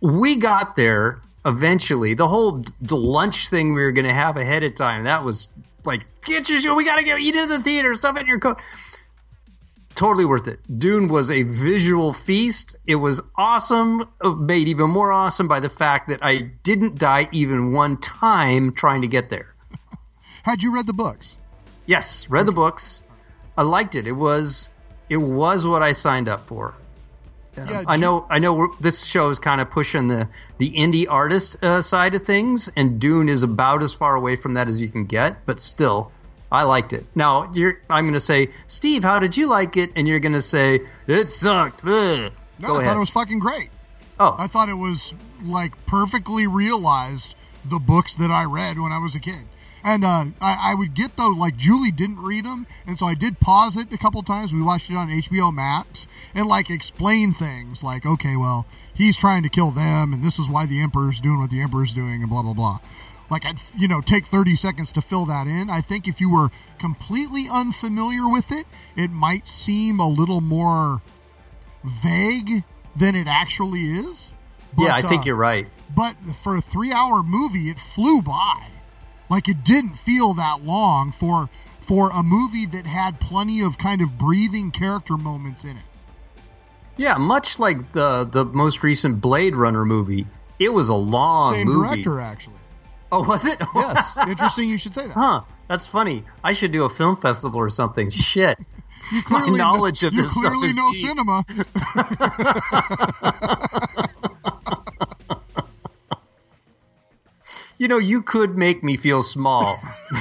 We 0.00 0.36
got 0.36 0.74
there 0.74 1.20
eventually. 1.44 2.14
The 2.14 2.28
whole 2.28 2.64
the 2.80 2.96
lunch 2.96 3.48
thing 3.48 3.74
we 3.74 3.82
were 3.82 3.92
going 3.92 4.06
to 4.06 4.12
have 4.12 4.36
ahead 4.36 4.62
of 4.62 4.74
time 4.74 5.04
that 5.04 5.24
was 5.24 5.48
like 5.84 6.04
get 6.22 6.48
your 6.48 6.74
we 6.74 6.84
got 6.84 6.96
to 6.96 7.04
go 7.04 7.16
eat 7.16 7.36
in 7.36 7.48
the 7.48 7.60
theater, 7.60 7.94
stuff 7.94 8.16
in 8.18 8.26
your 8.26 8.38
coat. 8.38 8.58
Totally 9.94 10.24
worth 10.24 10.48
it. 10.48 10.58
Dune 10.76 11.06
was 11.06 11.30
a 11.30 11.44
visual 11.44 12.12
feast. 12.12 12.76
It 12.84 12.96
was 12.96 13.20
awesome, 13.36 14.08
uh, 14.20 14.30
made 14.32 14.66
even 14.66 14.90
more 14.90 15.12
awesome 15.12 15.46
by 15.46 15.60
the 15.60 15.70
fact 15.70 16.08
that 16.08 16.18
I 16.20 16.38
didn't 16.64 16.98
die 16.98 17.28
even 17.30 17.72
one 17.72 17.98
time 17.98 18.72
trying 18.72 19.02
to 19.02 19.08
get 19.08 19.30
there. 19.30 19.54
Had 20.42 20.64
you 20.64 20.74
read 20.74 20.86
the 20.86 20.92
books? 20.92 21.38
Yes, 21.86 22.28
read 22.28 22.46
the 22.46 22.52
books. 22.52 23.04
I 23.56 23.62
liked 23.62 23.94
it. 23.94 24.08
It 24.08 24.12
was 24.12 24.68
it 25.08 25.18
was 25.18 25.64
what 25.64 25.82
I 25.82 25.92
signed 25.92 26.28
up 26.28 26.48
for. 26.48 26.74
Yeah, 27.56 27.84
I 27.86 27.96
know. 27.96 28.26
I 28.28 28.38
know. 28.38 28.54
We're, 28.54 28.68
this 28.80 29.04
show 29.04 29.30
is 29.30 29.38
kind 29.38 29.60
of 29.60 29.70
pushing 29.70 30.08
the 30.08 30.28
the 30.58 30.70
indie 30.72 31.06
artist 31.08 31.56
uh, 31.62 31.82
side 31.82 32.14
of 32.14 32.24
things, 32.24 32.70
and 32.76 33.00
Dune 33.00 33.28
is 33.28 33.42
about 33.42 33.82
as 33.82 33.94
far 33.94 34.16
away 34.16 34.36
from 34.36 34.54
that 34.54 34.68
as 34.68 34.80
you 34.80 34.88
can 34.88 35.04
get. 35.04 35.46
But 35.46 35.60
still, 35.60 36.10
I 36.50 36.64
liked 36.64 36.92
it. 36.92 37.04
Now 37.14 37.50
you're. 37.52 37.78
I'm 37.88 38.04
going 38.04 38.14
to 38.14 38.20
say, 38.20 38.50
Steve, 38.66 39.02
how 39.04 39.18
did 39.18 39.36
you 39.36 39.46
like 39.48 39.76
it? 39.76 39.90
And 39.96 40.06
you're 40.08 40.20
going 40.20 40.32
to 40.32 40.40
say 40.40 40.80
it 41.06 41.28
sucked. 41.28 41.82
Ugh. 41.84 42.32
No, 42.58 42.68
Go 42.68 42.74
I 42.74 42.78
ahead. 42.78 42.90
thought 42.90 42.96
it 42.96 43.00
was 43.00 43.10
fucking 43.10 43.38
great. 43.40 43.70
Oh. 44.18 44.34
I 44.38 44.46
thought 44.46 44.68
it 44.68 44.74
was 44.74 45.12
like 45.42 45.86
perfectly 45.86 46.46
realized 46.46 47.34
the 47.64 47.78
books 47.78 48.14
that 48.16 48.30
I 48.30 48.44
read 48.44 48.78
when 48.78 48.92
I 48.92 48.98
was 48.98 49.14
a 49.14 49.20
kid. 49.20 49.44
And 49.84 50.02
uh, 50.02 50.24
I, 50.40 50.70
I 50.70 50.74
would 50.74 50.94
get 50.94 51.16
though, 51.18 51.28
like 51.28 51.58
Julie 51.58 51.90
didn't 51.90 52.22
read 52.22 52.46
them, 52.46 52.66
and 52.86 52.98
so 52.98 53.06
I 53.06 53.12
did 53.12 53.38
pause 53.38 53.76
it 53.76 53.92
a 53.92 53.98
couple 53.98 54.22
times. 54.22 54.50
We 54.50 54.62
watched 54.62 54.88
it 54.90 54.96
on 54.96 55.08
HBO 55.08 55.52
Max 55.54 56.08
and 56.34 56.48
like 56.48 56.70
explain 56.70 57.34
things 57.34 57.84
like, 57.84 58.06
okay, 58.06 58.34
well, 58.34 58.66
he's 58.94 59.14
trying 59.14 59.42
to 59.42 59.50
kill 59.50 59.70
them, 59.70 60.14
and 60.14 60.24
this 60.24 60.38
is 60.38 60.48
why 60.48 60.64
the 60.64 60.80
Emperor's 60.80 61.20
doing 61.20 61.38
what 61.38 61.50
the 61.50 61.60
Emperor's 61.60 61.92
doing, 61.92 62.22
and 62.22 62.30
blah 62.30 62.40
blah 62.40 62.54
blah. 62.54 62.78
Like 63.30 63.44
I'd 63.44 63.60
you 63.76 63.86
know 63.86 64.00
take 64.00 64.24
thirty 64.24 64.56
seconds 64.56 64.90
to 64.92 65.02
fill 65.02 65.26
that 65.26 65.46
in. 65.46 65.68
I 65.68 65.82
think 65.82 66.08
if 66.08 66.18
you 66.18 66.30
were 66.30 66.48
completely 66.78 67.46
unfamiliar 67.50 68.26
with 68.26 68.50
it, 68.50 68.66
it 68.96 69.10
might 69.10 69.46
seem 69.46 70.00
a 70.00 70.08
little 70.08 70.40
more 70.40 71.02
vague 71.84 72.64
than 72.96 73.14
it 73.14 73.26
actually 73.26 73.84
is. 73.84 74.32
yeah, 74.78 74.94
I 74.94 75.02
think 75.02 75.22
uh, 75.22 75.24
you're 75.26 75.36
right. 75.36 75.66
But 75.94 76.16
for 76.42 76.56
a 76.56 76.62
three 76.62 76.90
hour 76.90 77.22
movie, 77.22 77.68
it 77.68 77.78
flew 77.78 78.22
by. 78.22 78.68
Like 79.30 79.48
it 79.48 79.64
didn't 79.64 79.94
feel 79.94 80.34
that 80.34 80.62
long 80.64 81.12
for 81.12 81.48
for 81.80 82.10
a 82.10 82.22
movie 82.22 82.66
that 82.66 82.86
had 82.86 83.20
plenty 83.20 83.60
of 83.62 83.76
kind 83.78 84.00
of 84.00 84.16
breathing 84.18 84.70
character 84.70 85.16
moments 85.16 85.64
in 85.64 85.70
it. 85.76 85.82
Yeah, 86.96 87.16
much 87.16 87.58
like 87.58 87.92
the 87.92 88.24
the 88.24 88.44
most 88.44 88.82
recent 88.82 89.20
Blade 89.20 89.56
Runner 89.56 89.84
movie, 89.84 90.26
it 90.58 90.68
was 90.68 90.88
a 90.88 90.94
long 90.94 91.54
Same 91.54 91.66
movie. 91.66 92.02
director, 92.02 92.20
actually. 92.20 92.54
Oh, 93.10 93.22
was 93.22 93.46
it? 93.46 93.60
Yes. 93.74 94.12
Interesting 94.28 94.68
you 94.68 94.78
should 94.78 94.94
say 94.94 95.06
that. 95.06 95.12
Huh. 95.14 95.42
That's 95.68 95.86
funny. 95.86 96.24
I 96.42 96.52
should 96.52 96.72
do 96.72 96.84
a 96.84 96.88
film 96.90 97.16
festival 97.16 97.58
or 97.60 97.70
something. 97.70 98.10
Shit. 98.10 98.58
You 99.12 99.18
My 99.28 99.40
clearly 99.42 99.58
knowledge 99.58 100.02
of 100.02 100.14
you 100.14 100.22
this 100.22 100.30
stuff 100.30 100.44
clearly 100.44 100.68
is 100.68 100.76
know 100.76 100.90
deep. 100.90 101.02
cinema. 101.06 101.44
You 107.84 107.88
know, 107.88 107.98
you 107.98 108.22
could 108.22 108.56
make 108.56 108.82
me 108.82 108.96
feel 108.96 109.22
small. 109.22 109.78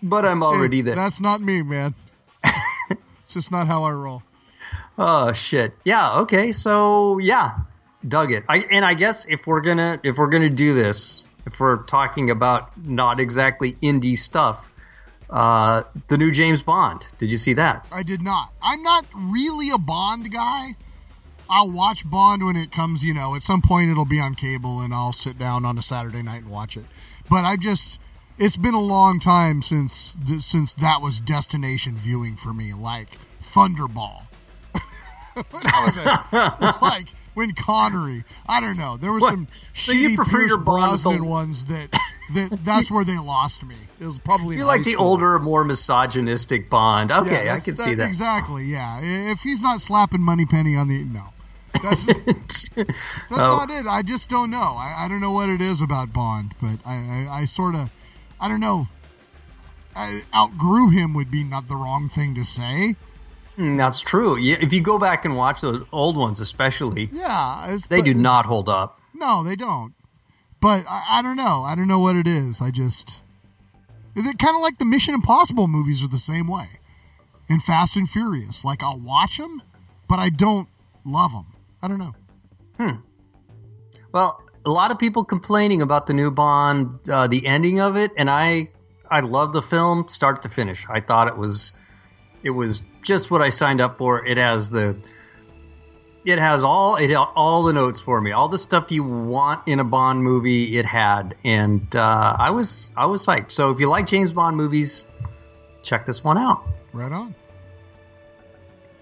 but 0.00 0.24
I'm 0.24 0.44
already 0.44 0.76
Hey, 0.76 0.82
there. 0.82 0.94
That's 0.94 1.20
not 1.20 1.40
me, 1.40 1.62
man. 1.62 1.96
it's 2.44 3.32
just 3.34 3.50
not 3.50 3.66
how 3.66 3.82
I 3.82 3.90
roll. 3.90 4.22
Oh 4.96 5.32
shit. 5.32 5.74
Yeah, 5.82 6.20
okay. 6.20 6.52
So, 6.52 7.18
yeah. 7.18 7.58
Dug 8.06 8.30
it. 8.30 8.44
I 8.48 8.58
and 8.70 8.84
I 8.84 8.94
guess 8.94 9.26
if 9.26 9.48
we're 9.48 9.62
going 9.62 9.78
to 9.78 9.98
if 10.04 10.16
we're 10.16 10.28
going 10.28 10.44
to 10.44 10.48
do 10.48 10.74
this, 10.74 11.26
if 11.44 11.58
we're 11.58 11.82
talking 11.82 12.30
about 12.30 12.70
not 12.78 13.18
exactly 13.18 13.72
indie 13.82 14.16
stuff, 14.16 14.70
uh 15.28 15.82
the 16.06 16.16
new 16.16 16.30
James 16.30 16.62
Bond. 16.62 17.04
Did 17.18 17.32
you 17.32 17.36
see 17.36 17.54
that? 17.54 17.88
I 17.90 18.04
did 18.04 18.22
not. 18.22 18.52
I'm 18.62 18.84
not 18.84 19.06
really 19.12 19.70
a 19.70 19.78
Bond 19.78 20.30
guy. 20.30 20.76
I'll 21.54 21.70
watch 21.70 22.08
Bond 22.08 22.44
when 22.46 22.56
it 22.56 22.72
comes, 22.72 23.04
you 23.04 23.12
know, 23.12 23.34
at 23.34 23.42
some 23.42 23.60
point 23.60 23.90
it'll 23.90 24.06
be 24.06 24.18
on 24.18 24.34
cable 24.34 24.80
and 24.80 24.94
I'll 24.94 25.12
sit 25.12 25.38
down 25.38 25.66
on 25.66 25.76
a 25.76 25.82
Saturday 25.82 26.22
night 26.22 26.42
and 26.42 26.50
watch 26.50 26.76
it. 26.78 26.86
But 27.28 27.44
I've 27.44 27.60
just 27.60 27.98
it's 28.38 28.56
been 28.56 28.72
a 28.74 28.80
long 28.80 29.20
time 29.20 29.60
since 29.60 30.14
since 30.40 30.72
that 30.74 31.02
was 31.02 31.20
destination 31.20 31.94
viewing 31.96 32.36
for 32.36 32.54
me 32.54 32.72
like 32.72 33.18
Thunderball. 33.42 34.22
that 35.34 35.84
was 35.84 35.96
it. 35.96 36.82
like 36.82 37.08
when 37.34 37.54
Connery, 37.54 38.24
I 38.46 38.60
don't 38.60 38.76
know. 38.78 38.96
There 38.96 39.12
was 39.12 39.22
What? 39.22 39.30
some 39.32 39.48
So 39.74 39.92
you 39.92 40.10
shitty 40.10 40.16
prefer 40.16 40.30
Pierce 40.30 40.50
with 40.52 40.60
the- 40.60 40.64
Brosnan 40.64 41.26
ones 41.26 41.64
that 41.66 41.90
that 42.34 42.58
that's 42.64 42.90
where 42.90 43.04
they 43.04 43.18
lost 43.18 43.62
me. 43.62 43.76
It 44.00 44.06
was 44.06 44.18
probably 44.18 44.56
You 44.56 44.64
like 44.64 44.84
the 44.84 44.92
school. 44.92 45.06
older, 45.06 45.38
more 45.38 45.64
misogynistic 45.64 46.70
Bond. 46.70 47.12
Okay, 47.12 47.44
Yeah, 47.46 47.54
I 47.54 47.60
can 47.60 47.76
see 47.76 47.94
that. 47.94 48.06
Exactly, 48.06 48.64
yeah. 48.64 49.00
If 49.02 49.40
he's 49.40 49.60
not 49.62 49.80
slapping 49.82 50.20
Moneypenny 50.22 50.76
on 50.76 50.88
the 50.88 51.02
no, 51.04 51.24
that's 51.82 52.04
that's 52.26 52.70
Oh. 53.30 53.56
not 53.56 53.70
it. 53.70 53.86
I 53.86 54.02
just 54.02 54.28
don't 54.28 54.50
know. 54.50 54.58
I, 54.76 55.04
I 55.04 55.08
don't 55.08 55.20
know 55.20 55.32
what 55.32 55.48
it 55.48 55.60
is 55.60 55.80
about 55.80 56.12
Bond, 56.12 56.54
but 56.60 56.78
I 56.84 57.26
I, 57.30 57.40
I 57.40 57.44
sort 57.44 57.74
of 57.74 57.90
I 58.40 58.48
don't 58.48 58.60
know. 58.60 58.88
I 59.94 60.22
outgrew 60.34 60.88
him 60.90 61.12
would 61.14 61.30
be 61.30 61.44
not 61.44 61.68
the 61.68 61.76
wrong 61.76 62.08
thing 62.08 62.34
to 62.34 62.44
say. 62.44 62.96
Mm, 63.58 63.76
That's 63.76 64.00
true. 64.00 64.38
Yeah, 64.38 64.56
if 64.60 64.72
you 64.72 64.80
go 64.80 64.98
back 64.98 65.24
and 65.26 65.36
watch 65.36 65.60
those 65.60 65.84
old 65.92 66.16
ones, 66.16 66.40
especially, 66.40 67.10
Yeah, 67.12 67.76
they 67.90 68.00
do 68.00 68.14
not 68.14 68.46
hold 68.46 68.70
up. 68.70 68.98
No, 69.14 69.44
they 69.44 69.56
don't. 69.56 69.92
But 70.62 70.86
I, 70.88 71.18
I 71.18 71.22
don't 71.22 71.36
know. 71.36 71.62
I 71.62 71.74
don't 71.74 71.88
know 71.88 71.98
what 71.98 72.16
it 72.16 72.26
is. 72.26 72.62
I 72.62 72.70
just 72.70 73.16
they're 74.14 74.32
kind 74.34 74.56
of 74.56 74.62
like 74.62 74.78
the 74.78 74.84
Mission 74.86 75.12
Impossible 75.14 75.68
movies 75.68 76.02
are 76.02 76.08
the 76.08 76.18
same 76.18 76.48
way. 76.48 76.68
And 77.48 77.62
Fast 77.62 77.96
and 77.96 78.08
Furious, 78.08 78.64
like 78.64 78.82
I'll 78.82 78.98
watch 78.98 79.36
them, 79.36 79.60
but 80.08 80.18
I 80.18 80.30
don't 80.30 80.68
love 81.04 81.32
them. 81.32 81.46
I 81.82 81.88
don't 81.88 81.98
know. 81.98 82.14
Hmm. 82.78 83.00
Well, 84.12 84.42
a 84.64 84.70
lot 84.70 84.90
of 84.90 84.98
people 84.98 85.24
complaining 85.24 85.82
about 85.82 86.06
the 86.06 86.14
new 86.14 86.30
Bond, 86.30 87.08
uh, 87.08 87.26
the 87.26 87.46
ending 87.46 87.80
of 87.80 87.96
it, 87.96 88.12
and 88.16 88.30
I, 88.30 88.68
I 89.10 89.20
love 89.20 89.52
the 89.52 89.62
film 89.62 90.08
start 90.08 90.42
to 90.42 90.48
finish. 90.48 90.86
I 90.88 91.00
thought 91.00 91.28
it 91.28 91.36
was, 91.36 91.76
it 92.42 92.50
was 92.50 92.82
just 93.02 93.30
what 93.30 93.42
I 93.42 93.50
signed 93.50 93.80
up 93.80 93.98
for. 93.98 94.24
It 94.24 94.36
has 94.36 94.70
the, 94.70 94.96
it 96.24 96.38
has 96.38 96.62
all 96.62 96.96
it 96.96 97.12
all 97.14 97.64
the 97.64 97.72
notes 97.72 97.98
for 97.98 98.20
me, 98.20 98.30
all 98.30 98.48
the 98.48 98.58
stuff 98.58 98.92
you 98.92 99.02
want 99.02 99.66
in 99.66 99.80
a 99.80 99.84
Bond 99.84 100.22
movie. 100.22 100.78
It 100.78 100.86
had, 100.86 101.34
and 101.42 101.94
uh, 101.96 102.36
I 102.38 102.50
was 102.50 102.92
I 102.96 103.06
was 103.06 103.26
psyched. 103.26 103.50
So 103.50 103.70
if 103.70 103.80
you 103.80 103.88
like 103.88 104.06
James 104.06 104.32
Bond 104.32 104.56
movies, 104.56 105.04
check 105.82 106.06
this 106.06 106.22
one 106.22 106.38
out. 106.38 106.64
Right 106.92 107.10
on. 107.10 107.34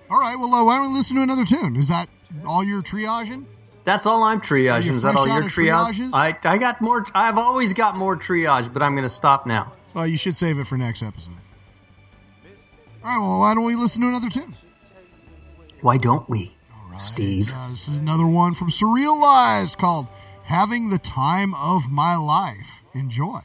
All 0.08 0.18
right. 0.18 0.36
Well, 0.36 0.54
uh, 0.54 0.64
why 0.64 0.78
don't 0.78 0.92
we 0.92 0.98
listen 0.98 1.16
to 1.16 1.22
another 1.22 1.44
tune? 1.44 1.76
Is 1.76 1.88
that 1.88 2.08
all 2.46 2.64
your 2.64 2.82
triaging? 2.82 3.46
That's 3.84 4.06
all 4.06 4.22
I'm 4.22 4.40
triaging. 4.40 4.94
Is 4.94 5.02
that 5.02 5.16
all 5.16 5.26
your 5.26 5.42
triage? 5.44 5.94
triages? 5.94 6.10
I 6.12 6.36
I 6.44 6.58
got 6.58 6.80
more. 6.80 7.04
I've 7.14 7.38
always 7.38 7.72
got 7.72 7.96
more 7.96 8.16
triage, 8.16 8.72
but 8.72 8.82
I'm 8.82 8.92
going 8.92 9.04
to 9.04 9.08
stop 9.08 9.46
now. 9.46 9.72
Well, 9.94 10.06
you 10.06 10.18
should 10.18 10.36
save 10.36 10.58
it 10.58 10.66
for 10.66 10.76
next 10.76 11.02
episode. 11.02 11.32
All 13.02 13.10
right. 13.10 13.18
Well, 13.18 13.40
why 13.40 13.54
don't 13.54 13.64
we 13.64 13.76
listen 13.76 14.02
to 14.02 14.08
another 14.08 14.28
tune? 14.28 14.54
Why 15.80 15.96
don't 15.96 16.28
we, 16.28 16.54
Steve? 16.98 17.50
Uh, 17.52 17.70
this 17.70 17.88
is 17.88 17.96
another 17.96 18.26
one 18.26 18.54
from 18.54 18.70
Surreal 18.70 19.16
Surrealized 19.16 19.78
called 19.78 20.06
"Having 20.44 20.90
the 20.90 20.98
Time 20.98 21.54
of 21.54 21.90
My 21.90 22.16
Life." 22.16 22.84
Enjoy. 22.92 23.40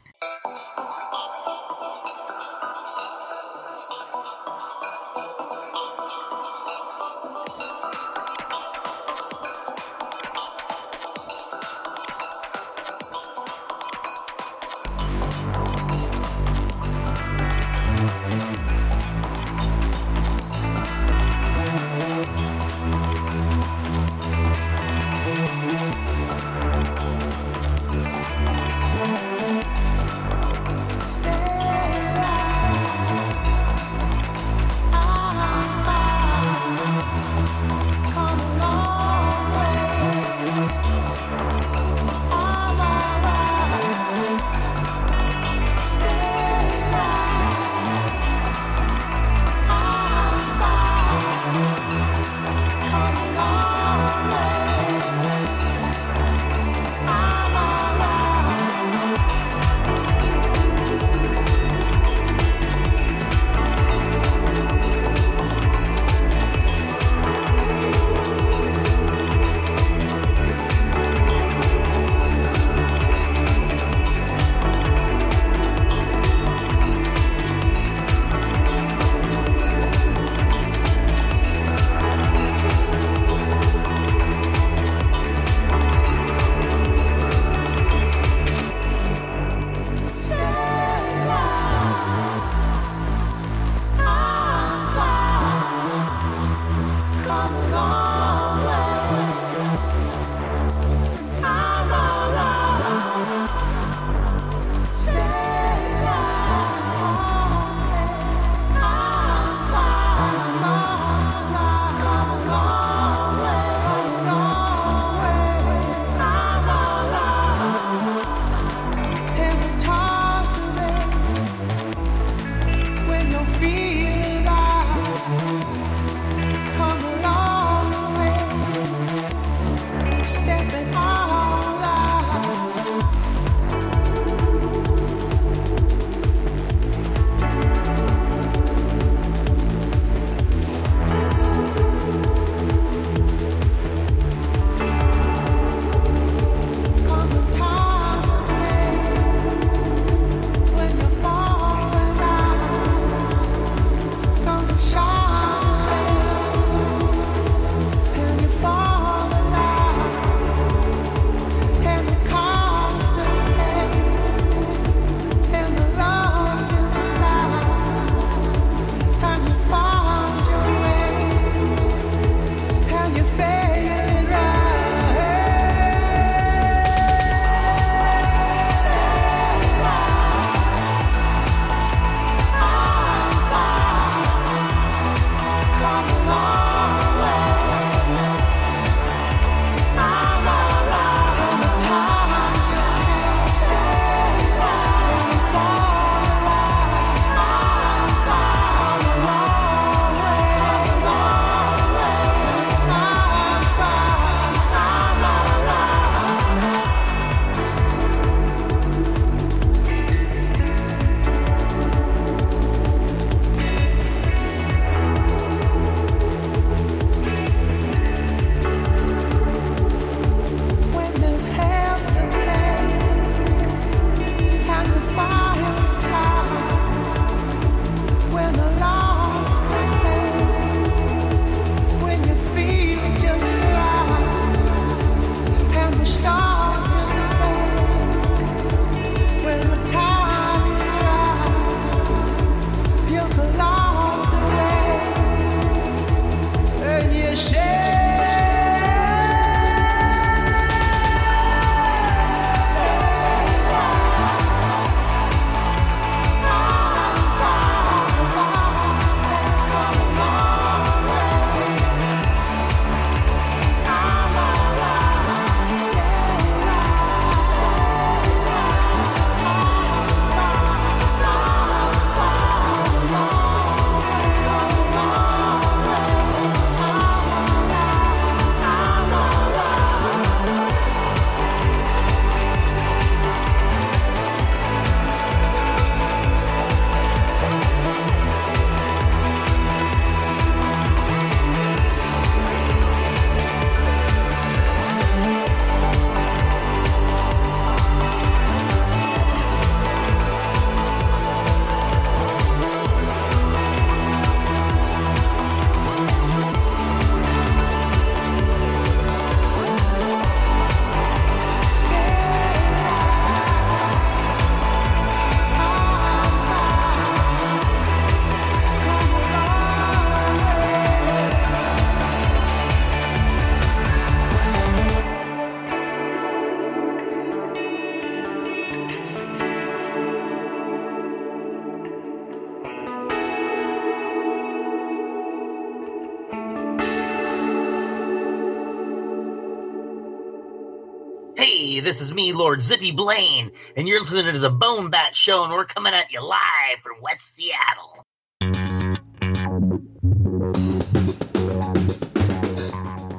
Me, 342.16 342.32
Lord 342.32 342.62
Zippy 342.62 342.92
Blaine, 342.92 343.52
and 343.76 343.86
you're 343.86 344.00
listening 344.00 344.32
to 344.32 344.40
the 344.40 344.48
Bone 344.48 344.88
Bat 344.88 345.14
Show, 345.14 345.44
and 345.44 345.52
we're 345.52 345.66
coming 345.66 345.92
at 345.92 346.10
you 346.10 346.22
live 346.22 346.78
from 346.82 346.94
West 347.02 347.36
Seattle. 347.36 348.02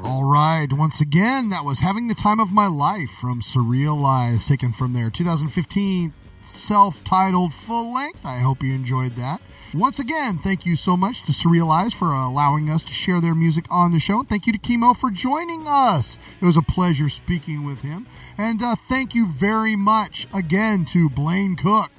All 0.03 0.23
right, 0.23 0.67
once 0.73 0.99
again, 0.99 1.49
that 1.49 1.63
was 1.63 1.81
Having 1.81 2.07
the 2.07 2.15
Time 2.15 2.39
of 2.39 2.51
My 2.51 2.65
Life 2.65 3.11
from 3.21 3.41
Surrealized, 3.41 4.47
taken 4.47 4.73
from 4.73 4.93
their 4.93 5.11
2015 5.11 6.11
self 6.57 7.03
titled 7.03 7.53
full 7.53 7.93
length. 7.93 8.25
I 8.25 8.39
hope 8.39 8.63
you 8.63 8.73
enjoyed 8.73 9.15
that. 9.15 9.41
Once 9.73 9.99
again, 9.99 10.37
thank 10.37 10.65
you 10.65 10.75
so 10.75 10.95
much 10.95 11.23
to 11.23 11.31
Surrealized 11.31 11.93
for 11.93 12.13
allowing 12.13 12.69
us 12.69 12.83
to 12.83 12.93
share 12.93 13.19
their 13.19 13.35
music 13.35 13.65
on 13.69 13.91
the 13.91 13.99
show. 13.99 14.19
And 14.19 14.29
Thank 14.29 14.47
you 14.47 14.53
to 14.53 14.59
Kimo 14.59 14.93
for 14.93 15.11
joining 15.11 15.65
us. 15.67 16.17
It 16.41 16.45
was 16.45 16.55
a 16.55 16.61
pleasure 16.61 17.09
speaking 17.09 17.65
with 17.65 17.81
him. 17.81 18.07
And 18.37 18.61
uh, 18.63 18.75
thank 18.75 19.13
you 19.13 19.27
very 19.27 19.75
much 19.75 20.27
again 20.33 20.85
to 20.85 21.09
Blaine 21.09 21.55
Cook 21.55 21.91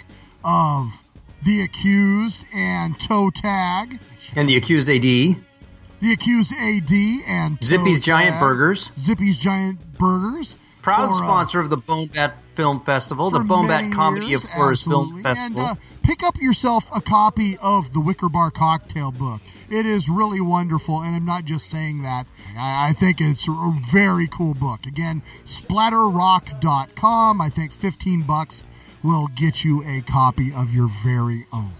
of 0.43 1.03
The 1.45 1.63
Accused 1.63 2.41
and 2.55 2.99
Toe 2.99 3.31
Tag. 3.31 4.01
And 4.35 4.49
the 4.49 4.57
accused 4.57 4.89
AD, 4.89 5.03
The 5.03 6.13
Accused 6.13 6.53
AD 6.53 6.93
and 7.27 7.63
Zippy's 7.63 8.01
Toe 8.01 8.05
Giant 8.05 8.35
Tag. 8.35 8.41
Burgers, 8.41 8.93
Zippy's 8.99 9.39
Giant 9.39 9.99
Burgers. 9.99 10.59
Proud 10.89 11.09
for, 11.09 11.25
uh, 11.25 11.27
sponsor 11.27 11.61
of 11.61 11.71
the 11.71 11.77
Bone 11.77 12.07
Bat 12.09 12.37
Film 12.55 12.81
Festival, 12.81 13.31
the 13.31 13.39
for 13.39 13.45
Bone 13.45 13.69
Bat 13.69 13.93
Comedy 13.93 14.27
years, 14.27 14.45
of 14.45 14.51
Horrors. 14.51 14.83
Film 14.83 15.23
Festival. 15.23 15.61
And 15.61 15.71
uh, 15.71 15.81
pick 16.03 16.23
up 16.23 16.37
yourself 16.41 16.89
a 16.95 17.01
copy 17.01 17.57
of 17.59 17.93
the 17.93 18.01
Wicker 18.01 18.29
Bar 18.29 18.51
Cocktail 18.51 19.13
book. 19.13 19.41
It 19.71 19.87
is 19.87 20.09
really 20.09 20.41
wonderful, 20.41 21.01
and 21.01 21.15
I'm 21.15 21.25
not 21.25 21.45
just 21.45 21.69
saying 21.71 22.03
that. 22.03 22.27
I, 22.57 22.89
I 22.89 22.93
think 22.93 23.21
it's 23.21 23.47
a 23.47 23.79
very 23.91 24.27
cool 24.27 24.55
book. 24.55 24.87
Again, 24.87 25.23
splatterrock.com. 25.45 27.41
I 27.41 27.49
think 27.49 27.73
15 27.73 28.23
bucks 28.23 28.65
will 29.03 29.29
get 29.29 29.65
you 29.65 29.85
a 29.85 30.01
copy 30.01 30.53
of 30.53 30.75
your 30.75 30.89
very 30.89 31.47
own. 31.53 31.73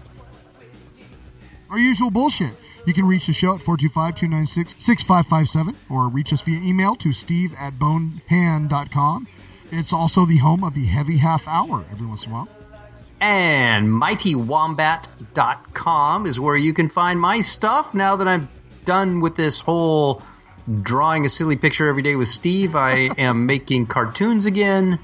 Our 1.69 1.77
usual 1.77 2.09
bullshit. 2.09 2.55
You 2.85 2.93
can 2.93 3.05
reach 3.05 3.27
the 3.27 3.33
show 3.33 3.55
at 3.55 3.61
425-296-6557 3.61 5.75
or 5.89 6.07
reach 6.09 6.31
us 6.33 6.41
via 6.41 6.59
email 6.61 6.95
to 6.95 7.11
steve 7.11 7.53
at 7.59 7.77
bonehand.com. 7.77 9.27
It's 9.71 9.93
also 9.93 10.25
the 10.25 10.37
home 10.37 10.63
of 10.63 10.73
the 10.73 10.85
Heavy 10.85 11.17
Half 11.17 11.47
Hour 11.47 11.85
every 11.91 12.07
once 12.07 12.25
in 12.25 12.31
a 12.31 12.35
while. 12.35 12.47
And 13.21 13.87
mightywombat.com 13.89 16.25
is 16.25 16.39
where 16.39 16.55
you 16.55 16.73
can 16.73 16.89
find 16.89 17.19
my 17.19 17.41
stuff. 17.41 17.93
Now 17.93 18.15
that 18.15 18.27
I'm 18.27 18.49
done 18.85 19.19
with 19.19 19.35
this 19.35 19.59
whole 19.59 20.23
drawing 20.81 21.25
a 21.25 21.29
silly 21.29 21.57
picture 21.57 21.87
every 21.87 22.01
day 22.01 22.15
with 22.15 22.29
Steve, 22.29 22.75
I 22.75 22.93
am 23.17 23.45
making 23.45 23.85
cartoons 23.87 24.45
again 24.45 24.99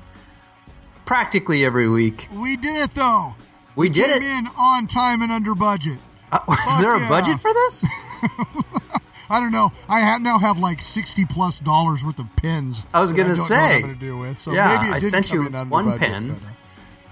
practically 1.06 1.66
every 1.66 1.90
week. 1.90 2.28
We 2.34 2.56
did 2.58 2.78
it 2.78 2.96
though. 2.96 3.36
We 3.76 3.90
did 3.90 4.10
Came 4.10 4.24
it. 4.24 4.26
in 4.26 4.48
on 4.58 4.88
time 4.88 5.22
and 5.22 5.32
under 5.32 5.54
budget. 5.54 6.00
Uh, 6.48 6.56
is 6.76 6.82
there 6.82 6.96
a 6.96 7.00
yeah. 7.00 7.10
budget 7.10 7.40
for 7.40 7.54
this? 7.54 7.86
I 9.30 9.40
don't 9.40 9.52
know. 9.52 9.72
I 9.90 10.02
ha- 10.02 10.20
now 10.20 10.38
have 10.38 10.60
like 10.60 10.82
sixty 10.82 11.26
plus 11.26 11.60
dollars 11.60 12.04
worth 12.04 12.20
of 12.20 12.28
pins. 12.36 12.86
I 12.94 13.02
was 13.02 13.14
gonna 13.14 13.30
don't 13.30 13.38
know 13.38 13.44
say. 13.44 13.76
I'm 13.76 13.82
gonna 13.82 13.96
do 13.96 14.18
with. 14.18 14.38
So 14.38 14.54
Yeah, 14.54 14.78
maybe 14.78 14.92
it 14.92 14.96
I 14.96 15.00
didn't 15.00 15.12
sent 15.12 15.30
come 15.30 15.54
you 15.54 15.70
one 15.70 15.86
budget, 15.86 16.40
but, 16.40 16.48
uh, 16.48 16.52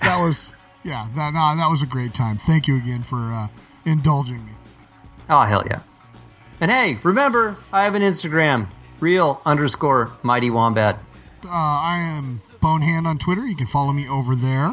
that 0.01 0.21
was 0.21 0.53
yeah. 0.83 1.07
That 1.15 1.33
no, 1.33 1.55
that 1.55 1.69
was 1.69 1.81
a 1.81 1.87
great 1.87 2.13
time. 2.13 2.37
Thank 2.37 2.67
you 2.67 2.77
again 2.77 3.03
for 3.03 3.17
uh, 3.17 3.47
indulging 3.85 4.45
me. 4.45 4.51
Oh, 5.29 5.41
hell 5.41 5.63
yeah. 5.65 5.79
And 6.61 6.69
hey, 6.69 6.99
remember, 7.03 7.57
I 7.71 7.85
have 7.85 7.95
an 7.95 8.03
Instagram, 8.03 8.67
real 8.99 9.41
underscore 9.45 10.13
mighty 10.21 10.49
wombat. 10.49 10.99
Uh, 11.43 11.49
I 11.49 11.97
am 11.99 12.41
Bonehand 12.61 13.07
on 13.07 13.17
Twitter. 13.17 13.45
You 13.45 13.55
can 13.55 13.67
follow 13.67 13.91
me 13.91 14.07
over 14.07 14.35
there. 14.35 14.71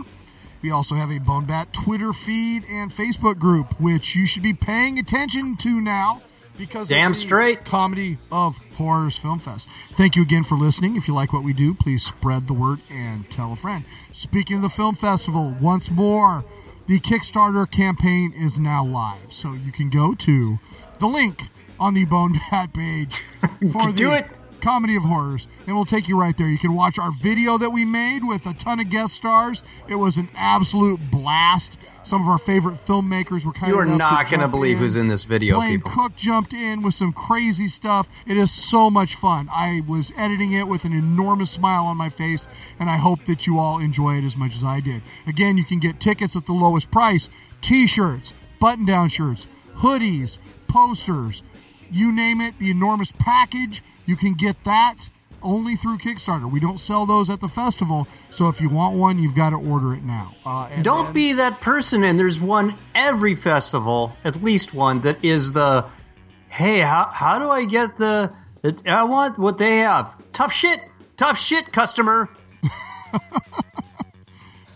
We 0.63 0.71
also 0.71 0.95
have 0.95 1.11
a 1.11 1.19
Bonebat 1.19 1.73
Twitter 1.73 2.13
feed 2.13 2.65
and 2.71 2.91
Facebook 2.91 3.39
group, 3.39 3.81
which 3.81 4.15
you 4.15 4.27
should 4.27 4.43
be 4.43 4.55
paying 4.55 4.99
attention 4.99 5.57
to 5.59 5.81
now 5.81 6.23
because 6.61 6.89
Damn 6.89 7.13
of 7.13 7.17
the 7.17 7.21
straight. 7.21 7.65
Comedy 7.65 8.19
of 8.31 8.59
Horrors 8.77 9.17
Film 9.17 9.39
Fest. 9.39 9.69
Thank 9.93 10.15
you 10.15 10.23
again 10.23 10.45
for 10.45 10.57
listening. 10.57 10.97
If 10.97 11.09
you 11.09 11.15
like 11.15 11.33
what 11.33 11.43
we 11.43 11.55
do, 11.55 11.73
please 11.73 12.05
spread 12.05 12.47
the 12.47 12.53
word 12.53 12.81
and 12.91 13.29
tell 13.31 13.53
a 13.53 13.57
friend. 13.57 13.85
Speaking 14.13 14.57
of 14.57 14.63
the 14.63 14.69
film 14.69 14.95
festival, 14.95 15.57
once 15.61 15.91
more, 15.91 16.45
the 16.87 17.01
Kickstarter 17.01 17.69
campaign 17.71 18.35
is 18.37 18.59
now 18.59 18.85
live, 18.85 19.33
so 19.33 19.53
you 19.55 19.73
can 19.73 19.89
go 19.89 20.15
to 20.15 20.59
the 20.99 21.07
link 21.07 21.45
on 21.79 21.95
the 21.95 22.05
Bonebat 22.05 22.75
page 22.75 23.23
for 23.73 23.91
Do 23.93 24.11
the 24.11 24.19
it. 24.19 24.27
Comedy 24.61 24.97
of 24.97 25.03
Horrors, 25.05 25.49
and 25.67 25.75
we'll 25.75 25.85
take 25.85 26.09
you 26.09 26.19
right 26.19 26.37
there. 26.37 26.49
You 26.49 26.59
can 26.59 26.75
watch 26.75 26.99
our 26.99 27.11
video 27.13 27.59
that 27.59 27.71
we 27.71 27.85
made 27.85 28.25
with 28.25 28.47
a 28.47 28.55
ton 28.55 28.81
of 28.81 28.91
guest 28.91 29.15
stars. 29.15 29.63
It 29.89 29.97
was 29.97 30.17
an 30.17 30.29
absolute 30.37 31.01
blast. 31.11 31.79
Some 32.03 32.23
of 32.23 32.29
our 32.29 32.39
favorite 32.39 32.77
filmmakers 32.77 33.45
were 33.45 33.53
kind 33.53 33.69
You 33.69 33.81
of 33.81 33.89
are 33.89 33.97
not 33.97 34.31
going 34.31 34.41
to 34.41 34.49
believe 34.49 34.77
in. 34.79 34.83
who's 34.83 34.97
in 34.97 35.09
this 35.09 35.25
video, 35.25 35.57
Blaine 35.57 35.79
people. 35.79 35.91
Cook 35.93 36.17
jumped 36.17 36.53
in 36.53 36.83
with 36.83 36.95
some 36.95 37.13
crazy 37.13 37.69
stuff. 37.69 38.09
It 38.27 38.37
is 38.37 38.51
so 38.51 38.91
much 38.91 39.15
fun. 39.15 39.49
I 39.53 39.83
was 39.87 40.13
editing 40.17 40.53
it 40.53 40.67
with 40.67 40.85
an 40.85 40.93
enormous 40.93 41.51
smile 41.51 41.85
on 41.85 41.97
my 41.97 42.09
face, 42.09 42.49
and 42.79 42.89
I 42.91 42.97
hope 42.97 43.27
that 43.27 43.47
you 43.47 43.59
all 43.59 43.79
enjoy 43.79 44.17
it 44.17 44.25
as 44.25 44.37
much 44.37 44.57
as 44.57 44.65
I 44.65 44.81
did. 44.81 45.03
Again, 45.27 45.59
you 45.59 45.65
can 45.65 45.79
get 45.79 46.01
tickets 46.01 46.35
at 46.37 46.47
the 46.47 46.53
lowest 46.53 46.91
price 46.91 47.29
t 47.61 47.87
shirts, 47.87 48.35
button 48.59 48.87
down 48.87 49.09
shirts, 49.11 49.47
hoodies, 49.77 50.39
posters, 50.67 51.43
you 51.91 52.13
name 52.13 52.41
it, 52.41 52.59
the 52.59 52.71
enormous 52.71 53.13
package. 53.13 53.83
You 54.11 54.17
can 54.17 54.35
get 54.35 54.65
that 54.65 55.09
only 55.41 55.77
through 55.77 55.99
Kickstarter. 55.99 56.51
We 56.51 56.59
don't 56.59 56.81
sell 56.81 57.07
those 57.07 57.31
at 57.31 57.41
the 57.41 57.47
festival, 57.47 58.09
so 58.29 58.49
if 58.49 58.61
you 58.61 58.69
want 58.69 58.97
one, 58.97 59.21
you've 59.21 59.37
got 59.37 59.51
to 59.51 59.57
order 59.57 59.95
it 59.95 60.03
now. 60.03 60.35
Uh, 60.45 60.69
and 60.73 60.83
Don't 60.83 61.15
be 61.15 61.35
that 61.35 61.61
person, 61.61 62.03
and 62.03 62.19
there's 62.19 62.41
one 62.41 62.77
every 62.93 63.37
festival, 63.37 64.13
at 64.25 64.43
least 64.43 64.75
one, 64.75 65.03
that 65.03 65.25
is 65.25 65.53
the 65.53 65.87
hey, 66.49 66.81
how, 66.81 67.05
how 67.05 67.39
do 67.39 67.49
I 67.49 67.67
get 67.67 67.99
the. 67.99 68.33
It, 68.65 68.85
I 68.85 69.05
want 69.05 69.39
what 69.39 69.59
they 69.59 69.79
have. 69.79 70.17
Tough 70.33 70.53
shit. 70.53 70.81
Tough 71.17 71.39
shit, 71.39 71.73
customer. 71.73 72.29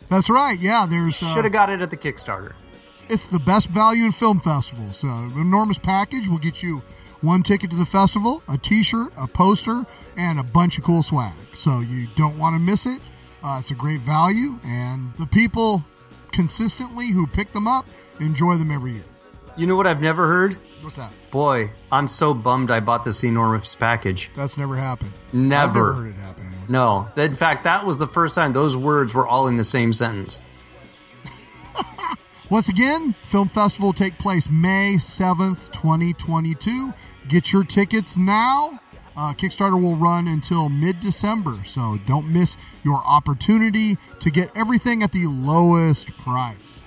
That's 0.08 0.30
right. 0.30 0.56
Yeah, 0.56 0.86
there's. 0.88 1.20
Uh, 1.20 1.34
Should 1.34 1.42
have 1.42 1.52
got 1.52 1.70
it 1.70 1.80
at 1.80 1.90
the 1.90 1.96
Kickstarter. 1.96 2.52
It's 3.08 3.26
the 3.26 3.40
best 3.40 3.68
value 3.68 4.04
in 4.04 4.12
film 4.12 4.38
festivals. 4.38 4.98
So, 4.98 5.08
an 5.08 5.32
enormous 5.40 5.78
package 5.78 6.28
will 6.28 6.38
get 6.38 6.62
you 6.62 6.82
one 7.24 7.42
ticket 7.42 7.70
to 7.70 7.76
the 7.76 7.86
festival, 7.86 8.42
a 8.48 8.58
T-shirt, 8.58 9.12
a 9.16 9.26
poster, 9.26 9.84
and 10.16 10.38
a 10.38 10.42
bunch 10.42 10.78
of 10.78 10.84
cool 10.84 11.02
swag. 11.02 11.32
So 11.54 11.80
you 11.80 12.06
don't 12.16 12.38
want 12.38 12.54
to 12.54 12.58
miss 12.60 12.86
it. 12.86 13.00
Uh, 13.42 13.58
it's 13.60 13.70
a 13.70 13.74
great 13.74 14.00
value, 14.00 14.58
and 14.64 15.12
the 15.18 15.26
people 15.26 15.84
consistently 16.32 17.08
who 17.08 17.26
pick 17.26 17.52
them 17.52 17.66
up 17.68 17.86
enjoy 18.20 18.56
them 18.56 18.70
every 18.70 18.92
year. 18.92 19.04
You 19.56 19.66
know 19.66 19.76
what 19.76 19.86
I've 19.86 20.00
never 20.00 20.26
heard? 20.26 20.54
What's 20.82 20.96
that? 20.96 21.12
Boy, 21.30 21.70
I'm 21.92 22.08
so 22.08 22.34
bummed 22.34 22.70
I 22.70 22.80
bought 22.80 23.04
this 23.04 23.22
enormous 23.22 23.74
package. 23.74 24.30
That's 24.34 24.58
never 24.58 24.76
happened. 24.76 25.12
Never. 25.32 25.62
I've 25.62 25.74
never 25.74 25.92
heard 25.92 26.08
it 26.08 26.20
happen. 26.20 26.46
anyway. 26.46 26.62
No. 26.68 27.08
In 27.16 27.36
fact, 27.36 27.64
that 27.64 27.86
was 27.86 27.96
the 27.98 28.06
first 28.06 28.34
time 28.34 28.52
those 28.52 28.76
words 28.76 29.14
were 29.14 29.26
all 29.26 29.46
in 29.46 29.56
the 29.56 29.64
same 29.64 29.92
sentence. 29.92 30.40
Once 32.50 32.68
again, 32.68 33.14
film 33.22 33.48
festival 33.48 33.88
will 33.88 33.92
take 33.94 34.18
place 34.18 34.48
May 34.50 34.96
7th, 34.96 35.70
2022. 35.72 36.92
Get 37.28 37.52
your 37.52 37.64
tickets 37.64 38.16
now. 38.16 38.80
Uh, 39.16 39.32
Kickstarter 39.32 39.80
will 39.80 39.96
run 39.96 40.26
until 40.26 40.68
mid 40.68 41.00
December, 41.00 41.62
so 41.64 41.98
don't 42.06 42.32
miss 42.32 42.56
your 42.82 43.02
opportunity 43.06 43.96
to 44.20 44.30
get 44.30 44.50
everything 44.56 45.02
at 45.02 45.12
the 45.12 45.26
lowest 45.26 46.08
price. 46.18 46.82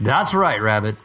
That's 0.00 0.34
right, 0.34 0.60
Rabbit. 0.60 0.96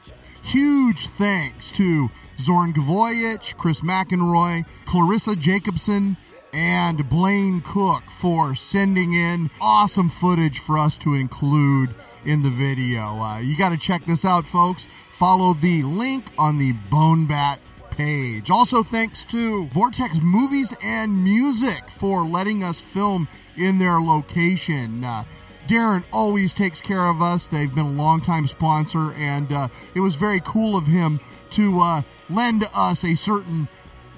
Huge 0.44 1.08
thanks 1.08 1.72
to 1.72 2.10
Zoran 2.40 2.74
Gavoyich, 2.74 3.56
Chris 3.58 3.82
McEnroy, 3.82 4.66
Clarissa 4.86 5.36
Jacobson, 5.36 6.18
and 6.54 7.10
Blaine 7.10 7.62
Cook 7.62 8.04
for 8.10 8.56
sending 8.56 9.14
in 9.14 9.50
awesome 9.62 10.10
footage 10.10 10.60
for 10.60 10.78
us 10.78 10.98
to 10.98 11.14
include 11.14 11.94
in 12.28 12.44
the 12.44 12.50
video. 12.50 13.20
Uh, 13.20 13.40
you 13.40 13.58
got 13.58 13.70
to 13.70 13.78
check 13.78 14.06
this 14.06 14.26
out, 14.26 14.46
folks. 14.46 14.88
Follow 15.10 15.54
the 15.54 15.82
link 15.84 16.26
on 16.38 16.60
the 16.60 16.74
Bonebat 16.92 17.60
page. 17.90 18.52
Also, 18.52 18.84
thanks 18.84 19.24
to 19.24 19.66
Vortex 19.68 20.20
Movies 20.22 20.74
and 20.84 21.24
Music 21.24 21.90
for 21.90 22.26
letting 22.26 22.64
us 22.64 22.80
film 22.80 23.28
in 23.56 23.80
their 23.80 24.00
location. 24.00 25.04
Uh, 25.04 25.24
Darren 25.68 26.04
always 26.14 26.54
takes 26.54 26.82
care 26.82 27.06
of 27.08 27.22
us. 27.22 27.48
They've 27.48 27.74
been 27.74 27.86
a 27.86 27.92
longtime 27.92 28.48
sponsor, 28.48 29.14
and 29.14 29.52
uh, 29.52 29.70
it 29.96 30.02
was 30.02 30.16
very 30.16 30.42
cool 30.42 30.78
of 30.78 30.86
him 30.86 31.20
to 31.52 31.82
uh, 31.82 32.02
lend 32.30 32.68
us 32.74 33.04
a 33.04 33.16
certain 33.16 33.68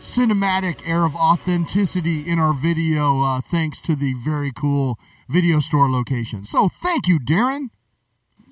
cinematic 0.01 0.87
air 0.87 1.05
of 1.05 1.15
authenticity 1.15 2.29
in 2.29 2.39
our 2.39 2.53
video, 2.53 3.21
uh, 3.21 3.41
thanks 3.41 3.79
to 3.81 3.95
the 3.95 4.13
very 4.25 4.51
cool 4.51 4.97
video 5.27 5.59
store 5.59 5.89
location. 5.89 6.43
So, 6.43 6.69
thank 6.69 7.07
you, 7.07 7.19
Darren. 7.19 7.69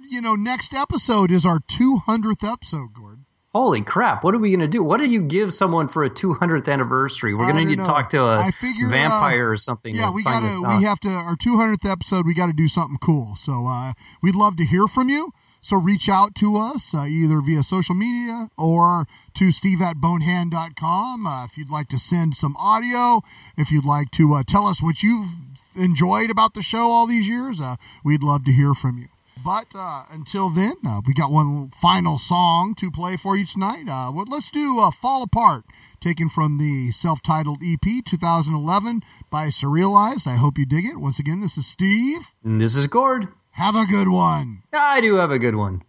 You 0.09 0.21
know, 0.21 0.35
next 0.35 0.73
episode 0.73 1.31
is 1.31 1.45
our 1.45 1.59
200th 1.59 2.49
episode, 2.49 2.93
Gordon. 2.93 3.25
Holy 3.53 3.81
crap! 3.81 4.23
What 4.23 4.35
are 4.35 4.37
we 4.37 4.51
going 4.51 4.59
to 4.61 4.67
do? 4.67 4.83
What 4.83 4.99
do 5.01 5.09
you 5.09 5.21
give 5.21 5.53
someone 5.53 5.87
for 5.87 6.03
a 6.03 6.09
200th 6.09 6.71
anniversary? 6.71 7.33
We're 7.33 7.51
going 7.51 7.57
to 7.57 7.65
need 7.65 7.79
to 7.79 7.83
talk 7.85 8.11
to 8.11 8.23
a 8.23 8.51
figure, 8.51 8.87
uh, 8.87 8.91
vampire 8.91 9.49
or 9.51 9.57
something. 9.57 9.95
Yeah, 9.95 10.11
we 10.11 10.23
gotta. 10.23 10.77
We 10.77 10.83
have 10.85 10.99
to. 11.01 11.09
Our 11.09 11.35
200th 11.35 11.89
episode, 11.89 12.25
we 12.25 12.33
got 12.33 12.47
to 12.47 12.53
do 12.53 12.67
something 12.67 12.97
cool. 13.01 13.35
So 13.35 13.65
uh, 13.67 13.93
we'd 14.21 14.35
love 14.35 14.57
to 14.57 14.65
hear 14.65 14.87
from 14.87 15.09
you. 15.09 15.33
So 15.61 15.75
reach 15.75 16.07
out 16.07 16.35
to 16.35 16.55
us 16.55 16.93
uh, 16.93 17.05
either 17.05 17.41
via 17.41 17.63
social 17.63 17.95
media 17.95 18.49
or 18.57 19.07
to 19.35 19.51
steve 19.51 19.81
at 19.81 19.97
bonehand.com. 19.97 21.25
Uh, 21.25 21.45
if 21.45 21.57
you'd 21.57 21.71
like 21.71 21.89
to 21.89 21.97
send 21.97 22.35
some 22.37 22.55
audio, 22.57 23.21
if 23.57 23.71
you'd 23.71 23.85
like 23.85 24.11
to 24.11 24.35
uh, 24.35 24.43
tell 24.47 24.67
us 24.67 24.81
what 24.81 25.03
you've 25.03 25.31
enjoyed 25.75 26.29
about 26.29 26.53
the 26.53 26.61
show 26.61 26.91
all 26.91 27.07
these 27.07 27.27
years, 27.27 27.59
uh, 27.59 27.75
we'd 28.05 28.23
love 28.23 28.45
to 28.45 28.51
hear 28.53 28.73
from 28.73 28.97
you. 28.99 29.07
But 29.47 29.67
uh, 29.73 30.03
until 30.11 30.49
then, 30.49 30.73
uh, 30.85 30.99
we 31.07 31.13
got 31.13 31.31
one 31.31 31.69
final 31.69 32.17
song 32.17 32.75
to 32.79 32.91
play 32.91 33.15
for 33.15 33.37
you 33.37 33.45
tonight. 33.45 33.87
Uh, 33.87 34.11
well, 34.11 34.25
let's 34.27 34.51
do 34.51 34.77
uh, 34.77 34.91
Fall 34.91 35.23
Apart, 35.23 35.63
taken 36.01 36.27
from 36.27 36.57
the 36.57 36.91
self 36.91 37.21
titled 37.21 37.59
EP 37.63 38.03
2011 38.05 39.03
by 39.31 39.47
Surrealized. 39.47 40.27
I 40.27 40.35
hope 40.35 40.57
you 40.57 40.65
dig 40.65 40.83
it. 40.83 40.97
Once 40.97 41.17
again, 41.17 41.39
this 41.39 41.57
is 41.57 41.65
Steve. 41.65 42.27
And 42.43 42.59
this 42.59 42.75
is 42.75 42.87
Gord. 42.87 43.29
Have 43.51 43.75
a 43.75 43.85
good 43.85 44.09
one. 44.09 44.63
I 44.73 44.99
do 44.99 45.15
have 45.15 45.31
a 45.31 45.39
good 45.39 45.55
one. 45.55 45.81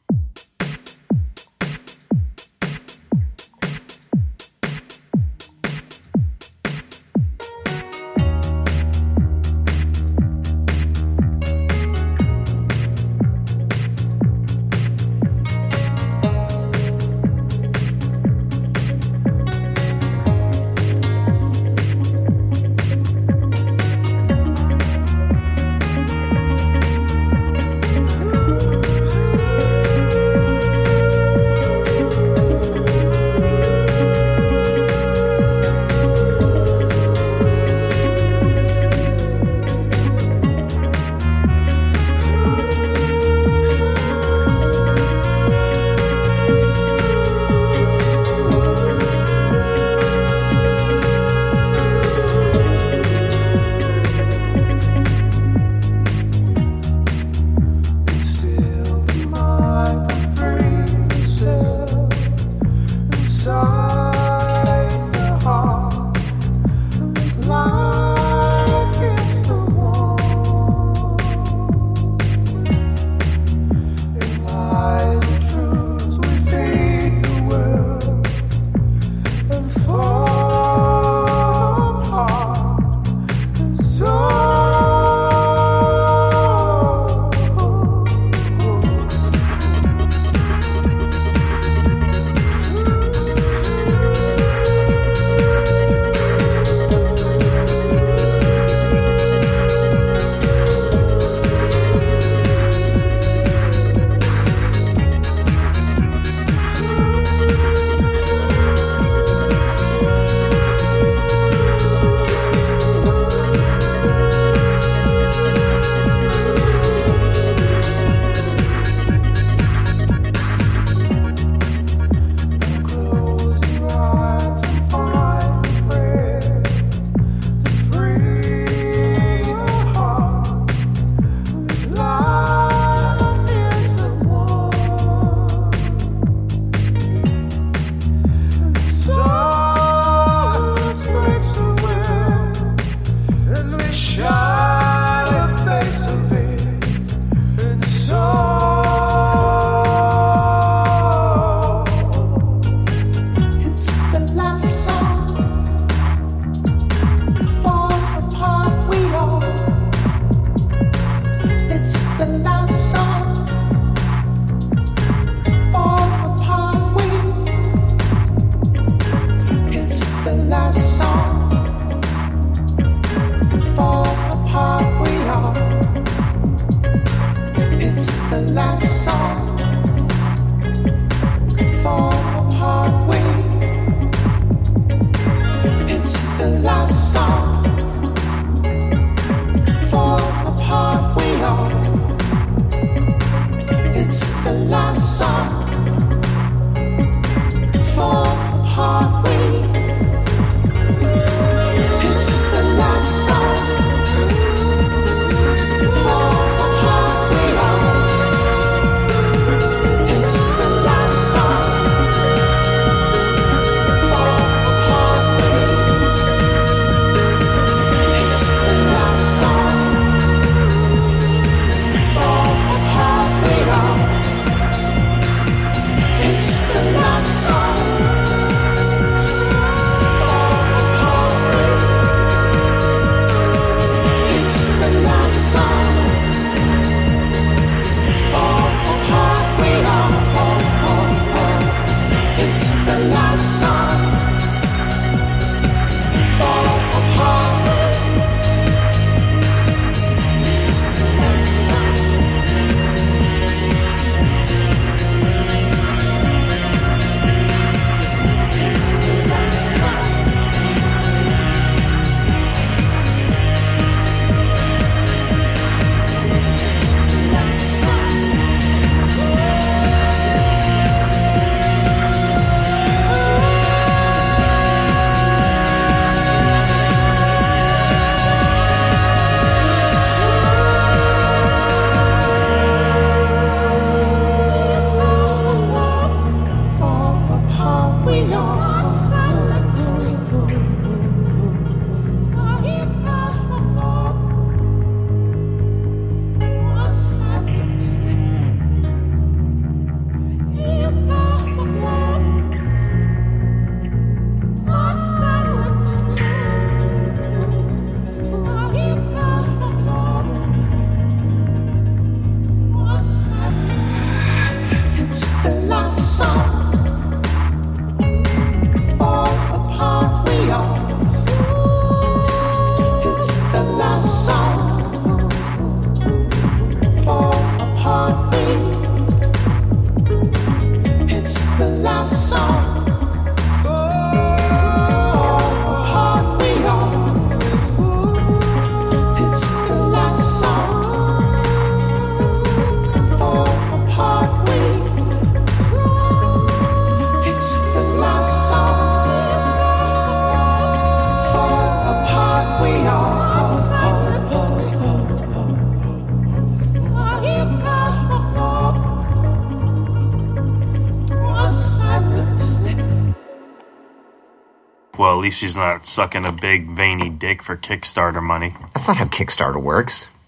Least 365.18 365.40
he's 365.40 365.56
not 365.56 365.86
sucking 365.86 366.24
a 366.24 366.32
big 366.32 366.66
veiny 366.66 367.10
dick 367.10 367.42
for 367.42 367.56
Kickstarter 367.56 368.22
money. 368.22 368.54
That's 368.74 368.88
not 368.88 368.96
how 368.96 369.04
Kickstarter 369.04 369.60
works. 369.60 370.06